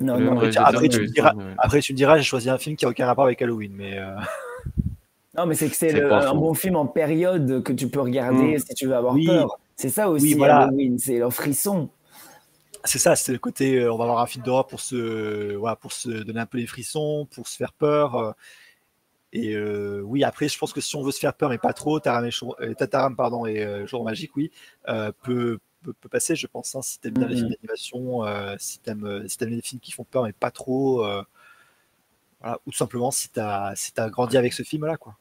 Non, 0.00 0.20
non. 0.20 0.32
Après, 0.32 0.50
tu- 0.50 0.58
après, 0.58 0.88
me 0.88 1.06
diras, 1.06 1.32
après, 1.58 1.80
tu 1.80 1.92
me 1.92 1.96
diras, 1.96 2.18
j'ai 2.18 2.24
choisi 2.24 2.50
un 2.50 2.58
film 2.58 2.76
qui 2.76 2.84
a 2.84 2.88
aucun 2.88 3.06
rapport 3.06 3.24
avec 3.24 3.40
Halloween, 3.40 3.72
mais 3.74 3.98
euh, 3.98 4.14
Non, 5.36 5.46
mais 5.46 5.54
c'est 5.56 5.68
que 5.68 5.74
c'est 5.74 6.00
un 6.00 6.34
bon 6.34 6.54
film 6.54 6.76
en 6.76 6.86
période 6.86 7.62
que 7.64 7.72
tu 7.72 7.88
peux 7.88 8.00
regarder 8.00 8.56
Mm. 8.56 8.58
si 8.60 8.74
tu 8.74 8.86
veux 8.86 8.94
avoir 8.94 9.14
Oui. 9.14 9.26
peur. 9.26 9.58
C'est 9.76 9.90
ça 9.90 10.08
aussi, 10.10 10.34
Oui, 10.34 10.34
voilà. 10.34 10.56
Halloween, 10.56 10.98
c'est 10.98 11.18
leur 11.18 11.32
frisson. 11.32 11.88
c'est 12.84 12.98
ça, 12.98 13.16
c'est 13.16 13.32
le 13.32 13.38
côté, 13.38 13.76
euh, 13.78 13.92
on 13.92 13.96
va 13.96 14.04
voir 14.06 14.18
un 14.20 14.26
film 14.26 14.44
d'horreur 14.44 14.66
pour 14.66 14.80
se, 14.80 15.54
voilà, 15.54 15.76
pour 15.76 15.92
se 15.92 16.08
donner 16.10 16.40
un 16.40 16.46
peu 16.46 16.58
les 16.58 16.66
frissons, 16.66 17.26
pour 17.34 17.48
se 17.48 17.56
faire 17.56 17.72
peur. 17.72 18.14
euh, 18.16 18.32
et 19.32 19.54
euh, 19.54 20.00
oui, 20.02 20.22
après, 20.24 20.48
je 20.48 20.56
pense 20.58 20.72
que 20.72 20.80
si 20.80 20.94
on 20.96 21.02
veut 21.02 21.10
se 21.12 21.18
faire 21.18 21.34
peur, 21.34 21.50
mais 21.50 21.58
pas 21.58 21.72
trop, 21.72 21.98
Taram 22.00 22.24
et, 22.24 22.30
Chou- 22.30 22.54
Tataram 22.78 23.16
pardon, 23.16 23.46
et 23.46 23.64
euh, 23.64 23.86
Jour 23.86 24.04
magique, 24.04 24.36
oui, 24.36 24.52
euh, 24.88 25.10
peut, 25.22 25.58
peut, 25.82 25.92
peut 25.94 26.08
passer, 26.08 26.36
je 26.36 26.46
pense. 26.46 26.74
hein, 26.76 26.82
si 26.82 27.00
t'aimes 27.00 27.16
bien 27.16 27.26
les 27.28 27.34
films 27.34 27.50
d'animation, 27.52 28.24
euh, 28.24 28.54
si 28.58 28.78
t'aimes 28.78 29.04
euh, 29.06 29.26
si 29.28 29.36
t'aimes 29.38 29.50
les 29.50 29.62
films 29.62 29.80
qui 29.80 29.90
font 29.92 30.04
peur, 30.04 30.22
mais 30.24 30.32
pas 30.32 30.50
trop. 30.52 31.04
euh, 31.04 31.22
voilà, 32.40 32.58
ou 32.66 32.70
tout 32.70 32.76
simplement 32.76 33.10
si 33.10 33.28
t'as 33.30 33.74
si 33.74 33.92
as 33.96 34.08
grandi 34.10 34.36
avec 34.36 34.52
ce 34.52 34.62
film-là, 34.62 34.96
quoi. 34.96 35.16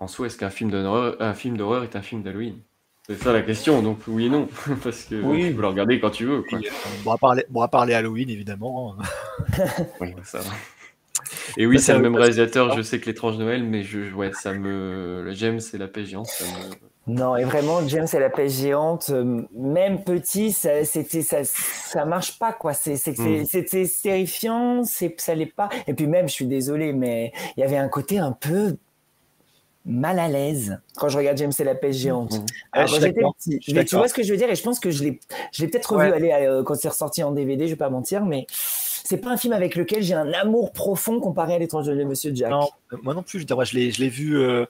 En 0.00 0.06
soi, 0.06 0.26
est-ce 0.26 0.36
qu'un 0.36 0.50
film 0.50 0.70
d'horreur, 0.70 1.16
un 1.22 1.32
film 1.32 1.56
d'horreur 1.56 1.82
est 1.82 1.96
un 1.96 2.02
film 2.02 2.22
d'Halloween? 2.22 2.60
C'est 3.08 3.20
ça 3.20 3.32
la 3.32 3.42
question, 3.42 3.82
donc 3.82 3.98
oui 4.06 4.26
et 4.26 4.28
non, 4.28 4.48
parce 4.84 5.04
que 5.04 5.20
Oui. 5.20 5.48
tu 5.48 5.54
peux 5.54 5.62
le 5.62 5.66
regarder 5.68 5.98
quand 5.98 6.10
tu 6.10 6.24
veux. 6.24 6.42
Quoi. 6.42 6.60
Et, 6.60 6.68
euh, 6.68 6.72
bon, 7.04 7.10
à 7.12 7.18
part 7.18 7.34
les, 7.34 7.44
bon, 7.50 7.60
à 7.62 7.68
part 7.68 7.84
les 7.84 7.94
Halloween, 7.94 8.30
évidemment. 8.30 8.94
hein. 8.98 9.56
Oui, 10.00 10.14
ça 10.24 10.38
va. 10.38 10.50
Et 11.56 11.66
oui, 11.66 11.78
Ça, 11.78 11.86
c'est 11.86 11.92
le 11.94 11.98
même 12.00 12.14
réalisateur. 12.16 12.74
Je 12.76 12.82
sais 12.82 13.00
que 13.00 13.06
l'étrange 13.06 13.38
Noël, 13.38 13.64
mais 13.64 13.82
je, 13.82 14.12
ouais, 14.14 14.30
ça 14.32 14.52
me, 14.52 15.22
le 15.24 15.32
James 15.32 15.60
et 15.74 15.78
la 15.78 15.88
paix 15.88 16.04
géante, 16.04 16.26
ça 16.28 16.44
me. 16.44 17.12
Non, 17.12 17.36
et 17.36 17.42
vraiment, 17.42 17.86
James 17.88 18.06
et 18.12 18.18
la 18.20 18.30
pêche 18.30 18.52
géante, 18.52 19.10
euh, 19.10 19.42
même 19.52 20.04
petit, 20.04 20.52
ça, 20.52 20.84
c'était, 20.84 21.22
ça, 21.22 21.38
ça 21.42 22.04
marche 22.04 22.38
pas, 22.38 22.52
quoi. 22.52 22.74
C'est, 22.74 22.96
c'est, 22.96 23.16
c'est- 23.16 23.40
Mm. 23.40 23.44
c'était 23.46 23.90
terrifiant, 24.02 24.84
c'est, 24.84 25.12
ça 25.20 25.34
l'est 25.34 25.46
pas. 25.46 25.68
Et 25.88 25.94
puis 25.94 26.06
même, 26.06 26.28
je 26.28 26.32
suis 26.34 26.46
désolé, 26.46 26.92
mais 26.92 27.32
il 27.56 27.60
y 27.60 27.64
avait 27.64 27.76
un 27.76 27.88
côté 27.88 28.18
un 28.20 28.30
peu 28.30 28.76
mal 29.84 30.18
à 30.18 30.28
l'aise 30.28 30.80
quand 30.96 31.08
je 31.08 31.18
regarde 31.18 31.36
James 31.38 31.52
et 31.58 31.64
la 31.64 31.74
pêche 31.74 31.96
géante. 31.96 32.32
Ouais, 32.32 32.38
Alors, 32.72 32.88
j'étais 32.88 33.12
d'accord, 33.12 33.34
petit, 33.36 33.60
mais 33.74 33.84
tu 33.84 33.96
vois 33.96 34.08
ce 34.08 34.14
que 34.14 34.22
je 34.22 34.30
veux 34.32 34.36
dire, 34.38 34.50
et 34.50 34.54
je 34.54 34.62
pense 34.62 34.78
que 34.80 34.90
je 34.90 35.02
l'ai, 35.02 35.20
je 35.52 35.62
l'ai 35.62 35.68
peut-être 35.68 35.92
revu 35.94 36.08
Ouais. 36.10 36.12
aller 36.16 36.30
euh, 36.32 36.62
quand 36.62 36.74
c'est 36.76 36.88
ressorti 36.88 37.22
en 37.22 37.32
DVD, 37.32 37.66
je 37.66 37.72
vais 37.72 37.76
pas 37.76 37.90
mentir, 37.90 38.24
mais 38.24 38.46
c'est 38.48 39.16
pas 39.18 39.30
un 39.30 39.36
film 39.36 39.52
avec 39.52 39.74
lequel 39.74 40.02
j'ai 40.02 40.14
un 40.14 40.32
amour 40.32 40.72
profond 40.72 41.18
comparé 41.20 41.54
à 41.54 41.58
l'étrange 41.58 41.86
de 41.86 42.04
Monsieur 42.04 42.32
Jack. 42.34 42.50
Non, 42.50 42.68
euh, 42.92 42.96
moi 43.02 43.14
non 43.14 43.22
plus. 43.22 43.40
Je, 43.46 43.54
moi, 43.54 43.64
l'ai, 43.72 43.90
je 43.90 44.00
l'ai 44.00 44.08
vu. 44.08 44.38
euh, 44.38 44.64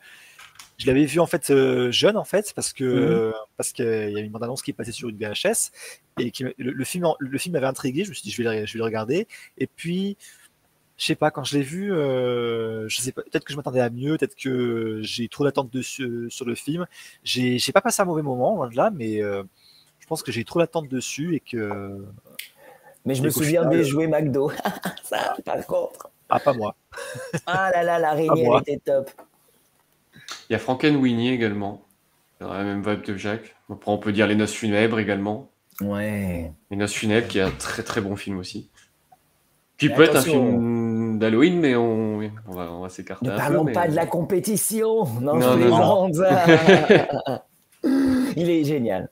je 0.78 0.86
l'avais 0.86 1.04
vu 1.04 1.20
en 1.20 1.26
fait 1.26 1.50
euh, 1.50 1.92
jeune 1.92 2.16
en 2.16 2.24
fait 2.24 2.52
parce 2.56 2.72
que 2.72 3.28
Mhm. 3.28 3.32
parce 3.56 3.72
qu'il 3.72 3.84
y 3.84 4.16
a 4.16 4.20
une 4.20 4.30
bande 4.32 4.42
annonce 4.42 4.62
qui 4.62 4.70
est 4.72 4.74
passée 4.74 4.90
sur 4.90 5.08
une 5.10 5.16
VHS 5.16 5.70
et 6.18 6.30
qui, 6.32 6.42
le, 6.44 6.54
le 6.56 6.84
film 6.84 7.06
le 7.20 7.38
film 7.38 7.52
m'avait 7.52 7.66
intrigué. 7.66 8.02
Je 8.04 8.08
me 8.08 8.14
suis 8.14 8.22
dit 8.24 8.30
je 8.30 8.42
vais 8.42 8.60
le, 8.60 8.66
je 8.66 8.72
vais 8.72 8.78
le 8.78 8.84
regarder 8.84 9.28
et 9.58 9.66
puis 9.68 10.16
je 11.02 11.08
sais 11.08 11.16
pas 11.16 11.32
quand 11.32 11.42
je 11.42 11.56
l'ai 11.56 11.64
vu 11.64 11.92
euh, 11.92 12.88
je 12.88 13.00
sais 13.00 13.10
pas 13.10 13.22
peut-être 13.22 13.44
que 13.44 13.52
je 13.52 13.56
m'attendais 13.56 13.80
à 13.80 13.90
mieux 13.90 14.16
peut-être 14.16 14.36
que 14.36 15.00
j'ai 15.02 15.26
trop 15.26 15.42
d'attentes 15.42 15.72
dessus 15.72 16.28
sur 16.30 16.46
le 16.46 16.54
film. 16.54 16.86
J'ai 17.24 17.58
j'ai 17.58 17.72
pas 17.72 17.80
passé 17.80 18.02
un 18.02 18.04
mauvais 18.04 18.22
moment 18.22 18.54
loin 18.54 18.68
de 18.68 18.76
là 18.76 18.92
mais 18.94 19.20
euh, 19.20 19.42
je 19.98 20.06
pense 20.06 20.22
que 20.22 20.30
j'ai 20.30 20.44
trop 20.44 20.60
d'attentes 20.60 20.86
dessus 20.86 21.34
et 21.34 21.40
que 21.40 22.06
Mais 23.04 23.16
je 23.16 23.22
me 23.24 23.30
souviens 23.30 23.62
final, 23.62 23.78
des 23.78 23.84
jouets 23.84 24.06
McDo. 24.06 24.52
ça, 25.02 25.34
par 25.44 25.66
contre. 25.66 26.08
ah 26.28 26.38
pas 26.38 26.52
moi. 26.52 26.76
Ah 27.46 27.72
là 27.72 27.82
là, 27.82 27.98
l'araignée, 27.98 28.46
elle 28.46 28.60
était 28.60 28.78
top. 28.78 29.10
Il 30.48 30.52
y 30.52 30.54
a 30.54 30.60
Frankenweenie 30.60 31.30
également, 31.30 31.84
dans 32.38 32.52
la 32.52 32.62
même 32.62 32.80
vibe 32.80 33.02
de 33.02 33.16
Jacques. 33.16 33.56
Après, 33.68 33.90
on 33.90 33.98
peut 33.98 34.12
dire 34.12 34.28
Les 34.28 34.36
Noces 34.36 34.52
funèbres 34.52 35.00
également. 35.00 35.50
Ouais. 35.80 36.52
Les 36.70 36.76
Noces 36.76 36.92
funèbres, 36.92 37.26
qui 37.26 37.38
est 37.38 37.42
un 37.42 37.50
très 37.50 37.82
très 37.82 38.00
bon 38.00 38.14
film 38.14 38.38
aussi. 38.38 38.68
Qui 39.78 39.88
peut 39.88 40.02
être 40.02 40.14
un 40.14 40.22
film 40.22 40.91
d'Halloween, 41.22 41.58
mais 41.60 41.74
on, 41.76 42.18
oui, 42.18 42.30
on 42.46 42.52
va, 42.52 42.70
on 42.70 42.80
va 42.82 42.88
s'écarter 42.88 43.26
Ne 43.26 43.36
parlons 43.36 43.60
peu. 43.64 43.68
mais- 43.68 43.72
pas 43.72 43.88
de 43.88 43.94
la 43.94 44.06
compétition. 44.06 45.04
Non, 45.20 45.36
Non, 45.38 45.56
non. 45.56 46.10
Il 48.36 48.48
est 48.50 48.64
génial. 48.64 49.08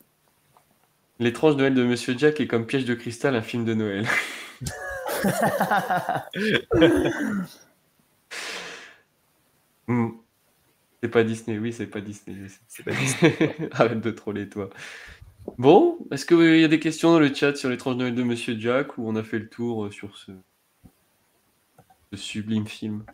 L'étrange 1.18 1.56
Noël 1.56 1.74
de 1.74 1.84
Monsieur 1.84 2.14
Jack 2.16 2.40
est 2.40 2.46
comme 2.46 2.66
Piège 2.66 2.84
de 2.84 2.94
cristal, 2.94 3.34
un 3.36 3.42
film 3.42 3.64
de 3.64 3.74
Noël. 3.74 4.06
Hmm. 9.88 10.08
C'est 11.02 11.08
pas 11.08 11.24
Disney, 11.24 11.58
oui, 11.58 11.72
c'est 11.72 11.86
pas 11.86 12.00
Disney. 12.00 12.36
pas 12.84 12.90
Disney. 12.92 13.56
Arrête 13.72 14.00
de 14.00 14.10
troller, 14.10 14.48
toi. 14.48 14.68
Bon, 15.58 15.98
est-ce 16.12 16.26
qu'il 16.26 16.60
y 16.60 16.64
a 16.64 16.68
des 16.68 16.78
questions 16.80 17.12
dans 17.12 17.18
le 17.18 17.32
chat 17.34 17.56
sur 17.56 17.70
l'étrange 17.70 17.96
Noël 17.96 18.14
de 18.14 18.22
Monsieur 18.22 18.56
Jack 18.58 18.98
ou 18.98 19.08
on 19.08 19.16
a 19.16 19.22
fait 19.22 19.38
le 19.38 19.48
tour 19.48 19.86
euh, 19.86 19.90
sur 19.90 20.16
ce, 20.18 20.32
ce 22.12 22.16
sublime 22.16 22.66
film 22.66 23.04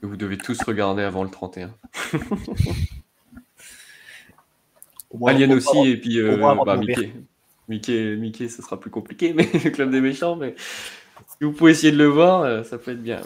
que 0.00 0.06
vous 0.06 0.16
devez 0.16 0.36
tous 0.36 0.60
regarder 0.62 1.02
avant 1.02 1.24
le 1.24 1.30
31 1.30 1.74
Au 5.10 5.18
moins- 5.18 5.30
Alien 5.32 5.52
au 5.52 5.56
aussi, 5.56 5.88
et 5.88 5.96
puis 5.96 6.18
euh, 6.20 6.36
bah. 6.36 6.76
Mickey. 6.76 7.12
Mickey. 7.68 8.16
Mickey, 8.16 8.48
ce 8.48 8.62
sera 8.62 8.78
plus 8.78 8.90
compliqué, 8.90 9.32
mais 9.36 9.48
le 9.52 9.70
club 9.70 9.90
des 9.90 10.00
méchants, 10.00 10.36
mais 10.36 10.54
si 10.58 11.44
vous 11.44 11.52
pouvez 11.52 11.72
essayer 11.72 11.92
de 11.92 11.98
le 11.98 12.06
voir, 12.06 12.42
euh, 12.42 12.62
ça 12.62 12.78
peut 12.78 12.92
être 12.92 13.02
bien. 13.02 13.20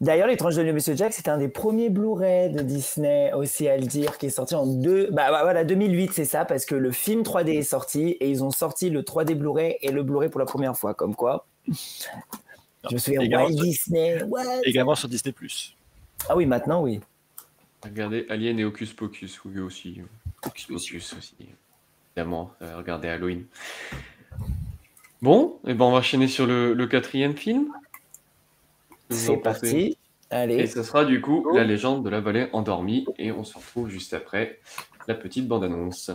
D'ailleurs, 0.00 0.26
L'étrange 0.26 0.56
de 0.56 0.72
Monsieur 0.72 0.96
Jack, 0.96 1.12
c'était 1.14 1.30
un 1.30 1.38
des 1.38 1.48
premiers 1.48 1.88
Blu-ray 1.88 2.50
de 2.50 2.60
Disney, 2.62 3.32
aussi 3.32 3.68
à 3.68 3.76
le 3.78 3.86
dire, 3.86 4.18
qui 4.18 4.26
est 4.26 4.30
sorti 4.30 4.54
en 4.54 4.66
deux... 4.66 5.08
bah, 5.12 5.30
bah, 5.30 5.42
voilà, 5.42 5.64
2008, 5.64 6.12
c'est 6.12 6.24
ça, 6.24 6.44
parce 6.44 6.66
que 6.66 6.74
le 6.74 6.90
film 6.90 7.22
3D 7.22 7.58
est 7.58 7.62
sorti 7.62 8.10
et 8.20 8.28
ils 8.28 8.42
ont 8.44 8.50
sorti 8.50 8.90
le 8.90 9.02
3D 9.02 9.34
Blu-ray 9.34 9.76
et 9.80 9.92
le 9.92 10.02
Blu-ray 10.02 10.28
pour 10.28 10.40
la 10.40 10.46
première 10.46 10.76
fois, 10.76 10.92
comme 10.94 11.14
quoi. 11.14 11.46
Je 12.88 12.94
me 12.94 12.98
souviens, 12.98 13.20
Également 13.22 13.46
Walt 13.46 13.54
sur- 13.54 13.64
Disney, 13.64 14.22
what? 14.24 14.60
Également 14.64 14.94
sur 14.94 15.08
Disney+. 15.08 15.34
Ah 16.28 16.36
oui, 16.36 16.46
maintenant, 16.46 16.82
oui. 16.82 17.00
Regardez 17.82 18.26
Alien 18.30 18.58
et 18.58 18.64
Hocus 18.64 18.92
Pocus, 18.92 19.44
oui 19.44 19.60
aussi. 19.60 20.00
Hocus 20.46 20.66
Pocus 20.66 21.14
aussi. 21.18 21.34
Évidemment, 22.16 22.52
euh, 22.62 22.76
regardez 22.76 23.08
Halloween. 23.08 23.44
Bon, 25.22 25.58
et 25.66 25.74
ben 25.74 25.84
on 25.86 25.92
va 25.92 25.98
enchaîner 25.98 26.28
sur 26.28 26.46
le, 26.46 26.74
le 26.74 26.86
quatrième 26.86 27.36
film. 27.36 27.72
C'est 29.10 29.36
parti. 29.38 29.96
Allez. 30.30 30.56
Et 30.56 30.66
ce 30.66 30.82
sera 30.82 31.04
du 31.04 31.20
coup 31.20 31.46
La 31.54 31.64
légende 31.64 32.04
de 32.04 32.10
la 32.10 32.20
vallée 32.20 32.48
endormie. 32.52 33.06
Et 33.18 33.32
on 33.32 33.44
se 33.44 33.56
retrouve 33.56 33.88
juste 33.88 34.14
après 34.14 34.58
la 35.06 35.14
petite 35.14 35.46
bande-annonce. 35.46 36.10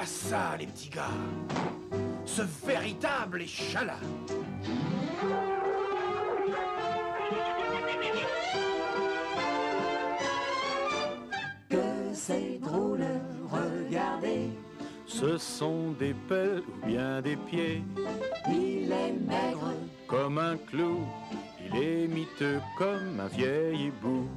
Regardez-moi 0.00 0.06
ça, 0.06 0.56
les 0.58 0.66
petits 0.66 0.88
gars 0.88 1.10
Ce 2.24 2.42
véritable 2.66 3.42
échalas 3.42 4.00
Que 11.68 11.76
c'est 12.14 12.58
drôle, 12.60 13.04
regardez. 13.50 14.50
Ce 15.06 15.36
sont 15.36 15.92
des 15.98 16.14
pelles 16.28 16.62
ou 16.66 16.86
bien 16.86 17.20
des 17.20 17.36
pieds, 17.36 17.82
Il 18.48 18.92
est 18.92 19.12
maigre, 19.12 19.74
comme 20.06 20.38
un 20.38 20.56
clou. 20.56 21.00
Il 21.66 21.76
est 21.76 22.08
miteux 22.08 22.60
comme 22.78 23.20
un 23.20 23.26
vieil 23.26 23.88
hibou. 23.88 24.28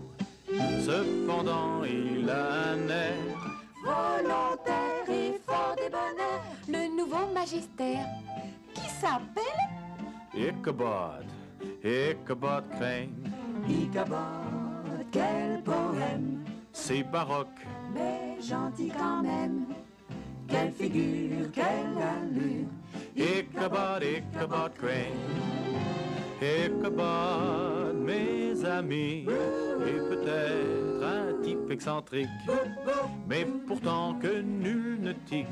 Cependant, 0.86 1.84
il 1.86 2.30
a 2.30 2.72
un 2.74 2.90
air 2.90 3.54
Volontaire 3.84 5.23
et 5.78 6.72
le 6.72 6.96
nouveau 6.96 7.28
magistère 7.34 8.06
qui 8.74 8.90
s'appelle? 8.90 9.44
Ichabod, 10.34 11.26
Ichabod 11.84 12.64
Crane. 12.72 13.14
Ichabod, 13.68 15.06
quel 15.12 15.62
poème, 15.64 16.44
C'est 16.72 17.04
baroque, 17.04 17.66
mais 17.94 18.42
gentil 18.42 18.92
quand 18.98 19.22
même. 19.22 19.66
Quelle 20.48 20.72
figure, 20.72 21.52
quelle 21.54 21.98
allure, 21.98 22.68
Ichabod, 23.16 24.04
Ichabod 24.04 24.72
Crane. 24.80 25.22
Ichabod, 26.42 27.96
mes 27.96 28.66
amis, 28.66 29.26
est 29.28 30.10
peut-être 30.10 31.03
type 31.44 31.70
excentrique, 31.70 32.30
mais 33.28 33.46
pourtant 33.68 34.16
que 34.16 34.42
nul 34.42 35.00
ne 35.02 35.14
tique 35.14 35.48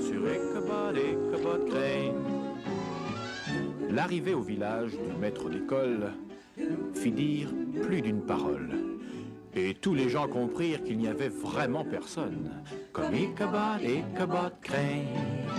sur 0.00 0.20
Ichabod, 0.28 0.96
Ichabod 0.96 1.68
Crane. 1.68 2.24
L'arrivée 3.90 4.34
au 4.34 4.42
village 4.42 4.92
du 4.92 5.16
maître 5.18 5.48
d'école 5.48 6.12
fit 6.94 7.12
dire 7.12 7.48
plus 7.82 8.02
d'une 8.02 8.22
parole. 8.22 8.70
Et 9.54 9.74
tous 9.74 9.94
les 9.94 10.08
gens 10.08 10.28
comprirent 10.28 10.82
qu'il 10.84 10.98
n'y 10.98 11.08
avait 11.08 11.30
vraiment 11.30 11.84
personne, 11.84 12.62
comme 12.92 13.14
Ichabod, 13.14 13.80
Ichabod 13.82 14.52
Crane. 14.60 15.56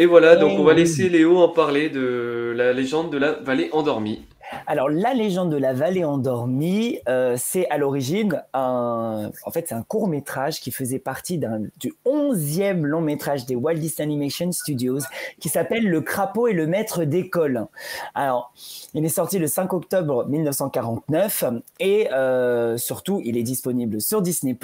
Et 0.00 0.06
voilà, 0.06 0.36
donc 0.36 0.56
on 0.56 0.62
va 0.62 0.74
laisser 0.74 1.08
Léo 1.08 1.38
en 1.38 1.48
parler 1.48 1.90
de 1.90 2.52
la 2.56 2.72
légende 2.72 3.10
de 3.10 3.18
la 3.18 3.32
vallée 3.32 3.68
endormie. 3.72 4.22
Alors, 4.66 4.88
la 4.88 5.14
légende 5.14 5.50
de 5.50 5.56
la 5.56 5.72
vallée 5.72 6.04
endormie, 6.04 7.00
euh, 7.08 7.36
c'est 7.38 7.68
à 7.70 7.78
l'origine 7.78 8.42
un, 8.54 9.30
en 9.44 9.50
fait, 9.50 9.68
c'est 9.68 9.74
un 9.74 9.82
court 9.82 10.08
métrage 10.08 10.60
qui 10.60 10.70
faisait 10.70 10.98
partie 10.98 11.38
du 11.78 11.94
11e 12.06 12.82
long 12.82 13.00
métrage 13.00 13.46
des 13.46 13.54
Walt 13.54 13.74
Disney 13.74 14.04
Animation 14.04 14.52
Studios 14.52 15.00
qui 15.40 15.48
s'appelle 15.48 15.88
Le 15.88 16.00
crapaud 16.00 16.48
et 16.48 16.52
le 16.52 16.66
maître 16.66 17.04
d'école. 17.04 17.66
Alors, 18.14 18.52
il 18.94 19.04
est 19.04 19.10
sorti 19.10 19.38
le 19.38 19.46
5 19.46 19.72
octobre 19.72 20.26
1949 20.26 21.44
et 21.80 22.10
euh, 22.12 22.76
surtout, 22.76 23.20
il 23.24 23.36
est 23.36 23.42
disponible 23.42 24.00
sur 24.00 24.22
Disney+. 24.22 24.56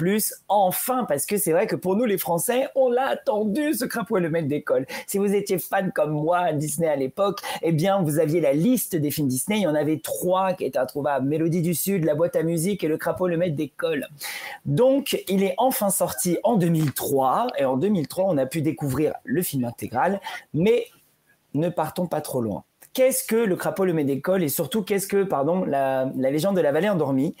Enfin, 0.47 1.05
parce 1.05 1.25
que 1.25 1.37
c'est 1.37 1.51
vrai 1.51 1.67
que 1.67 1.75
pour 1.75 1.95
nous 1.95 2.05
les 2.05 2.17
Français, 2.17 2.67
on 2.75 2.89
l'a 2.89 3.07
attendu 3.07 3.73
ce 3.73 3.85
crapaud 3.85 4.17
et 4.17 4.21
le 4.21 4.29
maître 4.29 4.47
d'école. 4.47 4.85
Si 5.07 5.17
vous 5.17 5.33
étiez 5.33 5.59
fan 5.59 5.91
comme 5.93 6.11
moi 6.11 6.53
Disney 6.53 6.87
à 6.87 6.95
l'époque, 6.95 7.41
eh 7.61 7.71
bien, 7.71 8.01
vous 8.01 8.19
aviez 8.19 8.41
la 8.41 8.53
liste 8.53 8.95
des 8.95 9.11
films 9.11 9.27
Disney. 9.27 9.65
Avait 9.75 9.99
trois 9.99 10.53
qui 10.53 10.65
étaient 10.65 10.79
introuvables 10.79 11.27
Mélodie 11.27 11.61
du 11.61 11.75
Sud, 11.75 12.05
La 12.05 12.15
boîte 12.15 12.35
à 12.35 12.43
musique 12.43 12.83
et 12.83 12.87
Le 12.87 12.97
crapaud 12.97 13.27
le 13.27 13.37
maître 13.37 13.55
d'école. 13.55 14.07
Donc, 14.65 15.23
il 15.27 15.43
est 15.43 15.55
enfin 15.57 15.89
sorti 15.89 16.37
en 16.43 16.55
2003 16.55 17.47
et 17.57 17.65
en 17.65 17.77
2003, 17.77 18.25
on 18.27 18.37
a 18.37 18.45
pu 18.45 18.61
découvrir 18.61 19.13
le 19.23 19.41
film 19.43 19.65
intégral, 19.65 20.19
mais 20.53 20.87
ne 21.53 21.69
partons 21.69 22.07
pas 22.07 22.21
trop 22.21 22.41
loin. 22.41 22.63
Qu'est-ce 22.93 23.25
que 23.25 23.35
le 23.35 23.57
crapaud 23.57 23.83
le 23.83 24.03
d'école 24.05 24.41
et 24.41 24.47
surtout 24.47 24.81
qu'est-ce 24.81 25.07
que 25.07 25.23
pardon 25.23 25.65
la, 25.65 26.09
la 26.15 26.31
légende 26.31 26.55
de 26.55 26.61
la 26.61 26.71
vallée 26.71 26.87
endormie? 26.87 27.35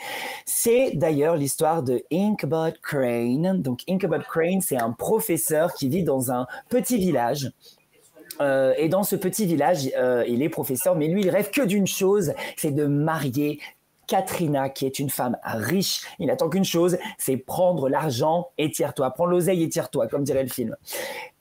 C'est 0.45 0.91
d'ailleurs 0.95 1.37
l'histoire 1.37 1.81
de 1.81 2.03
Inkbot 2.11 2.73
Crane. 2.81 3.61
Donc 3.61 3.79
Inkbot 3.87 4.19
Crane, 4.29 4.59
c'est 4.59 4.75
un 4.75 4.91
professeur 4.91 5.73
qui 5.73 5.87
vit 5.87 6.03
dans 6.03 6.29
un 6.29 6.45
petit 6.67 6.97
village. 6.97 7.53
Euh, 8.41 8.73
et 8.77 8.89
dans 8.89 9.03
ce 9.03 9.15
petit 9.15 9.45
village, 9.45 9.89
euh, 9.97 10.23
il 10.27 10.41
est 10.41 10.49
professeur, 10.49 10.95
mais 10.95 11.07
lui, 11.07 11.21
il 11.21 11.29
rêve 11.29 11.49
que 11.51 11.61
d'une 11.61 11.87
chose, 11.87 12.33
c'est 12.57 12.71
de 12.71 12.85
marier 12.85 13.59
Katrina, 14.07 14.69
qui 14.69 14.85
est 14.85 14.99
une 14.99 15.09
femme 15.09 15.35
riche. 15.43 16.01
Il 16.19 16.27
n'attend 16.27 16.47
qu'une 16.47 16.63
chose, 16.63 16.97
c'est 17.17 17.37
prendre 17.37 17.89
l'argent 17.89 18.49
et 18.59 18.69
tire-toi. 18.69 19.09
Prends 19.11 19.25
l'oseille 19.25 19.63
et 19.63 19.69
tire-toi, 19.69 20.07
comme 20.07 20.23
dirait 20.23 20.43
le 20.43 20.49
film. 20.49 20.75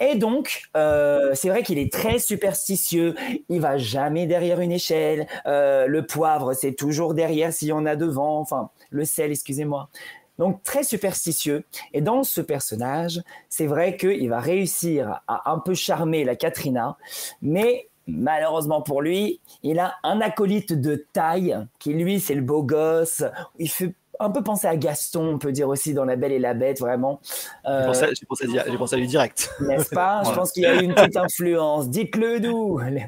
Et 0.01 0.15
donc, 0.15 0.63
euh, 0.75 1.33
c'est 1.35 1.51
vrai 1.51 1.63
qu'il 1.63 1.79
est 1.79 1.93
très 1.93 2.19
superstitieux. 2.19 3.17
Il 3.51 3.61
va 3.61 3.77
jamais 3.77 4.27
derrière 4.27 4.61
une 4.61 4.73
échelle. 4.73 5.27
Le 5.45 6.01
poivre, 6.01 6.55
c'est 6.55 6.73
toujours 6.73 7.13
derrière 7.13 7.53
s'il 7.53 7.69
y 7.69 7.73
en 7.73 7.85
a 7.85 7.97
devant. 7.97 8.39
Enfin, 8.41 8.71
le 8.89 9.05
sel, 9.05 9.31
excusez-moi. 9.31 9.91
Donc, 10.39 10.63
très 10.65 10.83
superstitieux. 10.83 11.65
Et 11.93 12.01
dans 12.01 12.25
ce 12.25 12.41
personnage, 12.41 13.23
c'est 13.49 13.67
vrai 13.67 13.97
qu'il 13.97 14.29
va 14.29 14.41
réussir 14.41 15.21
à 15.29 15.51
un 15.53 15.59
peu 15.59 15.75
charmer 15.75 16.25
la 16.25 16.35
Katrina, 16.37 16.97
mais 17.43 17.89
malheureusement 18.07 18.83
pour 18.83 19.01
lui, 19.01 19.41
il 19.63 19.79
a 19.79 19.95
un 20.03 20.21
acolyte 20.21 20.73
de 20.73 21.07
taille 21.13 21.57
qui, 21.79 21.95
lui, 21.95 22.21
c'est 22.21 22.35
le 22.35 22.43
beau 22.43 22.63
gosse. 22.63 23.23
Il 23.59 23.71
fait 23.71 23.95
un 24.21 24.31
peu 24.31 24.43
penser 24.43 24.67
à 24.69 24.77
Gaston, 24.77 25.27
on 25.27 25.39
peut 25.39 25.53
dire 25.53 25.69
aussi 25.69 25.93
dans 25.95 26.05
La 26.05 26.15
Belle 26.17 26.33
et 26.33 26.39
la 26.39 26.55
Bête, 26.55 26.79
vraiment. 26.81 27.21
Euh, 27.67 27.93
J'ai 27.93 28.27
pensé, 28.27 28.45
à- 28.59 28.77
pensé 28.77 28.95
à 28.95 28.99
lui 28.99 29.07
direct. 29.09 29.51
N'est-ce 29.61 29.91
pas? 29.91 30.23
Je 30.25 30.31
pense 30.33 30.53
qu'il 30.53 30.63
y 30.63 30.67
a 30.67 30.75
eu 30.81 30.85
une 30.85 30.95
petite 30.95 31.17
influence. 31.17 31.89
Dites-le 31.89 32.39
nous. 32.39 32.79
Les, 32.79 33.07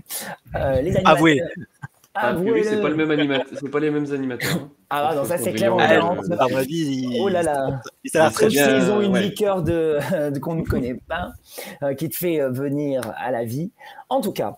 euh, 0.56 0.80
les 0.80 0.96
animateurs. 0.96 1.06
Avouez. 1.16 1.42
Ah, 2.18 2.34
oui, 2.36 2.62
c'est 2.64 2.80
pas 2.80 2.88
le 2.88 2.96
même 2.96 3.10
animateur, 3.10 3.46
c'est 3.60 3.70
pas 3.70 3.80
les 3.80 3.90
mêmes 3.90 4.10
animateurs. 4.12 4.50
hein. 4.54 4.70
Ah 4.90 5.12
non, 5.14 5.24
ça 5.24 5.36
c'est 5.38 5.52
clair. 5.52 5.74
on 5.74 5.78
en- 5.78 5.80
À 5.80 6.48
mon 6.48 6.56
avis, 6.56 6.86
il- 6.86 7.20
Oh 7.20 7.28
là 7.28 7.42
là. 7.42 7.80
il 8.04 8.10
s'est 8.10 8.18
l'air 8.18 8.32
très 8.32 8.44
Sauf 8.46 8.52
bien. 8.52 8.80
s'ils 8.80 8.90
ont 8.90 9.00
une 9.00 9.12
ouais. 9.12 9.22
liqueur 9.22 9.62
de, 9.62 9.98
de- 10.30 10.38
qu'on 10.38 10.54
ne 10.54 10.62
connaît 10.64 10.98
pas, 11.08 11.32
euh, 11.82 11.94
qui 11.94 12.08
te 12.08 12.16
fait 12.16 12.40
euh, 12.40 12.50
venir 12.50 13.02
à 13.18 13.30
la 13.30 13.44
vie. 13.44 13.70
En 14.08 14.20
tout 14.20 14.32
cas, 14.32 14.56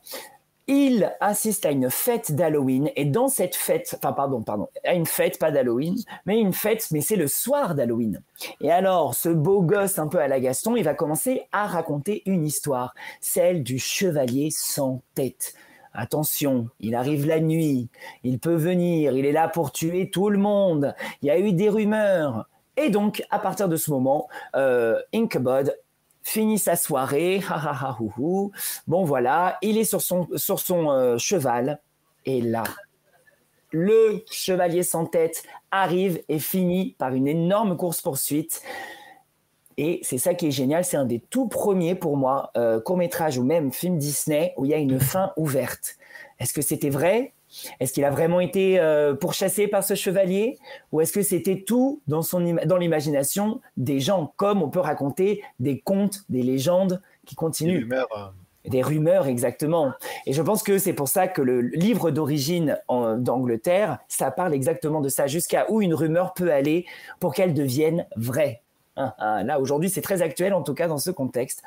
il 0.71 1.11
assiste 1.21 1.65
à 1.65 1.71
une 1.71 1.89
fête 1.91 2.33
d'Halloween 2.33 2.91
et 2.95 3.07
dans 3.07 3.29
cette 3.29 3.57
fête, 3.57 3.97
enfin 3.97 4.13
pardon, 4.13 4.43
pardon, 4.43 4.69
à 4.85 4.93
une 4.93 5.07
fête 5.07 5.39
pas 5.39 5.51
d'Halloween, 5.51 5.97
mais 6.27 6.39
une 6.39 6.53
fête, 6.53 6.87
mais 6.93 7.01
c'est 7.01 7.17
le 7.17 7.27
soir 7.27 7.75
d'Halloween. 7.75 8.21
Et 8.61 8.71
alors, 8.71 9.15
ce 9.15 9.31
beau 9.31 9.63
gosse 9.63 9.99
un 9.99 10.09
peu 10.09 10.19
à 10.19 10.29
la 10.29 10.41
Gaston, 10.41 10.77
il 10.77 10.85
va 10.85 10.93
commencer 10.93 11.45
à 11.53 11.67
raconter 11.67 12.23
une 12.27 12.45
histoire, 12.45 12.95
celle 13.23 13.63
du 13.63 13.79
chevalier 13.79 14.51
sans 14.53 15.01
tête. 15.15 15.55
Attention, 16.01 16.69
il 16.79 16.95
arrive 16.95 17.27
la 17.27 17.41
nuit, 17.41 17.89
il 18.23 18.39
peut 18.39 18.55
venir, 18.55 19.17
il 19.17 19.27
est 19.27 19.33
là 19.33 19.49
pour 19.49 19.73
tuer 19.73 20.11
tout 20.11 20.31
le 20.31 20.39
monde. 20.39 20.95
Il 21.23 21.27
y 21.27 21.31
a 21.33 21.41
eu 21.41 21.53
des 21.53 21.69
rumeurs. 21.69 22.49
Et 22.77 22.89
donc, 22.89 23.25
à 23.31 23.41
partir 23.41 23.69
de 23.69 23.75
ce 23.75 23.91
moment, 23.91 24.29
euh, 24.55 25.01
finit 26.23 26.59
sa 26.61 26.77
soirée. 26.77 27.41
Bon, 28.87 29.03
voilà, 29.03 29.59
il 29.61 29.77
est 29.77 29.83
sur 29.83 30.01
son, 30.01 30.29
sur 30.37 30.61
son 30.61 30.93
euh, 30.93 31.19
cheval. 31.19 31.81
Et 32.27 32.43
là, 32.43 32.63
le 33.73 34.25
chevalier 34.31 34.85
sans 34.85 35.05
tête 35.05 35.43
arrive 35.73 36.23
et 36.29 36.39
finit 36.39 36.95
par 36.97 37.13
une 37.13 37.27
énorme 37.27 37.77
course-poursuite. 37.77 38.63
Et 39.79 40.01
c'est 40.03 40.19
ça 40.19 40.35
qui 40.35 40.49
est 40.49 40.51
génial, 40.51 40.85
c'est 40.85 40.97
un 40.97 41.05
des 41.05 41.21
tout 41.21 41.47
premiers 41.47 41.95
pour 41.95 42.17
moi, 42.17 42.51
euh, 42.57 42.81
court-métrage 42.81 43.39
ou 43.39 43.45
même 43.45 43.73
film 43.73 43.97
Disney, 43.97 44.53
où 44.57 44.65
il 44.65 44.73
y 44.73 44.75
a 44.75 44.77
une 44.77 44.99
fin 44.99 45.33
ouverte. 45.37 45.97
Est-ce 46.41 46.53
que 46.53 46.63
c'était 46.63 46.91
vrai? 46.91 47.33
Est-ce 47.79 47.93
qu'il 47.93 48.05
a 48.05 48.11
vraiment 48.11 48.41
été 48.41 48.81
euh, 48.81 49.15
pourchassé 49.15 49.69
par 49.69 49.85
ce 49.85 49.95
chevalier? 49.95 50.59
Ou 50.91 51.01
est-ce 51.01 51.13
que 51.13 51.23
c'était 51.23 51.63
tout 51.65 52.03
dans, 52.09 52.23
son 52.23 52.57
dans 52.67 52.77
l'imagination 52.77 53.61
des 53.77 54.01
gens, 54.01 54.33
comme 54.37 54.63
on 54.65 54.69
peut 54.69 54.81
raconter 54.81 55.45
des 55.61 55.79
contes, 55.79 56.25
des 56.29 56.43
légendes 56.43 57.01
qui 57.25 57.37
continuent? 57.37 57.89
Euh, 57.93 58.27
des 58.69 58.83
rumeurs, 58.83 59.29
exactement. 59.29 59.93
Et 60.27 60.33
je 60.33 60.43
pense 60.43 60.65
que 60.65 60.79
c'est 60.79 60.93
pour 60.93 61.09
ça 61.09 61.29
que 61.29 61.41
le 61.41 61.61
livre 61.61 62.11
d'origine 62.11 62.79
d'Angleterre, 62.89 63.99
ça 64.09 64.33
parle 64.33 64.55
exactement 64.55 65.01
de 65.01 65.09
ça, 65.09 65.29
jusqu'à 65.29 65.71
où 65.71 65.81
une 65.81 65.95
rumeur 65.95 66.35
peut 66.35 66.53
aller 66.53 66.85
pour 67.21 67.33
qu'elle 67.33 67.55
devienne 67.55 68.07
vraie. 68.17 68.63
Hein, 68.99 69.45
Là, 69.45 69.61
aujourd'hui, 69.61 69.89
c'est 69.91 70.01
très 70.03 70.23
actuel, 70.23 70.53
en 70.55 70.63
tout 70.63 70.75
cas 70.75 70.89
dans 70.89 70.99
ce 70.99 71.11
contexte. 71.11 71.63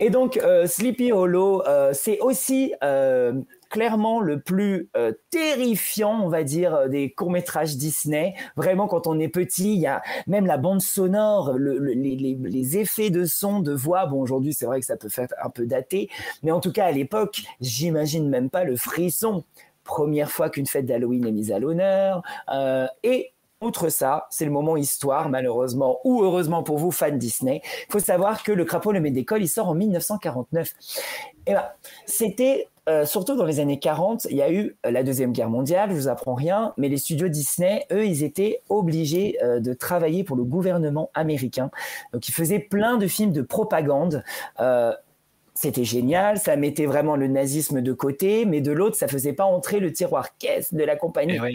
Et 0.00 0.10
donc, 0.10 0.36
euh, 0.36 0.66
Sleepy 0.66 1.12
Hollow, 1.12 1.62
euh, 1.66 1.92
c'est 1.94 2.18
aussi 2.20 2.74
euh, 2.82 3.34
clairement 3.70 4.20
le 4.20 4.40
plus 4.40 4.88
terrifiant, 5.30 6.20
on 6.22 6.28
va 6.28 6.44
dire, 6.44 6.88
des 6.88 7.10
courts-métrages 7.10 7.76
Disney. 7.76 8.34
Vraiment, 8.56 8.86
quand 8.88 9.06
on 9.06 9.18
est 9.18 9.28
petit, 9.28 9.74
il 9.74 9.80
y 9.80 9.86
a 9.86 10.02
même 10.26 10.46
la 10.46 10.56
bande 10.58 10.80
sonore, 10.82 11.52
le- 11.56 11.78
le- 11.78 11.92
les, 11.92 12.16
les- 12.16 12.78
effets 12.78 13.10
de 13.10 13.24
son, 13.24 13.60
de 13.60 13.72
voix. 13.72 14.06
Bon, 14.06 14.20
aujourd'hui, 14.20 14.52
c'est 14.54 14.66
vrai 14.66 14.80
que 14.80 14.86
ça 14.86 14.96
peut 14.96 15.08
faire 15.08 15.28
un 15.42 15.50
peu 15.50 15.66
daté, 15.66 16.08
mais 16.42 16.50
en 16.52 16.60
tout 16.60 16.72
cas, 16.72 16.86
à 16.86 16.92
l'époque, 16.92 17.42
j'imagine 17.60 18.28
même 18.28 18.50
pas 18.50 18.64
le 18.64 18.76
frisson. 18.76 19.44
Première 19.84 20.30
fois 20.30 20.48
qu'une 20.50 20.66
fête 20.66 20.86
d'Halloween 20.86 21.26
est 21.26 21.32
mise 21.32 21.50
à 21.52 21.58
l'honneur. 21.58 22.22
Et 23.02 23.32
Outre 23.62 23.90
ça, 23.90 24.26
c'est 24.30 24.44
le 24.44 24.50
moment 24.50 24.76
histoire, 24.76 25.28
malheureusement, 25.28 26.00
ou 26.02 26.24
heureusement 26.24 26.64
pour 26.64 26.78
vous, 26.78 26.90
fans 26.90 27.12
Disney. 27.12 27.62
Il 27.88 27.92
faut 27.92 28.00
savoir 28.00 28.42
que 28.42 28.50
Le 28.50 28.64
Crapaud, 28.64 28.90
le 28.90 29.00
maître 29.00 29.14
d'école, 29.14 29.40
il 29.40 29.48
sort 29.48 29.68
en 29.68 29.74
1949. 29.76 30.72
Et 31.46 31.54
ben, 31.54 31.62
c'était, 32.04 32.68
euh, 32.88 33.06
surtout 33.06 33.36
dans 33.36 33.44
les 33.44 33.60
années 33.60 33.78
40, 33.78 34.26
il 34.30 34.36
y 34.36 34.42
a 34.42 34.50
eu 34.50 34.76
euh, 34.84 34.90
la 34.90 35.04
Deuxième 35.04 35.30
Guerre 35.30 35.48
mondiale, 35.48 35.90
je 35.90 35.94
vous 35.94 36.08
apprends 36.08 36.34
rien, 36.34 36.74
mais 36.76 36.88
les 36.88 36.96
studios 36.96 37.28
Disney, 37.28 37.86
eux, 37.92 38.04
ils 38.04 38.24
étaient 38.24 38.62
obligés 38.68 39.38
euh, 39.44 39.60
de 39.60 39.72
travailler 39.74 40.24
pour 40.24 40.36
le 40.36 40.42
gouvernement 40.42 41.10
américain. 41.14 41.70
Donc, 42.12 42.28
ils 42.28 42.32
faisaient 42.32 42.58
plein 42.58 42.96
de 42.96 43.06
films 43.06 43.32
de 43.32 43.42
propagande. 43.42 44.24
C'était 45.54 45.84
génial, 45.84 46.38
ça 46.38 46.56
mettait 46.56 46.86
vraiment 46.86 47.14
le 47.14 47.28
nazisme 47.28 47.82
de 47.82 47.92
côté, 47.92 48.46
mais 48.46 48.62
de 48.62 48.72
l'autre, 48.72 48.96
ça 48.96 49.06
faisait 49.06 49.34
pas 49.34 49.44
entrer 49.44 49.80
le 49.80 49.92
tiroir 49.92 50.36
caisse 50.38 50.72
de 50.72 50.82
la 50.82 50.96
compagnie. 50.96 51.36
Eh. 51.36 51.54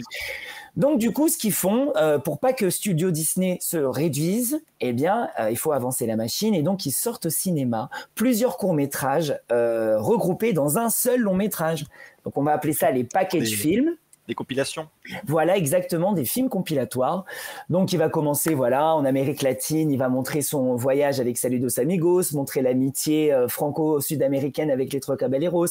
Donc 0.78 1.00
du 1.00 1.12
coup, 1.12 1.28
ce 1.28 1.36
qu'ils 1.36 1.52
font, 1.52 1.92
euh, 1.96 2.20
pour 2.20 2.38
pas 2.38 2.52
que 2.52 2.70
Studio 2.70 3.10
Disney 3.10 3.58
se 3.60 3.76
réduise, 3.76 4.62
eh 4.80 4.92
bien, 4.92 5.28
euh, 5.40 5.50
il 5.50 5.58
faut 5.58 5.72
avancer 5.72 6.06
la 6.06 6.14
machine 6.14 6.54
et 6.54 6.62
donc 6.62 6.86
ils 6.86 6.92
sortent 6.92 7.26
au 7.26 7.30
cinéma 7.30 7.90
plusieurs 8.14 8.56
courts-métrages 8.56 9.36
euh, 9.50 9.98
regroupés 9.98 10.52
dans 10.52 10.78
un 10.78 10.88
seul 10.88 11.20
long-métrage. 11.20 11.84
Donc 12.24 12.38
on 12.38 12.44
va 12.44 12.52
appeler 12.52 12.74
ça 12.74 12.92
les 12.92 13.02
package 13.02 13.48
films. 13.48 13.96
Des 14.28 14.34
compilations. 14.34 14.88
Voilà 15.26 15.56
exactement 15.56 16.12
des 16.12 16.26
films 16.26 16.50
compilatoires. 16.50 17.24
Donc 17.70 17.92
il 17.94 17.96
va 17.96 18.10
commencer 18.10 18.54
voilà 18.54 18.94
en 18.94 19.06
Amérique 19.06 19.40
latine, 19.40 19.90
il 19.90 19.98
va 19.98 20.10
montrer 20.10 20.42
son 20.42 20.76
voyage 20.76 21.18
avec 21.18 21.38
Saludos 21.38 21.80
Amigos, 21.80 22.34
montrer 22.34 22.60
l'amitié 22.60 23.32
euh, 23.32 23.48
franco-sud-américaine 23.48 24.70
avec 24.70 24.92
les 24.92 25.00
Trois 25.00 25.16
Caballeros. 25.16 25.68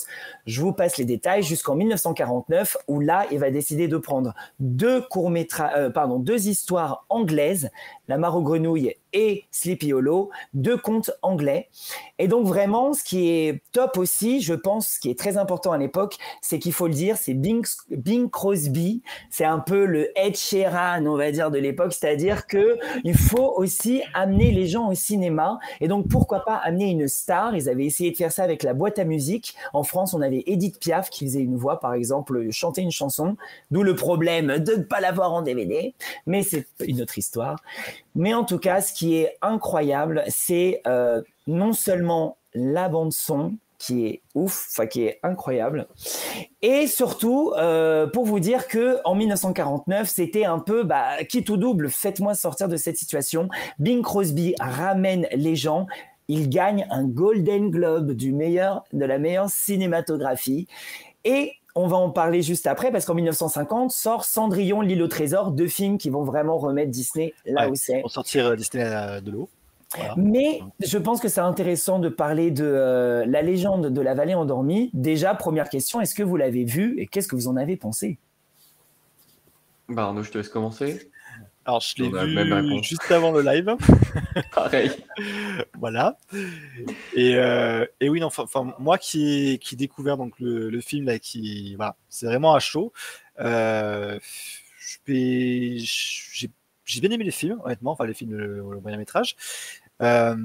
Je 0.48 0.62
vous 0.62 0.74
passe 0.74 0.98
les 0.98 1.06
détails 1.06 1.44
jusqu'en 1.44 1.76
1949 1.76 2.78
où 2.88 3.00
là 3.00 3.28
il 3.32 3.38
va 3.38 3.52
décider 3.52 3.88
de 3.88 3.98
prendre 3.98 4.34
deux 4.60 5.02
courts 5.02 5.30
métrages, 5.30 5.94
pardon, 5.94 6.18
deux 6.18 6.48
histoires 6.48 7.06
anglaises, 7.10 7.70
La 8.08 8.18
Mare 8.18 8.36
aux 8.36 8.42
grenouilles 8.42 8.96
et 9.14 9.46
Sleepy 9.52 9.94
Hollow, 9.94 10.30
deux 10.54 10.78
contes 10.78 11.12
anglais. 11.22 11.70
Et 12.20 12.28
donc 12.28 12.46
vraiment, 12.48 12.94
ce 12.94 13.04
qui 13.04 13.30
est 13.30 13.62
top 13.72 13.98
aussi, 13.98 14.42
je 14.42 14.54
pense, 14.54 14.88
ce 14.88 15.00
qui 15.00 15.10
est 15.10 15.18
très 15.18 15.38
important 15.38 15.72
à 15.72 15.78
l'époque, 15.78 16.18
c'est 16.42 16.60
qu'il 16.60 16.74
faut 16.74 16.88
le 16.88 16.94
dire, 16.94 17.18
c'est 17.18 17.34
Bing, 17.34 17.66
Crosby, 18.30 19.02
c'est 19.30 19.46
un 19.46 19.60
peu 19.60 19.86
le 19.86 20.10
Ed 20.18 20.36
Sheeran, 20.36 21.06
on 21.06 21.18
va 21.18 21.32
dire, 21.32 21.52
de 21.52 21.58
l'époque, 21.58 21.94
c'est-à-dire 21.94 22.48
que 22.48 22.78
il 23.04 23.18
faut 23.18 23.54
aussi 23.56 24.02
amener 24.14 24.52
les 24.52 24.68
gens 24.68 24.90
au 24.90 24.96
cinéma. 24.96 25.60
Et 25.82 25.88
donc 25.88 26.08
pourquoi 26.08 26.44
pas 26.44 26.56
amener 26.56 26.90
une 26.90 27.08
star? 27.08 27.56
Ils 27.56 27.70
avaient 27.70 27.86
essayé 27.86 28.12
de 28.12 28.18
faire 28.18 28.32
ça 28.32 28.44
avec 28.44 28.64
la 28.64 28.74
boîte 28.74 29.00
à 29.00 29.04
musique. 29.04 29.56
En 29.74 29.84
France, 29.84 30.14
on 30.14 30.22
avait 30.22 30.44
Edith 30.48 30.80
Piaf 30.80 31.10
qui 31.10 31.26
faisait 31.26 31.42
une 31.42 31.56
voix, 31.56 31.80
par 31.80 31.94
exemple, 31.94 32.50
chanter 32.52 32.82
une 32.82 32.92
chanson, 32.92 33.38
d'où 33.72 33.84
le 33.84 33.96
problème 33.96 34.58
de 34.60 34.76
ne 34.76 34.84
pas 34.84 35.00
l'avoir 35.00 35.34
en 35.34 35.42
DVD. 35.42 35.94
Mais 36.26 36.44
c'est 36.44 36.68
une 36.86 37.02
autre 37.02 37.18
histoire. 37.18 37.58
Mais 38.18 38.34
en 38.34 38.44
tout 38.44 38.58
cas, 38.58 38.82
ce 38.82 38.92
qui 38.92 39.16
est 39.16 39.38
incroyable, 39.44 40.24
c'est 40.28 40.82
euh, 40.88 41.22
non 41.46 41.72
seulement 41.72 42.38
la 42.54 42.90
bande 42.90 43.14
son 43.14 43.54
qui 43.78 44.08
est 44.08 44.22
ouf, 44.34 44.80
qui 44.90 45.04
est 45.04 45.20
incroyable, 45.22 45.88
et 46.64 46.88
surtout 46.88 47.54
euh, 47.58 48.08
pour 48.08 48.26
vous 48.26 48.40
dire 48.40 48.68
que 48.68 48.98
en 49.06 49.14
1949, 49.14 50.10
c'était 50.10 50.46
un 50.46 50.58
peu 50.58 50.84
bah, 50.84 51.24
qui 51.30 51.44
tout 51.44 51.58
double, 51.58 51.92
faites-moi 51.92 52.34
sortir 52.34 52.70
de 52.70 52.76
cette 52.76 52.98
situation. 52.98 53.50
Bing 53.78 54.02
Crosby 54.02 54.56
ramène 54.60 55.28
les 55.32 55.56
gens. 55.56 55.86
Il 56.28 56.50
gagne 56.50 56.88
un 56.90 57.04
Golden 57.04 57.70
Globe 57.70 58.14
du 58.14 58.34
meilleur, 58.34 58.84
de 58.94 59.06
la 59.06 59.20
meilleure 59.20 59.50
cinématographie. 59.50 60.68
Et 61.24 61.54
on 61.78 61.88
va 61.88 61.98
en 61.98 62.10
parler 62.10 62.42
juste 62.42 62.68
après 62.68 62.92
parce 62.92 63.06
qu'en 63.06 63.14
1950 63.14 63.92
sort 63.92 64.26
Cendrillon, 64.26 64.82
l'île 64.82 65.04
au 65.04 65.08
trésor, 65.08 65.52
deux 65.52 65.68
films 65.68 65.98
qui 65.98 66.10
vont 66.10 66.24
vraiment 66.24 66.58
remettre 66.58 66.92
Disney 66.92 67.34
là 67.46 67.70
où 67.70 67.76
c'est. 67.76 68.02
Pour 68.02 68.12
sortir 68.12 68.48
euh, 68.48 68.56
Disney 68.56 68.84
euh, 68.84 69.22
de 69.22 69.32
l'eau. 69.32 69.50
Voilà. 69.96 70.16
Mais 70.18 70.62
je 70.82 70.98
pense 70.98 71.22
que 71.22 71.30
c'est 71.30 71.40
intéressant 71.40 72.00
de 72.00 72.10
parler 72.10 72.52
de 72.52 72.66
euh, 72.66 73.26
la 73.26 73.42
légende 73.42 73.88
de 73.88 74.02
la 74.02 74.16
vallée 74.16 74.34
endormie. 74.34 74.90
Déjà, 74.94 75.34
première 75.34 75.70
question, 75.70 76.02
est-ce 76.02 76.14
que 76.14 76.24
vous 76.24 76.36
l'avez 76.36 76.66
vu 76.66 77.00
et 77.00 77.08
qu'est-ce 77.08 77.28
que 77.28 77.36
vous 77.36 77.48
en 77.48 77.56
avez 77.56 77.78
pensé? 77.78 78.18
Bah 79.88 80.04
Arnaud, 80.04 80.24
je 80.24 80.32
te 80.32 80.38
laisse 80.40 80.50
commencer. 80.50 81.10
Alors, 81.68 81.82
je 81.82 82.02
l'ai 82.02 82.08
vu 82.08 82.34
même 82.34 82.82
juste 82.82 83.12
avant 83.12 83.34
le 83.34 83.42
live. 83.42 83.76
Pareil. 84.54 84.90
voilà. 85.78 86.18
Et, 87.14 87.36
euh, 87.36 87.86
et 88.00 88.08
oui, 88.08 88.22
non, 88.22 88.28
enfin, 88.28 88.74
moi 88.80 88.98
qui 88.98 89.60
qui 89.62 89.76
ai 89.76 89.78
découvert 89.78 90.16
donc 90.16 90.40
le, 90.40 90.70
le 90.70 90.82
film 90.82 91.06
là, 91.06 91.20
qui 91.20 91.76
voilà, 91.76 91.98
c'est 92.08 92.26
vraiment 92.26 92.56
à 92.56 92.60
chaud. 92.60 92.94
Euh, 93.42 94.18
j'ai 95.06 97.02
bien 97.02 97.12
aimé 97.12 97.26
les 97.26 97.32
films, 97.32 97.60
honnêtement, 97.66 97.92
enfin 97.92 98.06
les 98.06 98.14
films, 98.14 98.34
le, 98.34 98.56
le 98.56 98.80
moyen 98.80 98.98
métrage. 98.98 99.36
Euh, 100.02 100.38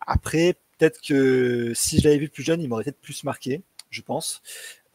après, 0.00 0.56
peut-être 0.78 1.00
que 1.00 1.72
si 1.76 2.00
je 2.00 2.08
l'avais 2.08 2.18
vu 2.18 2.28
plus 2.28 2.42
jeune, 2.42 2.60
il 2.60 2.68
m'aurait 2.68 2.82
peut-être 2.82 3.00
plus 3.00 3.22
marqué, 3.22 3.62
je 3.90 4.02
pense. 4.02 4.42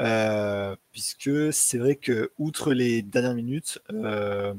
Euh, 0.01 0.75
puisque 0.91 1.51
c'est 1.51 1.77
vrai 1.77 1.95
que, 1.95 2.31
outre 2.37 2.73
les 2.73 3.01
dernières 3.01 3.35
minutes, 3.35 3.79
euh, 3.91 4.53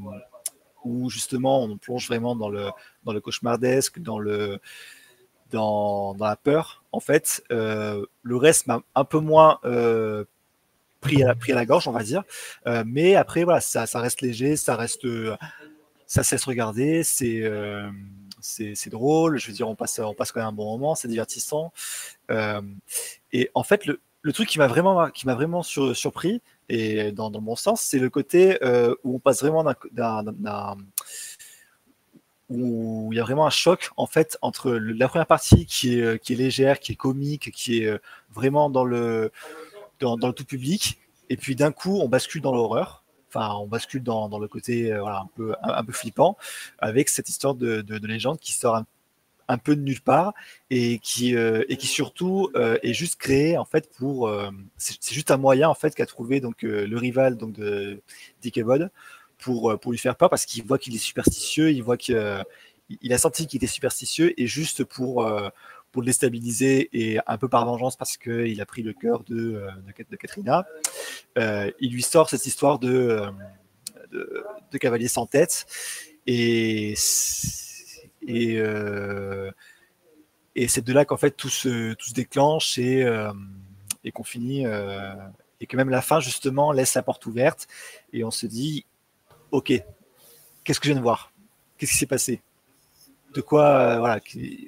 où 0.85 1.11
justement 1.11 1.63
on 1.63 1.77
plonge 1.77 2.07
vraiment 2.07 2.37
dans 2.37 2.49
le, 2.49 2.71
dans 3.05 3.13
le 3.13 3.21
cauchemardesque, 3.21 3.99
dans, 4.01 4.19
le, 4.19 4.61
dans, 5.51 6.17
la 6.19 6.37
peur, 6.37 6.85
en 6.93 7.01
fait, 7.01 7.43
euh, 7.51 8.05
le 8.23 8.37
reste 8.37 8.67
m'a 8.67 8.83
un 8.95 9.05
peu 9.05 9.19
moins 9.19 9.59
euh, 9.65 10.25
pris, 11.01 11.23
à 11.23 11.29
la, 11.29 11.35
pris 11.35 11.53
à 11.53 11.55
la 11.55 11.67
gorge, 11.67 11.89
on 11.89 11.93
va 11.93 12.03
dire. 12.03 12.25
Euh, 12.67 12.85
mais 12.87 13.15
après, 13.15 13.45
voilà, 13.45 13.61
ça, 13.61 13.87
ça 13.87 14.01
reste 14.01 14.21
léger, 14.21 14.57
ça 14.57 14.77
reste. 14.77 15.07
ça 16.07 16.23
se 16.23 16.35
laisse 16.35 16.45
regarder, 16.45 17.03
c'est 17.03 17.43
c'est 18.43 18.89
drôle, 18.89 19.39
je 19.39 19.49
veux 19.49 19.53
dire, 19.53 19.69
on 19.69 19.75
passe, 19.75 19.99
on 19.99 20.15
passe 20.15 20.33
quand 20.33 20.41
même 20.41 20.49
un 20.49 20.53
bon 20.53 20.65
moment, 20.73 20.95
c'est 20.95 21.09
divertissant. 21.09 21.73
Et 23.33 23.51
en 23.55 23.63
fait, 23.63 23.87
le, 23.87 24.01
le 24.23 24.33
truc 24.33 24.49
qui 24.49 24.59
m'a 24.59 24.67
vraiment, 24.67 25.11
qui 25.11 25.27
m'a 25.27 25.35
vraiment 25.35 25.63
sur- 25.63 25.97
surpris, 25.97 26.43
et 26.69 27.13
dans, 27.13 27.31
dans 27.31 27.41
bon 27.41 27.57
sens, 27.57 27.81
c'est 27.83 27.99
le 27.99 28.11
côté 28.11 28.63
euh, 28.63 28.95
où 29.05 29.17
on 29.17 29.19
passe 29.19 29.41
vraiment 29.43 29.65
d'un- 29.93 30.77
où 32.49 33.09
il 33.13 33.17
y 33.17 33.21
a 33.21 33.23
vraiment 33.23 33.47
un 33.47 33.51
choc 33.51 33.91
en 33.97 34.07
fait 34.07 34.37
entre 34.43 34.73
la 34.73 35.09
première 35.09 35.27
partie 35.27 35.67
qui 35.67 35.99
est, 35.99 36.03
euh, 36.03 36.17
qui 36.17 36.33
est 36.33 36.37
légère, 36.37 36.81
qui 36.81 36.93
est 36.93 36.97
comique, 36.97 37.53
qui 37.53 37.83
est 37.83 37.87
euh, 37.87 37.99
vraiment 38.33 38.71
dans 38.71 38.85
le, 38.85 39.31
dans, 40.01 40.17
le 40.17 40.33
tout 40.33 40.45
public, 40.45 40.99
et 41.29 41.37
puis 41.37 41.57
d'un 41.57 41.73
coup 41.73 42.01
on 42.01 42.09
bascule 42.09 42.43
dans 42.43 42.55
l'horreur. 42.55 43.05
Enfin, 43.29 43.55
on 43.55 43.69
bascule 43.69 44.03
dans, 44.03 44.29
le 44.41 44.49
côté 44.49 44.93
voilà, 44.99 45.21
un, 45.21 45.29
peu, 45.37 45.55
un, 45.63 45.85
peu 45.85 45.93
flippant 45.93 46.37
avec 46.81 47.09
cette 47.09 47.29
histoire 47.29 47.55
de 47.55 47.85
légende 48.05 48.41
qui 48.41 48.53
sort 48.53 48.75
un, 48.75 48.87
un 49.51 49.59
peu 49.59 49.75
de 49.75 49.81
nulle 49.83 50.01
part 50.01 50.33
et 50.71 51.01
qui, 51.01 51.35
euh, 51.35 51.65
et 51.69 51.77
qui 51.77 51.89
surtout 51.89 52.51
euh, 52.55 52.79
est 52.85 52.95
juste 52.95 53.17
créé 53.17 53.59
en 53.59 53.65
fait 53.65 53.91
pour. 53.99 54.29
euh, 54.29 54.49
c'est 54.77 55.13
juste 55.13 55.33
un 55.33 55.39
moyen 55.39 55.69
en 55.69 55.75
fait 55.75 55.93
qu'a 55.95 56.07
trouvé 56.07 56.41
le 56.41 56.97
rival 56.97 57.37
donc 57.37 57.53
de 57.55 58.01
Dick 58.41 58.57
Ebod 58.59 58.91
pour, 59.39 59.77
pour 59.81 59.91
lui 59.91 59.99
faire 59.99 60.15
peur 60.15 60.31
parce 60.31 60.47
qu'il 60.47 60.65
voit 60.65 60.79
qu'il 60.79 60.95
est 60.95 60.99
superstitieux, 60.99 61.73
il 61.73 61.83
voit 61.83 61.97
il 63.03 63.13
a 63.13 63.19
senti 63.19 63.47
qu'il 63.47 63.57
était 63.59 63.67
superstitieux 63.67 64.41
et 64.41 64.47
juste 64.47 64.85
pour, 64.85 65.29
pour 65.91 66.03
le 66.03 66.07
déstabiliser 66.07 66.89
et 66.93 67.19
un 67.27 67.37
peu 67.37 67.49
par 67.49 67.65
vengeance 67.65 67.97
parce 67.97 68.17
qu'il 68.17 68.61
a 68.61 68.67
pris 68.67 68.83
le 68.83 68.93
cœur 68.93 69.25
de, 69.25 69.67
de, 69.87 69.93
Kat- 69.97 70.05
de 70.11 70.17
Katrina, 70.17 70.67
il 71.37 71.91
lui 71.91 72.03
sort 72.03 72.29
cette 72.31 72.47
histoire 72.47 72.79
de, 72.79 73.23
de, 74.13 74.45
de 74.71 74.79
cavalier 74.79 75.09
sans 75.09 75.27
tête 75.27 75.67
et, 76.27 76.95
et, 78.27 78.57
euh, 78.59 79.51
et 80.55 80.69
c'est 80.69 80.85
de 80.85 80.93
là 80.93 81.05
qu'en 81.05 81.17
fait 81.17 81.31
tout 81.33 81.49
se, 81.49 81.95
tout 81.95 82.09
se 82.09 82.15
déclenche 82.15 82.79
et, 82.79 83.03
euh, 83.03 83.33
et 84.05 84.13
qu'on 84.13 84.25
finit 84.25 84.67
euh, 84.67 85.15
et 85.61 85.67
que 85.67 85.77
même 85.77 85.91
la 85.91 86.03
fin 86.03 86.21
justement 86.21 86.73
laisse 86.73 86.95
la 86.95 87.03
porte 87.03 87.25
ouverte. 87.27 87.69
Et 88.13 88.25
on 88.25 88.31
se 88.31 88.47
dit 88.47 88.85
ok 89.51 89.73
qu'est-ce 90.65 90.81
que 90.81 90.87
je 90.87 90.93
viens 90.93 91.01
de 91.01 91.05
voir? 91.05 91.33
Qu'est-ce 91.79 91.93
qui 91.93 91.99
s'est 91.99 92.07
passé? 92.07 92.43
De 93.35 93.41
quoi 93.41 93.99
voilà 93.99 94.21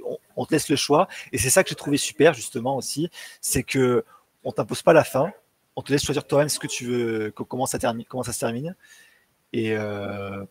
on, 0.06 0.18
on 0.36 0.46
te 0.46 0.52
laisse 0.52 0.68
le 0.68 0.76
choix. 0.76 1.08
Et 1.32 1.38
c'est 1.38 1.50
ça 1.50 1.62
que 1.62 1.68
j'ai 1.68 1.74
trouvé 1.74 1.96
super 1.96 2.32
justement 2.32 2.76
aussi. 2.76 3.10
C'est 3.40 3.64
que 3.64 4.04
on 4.44 4.52
t'impose 4.52 4.82
pas 4.82 4.92
la 4.92 5.04
fin. 5.04 5.32
On 5.74 5.82
te 5.82 5.90
laisse 5.92 6.04
choisir 6.04 6.26
toi-même 6.26 6.48
ce 6.48 6.58
que 6.58 6.66
tu 6.66 6.86
veux 6.86 7.30
co- 7.32 7.44
comment 7.44 7.66
ça 7.66 7.78
termine 7.78 8.06
comment 8.06 8.22
ça 8.22 8.32
se 8.32 8.40
termine. 8.40 8.76
Et 9.52 9.76
euh, 9.76 10.44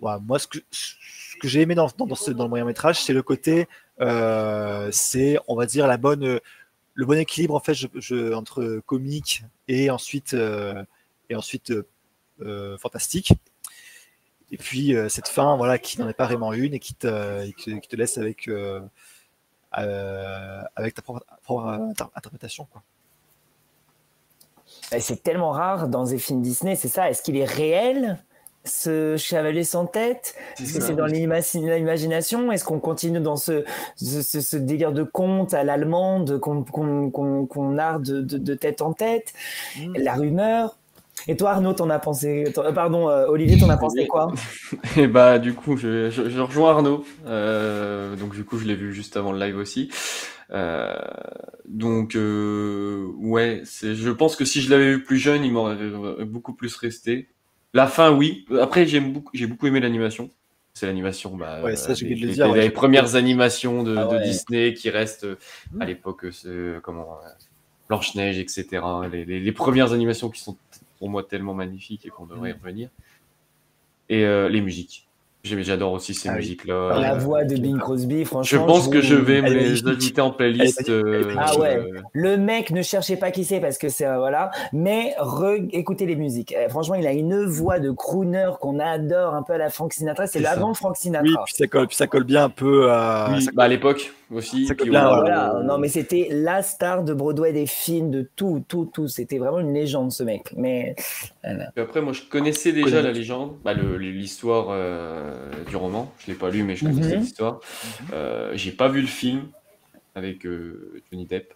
moi 0.00 0.38
ce 0.38 0.46
que 0.46 0.58
j'ai 1.44 1.60
aimé 1.62 1.74
dans, 1.74 1.88
ce- 1.88 2.30
dans 2.32 2.44
le 2.44 2.48
moyen 2.48 2.64
métrage 2.64 3.02
c'est 3.02 3.12
le 3.12 3.22
côté 3.22 3.68
euh, 4.00 4.88
c'est 4.92 5.38
on 5.48 5.56
va 5.56 5.66
dire 5.66 5.86
la 5.86 5.96
bonne 5.96 6.40
le 6.94 7.06
bon 7.06 7.18
équilibre 7.18 7.54
en 7.54 7.60
fait 7.60 7.76
entre 8.34 8.80
comique 8.86 9.42
et 9.66 9.90
ensuite 9.90 10.34
euh, 10.34 10.84
et 11.30 11.36
ensuite 11.36 11.72
euh, 12.40 12.78
fantastique 12.78 13.32
et 14.50 14.56
puis 14.56 14.94
cette 15.08 15.28
fin 15.28 15.56
voilà 15.56 15.78
qui 15.78 16.00
n'en 16.00 16.08
est 16.08 16.14
pas 16.14 16.26
vraiment 16.26 16.52
une 16.52 16.74
et 16.74 16.78
qui 16.80 16.94
te, 16.94 17.96
laisse 17.96 18.18
avec 18.18 18.48
avec 19.72 20.94
ta 20.94 21.02
propre, 21.02 21.24
propre 21.42 21.66
inter- 21.66 22.06
interprétation 22.14 22.66
quoi. 22.72 22.82
Et 24.92 25.00
C'est 25.00 25.22
tellement 25.22 25.50
rare 25.50 25.88
dans 25.88 26.04
des 26.04 26.18
films 26.18 26.42
Disney, 26.42 26.76
c'est 26.76 26.88
ça. 26.88 27.10
Est-ce 27.10 27.22
qu'il 27.22 27.36
est 27.36 27.44
réel? 27.44 28.22
Ce 28.68 29.16
chevalier 29.16 29.64
sans 29.64 29.86
tête 29.86 30.34
Est-ce 30.60 30.74
que 30.74 30.80
c'est 30.80 30.94
dans 30.94 31.06
l'ima- 31.06 31.40
l'imagination 31.76 32.52
Est-ce 32.52 32.64
qu'on 32.64 32.78
continue 32.80 33.20
dans 33.20 33.36
ce, 33.36 33.64
ce, 33.96 34.22
ce- 34.22 34.40
ce 34.40 34.56
délire 34.56 34.92
de 34.92 35.02
conte 35.02 35.54
à 35.54 35.64
l'allemande 35.64 36.38
qu'on 36.38 36.62
qu'on 36.62 37.70
narre 37.70 38.00
de, 38.00 38.20
de, 38.20 38.38
de 38.38 38.54
tête 38.54 38.82
en 38.82 38.92
tête? 38.92 39.32
La 39.96 40.14
rumeur 40.14 40.76
Et 41.26 41.36
toi 41.36 41.50
Arnaud, 41.50 41.72
t'en 41.72 41.90
as 41.90 41.98
pensé 41.98 42.44
euh, 42.56 42.72
Pardon, 42.72 43.08
euh, 43.08 43.26
Olivier, 43.26 43.58
t'en 43.58 43.68
as 43.70 43.76
pensé 43.76 44.06
quoi? 44.06 44.32
Et 44.96 45.06
bah 45.08 45.38
du 45.38 45.54
coup, 45.54 45.76
je, 45.76 46.10
je, 46.10 46.28
je 46.28 46.40
rejoins 46.40 46.70
Arnaud. 46.70 47.04
Euh, 47.26 48.14
donc 48.16 48.34
du 48.34 48.44
coup, 48.44 48.58
je 48.58 48.66
l'ai 48.66 48.76
vu 48.76 48.92
juste 48.92 49.16
avant 49.16 49.32
le 49.32 49.38
live 49.44 49.56
aussi. 49.56 49.90
Euh, 50.50 50.94
donc 51.66 52.14
ouais. 52.14 53.62
Je 53.82 54.10
pense 54.10 54.36
que 54.36 54.44
si 54.44 54.60
je 54.60 54.70
l'avais 54.70 54.92
vu 54.94 55.02
plus 55.02 55.18
jeune, 55.18 55.44
il 55.44 55.52
m'aurait 55.52 55.76
beaucoup 56.24 56.54
plus 56.54 56.74
resté. 56.76 57.28
La 57.74 57.86
fin, 57.86 58.10
oui. 58.12 58.46
Après, 58.60 58.86
beaucoup, 59.00 59.30
j'ai 59.34 59.46
beaucoup 59.46 59.66
aimé 59.66 59.80
l'animation. 59.80 60.30
C'est 60.74 60.86
l'animation, 60.86 61.36
bah, 61.36 61.60
Ouais, 61.62 61.74
ça, 61.76 61.94
le 62.14 62.28
dire, 62.28 62.48
ouais, 62.50 62.60
les 62.62 62.70
premières 62.70 63.16
animations 63.16 63.82
de, 63.82 63.96
Ah 63.96 64.06
de 64.06 64.16
ouais. 64.16 64.22
Disney 64.22 64.74
qui 64.74 64.90
restent 64.90 65.24
euh, 65.24 65.36
à 65.80 65.84
l'époque, 65.84 66.24
euh, 66.46 66.78
comment 66.80 67.18
euh, 67.24 67.28
Blanche 67.88 68.14
Neige, 68.14 68.38
etc. 68.38 68.66
Les, 69.10 69.24
les- 69.24 69.40
les 69.40 69.52
premières 69.52 69.92
animations 69.92 70.30
qui 70.30 70.40
sont 70.40 70.56
pour 70.98 71.08
moi 71.10 71.24
tellement 71.24 71.54
magnifiques 71.54 72.06
et 72.06 72.10
qu'on 72.10 72.26
devrait 72.26 72.50
y 72.50 72.52
revenir. 72.52 72.90
Et 74.08 74.24
euh, 74.24 74.48
les 74.48 74.60
musiques. 74.60 75.07
J'adore 75.44 75.92
aussi 75.92 76.14
ces 76.14 76.28
Ah 76.28 76.32
oui. 76.32 76.38
musiques-là. 76.38 77.00
La 77.00 77.14
Euh, 77.14 77.18
voix 77.18 77.44
de 77.44 77.54
Bing 77.56 77.78
Crosby, 77.78 78.20
Je 78.20 78.24
franchement. 78.24 78.66
pense 78.66 78.88
que 78.88 79.00
je 79.00 79.14
vais 79.14 79.40
me 79.40 79.48
les 79.50 79.86
ajouter 79.86 80.20
en 80.20 80.30
playlist. 80.30 80.88
euh, 80.90 81.34
Ah 81.38 81.56
ouais, 81.58 81.76
euh, 81.78 82.00
le 82.12 82.36
mec, 82.36 82.70
ne 82.70 82.82
cherchez 82.82 83.16
pas 83.16 83.30
qui 83.30 83.44
c'est 83.44 83.60
parce 83.60 83.78
que 83.78 83.88
c'est 83.88 84.04
euh, 84.06 84.18
voilà, 84.18 84.50
mais 84.72 85.14
re- 85.20 85.68
écoutez 85.72 86.06
les 86.06 86.16
musiques. 86.16 86.52
Euh, 86.54 86.68
franchement, 86.68 86.96
il 86.96 87.06
a 87.06 87.12
une 87.12 87.44
voix 87.44 87.78
de 87.78 87.90
crooner 87.92 88.50
qu'on 88.60 88.78
adore 88.80 89.34
un 89.34 89.42
peu 89.42 89.54
à 89.54 89.58
la 89.58 89.70
Frank 89.70 89.92
Sinatra. 89.92 90.26
C'est 90.26 90.40
l'avant 90.40 90.74
Frank 90.74 90.96
Sinatra. 90.96 91.24
Oui, 91.26 91.34
puis 91.46 91.54
ça 91.54 91.66
colle, 91.66 91.86
puis 91.86 91.96
ça 91.96 92.06
colle 92.08 92.24
bien 92.24 92.44
un 92.44 92.50
peu 92.50 92.90
à. 92.90 93.30
Oui, 93.32 93.46
bah 93.54 93.64
à 93.64 93.68
l'époque 93.68 94.12
aussi. 94.30 94.66
Puis 94.78 94.88
Voilà, 94.90 95.60
non 95.64 95.78
mais 95.78 95.88
c'était 95.88 96.28
la 96.30 96.62
star 96.62 97.02
de 97.04 97.14
Broadway 97.14 97.52
des 97.52 97.66
films, 97.66 98.10
de 98.10 98.28
tout, 98.36 98.64
tout, 98.68 98.90
tout. 98.92 99.08
C'était 99.08 99.38
vraiment 99.38 99.60
une 99.60 99.72
légende 99.74 100.12
ce 100.12 100.22
mec. 100.22 100.52
Mais 100.56 100.94
voilà. 101.42 101.72
Après, 101.76 102.00
moi, 102.02 102.12
je 102.12 102.22
connaissais 102.22 102.72
déjà 102.72 102.88
Connais. 102.98 103.02
la 103.02 103.12
légende, 103.12 103.56
bah, 103.64 103.74
l'histoire 103.74 104.66
euh, 104.70 105.50
du 105.68 105.76
roman. 105.76 106.12
Je 106.18 106.32
l'ai 106.32 106.36
pas 106.38 106.50
lu, 106.50 106.62
mais 106.62 106.76
je 106.76 106.84
connaissais 106.84 107.16
Mhm. 107.16 107.20
l'histoire. 107.22 107.60
Euh, 108.12 108.52
j'ai 108.54 108.72
pas 108.72 108.88
vu 108.88 109.00
le 109.00 109.06
film 109.06 109.42
avec 110.14 110.44
euh, 110.46 111.00
Johnny 111.10 111.26
Depp. 111.26 111.54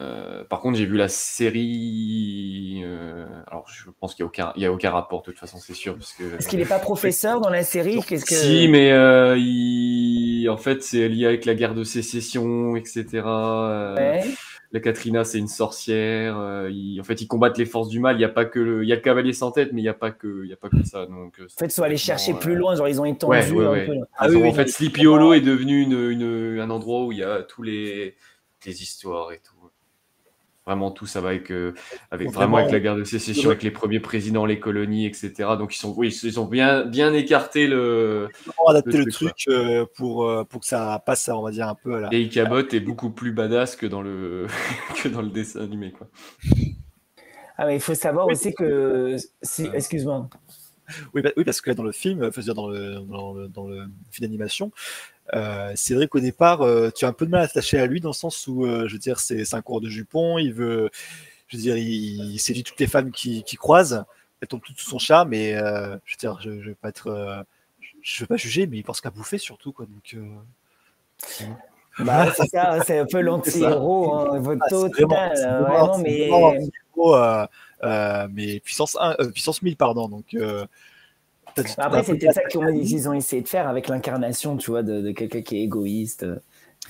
Euh, 0.00 0.44
par 0.44 0.60
contre, 0.60 0.76
j'ai 0.76 0.84
vu 0.86 0.96
la 0.96 1.08
série. 1.08 2.82
euh, 2.84 3.26
alors, 3.46 3.66
je 3.68 3.88
pense 3.98 4.14
qu'il 4.14 4.24
n'y 4.24 4.26
a, 4.26 4.28
aucun- 4.28 4.52
il 4.56 4.62
y 4.62 4.66
a 4.66 4.72
aucun 4.72 4.90
rapport, 4.90 5.20
de 5.22 5.26
toute 5.26 5.38
façon, 5.38 5.58
c'est 5.58 5.74
sûr. 5.74 5.94
Parce 5.96 6.12
que... 6.12 6.36
Est-ce 6.38 6.48
qu'il 6.48 6.58
n'est 6.58 6.64
pas 6.66 6.78
professeur 6.78 7.40
dans 7.40 7.48
la 7.50 7.62
série 7.62 8.02
Qu'est-ce 8.06 8.24
que 8.26 8.34
Si, 8.34 8.68
mais 8.68 8.92
euh, 8.92 9.36
il- 9.38 10.48
en 10.50 10.56
fait, 10.58 10.82
c'est 10.82 11.08
lié 11.08 11.26
avec 11.26 11.44
la 11.44 11.54
guerre 11.54 11.74
de 11.74 11.84
sécession, 11.84 12.76
etc. 12.76 13.04
Euh, 13.26 13.94
Ouais. 13.96 14.24
La 14.72 14.80
Katrina, 14.80 15.24
c'est 15.24 15.38
une 15.38 15.46
sorcière. 15.48 16.36
euh, 16.38 16.68
il- 16.70 17.00
En 17.00 17.04
fait, 17.04 17.20
ils 17.22 17.28
combattent 17.28 17.56
les 17.56 17.64
forces 17.64 17.88
du 17.88 18.00
mal. 18.00 18.16
Il 18.16 18.20
y 18.20 18.24
a 18.24 18.28
pas 18.28 18.44
que 18.44 18.58
le, 18.58 18.82
il 18.82 18.88
y 18.88 18.92
a 18.92 18.96
le 18.96 19.00
cavalier 19.00 19.32
sans 19.32 19.50
tête, 19.52 19.72
mais 19.72 19.80
il 19.80 19.84
n'y 19.84 19.88
a 19.88 19.94
pas 19.94 20.10
que, 20.10 20.42
il 20.44 20.50
y 20.50 20.52
a 20.52 20.56
pas 20.56 20.68
que 20.68 20.82
ça. 20.84 21.06
Donc, 21.06 21.40
En 21.40 21.58
fait, 21.58 21.66
ils 21.66 21.70
sont 21.70 21.82
allés 21.84 21.96
chercher 21.96 22.34
plus 22.34 22.56
loin, 22.56 22.74
genre 22.76 22.88
ils 22.88 23.00
ont 23.00 23.04
étendu 23.04 23.30
Ouais, 23.32 23.50
ouais, 23.52 23.82
un 23.82 23.86
peu. 23.86 23.92
Ah 24.18 24.26
ont- 24.26 24.30
oui, 24.30 24.36
oui, 24.42 24.48
en 24.48 24.52
fait, 24.52 24.68
Sleepy 24.68 25.06
Hollow 25.06 25.32
est 25.34 25.40
devenu 25.40 25.80
une, 25.80 26.10
une- 26.10 26.60
un 26.60 26.68
endroit 26.70 27.04
où 27.06 27.12
il 27.12 27.18
y 27.18 27.22
a 27.24 27.42
tous 27.42 27.62
les, 27.62 28.16
les 28.66 28.82
histoires 28.82 29.32
et 29.32 29.38
tout. 29.38 29.54
Vraiment 30.66 30.90
tout, 30.90 31.06
ça 31.06 31.20
va 31.20 31.28
avec, 31.28 31.52
euh, 31.52 31.74
avec 32.10 32.28
Vraiment, 32.32 32.56
avec 32.56 32.72
la 32.72 32.80
guerre 32.80 32.96
de 32.96 33.04
sécession, 33.04 33.50
avec 33.50 33.62
les 33.62 33.70
premiers 33.70 34.00
présidents, 34.00 34.44
les 34.44 34.58
colonies, 34.58 35.06
etc. 35.06 35.50
Donc 35.56 35.76
ils 35.76 35.78
sont, 35.78 35.94
oui, 35.96 36.08
ils 36.24 36.40
ont 36.40 36.44
bien, 36.44 36.84
bien 36.84 37.14
écarté 37.14 37.68
le, 37.68 38.28
vraiment 38.44 38.68
adapter 38.70 38.98
le 38.98 39.04
truc, 39.04 39.36
truc 39.36 39.54
euh, 39.54 39.86
pour, 39.94 40.28
euh, 40.28 40.42
pour 40.42 40.62
que 40.62 40.66
ça 40.66 41.00
passe, 41.06 41.28
on 41.28 41.42
va 41.42 41.52
dire, 41.52 41.68
un 41.68 41.76
peu 41.76 41.94
à 41.94 42.00
la. 42.00 42.08
Et 42.12 42.20
Icabot 42.22 42.66
est 42.66 42.80
beaucoup 42.80 43.10
plus 43.10 43.30
badass 43.30 43.76
que 43.76 43.86
dans 43.86 44.02
le, 44.02 44.48
que 45.02 45.08
dans 45.08 45.22
le 45.22 45.30
dessin 45.30 45.60
animé, 45.60 45.92
quoi. 45.92 46.08
Ah 47.58 47.66
mais 47.66 47.76
il 47.76 47.80
faut 47.80 47.94
savoir 47.94 48.26
aussi 48.26 48.52
que 48.52 49.16
si, 49.42 49.70
excuse-moi. 49.72 50.28
Oui, 51.14 51.22
bah- 51.22 51.30
oui, 51.36 51.44
parce 51.44 51.60
que 51.60 51.70
dans 51.70 51.84
le 51.84 51.92
film, 51.92 52.24
enfin, 52.24 52.42
dans 52.52 52.68
le, 52.68 53.00
dans 53.08 53.34
le, 53.34 53.48
dans 53.48 53.66
le 53.66 53.86
film 54.10 54.26
d'animation, 54.26 54.72
euh, 55.34 55.72
c'est 55.76 55.94
vrai 55.94 56.06
qu'au 56.08 56.20
départ, 56.20 56.62
euh, 56.62 56.90
tu 56.94 57.04
as 57.04 57.08
un 57.08 57.12
peu 57.12 57.26
de 57.26 57.30
mal 57.30 57.42
à 57.42 57.46
t'attacher 57.48 57.78
à 57.78 57.86
lui 57.86 58.00
dans 58.00 58.10
le 58.10 58.14
sens 58.14 58.46
où, 58.46 58.64
euh, 58.66 58.86
je 58.88 58.92
veux 58.94 58.98
dire, 58.98 59.18
c'est 59.20 59.44
c'est 59.44 59.56
un 59.56 59.62
cours 59.62 59.80
de 59.80 59.88
jupon, 59.88 60.38
il 60.38 60.52
veut, 60.52 60.90
je 61.48 61.56
veux 61.56 61.62
dire, 61.62 61.76
il, 61.76 62.32
il 62.34 62.38
séduit 62.38 62.62
toutes 62.64 62.80
les 62.80 62.86
femmes 62.86 63.10
qui, 63.10 63.42
qui 63.44 63.56
croisent, 63.56 64.04
elles 64.40 64.48
tombent 64.48 64.62
toutes 64.62 64.78
sous 64.78 64.90
son 64.90 64.98
charme, 64.98 65.32
et 65.34 65.54
euh, 65.56 65.96
je 66.04 66.14
veux 66.14 66.18
dire, 66.18 66.38
je, 66.40 66.60
je 66.62 66.68
vais 66.70 66.74
pas 66.74 66.88
être, 66.90 67.08
euh, 67.08 67.42
je 68.02 68.22
veux 68.22 68.26
pas 68.26 68.36
juger, 68.36 68.66
mais 68.66 68.76
il 68.78 68.82
pense 68.84 69.00
qu'à 69.00 69.10
bouffer 69.10 69.38
surtout, 69.38 69.72
quoi. 69.72 69.86
Donc, 69.86 70.14
euh, 70.14 71.44
Bah, 71.98 72.30
c'est 72.36 72.46
ça, 72.48 72.78
c'est 72.86 72.98
un 72.98 73.06
peu 73.06 73.20
l'anti-héros, 73.22 74.14
hein, 74.14 74.26
Ah, 74.60 74.68
total, 74.68 74.90
vraiment- 74.92 75.16
euh, 75.46 75.60
vraiment- 75.62 75.98
mais 75.98 76.28
mais 78.30 78.60
puissance 78.60 78.96
1, 79.00 79.16
euh, 79.20 79.30
puissance 79.30 79.62
1000, 79.62 79.76
pardon. 79.76 80.08
Donc, 80.08 80.34
après 81.78 82.02
c'est 82.04 82.16
peut-être 82.16 82.34
ça 82.34 82.42
qu'ils 82.44 82.60
ont, 82.60 82.68
ils 82.68 83.08
ont 83.08 83.12
essayé 83.12 83.42
de 83.42 83.48
faire 83.48 83.68
avec 83.68 83.88
l'incarnation, 83.88 84.56
tu 84.56 84.70
vois, 84.70 84.82
de, 84.82 85.00
de 85.00 85.10
quelqu'un 85.12 85.42
qui 85.42 85.58
est 85.58 85.62
égoïste, 85.62 86.24
euh, 86.24 86.36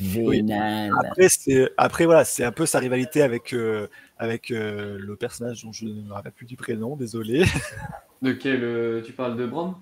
Oui. 0.01 0.37
vénal. 0.39 0.93
Après, 1.05 1.29
c'est 1.29 1.71
après 1.77 2.05
voilà, 2.07 2.25
c'est 2.25 2.45
un 2.45 2.53
peu 2.53 2.67
sa 2.67 2.79
rivalité 2.79 3.23
avec 3.23 3.53
euh, 3.53 3.89
avec 4.19 4.51
euh, 4.51 4.97
le 4.99 5.17
personnage 5.17 5.63
dont 5.65 5.73
je 5.73 5.85
ne 5.87 6.03
me 6.03 6.13
rappelle 6.13 6.33
plus 6.33 6.47
du 6.47 6.57
prénom, 6.57 6.97
désolé. 6.97 7.45
De 8.23 8.33
quel, 8.33 8.65
euh, 8.65 9.03
tu 9.03 9.13
parles 9.13 9.37
de 9.37 9.47
Brom 9.47 9.75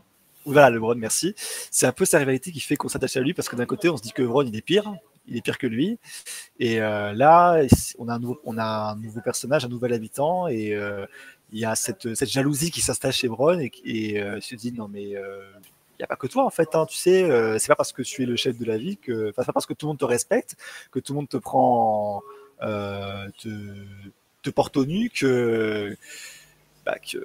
voilà, 0.47 0.69
le 0.69 0.78
Bron, 0.78 0.94
merci. 0.97 1.35
C'est 1.70 1.86
un 1.86 1.93
peu 1.93 2.05
sa 2.05 2.19
rivalité 2.19 2.52
qui 2.52 2.61
fait 2.61 2.77
qu'on 2.77 2.89
s'attache 2.89 3.16
à 3.16 3.20
lui 3.20 3.32
parce 3.32 3.48
que 3.48 3.56
d'un 3.56 3.65
côté, 3.65 3.89
on 3.89 3.97
se 3.97 4.02
dit 4.02 4.12
que 4.12 4.23
Bron 4.23 4.43
il 4.43 4.55
est 4.55 4.61
pire, 4.61 4.93
il 5.27 5.39
est 5.39 5.40
pire 5.40 5.56
que 5.56 5.66
lui, 5.66 5.98
et 6.61 6.82
euh, 6.82 7.15
là, 7.15 7.62
on 7.98 8.09
a 8.09 8.15
un 8.15 8.19
nouveau, 8.19 8.39
on 8.44 8.59
a 8.59 8.93
un 8.93 8.97
nouveau 8.97 9.23
personnage, 9.23 9.65
un 9.65 9.69
nouvel 9.69 9.94
habitant, 9.94 10.47
et 10.47 10.74
euh, 10.74 11.06
il 11.55 11.61
y 11.61 11.65
a 11.65 11.77
cette, 11.77 12.15
cette 12.17 12.29
jalousie 12.29 12.73
qui 12.73 12.81
s'installe 12.81 13.13
chez 13.13 13.29
Bron 13.29 13.61
et, 13.61 13.71
et 13.85 14.21
euh, 14.21 14.39
il 14.39 14.43
se 14.43 14.57
dit 14.57 14.73
non 14.73 14.89
mais 14.89 15.15
euh, 15.15 15.39
il 15.93 16.01
n'y 16.01 16.05
a 16.05 16.09
pas 16.09 16.17
que 16.17 16.27
toi 16.27 16.45
en 16.45 16.51
fait, 16.51 16.75
hein, 16.75 16.85
tu 16.85 16.97
sais, 16.97 17.23
euh, 17.23 17.59
c'est 17.61 17.69
pas 17.69 17.77
parce 17.77 17.93
que 17.93 18.03
tu 18.03 18.25
es 18.25 18.27
le 18.27 18.35
chef 18.35 18.59
de 18.59 18.65
la 18.65 18.77
ville 18.77 18.97
que, 18.99 19.31
enfin, 19.31 19.43
c'est 19.43 19.47
pas 19.47 19.53
parce 19.53 19.67
que 19.67 19.73
tout 19.73 19.87
le 19.87 19.91
monde 19.91 19.99
te 19.99 20.05
respecte, 20.05 20.57
que 20.91 20.99
tout 20.99 21.13
le 21.13 21.19
monde 21.19 21.29
te 21.29 21.37
prend, 21.37 22.23
te, 22.61 23.87
te 24.43 24.51
porte 24.51 24.77
au 24.77 24.85
nu, 24.85 25.11
que, 25.11 25.97
bah, 26.85 26.97
que, 26.99 27.19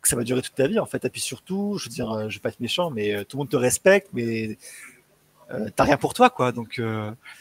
que 0.00 0.08
ça 0.08 0.16
va 0.16 0.24
durer 0.24 0.40
toute 0.40 0.54
ta 0.54 0.66
vie 0.66 0.78
en 0.78 0.86
fait. 0.86 1.04
Et 1.04 1.10
puis 1.10 1.20
surtout, 1.20 1.76
je 1.76 1.84
veux 1.84 1.90
dire, 1.90 2.30
je 2.30 2.36
vais 2.38 2.40
pas 2.40 2.48
être 2.48 2.60
méchant, 2.60 2.88
mais 2.90 3.22
tout 3.26 3.36
le 3.36 3.40
monde 3.40 3.50
te 3.50 3.56
respecte, 3.56 4.08
mais 4.14 4.56
t'as 5.76 5.84
rien 5.84 5.98
pour 5.98 6.14
toi 6.14 6.30
quoi. 6.30 6.52
Donc 6.52 6.80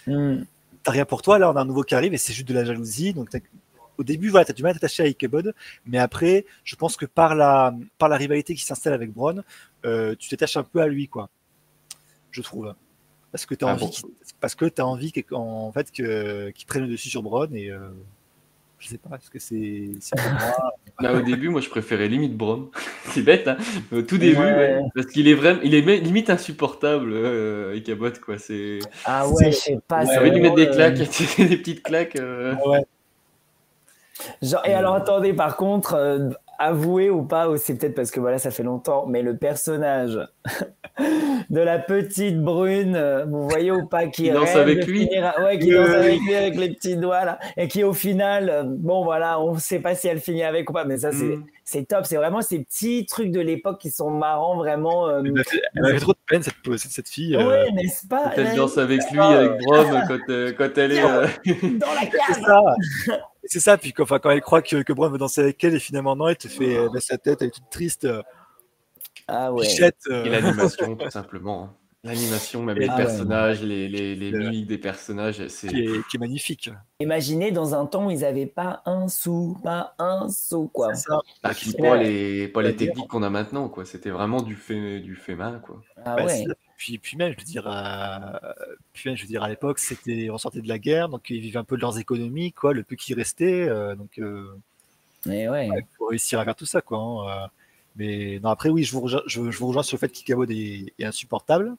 Hmm. 0.06 0.44
t'as 0.84 0.92
rien 0.92 1.06
pour 1.06 1.22
toi. 1.22 1.40
Là, 1.40 1.50
on 1.50 1.56
a 1.56 1.62
un 1.62 1.66
nouveau 1.66 1.84
qui 1.84 1.96
arrive 1.96 2.14
et 2.14 2.18
c'est 2.18 2.34
juste 2.34 2.50
de 2.50 2.54
la 2.54 2.66
jalousie. 2.66 3.14
Donc 3.14 3.30
au 3.98 4.04
début, 4.04 4.30
voilà, 4.30 4.46
t'as 4.46 4.54
du 4.54 4.64
mal 4.64 4.72
à 4.72 4.74
t'attacher 4.76 5.04
à 5.04 5.06
Ikebod, 5.08 5.54
mais 5.86 5.98
après, 5.98 6.46
je 6.64 6.76
pense 6.76 6.96
que 6.98 7.06
par 7.06 7.36
la 7.36 7.74
par 7.98 8.10
la 8.10 8.18
rivalité 8.18 8.54
qui 8.56 8.64
s'installe 8.64 8.94
avec 8.94 9.12
Bron, 9.12 9.42
euh, 9.86 10.16
tu 10.18 10.30
t'attaches 10.30 10.58
un 10.58 10.64
peu 10.64 10.80
à 10.82 10.88
lui 10.88 11.08
quoi. 11.08 11.30
Je 12.32 12.42
trouve. 12.42 12.74
Parce 13.32 13.46
que 13.46 13.56
t'as 13.56 13.68
Ah 13.70 13.74
envie, 13.74 13.86
bon 13.86 13.90
qu'il- 13.92 14.06
parce 14.40 14.56
que 14.56 14.66
t'as 14.66 14.84
envie 14.84 15.12
qu'en- 15.12 15.68
en 15.68 15.72
fait 15.72 15.92
qu'il 15.92 16.66
prenne 16.68 16.84
le 16.84 16.88
dessus 16.90 17.10
sur 17.10 17.22
Bron 17.24 17.48
et 17.54 17.70
euh, 17.72 17.90
je 18.80 18.88
sais 18.90 18.98
pas, 19.00 19.10
parce 19.10 19.30
que 19.30 19.40
c'est. 19.40 19.90
Bah, 21.02 21.14
au 21.20 21.22
début, 21.22 21.50
moi, 21.50 21.62
je 21.62 21.70
préférais 21.70 22.08
limite 22.08 22.38
Brom. 22.38 22.70
c'est 23.10 23.24
bête, 23.24 23.48
hein 23.48 23.58
mais 23.92 23.98
Au 24.00 24.02
tout 24.04 24.18
début, 24.18 24.38
Ouais. 24.38 24.54
ouais, 24.54 24.82
parce 24.94 25.08
qu'il 25.08 25.28
est 25.28 25.34
vraiment, 25.34 25.60
il 25.64 25.74
est 25.74 25.82
limite 26.00 26.30
insupportable, 26.30 27.12
euh, 27.12 27.74
quoi. 28.24 28.38
C'est. 28.38 28.80
Ah 29.06 29.28
ouais, 29.28 29.52
je 29.52 29.58
sais 29.58 29.80
pas. 29.88 30.06
C'est 30.06 30.18
envie 30.20 30.30
de 30.30 30.36
lui 30.36 30.42
mettre 30.42 30.56
des 30.56 30.66
vraiment, 30.68 30.96
euh, 30.96 31.06
claques, 31.06 31.10
des 31.50 31.58
petites 31.58 31.84
claques. 31.84 32.16
euh. 32.18 32.54
Genre, 34.42 34.62
et 34.66 34.74
alors 34.74 34.96
attendez, 34.96 35.34
par 35.34 35.56
contre, 35.58 35.94
euh, 35.96 36.30
avouez 36.60 37.10
ou 37.10 37.24
pas, 37.24 37.48
c'est 37.58 37.76
peut-être 37.78 37.96
parce 37.96 38.10
que 38.12 38.20
voilà, 38.20 38.38
ça 38.40 38.50
fait 38.52 38.64
longtemps, 38.64 39.06
mais 39.08 39.22
le 39.22 39.38
personnage 39.38 40.20
de 41.50 41.60
la 41.62 41.78
petite 41.78 42.42
brune, 42.42 42.96
euh, 42.96 43.26
vous 43.26 43.48
voyez 43.48 43.72
ou 43.72 43.86
pas, 43.86 44.08
qui, 44.08 44.24
Qui 44.24 44.32
danse 44.32 44.56
avec 44.56 44.86
lui. 44.88 45.06
finir 45.08 45.34
ouais, 45.44 45.60
qui 45.60 45.72
Euh, 45.72 45.84
danse 45.86 45.96
avec 45.96 46.20
lui 46.22 46.36
avec 46.36 46.56
les 46.56 46.70
petits 46.74 46.98
doigts 46.98 47.26
là, 47.26 47.38
et 47.58 47.68
qui 47.68 47.84
au 47.84 47.94
final, 47.94 48.50
euh, 48.50 48.64
bon 48.66 49.04
voilà, 49.04 49.40
on 49.40 49.54
ne 49.54 49.60
sait 49.60 49.80
pas 49.80 49.94
si 49.94 50.08
elle 50.08 50.20
finit 50.20 50.44
avec 50.44 50.68
ou 50.70 50.74
pas, 50.74 50.84
mais 50.86 50.98
ça 50.98 51.12
c'est 51.12 51.26
Mm. 51.38 51.46
c'est 51.64 51.86
top, 51.88 52.06
c'est 52.06 52.16
vraiment 52.18 52.42
ces 52.42 52.64
petits 52.64 53.06
trucs 53.06 53.30
de 53.32 53.40
l'époque 53.42 53.80
qui 53.80 53.92
sont 53.92 54.10
marrants 54.10 54.56
vraiment. 54.58 55.08
euh, 55.10 55.22
Elle 55.76 55.86
fait 55.94 56.00
trop 56.00 56.14
de 56.14 56.18
peine 56.28 56.42
cette, 56.42 56.56
cette, 56.78 57.08
fille. 57.10 57.36
euh, 57.36 57.48
Ouais, 57.48 57.72
n'est-ce 57.74 58.08
pas? 58.08 58.32
elle 58.36 58.56
danse 58.56 58.78
avec 58.80 59.02
lui, 59.12 59.20
avec 59.20 59.52
euh, 59.52 59.58
Brom, 59.62 60.02
quand, 60.08 60.30
euh, 60.30 60.54
quand 60.58 60.76
elle 60.78 60.92
est. 60.94 61.04
euh, 61.04 61.28
Dans 61.46 61.94
la 61.94 62.06
cave. 62.08 63.20
C'est 63.48 63.60
ça, 63.60 63.78
puis 63.78 63.94
quand, 63.94 64.04
enfin, 64.04 64.20
quand 64.20 64.30
elle 64.30 64.42
croit 64.42 64.62
que, 64.62 64.82
que 64.84 64.94
Bron 64.94 65.10
veut 65.10 65.18
danser 65.18 65.42
avec 65.42 65.64
elle 65.64 65.74
et 65.76 65.80
finalement 65.80 66.16
non, 66.16 66.28
elle 66.28 66.38
te 66.38 66.48
fait 66.48 66.78
euh, 66.78 66.90
baisse 66.90 67.06
sa 67.08 67.18
tête, 67.18 67.42
elle 67.42 67.48
est 67.48 67.52
toute 67.52 67.70
triste. 67.70 68.06
euh, 68.06 68.22
Ah 69.28 69.52
ouais. 69.54 69.66
Pichette, 69.66 69.98
euh, 70.10 70.26
Et 70.26 70.30
l'animation, 70.30 70.96
tout 70.96 71.10
simplement. 71.10 71.64
hein. 71.64 71.74
L'animation, 72.04 72.62
même 72.64 72.78
les 72.78 72.88
Ah 72.88 72.96
ouais. 72.96 73.04
personnages, 73.04 73.62
les, 73.64 73.90
les, 73.90 74.16
les 74.16 74.32
mimiques 74.32 74.68
des 74.68 74.78
personnages, 74.78 75.46
c'est. 75.48 75.68
qui, 75.68 75.80
est, 75.80 76.08
qui 76.08 76.16
est 76.18 76.20
magnifique. 76.20 76.70
Imaginez 77.02 77.52
dans 77.52 77.74
un 77.74 77.86
temps 77.86 78.06
où 78.06 78.12
ils 78.12 78.20
n'avaient 78.20 78.46
pas 78.46 78.82
un 78.86 79.10
sou, 79.10 79.58
pas 79.64 79.96
un 79.98 80.30
sou, 80.30 80.70
quoi. 80.72 80.94
Ça. 80.94 81.20
Ah, 81.44 81.54
puis 81.54 81.74
pas 81.74 81.98
les, 81.98 82.48
pas 82.48 82.62
les 82.62 82.76
techniques 82.76 83.08
qu'on 83.08 83.24
a 83.24 83.30
maintenant, 83.30 83.68
quoi. 83.68 83.84
C'était 83.84 84.12
vraiment 84.12 84.42
du 84.42 84.56
fait, 84.56 85.00
du 85.00 85.16
fait 85.16 85.36
main, 85.36 85.60
quoi. 85.60 85.82
Ah 86.06 86.16
Bah, 86.18 86.26
ouais. 86.26 86.46
Ça. 86.78 86.84
Puis, 86.86 86.98
puis 87.00 87.18
même, 87.18 87.34
je 87.34 87.38
veux 87.38 87.44
dire, 87.44 87.68
euh, 87.68 88.54
puis 88.94 89.10
même, 89.10 89.18
je 89.18 89.24
veux 89.24 89.28
dire, 89.28 89.44
à 89.44 89.50
l'époque, 89.50 89.80
c'était, 89.80 90.30
on 90.30 90.38
sortait 90.38 90.62
de 90.62 90.68
la 90.68 90.80
guerre, 90.80 91.10
donc 91.10 91.30
ils 91.30 91.40
vivaient 91.42 91.60
un 91.60 91.64
peu 91.64 91.76
de 91.76 91.82
leurs 91.82 91.98
économies, 92.00 92.52
quoi, 92.54 92.74
le 92.74 92.84
peu 92.84 92.96
qui 92.96 93.14
restait, 93.14 93.68
euh, 93.68 93.96
donc 93.96 94.20
euh, 94.20 94.48
Mais 95.26 95.50
ouais. 95.50 95.68
il 95.68 95.84
faut 95.98 96.08
réussir 96.08 96.40
à 96.40 96.46
faire 96.46 96.56
tout 96.56 96.66
ça, 96.66 96.82
quoi. 96.82 97.00
hein, 97.00 97.44
euh. 97.46 97.48
mais 97.96 98.40
non, 98.44 98.50
après, 98.50 98.70
oui, 98.70 98.84
je 98.84 98.92
vous 98.94 99.02
rejoins, 99.02 99.24
je, 99.26 99.50
je 99.52 99.58
vous 99.58 99.68
rejoins 99.68 99.84
sur 99.84 99.96
le 99.96 100.00
fait 100.00 100.10
qu'Ikabod 100.10 100.50
est, 100.52 100.94
est 101.00 101.06
insupportable, 101.06 101.76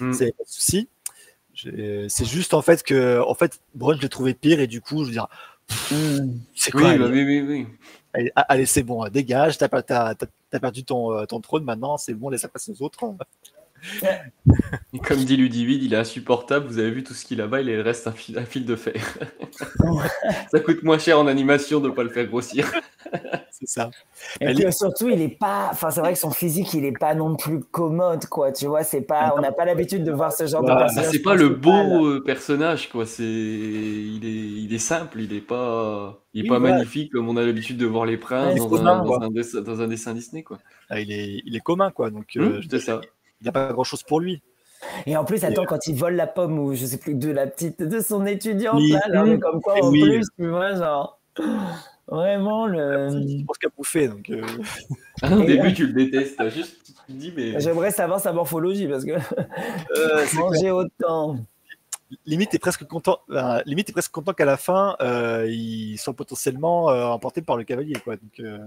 Mm. 0.00 0.12
c'est 0.12 0.36
pas 0.36 0.42
de 0.44 0.48
souci. 0.48 0.88
C'est 1.54 2.24
juste 2.24 2.52
en 2.52 2.62
fait 2.62 2.82
que, 2.82 3.20
en 3.20 3.34
fait, 3.34 3.60
Brun, 3.76 3.96
je 3.96 4.02
l'ai 4.02 4.08
trouvé 4.08 4.34
pire 4.34 4.58
et 4.58 4.66
du 4.66 4.80
coup, 4.80 5.00
je 5.04 5.06
veux 5.06 5.12
dire, 5.12 5.28
Hmm. 5.90 6.40
c'est 6.54 6.74
Oui, 6.74 6.82
quoi 6.82 6.98
bah 6.98 7.04
allez, 7.06 7.24
oui, 7.24 7.40
oui, 7.40 7.40
oui. 7.40 7.66
allez, 8.12 8.32
allez, 8.34 8.66
c'est 8.66 8.82
bon, 8.82 9.08
dégage, 9.08 9.56
t'as, 9.56 9.68
perdu 10.60 10.84
ton, 10.84 11.24
ton 11.24 11.40
trône, 11.40 11.64
maintenant, 11.64 11.96
c'est 11.96 12.12
bon, 12.12 12.28
laisse 12.28 12.42
la 12.42 12.50
place 12.50 12.68
aux 12.68 12.82
autres. 12.82 13.14
Et 14.92 14.98
comme 15.00 15.24
dit 15.24 15.36
Ludivine, 15.36 15.80
il 15.82 15.92
est 15.94 15.96
insupportable. 15.96 16.66
Vous 16.66 16.78
avez 16.78 16.90
vu 16.90 17.02
tout 17.04 17.14
ce 17.14 17.24
qu'il 17.24 17.40
a 17.40 17.46
bas, 17.46 17.60
il 17.60 17.80
reste 17.80 18.06
un 18.06 18.12
fil, 18.12 18.38
un 18.38 18.44
fil 18.44 18.64
de 18.66 18.76
fer. 18.76 18.94
Ça 20.50 20.60
coûte 20.60 20.82
moins 20.82 20.98
cher 20.98 21.18
en 21.18 21.26
animation 21.26 21.80
de 21.80 21.88
ne 21.88 21.94
pas 21.94 22.02
le 22.02 22.10
faire 22.10 22.26
grossir. 22.26 22.70
C'est 23.50 23.66
ça. 23.68 23.90
Et 24.40 24.46
Elle 24.46 24.54
puis 24.54 24.64
est- 24.64 24.72
surtout, 24.72 25.08
il 25.08 25.20
est 25.20 25.28
pas. 25.38 25.68
Enfin, 25.72 25.90
c'est 25.90 26.00
vrai 26.00 26.12
que 26.14 26.18
son 26.18 26.30
physique, 26.32 26.74
il 26.74 26.84
est 26.84 26.92
pas 26.98 27.14
non 27.14 27.36
plus 27.36 27.60
commode, 27.60 28.26
quoi. 28.26 28.52
Tu 28.52 28.66
vois, 28.66 28.82
c'est 28.82 29.02
pas. 29.02 29.32
On 29.36 29.40
n'a 29.40 29.52
pas 29.52 29.64
l'habitude 29.64 30.02
de 30.04 30.12
voir 30.12 30.32
ce 30.32 30.46
genre 30.46 30.64
de 30.64 30.72
Bah, 30.72 30.76
personnage. 30.76 31.10
c'est 31.12 31.22
pas 31.22 31.34
le 31.34 31.48
beau 31.50 32.06
euh, 32.06 32.22
personnage, 32.24 32.88
quoi. 32.88 33.06
C'est, 33.06 33.22
il 33.24 34.20
est, 34.24 34.62
il 34.64 34.72
est 34.74 34.78
simple, 34.78 35.20
il 35.20 35.32
est 35.34 35.40
pas, 35.40 36.22
il 36.32 36.40
est 36.42 36.44
Oui, 36.44 36.48
pas 36.48 36.58
magnifique 36.58 37.12
comme 37.12 37.28
on 37.28 37.36
a 37.36 37.44
l'habitude 37.44 37.76
de 37.76 37.86
voir 37.86 38.06
les 38.06 38.16
princes 38.18 38.68
dans, 38.68 38.86
un, 38.86 39.18
dans, 39.18 39.30
dessin, 39.30 39.60
dans 39.62 39.80
un 39.80 39.88
dessin 39.88 40.14
Disney, 40.14 40.42
quoi. 40.42 40.58
Ah, 40.88 41.00
il, 41.00 41.12
est, 41.12 41.42
il 41.44 41.54
est 41.56 41.60
commun, 41.60 41.90
quoi. 41.90 42.10
Donc, 42.10 42.38
Hum, 42.38 42.56
euh, 42.56 42.60
je 42.60 42.68
c'est 42.68 42.78
veux 42.78 42.82
dire, 42.82 43.00
ça. 43.00 43.00
Il 43.44 43.46
n'a 43.46 43.52
pas 43.52 43.72
grand-chose 43.74 44.02
pour 44.02 44.20
lui. 44.20 44.42
Et 45.06 45.16
en 45.16 45.24
plus, 45.24 45.44
attends, 45.44 45.64
quand 45.66 45.86
il 45.86 45.94
vole 45.94 46.14
la 46.14 46.26
pomme 46.26 46.58
ou 46.58 46.74
je 46.74 46.86
sais 46.86 46.96
plus 46.98 47.14
de 47.14 47.30
la 47.30 47.46
petite 47.46 47.82
de 47.82 48.00
son 48.00 48.24
étudiante 48.26 48.76
Oui. 48.76 48.90
là, 49.08 49.24
comme 49.38 49.60
quoi 49.60 49.82
en 49.84 49.90
oui. 49.90 50.00
plus, 50.00 50.24
tu 50.38 50.48
vois, 50.48 50.74
genre 50.74 51.20
vraiment 52.08 52.66
le. 52.66 53.08
Je 53.10 53.44
pense 53.44 53.58
qu'il 53.58 53.68
a 53.68 53.72
bouffé, 53.76 54.08
donc. 54.08 54.30
euh, 54.30 54.42
au 55.22 55.42
début, 55.44 55.68
là- 55.68 55.72
tu 55.72 55.86
le 55.86 55.92
détestes, 55.92 56.48
juste, 56.48 56.82
tu 56.84 56.92
te 56.92 57.12
dis, 57.12 57.32
mais. 57.36 57.60
J'aimerais 57.60 57.90
savoir 57.90 58.18
sa 58.20 58.32
morphologie 58.32 58.88
parce 58.88 59.04
que 59.04 59.12
euh, 59.12 60.26
manger 60.34 60.60
clair. 60.60 60.76
autant. 60.76 61.36
Limite, 62.26 62.50
t'es 62.50 62.58
presque 62.58 62.84
content. 62.86 63.18
euh, 63.30 63.60
limite, 63.66 63.86
t'es 63.88 63.92
presque 63.92 64.12
content 64.12 64.32
qu'à 64.34 64.44
la 64.44 64.56
fin, 64.56 64.96
euh, 65.00 65.46
il 65.50 65.96
soit 65.98 66.14
potentiellement 66.14 66.90
euh, 66.90 67.06
emporté 67.06 67.42
par 67.42 67.56
le 67.56 67.64
cavalier, 67.64 67.94
quoi. 68.04 68.16
Donc, 68.16 68.38
euh, 68.40 68.58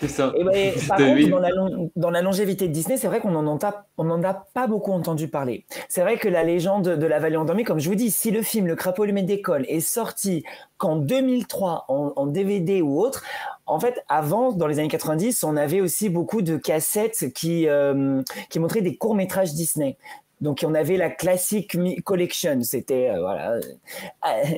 C'est 0.00 0.08
ça. 0.08 0.32
Et 0.36 0.44
ben, 0.44 0.72
par 0.88 0.96
contre, 0.98 1.28
dans 1.30 1.38
la, 1.38 1.50
long- 1.50 1.90
dans 1.96 2.10
la 2.10 2.22
longévité 2.22 2.68
de 2.68 2.72
Disney, 2.72 2.96
c'est 2.96 3.06
vrai 3.08 3.20
qu'on 3.20 3.30
n'en 3.30 3.46
en 3.46 4.22
a 4.24 4.32
pas 4.54 4.66
beaucoup 4.66 4.92
entendu 4.92 5.28
parler. 5.28 5.64
C'est 5.88 6.00
vrai 6.02 6.16
que 6.18 6.28
la 6.28 6.44
légende 6.44 6.88
de 6.88 7.06
la 7.06 7.18
vallée 7.18 7.36
endormie, 7.36 7.64
comme 7.64 7.78
je 7.80 7.88
vous 7.88 7.94
dis, 7.94 8.10
si 8.10 8.30
le 8.30 8.42
film 8.42 8.66
Le 8.66 8.76
crapaud 8.76 9.02
allumé 9.04 9.22
d'école 9.22 9.64
est 9.68 9.80
sorti 9.80 10.44
qu'en 10.78 10.96
2003 10.96 11.84
en, 11.88 12.12
en 12.16 12.26
DVD 12.26 12.82
ou 12.82 13.00
autre, 13.00 13.22
en 13.66 13.78
fait, 13.80 14.02
avant, 14.08 14.52
dans 14.52 14.66
les 14.66 14.78
années 14.78 14.88
90, 14.88 15.44
on 15.44 15.56
avait 15.56 15.80
aussi 15.80 16.08
beaucoup 16.08 16.42
de 16.42 16.56
cassettes 16.56 17.32
qui, 17.34 17.68
euh, 17.68 18.22
qui 18.50 18.58
montraient 18.58 18.82
des 18.82 18.96
courts-métrages 18.96 19.52
Disney. 19.54 19.96
Donc, 20.42 20.64
on 20.66 20.74
avait 20.74 20.96
la 20.96 21.08
classique 21.08 21.76
collection, 22.02 22.60
c'était, 22.62 23.10
euh, 23.10 23.20
voilà, 23.20 23.52
euh, 23.52 23.60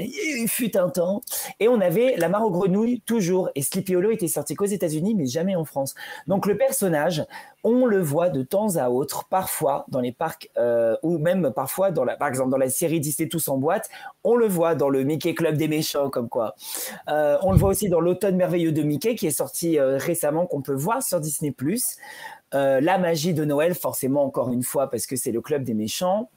il 0.00 0.48
fut 0.48 0.76
un 0.78 0.88
temps. 0.88 1.20
Et 1.60 1.68
on 1.68 1.80
avait 1.80 2.16
La 2.16 2.30
mare 2.30 2.44
aux 2.44 2.50
grenouilles, 2.50 3.02
toujours. 3.04 3.50
Et 3.54 3.60
Sleepy 3.60 3.94
Hollow 3.94 4.10
était 4.10 4.28
sorti 4.28 4.54
qu'aux 4.54 4.64
États-Unis, 4.64 5.14
mais 5.14 5.26
jamais 5.26 5.54
en 5.54 5.66
France. 5.66 5.94
Donc, 6.26 6.46
le 6.46 6.56
personnage, 6.56 7.26
on 7.64 7.84
le 7.84 8.00
voit 8.00 8.30
de 8.30 8.42
temps 8.42 8.76
à 8.76 8.88
autre, 8.88 9.26
parfois 9.28 9.84
dans 9.88 10.00
les 10.00 10.12
parcs, 10.12 10.50
euh, 10.56 10.96
ou 11.02 11.18
même 11.18 11.52
parfois, 11.54 11.90
dans 11.90 12.04
la, 12.04 12.16
par 12.16 12.28
exemple, 12.28 12.50
dans 12.50 12.56
la 12.56 12.70
série 12.70 13.00
Disney 13.00 13.28
Tous 13.28 13.46
en 13.48 13.58
boîte, 13.58 13.90
on 14.24 14.36
le 14.36 14.48
voit 14.48 14.74
dans 14.74 14.88
le 14.88 15.04
Mickey 15.04 15.34
Club 15.34 15.58
des 15.58 15.68
méchants, 15.68 16.08
comme 16.08 16.30
quoi. 16.30 16.54
On 17.06 17.52
le 17.52 17.58
voit 17.58 17.68
aussi 17.68 17.90
dans 17.90 18.00
L'automne 18.00 18.36
merveilleux 18.36 18.72
de 18.72 18.82
Mickey, 18.82 19.16
qui 19.16 19.26
est 19.26 19.30
sorti 19.30 19.78
récemment, 19.78 20.46
qu'on 20.46 20.62
peut 20.62 20.74
voir 20.74 21.02
sur 21.02 21.20
Disney+. 21.20 21.54
Euh, 22.54 22.80
la 22.80 22.98
magie 22.98 23.34
de 23.34 23.44
Noël, 23.44 23.74
forcément, 23.74 24.24
encore 24.24 24.52
une 24.52 24.62
fois, 24.62 24.88
parce 24.90 25.06
que 25.06 25.16
c'est 25.16 25.32
le 25.32 25.40
club 25.40 25.64
des 25.64 25.74
méchants. 25.74 26.30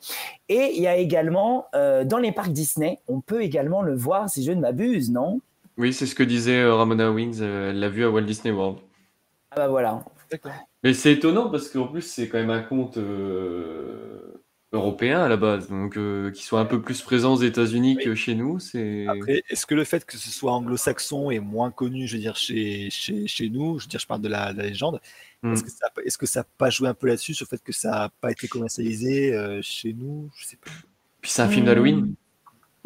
Et 0.50 0.72
il 0.76 0.82
y 0.82 0.88
a 0.88 0.96
également, 0.96 1.68
euh, 1.76 2.04
dans 2.04 2.18
les 2.18 2.32
parcs 2.32 2.52
Disney, 2.52 3.00
on 3.08 3.22
peut 3.22 3.44
également 3.44 3.82
le 3.82 3.96
voir, 3.96 4.30
si 4.30 4.44
je 4.44 4.52
ne 4.52 4.60
m'abuse, 4.62 5.12
non? 5.12 5.42
Oui, 5.78 5.94
c'est 5.94 6.08
ce 6.08 6.16
que 6.16 6.24
disait 6.24 6.62
euh, 6.62 6.74
Ramona 6.74 7.12
Wings, 7.12 7.38
euh, 7.42 7.70
elle 7.70 7.80
l'a 7.80 7.90
vu 7.90 8.04
à 8.04 8.10
Walt 8.10 8.24
Disney 8.24 8.52
World. 8.52 8.80
Ah 9.52 9.58
bah 9.58 9.68
voilà. 9.68 10.04
Mais 10.84 10.94
c'est 10.94 11.14
étonnant 11.14 11.50
parce 11.50 11.70
qu'en 11.70 11.88
plus, 11.88 12.02
c'est 12.02 12.28
quand 12.28 12.38
même 12.38 12.50
un 12.50 12.62
conte 12.62 12.98
euh, 12.98 14.44
européen 14.74 15.22
à 15.22 15.30
la 15.30 15.38
base, 15.38 15.70
donc 15.70 15.98
euh, 15.98 16.32
qu'il 16.32 16.44
soit 16.44 16.60
un 16.60 16.66
peu 16.66 16.82
plus 16.82 17.02
présent 17.02 17.34
aux 17.34 17.42
États-Unis 17.42 17.98
que 17.98 18.14
chez 18.16 18.36
nous, 18.36 18.60
c'est. 18.60 19.06
Après, 19.08 19.44
est-ce 19.50 19.66
que 19.66 19.76
le 19.76 19.84
fait 19.84 20.04
que 20.04 20.18
ce 20.18 20.30
soit 20.30 20.52
anglo-saxon 20.52 21.32
est 21.32 21.40
moins 21.40 21.72
connu, 21.72 22.08
je 22.08 22.16
veux 22.16 22.22
dire, 22.22 22.36
chez, 22.36 22.90
chez, 22.90 23.28
chez 23.28 23.50
nous, 23.50 23.80
je 23.80 23.86
veux 23.86 23.90
dire, 23.90 24.00
je 24.00 24.08
parle 24.08 24.22
de 24.22 24.28
la, 24.28 24.52
de 24.52 24.58
la 24.58 24.66
légende, 24.66 25.00
Hmm. 25.44 25.54
est-ce 25.54 26.18
que 26.18 26.26
ça 26.26 26.40
n'a 26.40 26.48
pas 26.58 26.70
joué 26.70 26.88
un 26.90 26.94
peu 26.96 27.08
là-dessus, 27.08 27.34
sur 27.36 27.46
le 27.46 27.58
fait 27.58 27.64
que 27.64 27.72
ça 27.72 27.90
n'a 27.92 28.10
pas 28.22 28.32
été 28.32 28.48
commercialisé 28.48 29.34
euh, 29.34 29.62
chez 29.62 29.94
nous? 29.94 30.32
Je 30.36 30.46
sais 30.46 30.58
pas. 30.58 30.72
Puis 31.22 31.32
c'est 31.32 31.42
un 31.42 31.50
film 31.50 31.66
d'Halloween. 31.66 32.16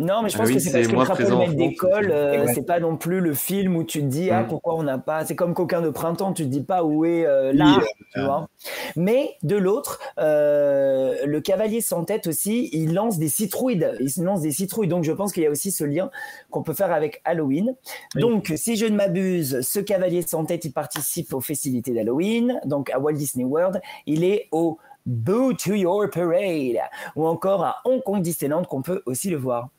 Non, 0.01 0.21
mais 0.23 0.29
je 0.29 0.37
pense 0.37 0.49
que 0.51 0.59
c'est 0.59 0.71
parce 0.71 0.87
que 0.87 0.91
le 0.95 1.03
crapaud 1.03 1.25
France, 1.25 1.55
d'école, 1.55 2.11
euh, 2.11 2.45
Ouais. 2.45 2.53
c'est 2.53 2.65
pas 2.65 2.79
non 2.79 2.97
plus 2.97 3.19
le 3.21 3.33
film 3.33 3.75
où 3.77 3.83
tu 3.83 3.99
te 3.99 4.05
dis, 4.05 4.29
ah, 4.31 4.41
Mm. 4.43 4.47
pourquoi 4.47 4.75
on 4.75 4.83
n'a 4.83 4.97
pas. 4.97 5.25
C'est 5.25 5.35
comme 5.35 5.53
Coquin 5.53 5.81
de 5.81 5.89
printemps, 5.89 6.33
tu 6.33 6.43
te 6.43 6.49
dis 6.49 6.61
pas 6.61 6.83
où 6.83 7.05
est 7.05 7.25
euh, 7.25 7.51
l'art, 7.53 7.77
Oui, 7.79 7.85
tu 8.13 8.19
euh, 8.19 8.25
vois. 8.25 8.49
Mais 8.95 9.35
de 9.43 9.55
l'autre, 9.55 9.99
euh, 10.19 11.15
le 11.25 11.39
cavalier 11.41 11.81
sans 11.81 12.03
tête 12.03 12.27
aussi, 12.27 12.69
il 12.73 12.93
lance 12.93 13.19
des 13.19 13.29
citrouilles. 13.29 13.85
Il 13.99 14.23
lance 14.23 14.41
des 14.41 14.51
citrouilles. 14.51 14.87
Donc 14.87 15.03
je 15.03 15.11
pense 15.11 15.31
qu'il 15.33 15.43
y 15.43 15.47
a 15.47 15.51
aussi 15.51 15.71
ce 15.71 15.83
lien 15.83 16.09
qu'on 16.49 16.63
peut 16.63 16.73
faire 16.73 16.91
avec 16.91 17.21
Halloween. 17.23 17.75
Donc, 18.15 18.51
si 18.55 18.75
je 18.75 18.85
ne 18.85 18.95
m'abuse, 18.95 19.61
ce 19.61 19.79
cavalier 19.79 20.23
sans 20.23 20.45
tête, 20.45 20.65
il 20.65 20.71
participe 20.73 21.33
aux 21.33 21.41
festivités 21.41 21.91
d'Halloween, 21.93 22.59
donc 22.65 22.89
à 22.89 22.99
Walt 22.99 23.13
Disney 23.13 23.45
World. 23.45 23.79
Il 24.07 24.23
est 24.23 24.47
au 24.51 24.77
Boo 25.05 25.53
to 25.53 25.73
Your 25.73 26.09
Parade, 26.09 26.77
ou 27.15 27.25
encore 27.27 27.63
à 27.63 27.77
Hong 27.85 28.01
Kong 28.03 28.21
Disneyland 28.21 28.63
qu'on 28.65 28.81
peut 28.81 29.01
aussi 29.05 29.29
le 29.29 29.37
voir. 29.37 29.69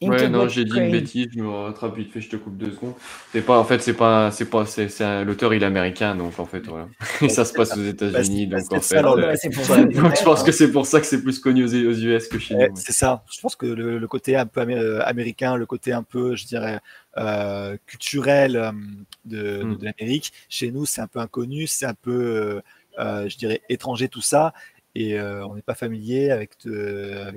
Ouais, 0.00 0.08
Into 0.24 0.28
non, 0.30 0.48
j'ai 0.48 0.64
dit 0.64 0.76
une 0.76 0.90
bêtise, 0.90 1.28
je 1.32 1.38
me 1.40 1.48
rattrape 1.48 1.94
vite 1.96 2.10
fait, 2.10 2.20
je 2.20 2.28
te 2.30 2.34
coupe 2.36 2.56
deux 2.56 2.72
secondes. 2.72 2.94
C'est 3.30 3.42
pas, 3.42 3.56
en 3.58 3.62
fait, 3.64 3.80
c'est 3.80 3.92
pas, 3.94 4.32
c'est 4.32 4.46
pas, 4.50 4.66
c'est, 4.66 4.88
c'est 4.88 5.04
un- 5.04 5.22
l'auteur 5.22 5.54
il 5.54 5.62
est 5.62 5.66
américain, 5.66 6.16
donc 6.16 6.40
en 6.40 6.44
fait, 6.46 6.66
voilà. 6.66 6.88
Et 7.22 7.28
ça 7.28 7.44
se 7.44 7.52
passe 7.52 7.76
aux 7.76 7.84
États-Unis, 7.84 8.46
Bah, 8.46 8.56
donc 8.56 8.66
c'est 8.68 8.76
en 8.76 8.80
ça, 8.80 8.88
fait. 8.88 8.96
alors, 8.98 9.16
euh, 9.18 9.28
ouais, 9.28 9.36
c'est 9.36 9.50
pour 9.50 9.62
ça. 9.64 9.84
donc 9.84 10.16
je 10.18 10.24
pense 10.24 10.42
que 10.42 10.50
c'est 10.50 10.72
pour 10.72 10.86
ça 10.86 10.98
que 11.00 11.06
c'est 11.06 11.22
plus 11.22 11.38
connu 11.38 11.62
aux, 11.64 11.68
aux 11.68 11.92
US 11.92 12.26
que 12.26 12.38
chez 12.40 12.54
nous. 12.54 12.60
Eh, 12.62 12.64
ouais. 12.64 12.70
C'est 12.74 12.92
ça. 12.92 13.22
Je 13.30 13.40
pense 13.40 13.54
que 13.54 13.66
le, 13.66 13.98
le 13.98 14.08
côté 14.08 14.34
un 14.36 14.46
peu 14.46 14.60
amé- 14.62 14.76
euh, 14.76 15.00
américain, 15.06 15.54
le 15.56 15.66
côté 15.66 15.92
un 15.92 16.02
peu, 16.02 16.34
je 16.34 16.46
dirais, 16.46 16.80
euh, 17.18 17.76
culturel 17.86 18.72
de, 19.24 19.62
Mm. 19.62 19.76
de 19.76 19.84
l'Amérique, 19.84 20.32
chez 20.48 20.72
nous, 20.72 20.84
c'est 20.86 21.00
un 21.00 21.06
peu 21.06 21.20
inconnu, 21.20 21.68
c'est 21.68 21.86
un 21.86 21.94
peu, 21.94 22.10
euh, 22.10 22.60
je 22.98 23.36
dirais, 23.36 23.62
étranger 23.68 24.08
tout 24.08 24.20
ça, 24.22 24.52
et 24.94 25.18
euh, 25.18 25.46
on 25.46 25.54
n'est 25.54 25.62
pas 25.62 25.74
familier 25.74 26.30
avec, 26.30 26.56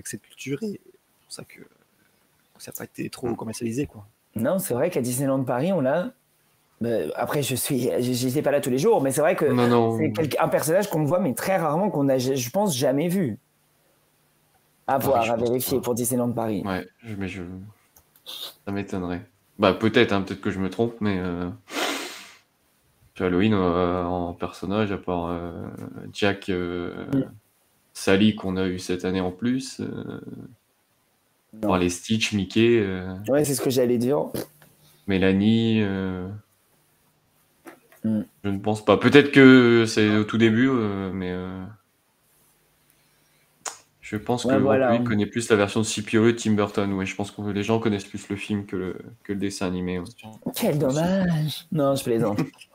cette 0.05 0.21
culture, 0.21 0.61
et 0.63 0.81
c'est 0.83 1.23
pour 1.23 1.31
ça 1.33 1.43
que 1.43 1.61
ça 2.57 2.71
n'a 2.71 2.75
pas 2.77 2.83
été 2.85 3.09
trop 3.09 3.27
Mm. 3.29 3.35
commercialisé, 3.35 3.85
quoi. 3.85 4.05
Non, 4.35 4.59
c'est 4.59 4.73
vrai 4.73 4.89
qu'à 4.89 5.01
Disneyland 5.01 5.43
Paris, 5.43 5.71
on 5.71 5.81
l'a. 5.81 6.11
Euh, 6.83 7.09
après, 7.15 7.41
je 7.41 7.55
suis, 7.55 7.89
j'étais 7.99 8.41
pas 8.41 8.51
là 8.51 8.59
tous 8.59 8.69
les 8.69 8.77
jours, 8.77 9.01
mais 9.01 9.11
c'est 9.11 9.21
vrai 9.21 9.35
que 9.37 9.45
Non, 9.45 9.67
non. 9.67 9.97
c'est 9.97 10.37
un 10.39 10.49
personnage 10.49 10.89
qu'on 10.89 11.05
voit, 11.05 11.19
mais 11.19 11.33
très 11.33 11.55
rarement, 11.57 11.89
qu'on 11.89 12.09
a, 12.09 12.17
je 12.17 12.49
pense, 12.49 12.75
jamais 12.75 13.07
vu. 13.07 13.37
À 14.87 14.97
voir, 14.97 15.29
à 15.31 15.35
vérifier 15.37 15.79
pour 15.79 15.95
Disneyland 15.95 16.31
Paris. 16.31 16.61
Ouais, 16.65 16.85
mais 17.17 17.27
je, 17.27 17.41
ça 18.25 18.71
m'étonnerait. 18.71 19.25
Bah 19.57 19.73
peut-être, 19.73 20.11
hein, 20.11 20.21
peut-être 20.21 20.41
que 20.41 20.51
je 20.51 20.59
me 20.59 20.69
trompe, 20.69 20.95
mais 20.99 21.17
euh... 21.17 21.49
Halloween 23.19 23.53
euh, 23.53 24.03
en 24.03 24.33
personnage, 24.33 24.91
à 24.91 24.97
part 24.97 25.27
euh, 25.27 25.51
Jack, 26.13 26.49
euh. 26.49 26.93
Sally 27.93 28.35
qu'on 28.35 28.57
a 28.57 28.67
eu 28.67 28.77
cette 28.77 29.05
année 29.05 29.21
en 29.21 29.31
plus, 29.31 29.79
euh... 29.79 30.19
par 31.61 31.77
les 31.77 31.89
Stitch, 31.89 32.33
Mickey, 32.33 32.79
euh, 32.81 33.15
Ouais, 33.29 33.45
c'est 33.45 33.55
ce 33.55 33.61
que 33.61 33.69
j'allais 33.69 33.97
dire. 33.97 34.25
Mélanie. 35.07 35.81
euh, 35.81 36.27
Mm. 38.03 38.21
Je 38.43 38.49
ne 38.49 38.59
pense 38.59 38.85
pas. 38.85 38.97
Peut-être 38.97 39.31
que 39.31 39.85
c'est 39.87 40.15
au 40.17 40.23
tout 40.25 40.37
début, 40.37 40.69
euh, 40.69 41.09
mais 41.11 41.31
euh, 41.31 41.63
je 44.01 44.15
pense 44.15 44.43
que 44.43 44.49
Ouais, 44.49 44.59
voilà. 44.59 44.91
public 44.91 45.07
connaît 45.07 45.25
plus 45.25 45.49
la 45.49 45.55
version 45.55 45.79
de 45.81 45.85
CPO 45.87 46.27
de 46.27 46.31
Tim 46.31 46.51
Burton. 46.51 46.93
Ouais, 46.93 47.07
je 47.07 47.15
pense 47.15 47.31
que 47.31 47.41
les 47.41 47.63
gens 47.63 47.79
connaissent 47.79 48.05
plus 48.05 48.29
le 48.29 48.35
film 48.35 48.67
que 48.67 48.75
le, 48.75 48.95
que 49.23 49.33
le 49.33 49.39
dessin 49.39 49.65
animé. 49.65 49.97
ouais. 49.97 50.05
Quel 50.55 50.77
dommage. 50.77 51.65
Non, 51.71 51.95
je 51.95 52.03
plaisante. 52.03 52.39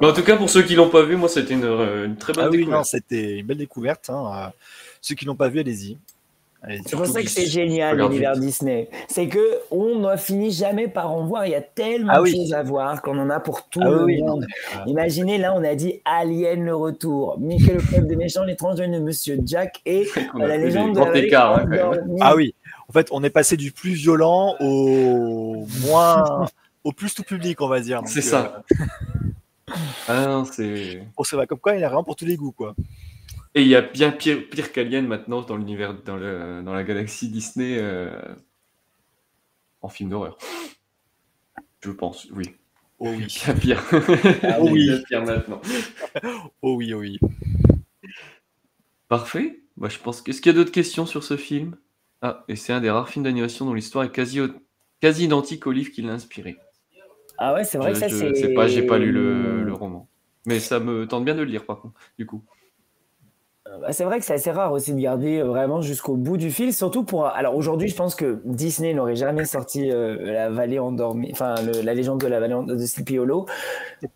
Mais 0.00 0.06
en 0.06 0.12
tout 0.12 0.22
cas, 0.22 0.36
pour 0.36 0.48
ceux 0.48 0.62
qui 0.62 0.74
l'ont 0.74 0.88
pas 0.90 1.02
vu, 1.02 1.16
moi, 1.16 1.28
c'était 1.28 1.54
une, 1.54 1.64
euh, 1.64 2.06
une 2.06 2.16
très 2.16 2.32
bonne 2.32 2.44
Ah 2.44 2.48
oui, 2.50 2.58
non, 2.58 2.60
découverte. 2.62 2.84
c'était 2.86 3.38
une 3.38 3.46
belle 3.46 3.58
découverte. 3.58 4.08
hein, 4.10 4.32
euh, 4.34 4.48
Ceux 5.00 5.14
qui 5.14 5.24
l'ont 5.24 5.36
pas 5.36 5.48
vu, 5.48 5.60
allez-y. 5.60 5.98
C'est 6.86 6.94
pour 6.94 7.06
ça 7.06 7.22
que 7.22 7.30
c'est 7.30 7.46
génial 7.46 7.96
l'univers. 7.96 8.36
Disney. 8.36 8.90
C'est 9.08 9.28
que 9.28 9.60
on 9.70 9.94
ne 9.98 10.16
finit 10.18 10.50
jamais 10.50 10.88
par 10.88 11.10
en 11.10 11.24
voir. 11.24 11.46
Il 11.46 11.52
y 11.52 11.54
a 11.54 11.62
tellement 11.62 12.12
Ah 12.14 12.18
de 12.18 12.24
oui. 12.24 12.32
choses 12.36 12.52
à 12.52 12.62
voir 12.62 13.00
qu'on 13.00 13.18
en 13.18 13.30
a 13.30 13.40
pour 13.40 13.66
tout 13.70 13.80
Ah 13.82 13.88
le 13.88 14.04
oui, 14.04 14.16
oui, 14.16 14.22
non, 14.22 14.32
monde. 14.34 14.46
euh, 14.76 14.78
Imaginez, 14.86 15.38
là, 15.38 15.54
on 15.56 15.64
a 15.64 15.74
dit 15.74 16.02
Alien 16.04 16.62
le 16.62 16.76
retour, 16.76 17.38
Mickey 17.40 17.72
le 17.72 17.80
club 17.80 18.06
des 18.06 18.16
méchants, 18.16 18.44
l'étrange 18.44 18.76
de 18.76 18.86
Monsieur 18.98 19.38
Jack 19.42 19.80
et 19.86 20.06
euh, 20.16 20.46
la 20.46 20.58
légende 20.58 20.94
de 20.96 21.00
la 21.00 21.06
vallée 21.06 21.26
écarts, 21.28 21.60
hein. 21.60 21.92
Ah 22.20 22.36
oui, 22.36 22.54
en 22.88 22.92
fait, 22.92 23.08
on 23.10 23.24
est 23.24 23.30
passé 23.30 23.56
du 23.56 23.72
plus 23.72 23.92
violent 23.92 24.54
au 24.60 25.66
moins, 25.80 26.46
au 26.84 26.92
plus 26.92 27.14
tout 27.14 27.22
public, 27.22 27.60
on 27.60 27.68
va 27.68 27.80
dire. 27.80 28.02
C'est 28.06 28.22
ça. 28.22 28.64
Ah 30.08 30.26
non, 30.26 30.44
c'est. 30.44 31.06
Oh, 31.16 31.24
ça 31.24 31.36
va 31.36 31.46
comme 31.46 31.58
quoi, 31.58 31.76
il 31.76 31.84
a 31.84 31.88
vraiment 31.88 32.04
pour 32.04 32.16
tous 32.16 32.24
les 32.24 32.36
goûts, 32.36 32.52
quoi. 32.52 32.74
Et 33.54 33.62
il 33.62 33.68
y 33.68 33.74
a 33.76 33.82
bien 33.82 34.12
pire, 34.12 34.48
pire 34.48 34.72
qu'Alien 34.72 35.06
maintenant 35.06 35.42
dans 35.42 35.56
l'univers, 35.56 35.94
dans, 36.02 36.16
le, 36.16 36.62
dans 36.64 36.72
la 36.72 36.84
galaxie 36.84 37.28
Disney 37.28 37.76
euh, 37.78 38.10
en 39.80 39.88
film 39.88 40.10
d'horreur. 40.10 40.38
Je 41.80 41.90
pense, 41.90 42.28
oui. 42.32 42.54
Oh 42.98 43.08
oui. 43.10 43.26
Il 43.28 43.48
y 43.48 43.50
a 43.50 43.54
pire. 43.54 43.82
Ah 43.92 44.58
Il 44.60 44.86
y 44.86 44.90
a 44.90 44.96
oui. 44.96 45.04
pire 45.08 45.24
maintenant. 45.24 45.60
Oh 46.62 46.74
oui, 46.74 46.92
oh 46.94 46.98
oui. 46.98 47.18
Parfait. 49.08 49.60
Bah, 49.76 49.88
je 49.88 49.98
pense. 49.98 50.22
Est-ce 50.26 50.40
qu'il 50.40 50.52
y 50.52 50.54
a 50.54 50.58
d'autres 50.58 50.72
questions 50.72 51.06
sur 51.06 51.24
ce 51.24 51.36
film? 51.36 51.76
Ah, 52.22 52.44
et 52.48 52.56
c'est 52.56 52.72
un 52.72 52.80
des 52.80 52.90
rares 52.90 53.08
films 53.08 53.24
d'animation 53.24 53.64
dont 53.64 53.74
l'histoire 53.74 54.04
est 54.04 54.12
quasi, 54.12 54.40
quasi 55.00 55.24
identique 55.24 55.66
au 55.66 55.72
livre 55.72 55.90
qui 55.90 56.02
l'a 56.02 56.12
inspiré. 56.12 56.58
Ah 57.40 57.54
ouais, 57.54 57.64
c'est 57.64 57.78
vrai 57.78 57.92
Je, 57.92 57.94
que 57.94 57.98
ça, 57.98 58.08
c'est. 58.10 58.48
pas, 58.54 58.68
j'ai 58.68 58.82
pas 58.82 58.98
lu 58.98 59.12
le, 59.12 59.64
le 59.64 59.72
roman. 59.74 60.08
Mais 60.46 60.60
ça 60.60 60.80
me 60.80 61.06
tente 61.08 61.24
bien 61.24 61.34
de 61.34 61.40
le 61.42 61.46
lire, 61.50 61.66
par 61.66 61.80
contre, 61.80 61.98
du 62.18 62.26
coup. 62.26 62.44
Bah, 63.80 63.92
c'est 63.92 64.04
vrai 64.04 64.18
que 64.18 64.24
c'est 64.24 64.34
assez 64.34 64.50
rare 64.50 64.72
aussi 64.72 64.92
de 64.94 65.00
garder 65.00 65.38
euh, 65.38 65.44
vraiment 65.44 65.80
jusqu'au 65.80 66.16
bout 66.16 66.36
du 66.36 66.50
fil, 66.50 66.74
surtout 66.74 67.04
pour. 67.04 67.26
Alors 67.26 67.54
aujourd'hui, 67.56 67.88
je 67.88 67.94
pense 67.94 68.14
que 68.14 68.40
Disney 68.44 68.94
n'aurait 68.94 69.14
jamais 69.16 69.44
sorti 69.44 69.90
euh, 69.90 70.16
la 70.32 70.50
vallée 70.50 70.78
endormie, 70.78 71.28
enfin 71.32 71.54
le- 71.62 71.80
la 71.80 71.94
légende 71.94 72.20
de 72.20 72.26
la 72.26 72.40
vallée 72.40 72.54
de 72.66 72.76
Sleepy 72.84 73.18
Hollow. 73.18 73.46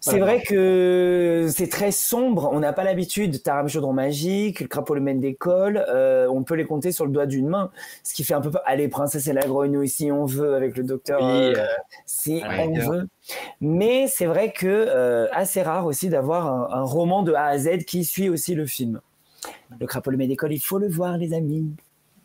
C'est 0.01 0.19
vrai 0.19 0.43
que 0.43 1.47
c'est 1.51 1.69
très 1.69 1.93
sombre. 1.93 2.51
On 2.53 2.61
n'a 2.61 2.73
pas 2.73 2.85
l'habitude. 2.85 3.43
Taram 3.43 3.69
Chaudron 3.69 3.93
magique, 3.93 4.61
le 4.61 4.67
crapaud 4.67 4.95
le 4.95 5.01
mène 5.01 5.21
d'école. 5.21 5.85
euh, 5.89 6.27
on 6.31 6.43
peut 6.43 6.55
les 6.57 6.65
compter 6.65 6.91
sur 6.91 7.05
le 7.07 7.13
doigt 7.13 7.27
d'une 7.27 7.49
main, 7.49 7.71
ce 8.03 8.13
qui 8.13 8.25
fait 8.25 8.35
un 8.35 8.41
peu. 8.41 8.51
Allez, 8.67 8.89
princesse 8.89 9.29
et 9.29 9.33
la 9.33 9.43
grenouille 9.47 9.89
si 9.89 10.11
on 10.11 10.25
veut, 10.25 10.55
avec 10.55 10.77
le 10.77 10.83
docteur. 10.85 11.21
Oui, 11.23 11.55
euh, 11.57 11.65
si 12.07 12.43
on 12.59 12.73
veut. 12.91 13.09
Mais 13.61 14.09
c'est 14.09 14.27
vrai 14.27 14.53
que 14.53 15.29
assez 15.33 15.63
rare 15.63 15.87
aussi 15.87 16.09
d'avoir 16.09 16.47
un, 16.47 16.69
un 16.81 16.83
roman 16.83 17.23
de 17.23 17.33
A 17.35 17.45
à 17.45 17.59
Z 17.59 17.85
qui 17.87 18.05
suit 18.05 18.29
aussi 18.29 18.55
le 18.55 18.67
film. 18.67 19.01
Le 19.81 19.87
crapaud 19.87 20.11
le 20.11 20.17
maître 20.17 20.31
d'école, 20.31 20.53
il 20.53 20.61
faut 20.61 20.79
le 20.79 20.89
voir, 20.89 21.19
les 21.19 21.33
amis. 21.35 21.71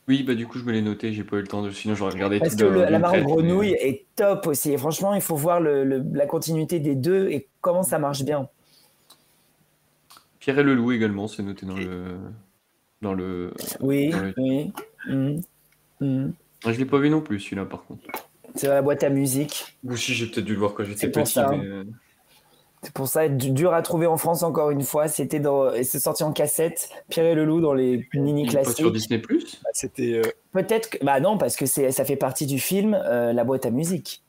Oui, 0.07 0.23
bah 0.23 0.33
du 0.33 0.47
coup, 0.47 0.57
je 0.57 0.63
me 0.63 0.71
l'ai 0.71 0.81
noté, 0.81 1.13
j'ai 1.13 1.23
pas 1.23 1.37
eu 1.37 1.41
le 1.41 1.47
temps 1.47 1.61
de. 1.61 1.69
Sinon, 1.69 1.93
j'aurais 1.95 2.13
regardé 2.13 2.39
Parce 2.39 2.55
tout 2.55 2.65
que 2.65 2.69
le- 2.69 2.85
la 2.85 2.97
marron 2.99 3.17
mais- 3.17 3.23
grenouille 3.23 3.73
est 3.79 4.05
top 4.15 4.47
aussi. 4.47 4.71
Et 4.71 4.77
franchement, 4.77 5.13
il 5.13 5.21
faut 5.21 5.35
voir 5.35 5.59
le- 5.59 5.83
le- 5.83 6.03
la 6.13 6.25
continuité 6.25 6.79
des 6.79 6.95
deux 6.95 7.29
et 7.29 7.47
comment 7.61 7.83
ça 7.83 7.99
marche 7.99 8.23
bien. 8.23 8.49
Pierre 10.39 10.59
et 10.59 10.63
le 10.63 10.73
loup 10.73 10.91
également, 10.93 11.27
c'est 11.27 11.43
noté 11.43 11.65
dans 11.65 11.75
le. 11.75 12.17
Dans 13.01 13.13
le. 13.13 13.53
Oui, 13.81 14.09
dans 14.09 14.21
le- 14.21 14.33
oui. 14.37 14.71
Mhm. 16.01 16.33
Ah, 16.65 16.71
Je 16.73 16.77
l'ai 16.79 16.85
pas 16.85 16.97
vu 16.97 17.09
non 17.09 17.21
plus, 17.21 17.39
celui-là, 17.39 17.65
par 17.65 17.83
contre. 17.85 18.01
C'est 18.55 18.67
dans 18.67 18.73
la 18.73 18.81
boîte 18.81 19.03
à 19.03 19.09
musique. 19.09 19.77
Ou 19.83 19.95
si 19.95 20.13
j'ai 20.13 20.25
peut-être 20.25 20.45
dû 20.45 20.53
le 20.53 20.59
voir 20.59 20.73
quand 20.73 20.83
j'étais 20.83 21.09
petit, 21.09 21.33
ça. 21.33 21.51
mais. 21.51 21.83
C'est 22.81 22.93
pour 22.93 23.07
ça, 23.09 23.27
du- 23.27 23.51
dur 23.51 23.73
à 23.73 23.81
trouver 23.81 24.07
en 24.07 24.15
France 24.17 24.41
encore 24.41 24.71
une 24.71 24.83
fois. 24.83 25.07
C'était 25.09 25.39
dans, 25.39 25.73
et 25.73 25.83
c'est 25.83 25.99
sorti 25.99 26.23
en 26.23 26.31
cassette. 26.31 26.89
Pierre 27.09 27.25
et 27.25 27.35
le 27.35 27.43
loup 27.45 27.59
dans 27.59 27.73
les 27.73 28.07
mini 28.13 28.43
est 28.43 28.45
pas 28.45 28.51
classiques. 28.51 28.77
sur 28.77 28.91
Disney 28.91 29.19
Plus? 29.19 29.61
C'était. 29.73 30.13
euh, 30.13 30.21
Peut-être 30.53 30.89
que, 30.91 31.03
bah 31.05 31.19
non, 31.19 31.37
parce 31.37 31.55
que 31.57 31.65
c'est, 31.65 31.91
ça 31.91 32.05
fait 32.05 32.15
partie 32.15 32.45
du 32.45 32.57
film, 32.59 32.93
euh, 33.05 33.33
la 33.33 33.43
boîte 33.43 33.65
à 33.65 33.69
musique. 33.71 34.23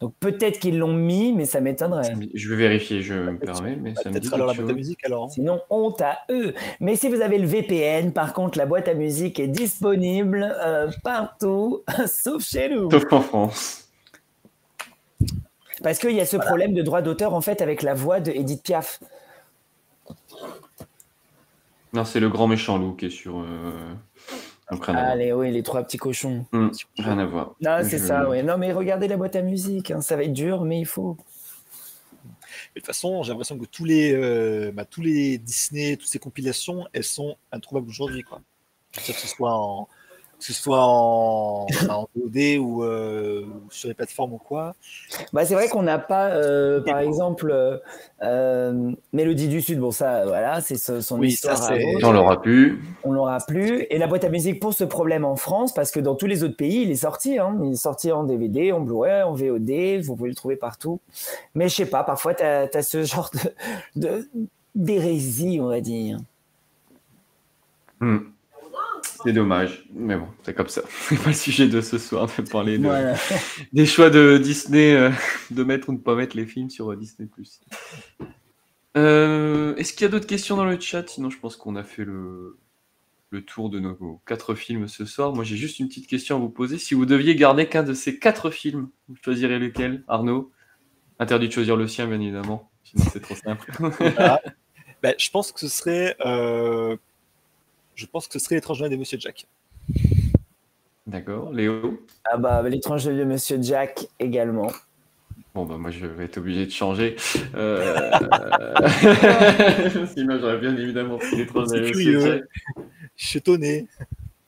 Donc 0.00 0.14
peut-être 0.20 0.60
qu'ils 0.60 0.78
l'ont 0.78 0.92
mis, 0.94 1.32
mais 1.32 1.44
ça 1.44 1.60
m'étonnerait. 1.60 2.14
Je 2.32 2.48
vais 2.48 2.54
vérifier, 2.56 3.02
je 3.02 3.14
me 3.14 3.36
permets, 3.38 3.74
mais 3.76 3.94
ça 3.96 4.10
me 4.10 4.20
dit 4.20 4.28
alors 4.32 4.46
la 4.46 4.54
boîte 4.54 4.70
à 4.70 4.72
musique 4.72 5.04
alors. 5.04 5.24
hein. 5.24 5.28
Sinon, 5.28 5.60
honte 5.70 6.00
à 6.00 6.18
eux. 6.30 6.54
Mais 6.78 6.94
si 6.94 7.08
vous 7.08 7.20
avez 7.20 7.36
le 7.36 7.48
VPN, 7.48 8.12
par 8.12 8.32
contre, 8.32 8.58
la 8.58 8.66
boîte 8.66 8.86
à 8.86 8.94
musique 8.94 9.40
est 9.40 9.48
disponible 9.48 10.54
euh, 10.64 10.88
partout, 11.02 11.82
sauf 12.06 12.44
chez 12.44 12.68
nous. 12.68 12.88
Sauf 12.92 13.12
en 13.12 13.20
France. 13.20 13.87
Parce 15.82 15.98
qu'il 15.98 16.12
y 16.12 16.20
a 16.20 16.26
ce 16.26 16.36
problème 16.36 16.74
de 16.74 16.82
droit 16.82 17.02
d'auteur, 17.02 17.34
en 17.34 17.40
fait, 17.40 17.60
avec 17.62 17.82
la 17.82 17.94
voix 17.94 18.20
de 18.20 18.30
Edith 18.32 18.62
Piaf. 18.62 19.00
Non, 21.92 22.04
c'est 22.04 22.20
le 22.20 22.28
grand 22.28 22.46
méchant 22.46 22.78
loup 22.78 22.94
qui 22.94 23.06
est 23.06 23.10
sur. 23.10 23.38
euh. 23.40 23.72
Allez, 24.88 25.32
oui, 25.32 25.50
les 25.50 25.62
trois 25.62 25.82
petits 25.82 25.96
cochons. 25.96 26.44
Hmm, 26.52 26.68
rien 26.98 27.18
à 27.18 27.24
voir. 27.24 27.54
Non, 27.62 27.78
c'est 27.82 27.96
Je- 27.98 28.04
ça, 28.04 28.28
oui. 28.28 28.42
Non, 28.42 28.58
mais 28.58 28.70
regardez 28.72 29.08
la 29.08 29.16
boîte 29.16 29.34
à 29.36 29.40
musique. 29.42 29.90
hein, 29.90 30.02
Ça 30.02 30.14
va 30.14 30.24
être 30.24 30.32
dur, 30.34 30.64
mais 30.64 30.78
il 30.80 30.84
faut. 30.86 31.16
De 32.74 32.80
toute 32.80 32.86
façon, 32.86 33.22
j'ai 33.22 33.30
l'impression 33.30 33.58
que 33.58 33.64
tous 33.64 33.86
les, 33.86 34.12
euh, 34.12 34.70
bah, 34.72 34.84
tous 34.84 35.00
les 35.00 35.38
Disney, 35.38 35.96
toutes 35.96 36.08
ces 36.08 36.18
compilations, 36.18 36.86
elles 36.92 37.04
sont 37.04 37.36
introuvables 37.50 37.88
aujourd'hui. 37.88 38.22
Quoi. 38.22 38.42
Que 38.92 39.00
ce 39.12 39.26
soit 39.26 39.54
en, 39.54 39.88
que 40.38 40.44
ce 40.44 40.52
soit 40.52 40.84
en, 40.84 41.66
en 41.88 42.08
VOD 42.14 42.58
ou, 42.60 42.84
euh, 42.84 43.44
sur 43.70 43.88
les 43.88 43.94
plateformes 43.94 44.34
ou 44.34 44.38
quoi. 44.38 44.76
Bah, 45.32 45.44
c'est 45.44 45.54
vrai 45.54 45.68
qu'on 45.68 45.82
n'a 45.82 45.98
pas, 45.98 46.28
euh, 46.28 46.80
par 46.80 46.98
exemple, 47.00 47.52
euh, 48.22 48.92
Mélodie 49.12 49.48
du 49.48 49.60
Sud. 49.60 49.80
Bon, 49.80 49.90
ça, 49.90 50.24
voilà, 50.26 50.60
c'est 50.60 50.76
ce- 50.76 51.00
son 51.00 51.18
Oui, 51.18 51.32
ça, 51.32 51.54
histoire. 51.54 51.72
eux. 51.76 51.80
On 52.04 52.12
l'aura 52.12 52.40
plus. 52.40 52.80
On 53.02 53.10
l'aura 53.12 53.38
plus. 53.46 53.84
Et 53.90 53.98
la 53.98 54.06
boîte 54.06 54.22
à 54.22 54.28
musique 54.28 54.60
pour 54.60 54.74
ce 54.74 54.84
problème 54.84 55.24
en 55.24 55.34
France, 55.36 55.74
parce 55.74 55.90
que 55.90 55.98
dans 56.00 56.14
tous 56.14 56.26
les 56.26 56.44
autres 56.44 56.56
pays, 56.56 56.82
il 56.82 56.90
est 56.92 56.94
sorti. 56.96 57.38
Hein. 57.38 57.58
Il 57.64 57.72
est 57.72 57.76
sorti 57.76 58.12
en 58.12 58.22
DVD, 58.22 58.70
en 58.70 58.80
Blu-ray, 58.80 59.22
en 59.24 59.34
VOD. 59.34 60.00
Vous 60.04 60.14
pouvez 60.14 60.28
le 60.30 60.36
trouver 60.36 60.54
partout. 60.56 61.00
Mais 61.56 61.68
je 61.68 61.74
sais 61.74 61.86
pas, 61.86 62.04
parfois, 62.04 62.34
tu 62.34 62.44
as, 62.44 62.82
ce 62.82 63.02
genre 63.02 63.30
de, 63.96 64.00
de- 64.08 64.28
d'hérésie, 64.76 65.58
on 65.60 65.66
va 65.66 65.80
dire. 65.80 66.18
Hmm. 68.00 68.18
C'est 69.02 69.32
dommage, 69.32 69.84
mais 69.92 70.16
bon, 70.16 70.28
c'est 70.42 70.54
comme 70.54 70.68
ça. 70.68 70.82
C'est 71.08 71.16
pas 71.20 71.28
le 71.28 71.34
sujet 71.34 71.68
de 71.68 71.80
ce 71.80 71.98
soir 71.98 72.28
de 72.38 72.42
parler 72.48 72.78
de- 72.78 72.84
Voilà. 72.84 73.14
des 73.72 73.86
choix 73.86 74.10
de 74.10 74.38
Disney 74.38 74.94
euh, 74.94 75.10
de 75.50 75.64
mettre 75.64 75.88
ou 75.88 75.92
ne 75.92 75.98
pas 75.98 76.14
mettre 76.14 76.36
les 76.36 76.46
films 76.46 76.70
sur 76.70 76.90
euh, 76.92 76.96
Disney+. 76.96 77.28
Euh, 78.96 79.74
Est-ce 79.76 79.92
qu'il 79.92 80.02
y 80.02 80.04
a 80.06 80.08
d'autres 80.08 80.26
questions 80.26 80.56
dans 80.56 80.64
le 80.64 80.78
chat? 80.80 81.08
Sinon, 81.08 81.30
je 81.30 81.38
pense 81.38 81.56
qu'on 81.56 81.76
a 81.76 81.84
fait 81.84 82.04
le, 82.04 82.58
le 83.30 83.42
tour 83.44 83.70
de 83.70 83.78
nos 83.80 84.20
quatre 84.26 84.54
films 84.54 84.88
ce 84.88 85.04
soir. 85.04 85.34
Moi, 85.34 85.44
j'ai 85.44 85.56
juste 85.56 85.78
une 85.78 85.88
petite 85.88 86.06
question 86.06 86.36
à 86.36 86.38
vous 86.38 86.48
poser. 86.50 86.78
Si 86.78 86.94
vous 86.94 87.06
deviez 87.06 87.34
garder 87.36 87.66
qu'un 87.68 87.82
de 87.82 87.92
ces 87.94 88.18
quatre 88.18 88.50
films, 88.50 88.88
vous 89.08 89.16
choisirez 89.22 89.58
lequel? 89.58 90.04
Arnaud? 90.08 90.50
Interdit 91.18 91.48
de 91.48 91.52
choisir 91.52 91.76
le 91.76 91.86
sien, 91.88 92.06
bien 92.06 92.20
évidemment. 92.20 92.70
Sinon, 92.84 93.04
c'est 93.12 93.20
trop 93.20 93.34
simple. 93.34 93.70
Bah, 95.00 95.12
je 95.16 95.30
pense 95.30 95.52
que 95.52 95.60
ce 95.60 95.68
serait, 95.68 96.16
euh, 96.26 96.96
je 97.98 98.06
pense 98.06 98.28
que 98.28 98.38
ce 98.38 98.44
serait 98.44 98.54
l'étrange 98.54 98.78
Noël 98.78 98.92
de 98.92 98.96
Monsieur 98.96 99.18
Jack. 99.18 99.46
D'accord. 101.06 101.52
Léo? 101.52 102.06
Ah 102.30 102.36
bah, 102.36 102.62
l'étrange 102.68 103.04
de 103.06 103.24
Monsieur 103.24 103.58
Jack 103.60 104.06
également. 104.20 104.70
Bon, 105.54 105.64
bah, 105.64 105.76
moi, 105.78 105.90
je 105.90 106.06
vais 106.06 106.26
être 106.26 106.38
obligé 106.38 106.64
de 106.64 106.70
changer. 106.70 107.16
Euh... 107.56 108.12
Sinon, 110.14 110.38
j'aurais 110.40 110.58
bien 110.58 110.76
évidemment 110.76 111.18
pris 111.18 111.44
trois 111.46 111.66
C'est 111.66 111.80
Monsieur 111.80 111.92
curieux. 111.92 112.20
Jack. 112.20 112.42
Je 113.16 113.26
suis 113.26 113.38
étonné. 113.38 113.88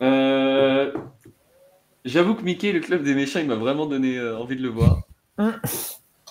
Euh, 0.01 0.93
J'avoue 2.05 2.35
que 2.35 2.43
Mickey, 2.43 2.73
le 2.73 2.81
club 2.81 3.03
des 3.03 3.15
méchants, 3.15 3.41
il 3.41 3.49
m'a 3.49 3.57
vraiment 3.57 3.87
donné 3.87 4.17
euh, 4.17 4.39
envie 4.39 4.57
de 4.57 4.63
le 4.63 4.69
voir. 4.69 5.03
Mm. 5.39 5.51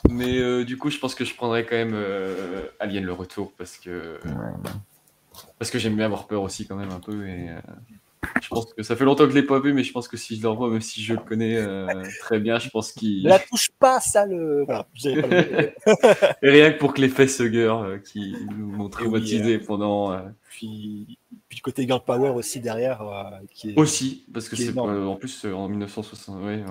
Mais 0.09 0.37
euh, 0.39 0.63
du 0.63 0.77
coup, 0.77 0.89
je 0.89 0.97
pense 0.97 1.13
que 1.13 1.25
je 1.25 1.35
prendrais 1.35 1.65
quand 1.65 1.75
même 1.75 1.93
euh, 1.93 2.61
Alien 2.79 3.03
le 3.03 3.11
retour 3.11 3.51
parce 3.57 3.77
que 3.77 4.19
parce 5.59 5.69
que 5.69 5.77
j'aime 5.77 5.95
bien 5.95 6.05
avoir 6.05 6.25
peur 6.27 6.41
aussi 6.41 6.65
quand 6.65 6.75
même 6.75 6.89
un 6.91 6.99
peu 6.99 7.27
et 7.27 7.49
euh, 7.49 7.59
je 8.41 8.47
pense 8.49 8.73
que 8.73 8.83
ça 8.83 8.95
fait 8.95 9.05
longtemps 9.05 9.25
que 9.25 9.31
je 9.31 9.35
l'ai 9.35 9.45
pas 9.45 9.59
vu, 9.59 9.73
mais 9.73 9.83
je 9.83 9.91
pense 9.91 10.07
que 10.07 10.17
si 10.17 10.35
je 10.35 10.41
le 10.41 10.49
revois, 10.49 10.69
même 10.69 10.81
si 10.81 11.01
je 11.01 11.13
le 11.13 11.19
connais 11.19 11.55
euh, 11.57 11.87
très 12.19 12.39
bien, 12.39 12.59
je 12.59 12.69
pense 12.69 12.91
qu'il 12.91 13.23
Ne 13.23 13.29
la 13.29 13.39
touche 13.39 13.69
pas, 13.79 13.99
ça 13.99 14.25
le. 14.25 14.63
Voilà. 14.65 14.87
j'avais 14.93 15.21
pas 15.21 15.27
le- 15.27 15.71
et 16.47 16.49
rien 16.49 16.71
que 16.71 16.79
pour 16.79 16.93
que 16.93 17.01
l'effet 17.01 17.27
Sugar 17.27 17.81
euh, 17.83 17.97
qui 17.97 18.35
nous 18.57 18.67
m'ont 18.67 18.85
oui, 18.85 18.89
traumatisé 18.91 19.55
euh, 19.55 19.63
pendant 19.65 20.11
euh, 20.11 20.19
puis, 20.49 21.17
puis 21.47 21.59
le 21.59 21.63
côté 21.63 21.87
girl 21.87 22.01
power 22.05 22.29
aussi 22.29 22.59
derrière. 22.59 23.01
qui 23.51 23.71
est, 23.71 23.77
Aussi, 23.79 24.25
parce 24.33 24.49
que 24.49 24.55
c'est 24.55 24.77
en 24.77 25.15
plus 25.15 25.45
en 25.45 25.67
1960, 25.69 26.43
ouais, 26.43 26.63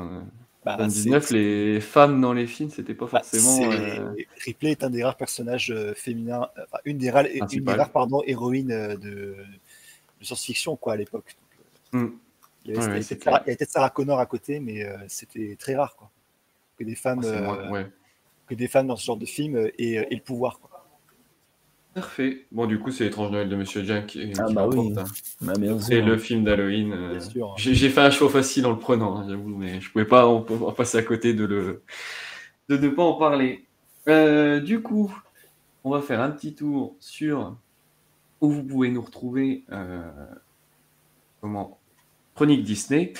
Bah, 0.76 0.88
79, 0.90 1.24
c'est- 1.26 1.34
les 1.34 1.80
femmes 1.80 2.20
dans 2.20 2.32
les 2.32 2.46
films, 2.46 2.70
c'était 2.70 2.94
pas 2.94 3.06
Bah, 3.06 3.22
forcément. 3.22 3.72
euh, 3.72 4.14
Ripley 4.44 4.72
est 4.72 4.84
un 4.84 4.90
des 4.90 5.02
rares 5.02 5.16
personnages 5.16 5.70
euh, 5.70 5.94
féminins, 5.94 6.48
euh, 6.58 6.62
enfin, 6.66 6.78
une 6.84 6.98
des 6.98 7.10
rares, 7.10 7.24
une 7.32 7.46
des 7.64 7.72
rares 7.72 7.90
pardon, 7.92 8.22
héroïnes 8.26 8.68
de, 8.68 8.96
de 9.00 9.36
science-fiction 10.24 10.76
quoi 10.76 10.94
à 10.94 10.96
l'époque. 10.96 11.36
hmm. 11.92 12.06
Il 12.64 12.74
y 12.74 12.76
avait, 12.78 12.86
Ouais, 12.86 13.02
Sarah, 13.02 13.16
clair. 13.20 13.32
il 13.32 13.32
y 13.32 13.48
avait 13.50 13.56
peut-être 13.56 13.70
Sarah 13.70 13.90
Connor 13.90 14.18
à 14.18 14.26
côté, 14.26 14.60
mais 14.60 14.84
euh, 14.84 14.96
c'était 15.08 15.56
très 15.58 15.74
rare 15.74 15.96
quoi. 15.96 16.10
Que 16.78 16.84
des 16.84 16.94
femmes, 16.96 17.20
Oh, 17.24 17.42
moins- 17.42 17.58
euh, 17.58 17.70
ouais. 17.70 17.86
que 18.46 18.54
des 18.54 18.68
femmes 18.68 18.88
dans 18.88 18.96
ce 18.96 19.04
genre 19.06 19.16
de 19.16 19.24
film 19.26 19.56
et, 19.78 19.92
et 19.94 20.14
le 20.14 20.20
pouvoir. 20.20 20.58
Quoi. 20.60 20.67
Parfait. 21.94 22.46
Bon, 22.52 22.66
du 22.66 22.78
coup, 22.78 22.90
c'est 22.92 23.04
l'étrange 23.04 23.30
Noël 23.32 23.48
de 23.48 23.56
Monsieur 23.56 23.82
Jack 23.82 24.06
qui, 24.08 24.32
Ah 24.38 24.44
qui 24.46 24.54
bah 24.54 24.66
oui. 24.68 24.94
hein. 24.96 25.04
Bah, 25.40 25.54
C'est 25.80 26.00
le 26.00 26.16
film 26.16 26.44
d'Halloween. 26.44 26.92
euh. 26.92 27.18
J'ai 27.56 27.74
j'ai 27.74 27.88
fait 27.88 28.00
un 28.00 28.10
choix 28.10 28.28
facile 28.30 28.66
en 28.66 28.70
le 28.72 28.78
prenant, 28.78 29.16
hein, 29.18 29.26
j'avoue, 29.28 29.48
mais 29.48 29.80
je 29.80 29.90
pouvais 29.90 30.04
pas 30.04 30.26
en, 30.26 30.36
en 30.48 30.72
passer 30.72 30.98
à 30.98 31.02
côté 31.02 31.34
de 31.34 31.44
le 31.44 31.82
de 32.68 32.76
ne 32.76 32.88
pas 32.90 33.02
en 33.02 33.14
parler. 33.14 33.66
Euh, 34.06 34.60
du 34.60 34.80
coup, 34.80 35.12
on 35.82 35.90
va 35.90 36.02
faire 36.02 36.20
un 36.20 36.30
petit 36.30 36.54
tour 36.54 36.96
sur 37.00 37.56
où 38.40 38.50
vous 38.50 38.62
pouvez 38.62 38.90
nous 38.90 39.02
retrouver. 39.02 39.64
euh, 39.72 40.02
comment 41.40 41.78
Chronique 42.34 42.62
Disney. 42.62 43.12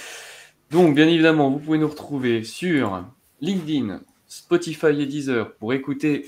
Donc, 0.71 0.95
bien 0.95 1.09
évidemment, 1.09 1.51
vous 1.51 1.59
pouvez 1.59 1.79
nous 1.79 1.89
retrouver 1.89 2.45
sur 2.45 3.05
LinkedIn, 3.41 4.03
Spotify 4.27 4.89
et 4.89 5.07
Deezer 5.07 5.55
pour 5.57 5.73
écouter 5.73 6.27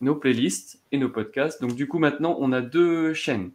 nos 0.00 0.14
playlists 0.14 0.80
et 0.92 0.98
nos 0.98 1.08
podcasts. 1.08 1.60
Donc, 1.60 1.74
du 1.74 1.86
coup, 1.88 1.98
maintenant, 1.98 2.36
on 2.40 2.52
a 2.52 2.60
deux 2.60 3.14
chaînes 3.14 3.50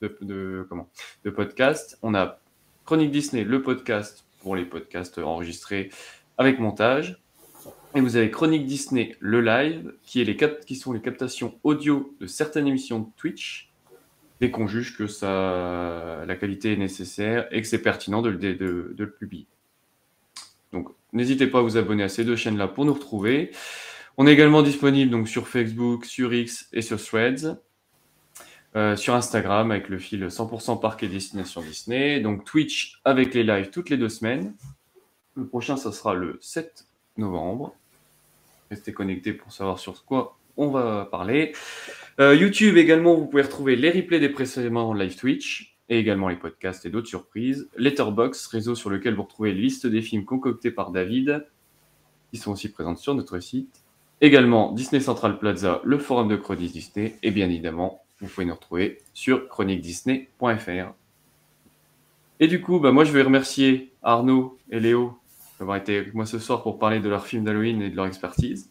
de, 0.00 0.66
comment, 0.68 0.88
de 1.24 1.30
podcasts. 1.30 1.98
On 2.02 2.14
a 2.14 2.40
Chronique 2.84 3.10
Disney, 3.10 3.44
le 3.44 3.62
podcast 3.62 4.24
pour 4.40 4.56
les 4.56 4.64
podcasts 4.64 5.18
enregistrés 5.18 5.90
avec 6.36 6.58
montage. 6.58 7.20
Et 7.94 8.00
vous 8.00 8.16
avez 8.16 8.30
Chronique 8.30 8.66
Disney, 8.66 9.16
le 9.20 9.40
live, 9.40 9.94
qui, 10.02 10.20
est 10.20 10.24
les 10.24 10.36
qui 10.36 10.74
sont 10.76 10.92
les 10.92 11.00
captations 11.00 11.58
audio 11.62 12.14
de 12.20 12.26
certaines 12.26 12.66
émissions 12.66 12.98
de 12.98 13.06
Twitch, 13.16 13.70
dès 14.40 14.50
qu'on 14.50 14.66
juge 14.66 14.98
que 14.98 15.06
ça, 15.06 16.24
la 16.26 16.34
qualité 16.34 16.72
est 16.72 16.76
nécessaire 16.76 17.46
et 17.52 17.62
que 17.62 17.68
c'est 17.68 17.80
pertinent 17.80 18.20
de 18.20 18.30
le, 18.30 18.36
de- 18.38 18.92
de 18.92 19.04
le 19.04 19.10
publier. 19.10 19.46
Donc 20.72 20.88
n'hésitez 21.12 21.46
pas 21.46 21.60
à 21.60 21.62
vous 21.62 21.76
abonner 21.76 22.02
à 22.02 22.08
ces 22.08 22.24
deux 22.24 22.34
chaînes-là 22.34 22.66
pour 22.66 22.84
nous 22.84 22.94
retrouver. 22.94 23.52
On 24.16 24.26
est 24.26 24.32
également 24.32 24.62
disponible 24.62 25.10
donc 25.10 25.28
sur 25.28 25.48
Facebook, 25.48 26.04
sur 26.04 26.32
X 26.32 26.68
et 26.72 26.82
sur 26.82 27.02
Threads. 27.02 27.56
Euh, 28.76 28.96
sur 28.96 29.14
Instagram 29.14 29.70
avec 29.70 29.88
le 29.88 29.98
fil 29.98 30.24
100% 30.24 30.80
parc 30.80 31.04
et 31.04 31.08
destination 31.08 31.62
Disney. 31.62 32.20
Donc 32.20 32.44
Twitch 32.44 33.00
avec 33.04 33.32
les 33.32 33.44
lives 33.44 33.70
toutes 33.70 33.88
les 33.88 33.96
deux 33.96 34.08
semaines. 34.08 34.52
Le 35.36 35.46
prochain, 35.46 35.76
ça 35.76 35.92
sera 35.92 36.14
le 36.14 36.38
7 36.40 36.84
novembre. 37.16 37.74
Restez 38.70 38.92
connectés 38.92 39.32
pour 39.32 39.52
savoir 39.52 39.78
sur 39.78 40.04
quoi 40.04 40.38
on 40.56 40.70
va 40.70 41.06
parler. 41.08 41.52
Euh, 42.18 42.34
YouTube 42.34 42.76
également, 42.76 43.14
vous 43.14 43.26
pouvez 43.26 43.42
retrouver 43.42 43.76
les 43.76 43.90
replays 43.90 44.18
des 44.18 44.28
précédents 44.28 44.92
live 44.92 45.16
Twitch 45.16 45.78
et 45.88 45.98
également 45.98 46.28
les 46.28 46.36
podcasts 46.36 46.84
et 46.84 46.90
d'autres 46.90 47.08
surprises. 47.08 47.68
Letterbox, 47.76 48.46
réseau 48.48 48.74
sur 48.74 48.90
lequel 48.90 49.14
vous 49.14 49.22
retrouvez 49.22 49.52
la 49.52 49.60
liste 49.60 49.86
des 49.86 50.02
films 50.02 50.24
concoctés 50.24 50.72
par 50.72 50.90
David, 50.90 51.46
qui 52.32 52.38
sont 52.38 52.52
aussi 52.52 52.70
présents 52.70 52.96
sur 52.96 53.14
notre 53.14 53.38
site. 53.38 53.83
Également 54.24 54.72
Disney 54.72 55.00
Central 55.00 55.38
Plaza, 55.38 55.82
le 55.84 55.98
forum 55.98 56.28
de 56.28 56.36
Chronique 56.36 56.72
Disney 56.72 57.14
et 57.22 57.30
bien 57.30 57.44
évidemment 57.44 58.02
vous 58.22 58.26
pouvez 58.26 58.46
nous 58.46 58.54
retrouver 58.54 59.02
sur 59.12 59.50
chroniquedisney.fr. 59.50 60.94
Et 62.40 62.46
du 62.46 62.62
coup, 62.62 62.80
bah, 62.80 62.90
moi 62.90 63.04
je 63.04 63.12
vais 63.12 63.20
remercier 63.20 63.92
Arnaud 64.02 64.56
et 64.70 64.80
Léo 64.80 65.18
d'avoir 65.58 65.76
été 65.76 65.98
avec 65.98 66.14
moi 66.14 66.24
ce 66.24 66.38
soir 66.38 66.62
pour 66.62 66.78
parler 66.78 67.00
de 67.00 67.08
leur 67.10 67.26
film 67.26 67.44
d'Halloween 67.44 67.82
et 67.82 67.90
de 67.90 67.96
leur 67.96 68.06
expertise. 68.06 68.70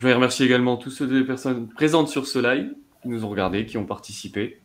Je 0.00 0.06
vais 0.08 0.14
remercier 0.14 0.44
également 0.46 0.76
tous 0.76 0.90
ceux 0.90 1.24
personnes 1.24 1.68
présentes 1.68 2.08
sur 2.08 2.26
ce 2.26 2.40
live 2.40 2.74
qui 3.02 3.08
nous 3.08 3.24
ont 3.24 3.28
regardé, 3.28 3.66
qui 3.66 3.78
ont 3.78 3.86
participé. 3.86 4.58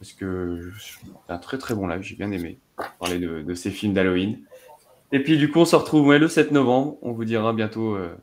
Parce 0.00 0.14
que 0.14 0.72
c'est 0.78 1.06
un 1.28 1.36
très 1.36 1.58
très 1.58 1.74
bon 1.74 1.86
live, 1.86 2.00
j'ai 2.00 2.16
bien 2.16 2.30
aimé 2.30 2.56
parler 2.98 3.18
de, 3.18 3.54
ces 3.54 3.70
films 3.70 3.92
d'Halloween. 3.92 4.38
Et 5.14 5.22
puis 5.22 5.38
du 5.38 5.48
coup, 5.48 5.60
on 5.60 5.64
se 5.64 5.76
retrouve 5.76 6.12
le 6.12 6.26
7 6.26 6.50
novembre. 6.50 6.98
On 7.00 7.12
vous 7.12 7.24
dira 7.24 7.52
bientôt 7.52 7.94
euh, 7.94 8.14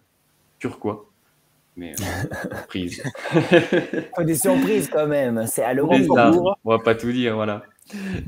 sur 0.59 0.77
quoi 0.77 1.07
mais 1.77 1.93
euh, 1.93 2.47
surprise. 2.57 3.01
des 4.19 4.35
surprises 4.35 4.89
quand 4.89 5.07
même, 5.07 5.47
c'est 5.47 5.63
Halloween. 5.63 6.05
on 6.09 6.69
va 6.69 6.79
pas 6.79 6.95
tout 6.95 7.13
dire, 7.13 7.35
voilà. 7.35 7.63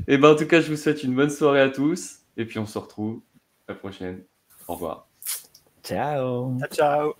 Et 0.08 0.16
ben 0.16 0.30
en 0.30 0.34
tout 0.34 0.46
cas, 0.46 0.62
je 0.62 0.70
vous 0.70 0.76
souhaite 0.76 1.04
une 1.04 1.14
bonne 1.14 1.28
soirée 1.28 1.60
à 1.60 1.68
tous, 1.68 2.20
et 2.38 2.46
puis 2.46 2.58
on 2.58 2.64
se 2.64 2.78
retrouve 2.78 3.20
la 3.68 3.74
prochaine. 3.74 4.22
Au 4.66 4.72
revoir. 4.72 5.08
Ciao. 5.82 6.58
Ciao. 6.58 6.68
ciao. 6.70 7.14